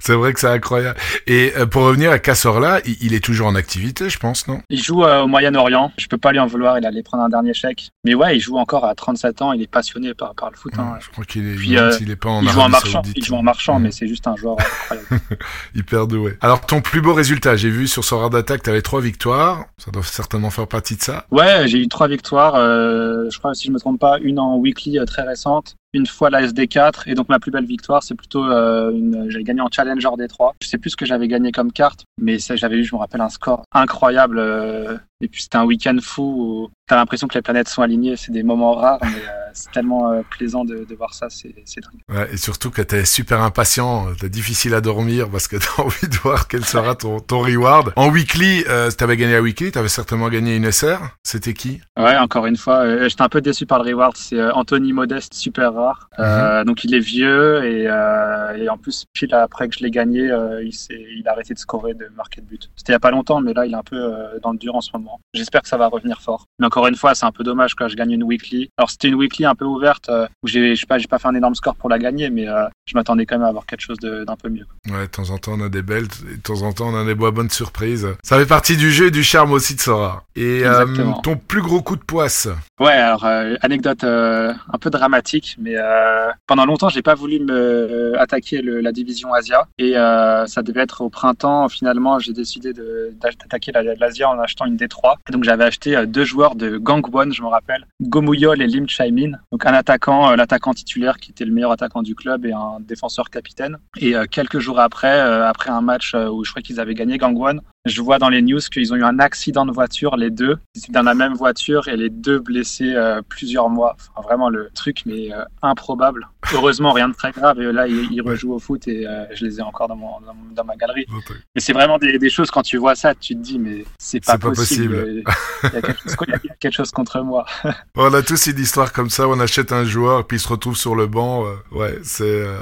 C'est 0.00 0.14
vrai 0.14 0.32
que 0.32 0.40
c'est 0.40 0.48
incroyable. 0.48 0.98
Et 1.28 1.52
euh, 1.56 1.66
pour 1.66 1.82
revenir 1.84 2.10
à 2.10 2.18
Cassorla, 2.18 2.80
il, 2.84 2.96
il 3.00 3.14
est 3.14 3.22
toujours 3.24 3.46
en 3.46 3.54
activité, 3.54 4.08
je 4.10 4.18
pense, 4.18 4.48
non? 4.48 4.60
Il 4.68 4.82
joue 4.82 5.04
euh, 5.04 5.22
au 5.22 5.26
Moyen-Orient. 5.28 5.92
Je 5.96 6.08
peux 6.08 6.18
pas 6.18 6.32
lui 6.32 6.40
en 6.40 6.46
vouloir. 6.46 6.76
Il 6.78 6.86
allait 6.86 7.02
prendre 7.04 7.22
un 7.22 7.28
dernier 7.28 7.54
chèque. 7.54 7.90
Mais 8.04 8.14
ouais, 8.14 8.36
il 8.36 8.40
joue 8.40 8.56
encore 8.58 8.84
à 8.84 8.94
37 8.96 9.42
ans. 9.42 9.52
Il 9.52 9.62
est 9.62 9.70
passionné 9.70 10.12
par, 10.14 10.34
par 10.34 10.50
le 10.50 10.56
foot. 10.56 10.72
hein. 10.78 10.92
Ouais, 10.94 10.98
Je 11.00 11.08
crois 11.10 11.24
qu'il 11.24 11.46
est, 11.48 11.54
Puis, 11.54 11.76
euh, 11.78 11.92
s'il 11.92 12.10
est 12.10 12.16
pas 12.16 12.30
en 12.30 12.42
Il 12.42 12.48
joue 12.48 12.58
en 12.58 12.62
Arabie 12.62 12.72
marchand. 12.72 12.90
Saoudite. 13.04 13.14
Il 13.18 13.24
joue 13.24 13.34
en 13.36 13.42
marchand, 13.42 13.78
mais 13.78 13.92
c'est 13.92 14.08
juste 14.08 14.26
un 14.26 14.34
joueur 14.34 14.56
incroyable. 14.58 15.20
Hyper 15.76 16.06
doué. 16.08 16.36
Alors, 16.40 16.60
ton 16.66 16.80
plus 16.80 17.00
beau 17.00 17.14
résultat, 17.14 17.54
j'ai 17.56 17.70
vu 17.70 17.86
sur 17.86 18.02
Sorar 18.04 18.30
d'attaque, 18.30 18.62
t'avais 18.62 18.82
trois 18.82 19.00
victoires. 19.00 19.66
Ça 19.78 19.90
doit 19.92 20.02
certainement 20.02 20.50
faire 20.50 20.66
partie 20.66 20.96
de 20.96 21.02
ça. 21.02 21.26
Ouais, 21.30 21.68
j'ai 21.68 21.78
eu 21.78 21.86
trois 21.88 22.08
victoires. 22.08 22.56
euh, 22.56 23.28
je 23.30 23.38
crois, 23.38 23.54
si 23.54 23.68
je 23.68 23.72
me 23.72 23.78
trompe 23.78 24.00
pas, 24.00 24.18
une 24.20 24.40
en 24.40 24.56
weekly 24.56 24.98
très 25.06 25.22
récente, 25.22 25.61
out 25.62 25.81
une 25.92 26.06
fois 26.06 26.30
la 26.30 26.42
SD4. 26.46 27.02
Et 27.06 27.14
donc, 27.14 27.28
ma 27.28 27.38
plus 27.38 27.50
belle 27.50 27.66
victoire, 27.66 28.02
c'est 28.02 28.14
plutôt 28.14 28.44
euh, 28.44 28.90
une. 28.90 29.26
J'ai 29.30 29.42
gagné 29.42 29.60
en 29.60 29.68
Challenger 29.70 30.08
des 30.18 30.28
trois. 30.28 30.54
Je 30.62 30.68
sais 30.68 30.78
plus 30.78 30.90
ce 30.90 30.96
que 30.96 31.06
j'avais 31.06 31.28
gagné 31.28 31.52
comme 31.52 31.72
carte, 31.72 32.04
mais 32.20 32.38
j'avais 32.38 32.76
eu, 32.76 32.84
je 32.84 32.94
me 32.94 33.00
rappelle, 33.00 33.20
un 33.20 33.28
score 33.28 33.62
incroyable. 33.72 34.38
euh, 34.38 34.96
et 35.20 35.28
puis, 35.28 35.42
c'était 35.42 35.56
un 35.58 35.64
week-end 35.64 35.96
fou 36.02 36.22
où 36.22 36.70
t'as 36.88 36.96
l'impression 36.96 37.28
que 37.28 37.34
les 37.34 37.42
planètes 37.42 37.68
sont 37.68 37.82
alignées. 37.82 38.16
C'est 38.16 38.32
des 38.32 38.42
moments 38.42 38.74
rares, 38.74 38.98
mais 39.02 39.06
euh, 39.08 39.50
c'est 39.54 39.70
tellement 39.70 40.10
euh, 40.10 40.22
plaisant 40.30 40.64
de, 40.64 40.84
de 40.84 40.94
voir 40.96 41.14
ça. 41.14 41.28
C'est 41.30 41.54
dingue. 41.76 42.00
Ouais, 42.12 42.28
et 42.32 42.36
surtout 42.36 42.70
que 42.72 42.82
t'es 42.82 43.04
super 43.04 43.40
impatient, 43.40 44.08
t'es 44.18 44.28
difficile 44.28 44.74
à 44.74 44.80
dormir 44.80 45.30
parce 45.30 45.46
que 45.46 45.56
t'as 45.76 45.82
envie 45.84 46.08
de 46.08 46.16
voir 46.16 46.48
quel 46.48 46.64
sera 46.64 46.96
ton, 46.96 47.20
ton 47.20 47.38
reward. 47.38 47.92
En 47.94 48.08
weekly, 48.10 48.64
euh, 48.68 48.90
t'avais 48.90 49.16
gagné 49.16 49.34
la 49.34 49.42
weekly, 49.42 49.70
t'avais 49.70 49.88
certainement 49.88 50.28
gagné 50.28 50.56
une 50.56 50.70
SR. 50.72 50.98
C'était 51.22 51.54
qui? 51.54 51.80
Ouais, 51.96 52.16
encore 52.18 52.46
une 52.46 52.56
fois, 52.56 53.06
j'étais 53.06 53.22
un 53.22 53.28
peu 53.28 53.40
déçu 53.40 53.64
par 53.64 53.80
le 53.80 53.88
reward. 53.90 54.16
C'est 54.16 54.42
Anthony 54.50 54.92
Modeste, 54.92 55.34
super 55.34 55.72
rare. 55.82 56.08
Euh, 56.18 56.64
Donc 56.64 56.84
il 56.84 56.94
est 56.94 57.00
vieux 57.00 57.64
et, 57.64 57.86
euh, 57.86 58.56
et 58.56 58.68
en 58.68 58.78
plus, 58.78 59.04
pile 59.12 59.34
après 59.34 59.68
que 59.68 59.76
je 59.76 59.84
l'ai 59.84 59.90
gagné, 59.90 60.30
euh, 60.30 60.62
il, 60.62 61.28
a 61.28 61.32
arrêté 61.32 61.54
de 61.54 61.58
scorer, 61.58 61.94
de 61.94 62.08
marquer 62.16 62.40
de 62.40 62.46
but. 62.46 62.70
C'était 62.76 62.92
il 62.92 62.94
y 62.94 62.96
a 62.96 63.00
pas 63.00 63.10
longtemps, 63.10 63.40
mais 63.40 63.52
là 63.52 63.66
il 63.66 63.72
est 63.72 63.76
un 63.76 63.82
peu 63.82 64.12
dans 64.42 64.52
le 64.52 64.58
dur 64.58 64.74
en 64.74 64.80
ce 64.80 64.90
moment. 64.94 65.20
J'espère 65.34 65.62
que 65.62 65.68
ça 65.68 65.76
va 65.76 65.86
revenir 65.88 66.20
fort. 66.20 66.46
Mais 66.58 66.66
encore 66.66 66.86
une 66.86 66.96
fois, 66.96 67.14
c'est 67.14 67.26
un 67.26 67.32
peu 67.32 67.44
dommage 67.44 67.74
quand 67.74 67.88
je 67.88 67.96
gagne 67.96 68.12
une 68.12 68.24
weekly. 68.24 68.68
Alors 68.76 68.90
c'était 68.90 69.08
une 69.08 69.14
weekly 69.14 69.44
un 69.44 69.54
peu 69.54 69.64
ouverte 69.64 70.10
où 70.42 70.48
j'ai, 70.48 70.74
pas, 70.88 70.98
pas 71.08 71.18
fait 71.18 71.28
un 71.28 71.34
énorme 71.34 71.54
score 71.54 71.76
pour 71.76 71.88
la 71.88 71.98
gagner, 71.98 72.30
mais 72.30 72.46
je 72.86 72.94
m'attendais 72.94 73.26
quand 73.26 73.36
même 73.36 73.46
à 73.46 73.48
avoir 73.48 73.66
quelque 73.66 73.80
chose 73.80 73.98
d'un 73.98 74.36
peu 74.36 74.48
mieux. 74.48 74.66
Ouais, 74.90 75.02
de 75.02 75.06
temps 75.06 75.30
en 75.30 75.38
temps 75.38 75.52
on 75.54 75.64
a 75.64 75.68
des 75.68 75.82
belles, 75.82 76.08
et 76.30 76.36
de 76.36 76.42
temps 76.42 76.62
en 76.62 76.72
temps 76.72 76.88
on 76.88 76.96
a 76.96 77.04
des 77.04 77.14
bonnes 77.14 77.50
surprises. 77.50 78.08
Ça 78.22 78.38
fait 78.38 78.46
partie 78.46 78.76
du 78.76 78.90
jeu 78.90 79.06
et 79.06 79.10
du 79.10 79.22
charme 79.22 79.52
aussi 79.52 79.74
de 79.74 79.80
Sora. 79.80 80.24
Et 80.34 80.62
euh, 80.64 80.86
ton 81.22 81.36
plus 81.36 81.62
gros 81.62 81.82
coup 81.82 81.96
de 81.96 82.02
poisse 82.02 82.48
Ouais, 82.80 82.92
alors 82.92 83.24
euh, 83.24 83.54
anecdote 83.62 84.04
euh, 84.04 84.52
un 84.72 84.78
peu 84.78 84.90
dramatique, 84.90 85.56
mais 85.58 85.71
euh, 85.76 86.30
pendant 86.46 86.64
longtemps 86.66 86.88
j'ai 86.88 87.02
pas 87.02 87.14
voulu 87.14 87.40
me 87.40 87.52
euh, 87.52 88.18
attaquer 88.20 88.60
la 88.62 88.92
division 88.92 89.32
Asia 89.32 89.66
et 89.78 89.96
euh, 89.96 90.46
ça 90.46 90.62
devait 90.62 90.80
être 90.82 91.00
au 91.02 91.10
printemps. 91.10 91.68
Finalement, 91.68 92.18
j'ai 92.18 92.32
décidé 92.32 92.72
d'attaquer 92.72 93.72
la- 93.72 93.94
l'Asia 93.94 94.28
en 94.30 94.38
achetant 94.38 94.64
une 94.66 94.76
D3. 94.76 95.16
Et 95.28 95.32
donc 95.32 95.44
j'avais 95.44 95.64
acheté 95.64 96.06
deux 96.06 96.24
joueurs 96.24 96.54
de 96.54 96.78
Gangwon, 96.78 97.30
je 97.30 97.42
me 97.42 97.48
rappelle, 97.48 97.86
Gomuyol 98.00 98.60
et 98.62 98.66
Lim 98.66 98.88
Chae-min. 98.88 99.32
Donc 99.50 99.66
un 99.66 99.74
attaquant, 99.74 100.34
l'attaquant 100.34 100.72
titulaire 100.72 101.18
qui 101.18 101.30
était 101.30 101.44
le 101.44 101.52
meilleur 101.52 101.72
attaquant 101.72 102.02
du 102.02 102.14
club 102.14 102.44
et 102.46 102.52
un 102.52 102.78
défenseur 102.80 103.30
capitaine. 103.30 103.78
Et 104.00 104.14
quelques 104.30 104.58
jours 104.58 104.80
après, 104.80 105.20
après 105.20 105.70
un 105.70 105.80
match 105.80 106.14
où 106.14 106.44
je 106.44 106.50
crois 106.50 106.62
qu'ils 106.62 106.80
avaient 106.80 106.94
gagné 106.94 107.18
Gangwon, 107.18 107.60
je 107.84 108.00
vois 108.00 108.18
dans 108.18 108.28
les 108.28 108.42
news 108.42 108.60
qu'ils 108.60 108.92
ont 108.92 108.96
eu 108.96 109.02
un 109.02 109.18
accident 109.18 109.66
de 109.66 109.72
voiture, 109.72 110.16
les 110.16 110.30
deux. 110.30 110.56
Ils 110.74 110.80
étaient 110.80 110.92
dans 110.92 111.02
la 111.02 111.14
même 111.14 111.34
voiture 111.34 111.88
et 111.88 111.96
les 111.96 112.10
deux 112.10 112.38
blessés 112.38 112.94
euh, 112.94 113.22
plusieurs 113.28 113.68
mois. 113.68 113.96
Enfin, 114.14 114.22
vraiment 114.22 114.48
le 114.48 114.70
truc, 114.74 115.02
mais 115.04 115.32
euh, 115.32 115.44
improbable. 115.62 116.28
Heureusement, 116.52 116.92
rien 116.92 117.08
de 117.08 117.14
très 117.14 117.32
grave. 117.32 117.60
Et 117.60 117.72
là, 117.72 117.86
ils, 117.86 118.12
ils 118.12 118.20
rejouent 118.20 118.54
au 118.54 118.58
foot 118.58 118.86
et 118.88 119.06
euh, 119.06 119.24
je 119.34 119.44
les 119.44 119.58
ai 119.58 119.62
encore 119.62 119.88
dans, 119.88 119.96
mon, 119.96 120.20
dans, 120.54 120.64
ma 120.64 120.76
galerie. 120.76 121.06
Mais 121.54 121.60
c'est 121.60 121.72
vraiment 121.72 121.98
des, 121.98 122.18
des 122.18 122.30
choses, 122.30 122.50
quand 122.50 122.62
tu 122.62 122.76
vois 122.78 122.94
ça, 122.94 123.14
tu 123.14 123.34
te 123.34 123.40
dis, 123.40 123.58
mais 123.58 123.84
c'est 123.98 124.24
pas, 124.24 124.32
C'est 124.32 124.38
pas 124.38 124.50
possible. 124.50 124.96
possible. 124.96 125.24
Il 125.64 125.72
y, 125.72 125.76
a 125.76 125.82
quelque 125.82 126.02
chose, 126.02 126.16
il 126.26 126.30
y 126.30 126.50
a 126.50 126.54
quelque 126.58 126.74
chose 126.74 126.90
contre 126.90 127.20
moi. 127.20 127.46
On 127.96 128.12
a 128.12 128.22
tous 128.22 128.46
une 128.46 128.58
histoire 128.58 128.92
comme 128.92 129.10
ça, 129.10 129.28
on 129.28 129.38
achète 129.40 129.72
un 129.72 129.84
joueur 129.84 130.26
puis 130.26 130.36
il 130.36 130.40
se 130.40 130.48
retrouve 130.48 130.76
sur 130.76 130.94
le 130.94 131.06
banc. 131.06 131.46
euh, 131.46 131.54
ouais, 131.70 131.98
c'est 132.02 132.24
euh, 132.24 132.58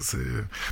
c'est 0.00 0.18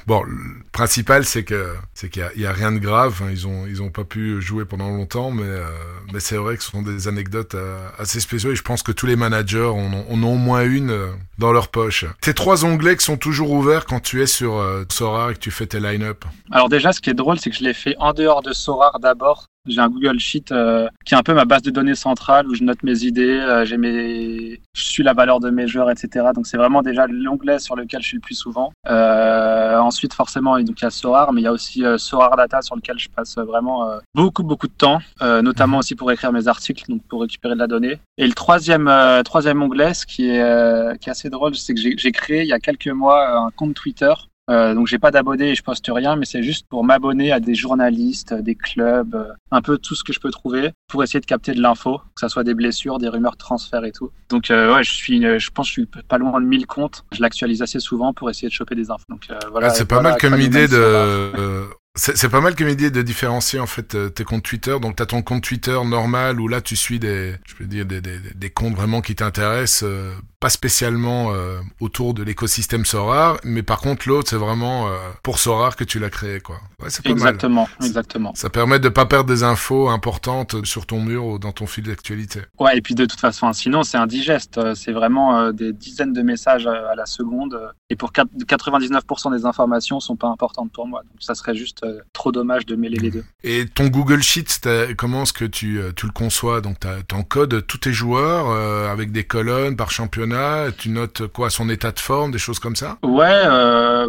bon. 0.07 0.23
Le 0.23 0.37
principal, 0.73 1.25
c'est 1.25 1.45
que 1.45 1.75
c'est 1.95 2.09
qu'il 2.09 2.25
y, 2.37 2.47
a 2.47 2.53
rien 2.53 2.73
de 2.73 2.79
grave. 2.79 3.21
Hein. 3.23 3.29
Ils 3.31 3.47
ont 3.47 3.67
ils 3.67 3.83
ont 3.83 3.91
pas 3.91 4.05
pu 4.05 4.41
jouer 4.41 4.65
pendant 4.65 4.89
longtemps, 4.89 5.31
mais 5.31 5.45
euh, 5.45 5.65
mais 6.13 6.21
c'est 6.21 6.37
vrai 6.37 6.57
que 6.57 6.63
ce 6.63 6.71
sont 6.71 6.83
des 6.83 7.09
anecdotes 7.09 7.55
euh, 7.55 7.89
assez 7.99 8.21
spéciaux 8.21 8.53
et 8.53 8.57
je 8.57 8.63
pense 8.63 8.83
que 8.83 8.93
tous 8.93 9.07
les 9.07 9.17
managers 9.17 9.65
en 9.65 9.93
ont, 9.93 10.07
en 10.11 10.23
ont 10.23 10.35
au 10.35 10.39
moins 10.39 10.65
une 10.65 10.91
euh, 10.91 11.13
dans 11.39 11.53
leur 11.53 11.69
poche. 11.69 12.05
Tes 12.21 12.35
trois 12.47 12.65
onglets 12.65 12.97
qui 12.97 13.05
sont 13.05 13.17
toujours 13.17 13.51
ouverts 13.51 13.87
quand 13.87 13.99
tu 13.99 14.23
es 14.23 14.27
sur 14.29 14.65
Sora 14.89 15.33
et 15.33 15.35
que 15.35 15.41
tu 15.41 15.51
fais 15.51 15.67
tes 15.67 15.81
line-up. 15.81 16.25
Alors 16.53 16.69
déjà, 16.69 16.93
ce 16.93 17.01
qui 17.01 17.11
est 17.11 17.15
drôle, 17.15 17.41
c'est 17.41 17.51
que 17.51 17.57
je 17.57 17.65
l'ai 17.65 17.75
fait 17.75 17.97
en 17.99 18.13
dehors 18.13 18.41
de 18.41 18.53
Sora 18.53 18.93
d'abord 19.01 19.47
j'ai 19.67 19.81
un 19.81 19.89
Google 19.89 20.19
Sheet 20.19 20.53
euh, 20.53 20.89
qui 21.05 21.15
est 21.15 21.17
un 21.17 21.23
peu 21.23 21.35
ma 21.35 21.45
base 21.45 21.63
de 21.63 21.71
données 21.71 21.95
centrale 21.95 22.47
où 22.49 22.55
je 22.55 22.63
note 22.63 22.83
mes 22.83 23.05
idées, 23.05 23.39
euh, 23.41 23.65
mes... 23.79 24.61
je 24.75 24.83
suis 24.83 25.03
la 25.03 25.13
valeur 25.13 25.41
de 25.41 25.51
mes 25.51 25.67
joueurs, 25.67 25.91
etc. 25.91 26.27
Donc 26.35 26.47
c'est 26.47 26.57
vraiment 26.57 26.83
déjà 26.83 27.07
l'onglet 27.07 27.59
sur 27.59 27.77
lequel 27.77 28.03
je 28.03 28.09
suis 28.09 28.17
le 28.17 28.21
plus 28.21 28.35
souvent. 28.35 28.73
Euh, 28.89 29.79
ensuite, 29.79 30.15
forcément, 30.15 30.57
il 30.57 30.69
y 30.69 30.85
a 30.85 30.91
Sorar, 30.91 31.33
mais 31.33 31.41
il 31.41 31.45
y 31.45 31.49
a 31.49 31.53
aussi 31.53 31.85
Sorar 31.97 32.37
Data 32.37 32.63
sur 32.63 32.77
lequel 32.77 32.99
je 32.99 33.09
passe 33.09 33.37
vraiment 33.37 33.89
beaucoup, 34.15 34.43
beaucoup 34.43 34.69
de 34.69 34.73
temps, 34.73 35.01
notamment 35.21 35.79
aussi 35.79 35.95
pour 35.95 36.11
écrire 36.13 36.33
mes 36.33 36.49
articles, 36.49 36.85
donc 36.89 37.03
pour 37.09 37.23
récupérer 37.23 37.55
de 37.55 37.59
la 37.59 37.67
donnée. 37.67 37.99
Et 38.19 38.27
le 38.27 38.35
troisième, 38.35 38.91
troisième 39.25 39.63
onglet, 39.63 39.95
ce 39.95 40.07
qui 40.07 40.29
est, 40.29 40.99
qui 40.99 41.09
est 41.09 41.13
assez 41.13 41.31
drôle, 41.31 41.55
c'est 41.57 41.75
que 41.75 41.81
j'ai 41.81 42.13
créé 42.13 42.43
il 42.43 42.49
y 42.49 42.53
a 42.53 42.61
quelques 42.61 42.89
mois 42.89 43.39
un 43.39 43.51
compte 43.51 43.75
Twitter 43.75 44.13
euh, 44.49 44.75
donc 44.75 44.87
j'ai 44.87 44.99
pas 44.99 45.11
d'abonnés 45.11 45.51
et 45.51 45.55
je 45.55 45.63
poste 45.63 45.91
rien, 45.93 46.17
mais 46.17 46.25
c'est 46.25 46.43
juste 46.43 46.67
pour 46.69 46.85
m'abonner 46.85 47.33
à 47.33 47.41
des 47.41 47.55
journalistes, 47.55 48.33
des 48.33 48.55
clubs, 48.55 49.15
euh, 49.15 49.33
un 49.51 49.61
peu 49.61 49.79
tout 49.79 49.95
ce 49.95 50.05
que 50.05 50.13
je 50.13 50.21
peux 50.21 50.31
trouver 50.31 50.73
pour 50.89 51.03
essayer 51.03 51.21
de 51.21 51.27
capter 51.27 51.53
de 51.53 51.61
l'info, 51.61 51.99
que 52.15 52.21
ça 52.21 52.29
soit 52.29 52.45
des 52.45 52.55
blessures, 52.55 52.99
des 52.99 53.09
rumeurs 53.09 53.33
de 53.33 53.39
transfert 53.39 53.85
et 53.85 53.93
tout. 53.93 54.11
Donc 54.29 54.51
euh, 54.51 54.75
ouais, 54.75 54.85
je 54.85 54.93
suis, 54.93 55.21
je 55.23 55.51
pense, 55.51 55.67
que 55.67 55.69
je 55.69 55.73
suis 55.73 56.03
pas 56.09 56.19
loin 56.19 56.41
de 56.41 56.47
1000 56.47 56.67
comptes. 56.67 57.05
Je 57.13 57.21
l'actualise 57.21 57.63
assez 57.63 57.81
souvent 57.81 58.13
pour 58.13 58.31
essayer 58.31 58.49
de 58.49 58.53
choper 58.53 58.75
des 58.75 58.91
infos. 58.91 59.05
Donc 59.09 59.27
euh, 59.31 59.39
voilà. 59.51 59.69
Ah, 59.69 59.71
c'est 59.71 59.89
pas 59.89 60.01
mal 60.01 60.17
comme 60.21 60.41
idée 60.41 60.69
de 60.69 61.67
c'est 61.97 62.29
pas 62.29 62.43
mal 62.43 62.55
comme 62.55 62.69
idée 62.69 62.91
de 62.91 63.01
différencier 63.01 63.59
en 63.59 63.67
fait 63.67 64.15
tes 64.15 64.25
comptes 64.25 64.43
Twitter. 64.43 64.77
Donc 64.81 64.97
t'as 64.97 65.07
ton 65.07 65.23
compte 65.23 65.43
Twitter 65.43 65.79
normal 65.85 66.41
où 66.41 66.47
là 66.47 66.61
tu 66.61 66.77
suis 66.77 66.99
des, 66.99 67.35
je 67.47 67.55
peux 67.55 67.65
dire 67.65 67.87
des, 67.87 68.01
des, 68.01 68.19
des 68.35 68.51
comptes 68.51 68.75
vraiment 68.75 69.01
qui 69.01 69.15
t'intéressent, 69.15 69.85
euh, 69.85 70.13
pas 70.39 70.51
spécialement 70.51 71.33
euh, 71.33 71.59
autour 71.81 72.13
de 72.13 72.23
l'écosystème 72.23 72.85
Sorar, 72.85 73.39
mais 73.45 73.63
par 73.63 73.81
contre 73.81 74.09
l'autre 74.09 74.29
c'est 74.29 74.37
vraiment 74.37 74.89
euh, 74.89 74.93
pour 75.23 75.39
Sorar 75.39 75.75
que 75.75 75.85
tu 75.85 75.99
l'as 75.99 76.11
créé 76.11 76.41
quoi. 76.41 76.57
Ouais, 76.83 76.91
c'est 76.91 77.03
pas 77.03 77.11
exactement, 77.11 77.69
mal. 77.81 77.89
exactement. 77.89 78.33
Ça 78.35 78.51
permet 78.51 78.79
de 78.79 78.91
pas 78.91 79.07
perdre 79.07 79.31
des 79.31 79.43
infos 79.43 79.89
importantes 79.89 80.65
sur 80.67 80.85
ton 80.85 81.01
mur 81.01 81.25
ou 81.25 81.39
dans 81.39 81.53
ton 81.53 81.67
fil 81.67 81.85
d'actualité. 81.85 82.43
Ouais 82.59 82.77
et 82.77 82.83
puis 82.83 82.95
de 82.95 83.07
toute 83.07 83.21
façon 83.21 83.51
sinon 83.55 83.83
c'est 83.83 83.97
indigeste, 83.97 84.75
c'est 84.75 84.93
vraiment 84.93 85.51
des 85.53 85.73
dizaines 85.73 86.13
de 86.13 86.23
messages 86.23 86.67
à 86.67 86.95
la 86.95 87.07
seconde 87.07 87.59
et 87.89 87.97
pour 87.97 88.13
99% 88.13 89.33
des 89.33 89.47
informations 89.47 89.99
sont 89.99 90.17
pas 90.17 90.29
importantes 90.29 90.71
pour 90.73 90.87
moi. 90.87 91.03
Donc 91.03 91.23
ça 91.23 91.35
serait 91.35 91.55
juste 91.55 91.86
euh, 91.87 92.01
trop 92.13 92.33
dommage 92.33 92.67
de 92.67 92.77
mêler 92.77 92.99
les 92.99 93.11
deux. 93.11 93.25
Et 93.43 93.67
ton 93.67 93.87
Google 93.87 94.23
Sheets, 94.23 94.69
comment 94.97 95.23
est-ce 95.23 95.33
que 95.33 95.45
tu, 95.45 95.79
euh, 95.79 95.93
tu 95.95 96.07
le 96.07 96.13
conçois? 96.13 96.61
Donc 96.61 96.77
tu 96.81 97.15
encodes 97.15 97.67
tous 97.67 97.79
tes 97.79 97.93
joueurs 97.93 98.51
euh, 98.51 98.93
avec 98.93 99.13
des 99.13 99.25
colonnes 99.25 99.77
par 99.77 99.91
championnat, 99.91 100.73
tu 100.77 100.91
notes 100.91 101.27
quoi 101.27 101.51
son 101.51 101.69
état 101.69 101.93
de 101.93 102.01
forme, 102.01 102.31
des 102.31 102.39
choses 102.39 102.59
comme 102.59 102.77
ça? 102.77 102.99
Ouais, 103.03 103.45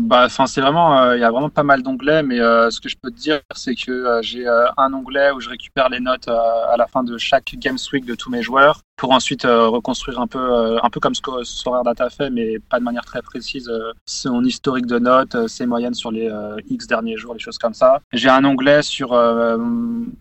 bah 0.02 0.26
enfin 0.26 0.46
c'est 0.48 0.62
vraiment 0.62 1.14
il 1.14 1.20
y 1.20 1.24
a 1.24 1.32
vraiment 1.32 1.50
pas 1.50 1.64
mal 1.64 1.84
d'onglets 1.84 2.24
mais 2.24 2.38
ce 2.38 2.80
que 2.80 2.90
je 2.90 2.96
peux 3.02 3.12
te 3.12 3.18
dire 3.18 3.40
c'est 3.56 3.76
que 3.76 4.20
j'ai 4.22 4.48
un 4.48 4.94
onglet 4.94 5.32
où 5.32 5.40
je 5.40 5.50
récupère 5.50 5.90
les 5.90 6.00
notes 6.00 6.28
à 6.28 6.76
la 6.78 6.88
fin 6.88 7.04
de 7.04 7.18
chaque 7.18 7.56
Games 7.58 7.78
Week 7.94 8.06
de 8.06 8.16
tous 8.16 8.30
mes 8.30 8.42
joueurs 8.42 8.82
pour 8.98 9.12
ensuite 9.12 9.43
reconstruire 9.43 10.20
un 10.20 10.28
peu 10.28 10.78
un 10.84 10.89
peu 10.89 11.00
comme 11.00 11.16
ce 11.16 11.22
que 11.22 11.43
Sorare 11.43 11.84
Data 11.84 12.10
fait 12.10 12.30
mais 12.30 12.60
pas 12.60 12.80
de 12.80 12.84
manière 12.84 13.06
très 13.06 13.22
précise 13.22 13.72
son 14.06 14.43
historique 14.43 14.86
de 14.86 15.00
notes, 15.00 15.48
ses 15.48 15.66
moyennes 15.66 15.93
sur 15.93 16.12
les 16.12 16.30
X 16.70 16.88
derniers 16.88 17.18
jours, 17.18 17.34
les 17.34 17.39
choses 17.39 17.58
comme 17.58 17.74
ça. 17.74 18.02
J'ai 18.14 18.30
un 18.30 18.43
onglet 18.45 18.82
sur 18.82 19.14
euh, 19.14 19.58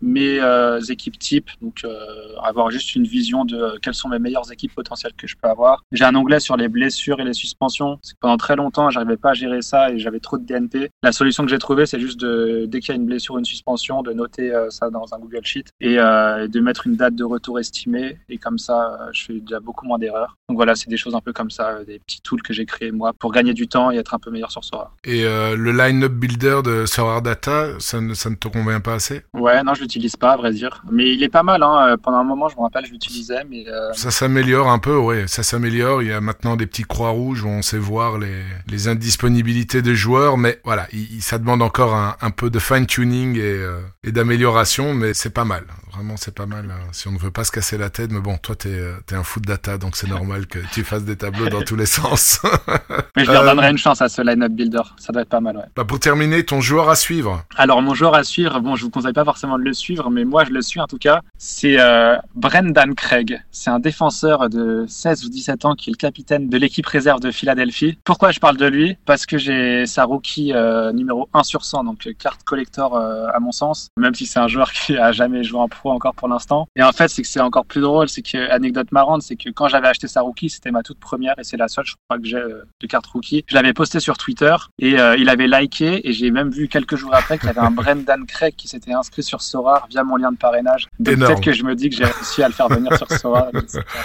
mes 0.01 0.41
euh, 0.41 0.81
équipes 0.89 1.19
types, 1.19 1.51
donc 1.63 1.81
euh, 1.85 1.97
avoir 2.43 2.71
juste 2.71 2.95
une 2.95 3.05
vision 3.05 3.45
de 3.45 3.79
quelles 3.83 3.95
sont 3.95 4.09
mes 4.09 4.19
meilleures 4.19 4.51
équipes 4.53 4.75
potentielles 4.75 5.15
que 5.17 5.27
je 5.27 5.37
peux 5.41 5.49
avoir. 5.49 5.83
J'ai 5.93 6.05
un 6.05 6.15
onglet 6.15 6.41
sur 6.41 6.57
les 6.57 6.69
blessures 6.69 7.21
et 7.21 7.25
les 7.25 7.33
suspensions. 7.33 7.99
C'est 8.03 8.19
pendant 8.19 8.37
très 8.37 8.57
longtemps, 8.57 8.91
j'arrivais 8.91 9.17
pas 9.17 9.31
à 9.31 9.35
gérer 9.35 9.63
ça 9.63 9.91
et 9.91 9.99
j'avais 9.99 10.21
trop 10.21 10.39
de 10.39 10.45
DNP. 10.45 10.91
La 11.03 11.13
solution 11.13 11.45
que 11.45 11.51
j'ai 11.51 11.59
trouvée, 11.59 11.87
c'est 11.87 12.01
juste 12.01 12.25
dès 12.25 12.81
qu'il 12.81 12.91
y 12.91 12.93
a 12.93 12.97
une 12.97 13.07
blessure 13.07 13.35
ou 13.35 13.39
une 13.39 13.45
suspension, 13.45 14.03
de 14.03 14.13
noter 14.13 14.53
ça 14.71 14.91
dans 14.91 15.15
un 15.15 15.19
Google 15.19 15.45
Sheet 15.45 15.67
et 15.81 15.97
de 15.97 16.61
mettre 16.61 16.87
une 16.87 16.97
date 16.97 17.15
de 17.15 17.25
retour 17.25 17.59
estimée. 17.59 18.19
Et 18.29 18.39
comme 18.39 18.59
ça, 18.59 18.66
je 19.13 19.25
fais 19.25 19.41
déjà 19.41 19.61
beaucoup 19.61 19.87
moins 19.87 19.99
d'erreurs. 19.99 20.37
Donc 20.49 20.57
voilà, 20.57 20.75
c'est 20.75 20.89
des 20.89 20.97
choses 20.97 21.15
un 21.15 21.21
peu 21.21 21.33
comme 21.33 21.51
ça, 21.51 21.85
des 21.85 21.99
petits 21.99 22.21
tools 22.21 22.43
que 22.43 22.53
j'ai 22.53 22.67
créés 22.67 22.93
moi 22.93 23.13
pour 23.13 23.33
gagner 23.33 23.55
du 23.55 23.69
temps 23.69 23.91
et 23.91 23.97
être 23.97 24.15
un 24.15 24.19
peu 24.19 24.31
meilleur 24.31 24.51
sur 24.51 24.65
Sora. 24.65 24.93
Et 25.05 25.23
le 25.23 25.73
line-up 25.73 26.13
builder 26.13 26.61
de 26.65 26.87
Sora 26.87 27.21
Data, 27.21 27.69
ça 27.79 28.01
ne, 28.01 28.15
ça 28.15 28.31
ne 28.31 28.35
te 28.35 28.49
convient 28.49 28.81
pas 28.81 28.95
assez? 28.95 29.23
Ouais, 29.33 29.63
non, 29.63 29.75
je 29.75 29.83
l'utilise 29.83 30.17
pas, 30.17 30.33
à 30.33 30.37
vrai 30.37 30.53
dire. 30.53 30.83
Mais 30.91 31.13
il 31.13 31.23
est 31.23 31.29
pas 31.29 31.43
mal. 31.43 31.63
Hein. 31.63 31.89
Euh, 31.89 31.97
pendant 31.97 32.19
un 32.19 32.25
moment, 32.25 32.49
je 32.49 32.57
me 32.57 32.63
rappelle, 32.63 32.87
je 32.87 32.91
l'utilisais. 32.91 33.45
Mais 33.49 33.65
euh, 33.69 33.93
Ça 33.93 34.11
s'améliore 34.11 34.69
un 34.69 34.79
peu, 34.79 34.97
oui. 34.97 35.29
Ça 35.29 35.43
s'améliore. 35.43 36.03
Il 36.03 36.09
y 36.09 36.13
a 36.13 36.21
maintenant 36.21 36.57
des 36.57 36.67
petits 36.67 36.83
croix 36.83 37.11
rouges 37.11 37.45
où 37.45 37.49
on 37.49 37.63
sait 37.63 37.79
voir 37.79 38.19
les, 38.19 38.43
les 38.67 38.89
indisponibilités 38.89 39.83
des 39.83 39.95
joueurs. 39.95 40.39
Mais 40.39 40.61
voilà, 40.65 40.89
il, 40.93 41.23
ça 41.23 41.39
demande 41.39 41.63
encore 41.63 41.95
un, 41.95 42.17
un 42.21 42.31
peu 42.31 42.51
de 42.51 42.59
fine-tuning 42.59 43.37
et, 43.37 43.41
euh, 43.43 43.81
et 44.05 44.13
d'amélioration. 44.13 44.95
Mais 44.95 45.15
c'est 45.15 45.31
pas 45.31 45.45
mal. 45.45 45.65
Vraiment, 45.93 46.17
c'est 46.17 46.35
pas 46.35 46.47
mal. 46.47 46.71
Hein. 46.71 46.89
Si 46.93 47.09
on 47.09 47.13
ne 47.13 47.19
veut 47.19 47.31
pas 47.31 47.45
se 47.45 47.53
casser 47.53 47.79
la 47.79 47.91
tête. 47.91 48.11
Mais 48.11 48.21
bon, 48.21 48.37
toi, 48.39 48.56
t'es 48.57 48.81
es 49.11 49.15
un 49.15 49.23
foot 49.23 49.45
data, 49.45 49.79
donc 49.79 49.97
c'est 49.97 50.09
normal 50.09 50.47
que 50.47 50.59
tu 50.73 50.85
fasses 50.85 51.05
des 51.05 51.17
tableaux 51.17 51.49
dans 51.49 51.63
tous 51.63 51.77
les 51.77 51.87
sens. 51.87 52.41
mais 53.17 53.25
je 53.25 53.31
leur 53.31 53.45
donnerai 53.45 53.71
une 53.71 53.79
chance 53.79 54.03
à 54.03 54.09
ce 54.09 54.23
line-up 54.23 54.53
builder. 54.53 54.83
Ça 54.99 55.13
doit 55.13 55.23
être 55.23 55.29
pas 55.29 55.41
mal, 55.41 55.57
ouais. 55.57 55.65
Bah 55.75 55.85
pour 55.85 56.01
terminer, 56.01 56.45
ton 56.45 56.61
joueur 56.61 56.89
à 56.89 56.97
suivre 56.97 57.45
Alors, 57.57 57.83
mon 57.83 57.95
joueur 57.95 58.15
à 58.15 58.25
suivre, 58.25 58.61
bon, 58.61 58.77
je 58.77 58.85
vous 58.85 58.91
conseille 58.91 59.13
pas 59.13 59.25
forcément 59.25 59.59
de 59.59 59.65
le 59.65 59.73
suivre, 59.73 60.11
mais 60.11 60.25
moi, 60.25 60.45
je 60.45 60.51
le 60.51 60.63
suis 60.63 60.81
en 60.81 60.87
tout 60.87 60.99
cas. 60.99 61.21
C'est 61.39 61.79
euh, 61.79 62.17
Brendan 62.35 62.95
Craig. 62.95 63.43
C'est 63.51 63.71
un 63.71 63.79
défenseur 63.79 64.49
de 64.49 64.85
16 64.89 65.25
ou 65.25 65.29
17 65.29 65.65
ans 65.65 65.75
qui 65.75 65.91
est 65.91 65.93
le 65.93 65.97
capitaine 65.97 66.49
de 66.49 66.57
l'équipe 66.57 66.87
réserve 66.87 67.21
de 67.21 67.31
Philadelphie. 67.31 67.99
Pourquoi 68.05 68.31
je 68.31 68.41
parle 68.41 68.57
de 68.57 68.67
lui? 68.67 68.97
Parce 69.05 69.27
que 69.27 69.39
j'ai 69.39 69.87
sa 69.87 70.05
rookie 70.05 70.53
euh, 70.53 70.93
numéro 70.93 71.29
1 71.35 71.43
sur 71.43 71.65
100, 71.65 71.85
donc 71.85 72.09
carte 72.19 72.43
collector 72.45 72.97
euh, 72.97 73.27
à 73.33 73.41
mon 73.41 73.53
sens, 73.53 73.89
même 73.97 74.15
si 74.15 74.27
c'est 74.27 74.39
un 74.39 74.49
joueur 74.49 74.73
qui 74.73 74.97
a 74.97 75.13
jamais 75.13 75.45
joué 75.45 75.61
en 75.61 75.69
pro 75.69 75.91
encore 75.91 76.15
pour 76.15 76.29
l'instant. 76.29 76.69
Et 76.77 76.83
en 76.83 76.93
fait, 76.93 77.09
c'est 77.09 77.23
que 77.23 77.29
c'est 77.29 77.41
encore 77.41 77.67
plus 77.67 77.81
drôle, 77.81 78.09
c'est 78.09 78.23
que, 78.23 78.46
anecdote 78.51 78.93
marrante, 78.93 79.23
c'est 79.23 79.37
que 79.37 79.51
quand 79.51 79.69
j'avais 79.69 79.89
acheté 79.89 80.09
sa 80.09 80.23
rookie, 80.23 80.51
c'était 80.51 80.71
ma 80.71 80.83
toute 80.83 80.99
première 80.99 81.39
et 81.39 81.45
c'est 81.45 81.57
la 81.57 81.69
seule, 81.69 81.87
je 81.87 81.95
crois 82.09 82.19
que 82.19 82.27
j'ai 82.27 82.43
de 82.81 82.87
carte 82.87 83.07
rookie. 83.07 83.45
Je 83.47 83.55
l'avais 83.55 83.73
posté 83.73 84.01
sur 84.01 84.17
Twitter 84.19 84.55
et 84.79 84.97
il 85.19 85.29
avait 85.29 85.47
liké 85.47 86.09
et 86.09 86.13
j'ai 86.13 86.31
même 86.31 86.51
vu 86.51 86.69
quelques 86.69 86.97
jours 86.97 87.15
après 87.15 87.39
qu'il 87.39 87.47
y 87.47 87.51
avait 87.51 87.61
un 87.61 87.71
Brendan 87.71 88.27
Craig 88.27 88.55
qui 88.57 88.69
s'était 88.69 88.93
inscrit 88.93 89.23
sur 89.23 89.43
Sora 89.43 89.87
via 89.91 90.05
mon 90.05 90.17
lien 90.17 90.33
de 90.33 90.37
parrainage. 90.37 90.89
Peut-être 91.03 91.41
que 91.41 91.53
je 91.53 91.65
me 91.65 91.75
dis 91.75 91.91
que 91.91 91.97
j'ai 91.97 92.05
réussi 92.05 92.43
à 92.43 92.49
le 92.49 92.55
faire 92.55 92.69
venir 92.69 92.97
sur 92.97 93.11
Sora. 93.13 93.51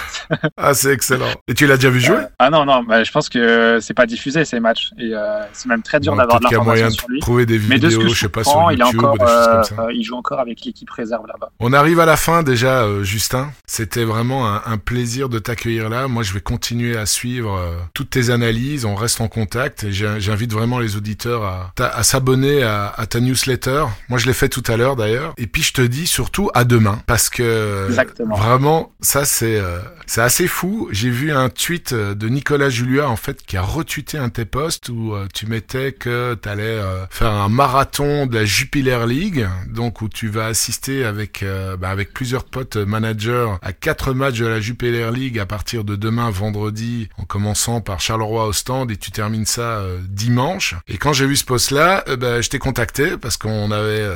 ah, 0.58 0.74
c'est 0.74 0.92
excellent. 0.92 1.32
Et 1.48 1.54
tu 1.54 1.68
l'as 1.68 1.76
déjà 1.76 1.90
vu 1.90 2.00
jouer? 2.00 2.18
Euh, 2.18 2.28
Ah 2.40 2.50
non, 2.50 2.66
non, 2.66 2.84
bah, 2.84 3.04
je 3.04 3.12
pense 3.12 3.30
que 3.30 3.80
c'est 3.82 3.94
pas 3.94 4.06
diffusé 4.06 4.46
ces 4.46 4.60
matchs. 4.60 4.92
Et 4.98 5.14
euh, 5.14 5.42
c'est 5.54 5.68
même 5.68 5.82
très 5.82 6.00
dur 6.00 6.16
d'avoir 6.16 6.40
de 6.40 6.46
l'information 6.46 6.90
sur 6.90 7.10
lui. 7.10 7.20
trouver 7.20 7.46
des 7.46 7.58
vidéos, 7.58 7.74
Mais 7.74 7.80
de 7.80 7.90
ce 7.90 7.98
que 7.98 8.08
je, 8.08 8.20
sais 8.20 8.30
pas, 8.30 8.44
sur 8.44 8.72
YouTube, 8.72 8.88
il, 8.94 9.00
encore, 9.00 9.18
euh, 9.22 9.94
il 9.94 10.04
joue 10.04 10.16
encore 10.16 10.40
avec 10.40 10.64
l'équipe 10.66 10.90
réserve 10.90 11.28
là-bas. 11.28 11.52
On 11.60 11.74
arrive 11.74 12.00
à 12.00 12.06
la 12.06 12.18
fin 12.18 12.44
déjà, 12.44 12.86
Justin. 13.04 13.52
C'était 13.66 14.04
vraiment 14.04 14.31
un, 14.32 14.62
un, 14.66 14.78
plaisir 14.78 15.30
de 15.30 15.40
t'accueillir 15.40 15.90
là. 15.90 16.08
Moi, 16.08 16.24
je 16.24 16.34
vais 16.34 16.42
continuer 16.42 16.98
à 16.98 17.06
suivre 17.06 17.60
toutes 17.94 18.10
tes 18.10 18.30
analyses. 18.30 18.86
On 18.86 18.96
reste 18.96 19.22
en 19.22 19.28
contact 19.28 19.84
et 19.84 19.92
j'invite 19.92 20.52
vraiment 20.52 20.80
les 20.80 20.96
auditeurs 20.96 21.44
à, 21.44 21.74
à 21.78 22.04
s'abonner 22.04 22.64
à, 22.64 22.94
à 22.96 23.06
ta 23.06 23.20
newsletter. 23.20 23.86
Moi, 24.10 24.20
je 24.20 24.26
l'ai 24.26 24.34
fait 24.34 24.50
tout 24.50 24.64
à 24.68 24.78
l'heure 24.78 24.96
d'ailleurs. 24.96 25.34
Et 25.38 25.48
puis, 25.48 25.62
je 25.62 25.74
te 25.74 25.82
dis 25.82 26.08
surtout 26.08 26.50
à 26.54 26.64
demain 26.64 27.02
parce 27.06 27.30
que 27.30 27.88
Exactement. 27.90 28.36
vraiment, 28.36 28.94
ça 29.02 29.26
c'est 29.26 29.58
euh, 29.58 29.80
c'est 30.06 30.22
assez 30.22 30.48
fou. 30.48 30.90
J'ai 30.92 31.10
vu 31.10 31.32
un 31.32 31.50
tweet 31.50 31.94
de 31.94 32.30
Nicolas 32.30 32.70
Julia 32.70 33.10
en 33.10 33.16
fait 33.16 33.44
qui 33.46 33.58
a 33.58 33.62
retweeté 33.62 34.18
un 34.18 34.28
de 34.28 34.34
tes 34.34 34.46
posts 34.46 34.90
où 34.90 35.14
euh, 35.14 35.28
tu 35.34 35.46
mettais 35.48 35.92
que 35.92 36.38
tu 36.42 36.50
allais 36.50 36.64
euh, 36.64 37.06
faire 37.10 37.32
un 37.32 37.50
marathon 37.50 38.26
de 38.26 38.36
la 38.36 38.46
Jupiler 38.46 39.06
League, 39.08 39.48
donc 39.68 40.02
où 40.02 40.10
tu 40.10 40.28
vas 40.28 40.48
assister 40.48 41.06
avec 41.06 41.44
bah, 41.80 41.90
avec 41.90 42.14
plusieurs 42.14 42.44
potes 42.44 42.78
managers 42.78 43.48
à 43.62 43.74
quatre 43.74 44.14
matchs 44.22 44.40
de 44.40 44.46
la 44.46 44.60
Jupiler 44.60 45.10
League 45.12 45.40
à 45.40 45.46
partir 45.46 45.84
de 45.84 45.96
demain 45.96 46.30
vendredi, 46.30 47.10
en 47.18 47.24
commençant 47.24 47.82
par 47.82 48.00
Charleroi 48.00 48.48
au 48.48 48.54
et 48.90 48.98
tu 48.98 49.12
termines 49.12 49.46
ça 49.46 49.84
dimanche. 50.08 50.76
Et 50.88 50.98
quand 50.98 51.14
j'ai 51.14 51.26
vu 51.26 51.36
ce 51.36 51.44
post 51.44 51.72
là, 51.72 52.04
bah, 52.20 52.42
je 52.42 52.50
t'ai 52.50 52.60
contacté 52.60 53.18
parce 53.18 53.38
qu'on 53.38 53.72
avait, 53.72 54.08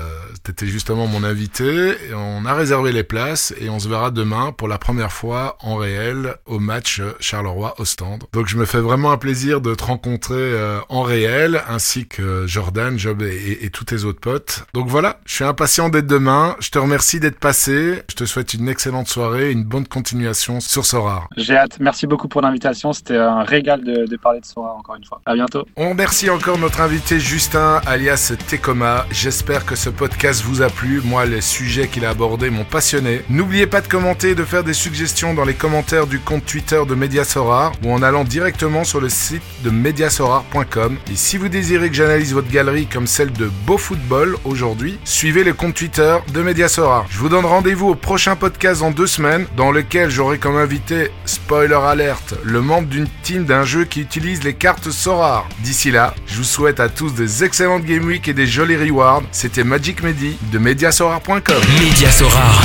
t'étais 0.44 0.68
justement 0.68 1.08
mon 1.08 1.24
invité, 1.24 1.90
et 2.10 2.14
on 2.14 2.46
a 2.46 2.54
réservé 2.54 2.92
les 2.92 3.04
places 3.04 3.54
et 3.60 3.70
on 3.70 3.80
se 3.80 3.90
verra 3.90 4.12
demain 4.12 4.52
pour 4.52 4.68
la 4.68 4.78
première 4.78 5.12
fois 5.12 5.58
en 5.62 5.76
réel 5.76 6.36
au 6.46 6.60
match 6.60 7.02
Charleroi 7.20 7.74
au. 7.80 7.86
Donc 8.34 8.48
je 8.48 8.58
me 8.58 8.66
fais 8.66 8.80
vraiment 8.80 9.12
un 9.12 9.18
plaisir 9.18 9.62
de 9.62 9.74
te 9.76 9.84
rencontrer 9.84 10.34
euh, 10.36 10.80
en 10.90 11.02
réel 11.02 11.62
ainsi 11.68 12.08
que 12.08 12.46
Jordan, 12.48 12.98
Job 12.98 13.22
et, 13.22 13.60
et, 13.64 13.70
tous 13.70 13.86
tes 13.86 14.04
autres 14.04 14.20
potes. 14.20 14.66
Donc 14.74 14.88
voilà, 14.88 15.20
je 15.26 15.36
suis 15.36 15.44
impatient 15.44 15.90
d'être 15.90 16.08
demain. 16.08 16.56
Je 16.60 16.70
te 16.70 16.80
remercie 16.80 17.20
d'être 17.20 17.40
passé. 17.40 18.02
Je 18.10 18.16
te 18.16 18.26
souhaite 18.26 18.54
une 18.54 18.70
excellente 18.70 19.08
soirée 19.08 19.50
et 19.50 19.52
une 19.52 19.64
bonne 19.64 19.85
continuation 19.88 20.60
sur 20.60 20.86
Sora. 20.86 21.28
J'ai 21.38 21.56
hâte. 21.56 21.78
Merci 21.80 22.08
beaucoup 22.08 22.28
pour 22.28 22.42
l'invitation. 22.42 22.94
C'était 22.94 23.18
un 23.18 23.44
régal 23.44 23.84
de, 23.84 24.06
de 24.06 24.18
parler 24.18 24.40
de 24.40 24.46
Sora 24.46 24.74
encore 24.74 24.96
une 24.96 25.06
fois. 25.06 25.22
À 25.26 25.34
bientôt. 25.34 25.66
On 25.76 25.90
remercie 25.90 26.30
encore 26.30 26.58
notre 26.58 26.82
invité 26.82 27.20
Justin, 27.20 27.82
alias 27.86 28.34
Tekoma. 28.48 29.06
J'espère 29.12 29.66
que 29.66 29.76
ce 29.76 29.90
podcast 29.90 30.44
vous 30.44 30.62
a 30.62 30.70
plu. 30.70 31.02
Moi, 31.04 31.26
les 31.26 31.42
sujets 31.42 31.88
qu'il 31.88 32.06
a 32.06 32.10
abordés 32.10 32.50
m'ont 32.50 32.66
passionné. 32.66 33.22
N'oubliez 33.30 33.68
pas 33.68 33.82
de 33.82 33.88
commenter 33.88 34.32
et 34.32 34.36
de 34.36 34.44
faire 34.44 34.64
des 34.64 34.74
suggestions 34.74 35.34
dans 35.34 35.46
les 35.46 35.54
commentaires 35.54 36.08
du 36.08 36.20
compte 36.20 36.46
Twitter 36.46 36.82
de 36.88 36.96
Mediasorar 36.96 37.72
ou 37.84 37.92
en 37.92 38.02
allant 38.02 38.24
directement 38.24 38.84
sur 38.84 39.02
le 39.02 39.10
site 39.10 39.44
de 39.64 39.70
mediasorar.com. 39.70 40.98
Et 41.12 41.16
si 41.16 41.38
vous 41.38 41.50
désirez 41.50 41.90
que 41.90 41.96
j'analyse 41.96 42.34
votre 42.34 42.50
galerie 42.50 42.88
comme 42.88 43.08
celle 43.08 43.32
de 43.34 43.50
Beau 43.66 43.78
Football 43.78 44.38
aujourd'hui, 44.44 44.98
suivez 45.04 45.44
le 45.44 45.54
compte 45.54 45.76
Twitter 45.76 46.18
de 46.34 46.42
Mediasorar. 46.42 47.06
Je 47.10 47.20
vous 47.20 47.30
donne 47.30 47.46
rendez-vous 47.46 47.90
au 47.90 47.96
prochain 47.96 48.36
podcast 48.36 48.82
dans 48.82 48.92
deux 48.92 49.08
semaines 49.08 49.46
dans 49.58 49.72
lequel 49.76 50.10
j'aurai 50.10 50.40
comme 50.40 50.58
invité, 50.58 51.12
spoiler 51.26 51.76
alert, 51.76 52.36
le 52.44 52.62
membre 52.62 52.88
d'une 52.88 53.08
team 53.22 53.46
d'un 53.46 53.64
jeu 53.64 53.84
qui 53.84 54.02
utilise 54.02 54.44
les 54.44 54.54
cartes 54.54 54.90
Sorar. 54.90 55.48
D'ici 55.60 55.92
là, 55.92 56.16
je 56.26 56.38
vous 56.38 56.44
souhaite 56.44 56.80
à 56.80 56.90
tous 56.90 57.14
des 57.14 57.44
excellentes 57.44 57.84
Game 57.84 58.06
Week 58.06 58.28
et 58.28 58.34
des 58.34 58.48
jolis 58.48 58.78
rewards. 58.78 59.24
C'était 59.32 59.64
Magic 59.64 60.02
Medi 60.02 60.38
de 60.52 60.58
mediasorar.com. 60.58 61.62
Média 61.80 62.10
Sorar. 62.10 62.64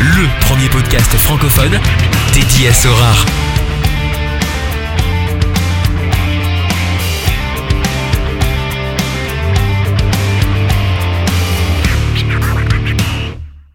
Le 0.00 0.46
premier 0.46 0.68
podcast 0.68 1.12
francophone 1.16 1.78
dédié 2.32 2.68
à 2.68 2.72
Sorar. 2.72 3.26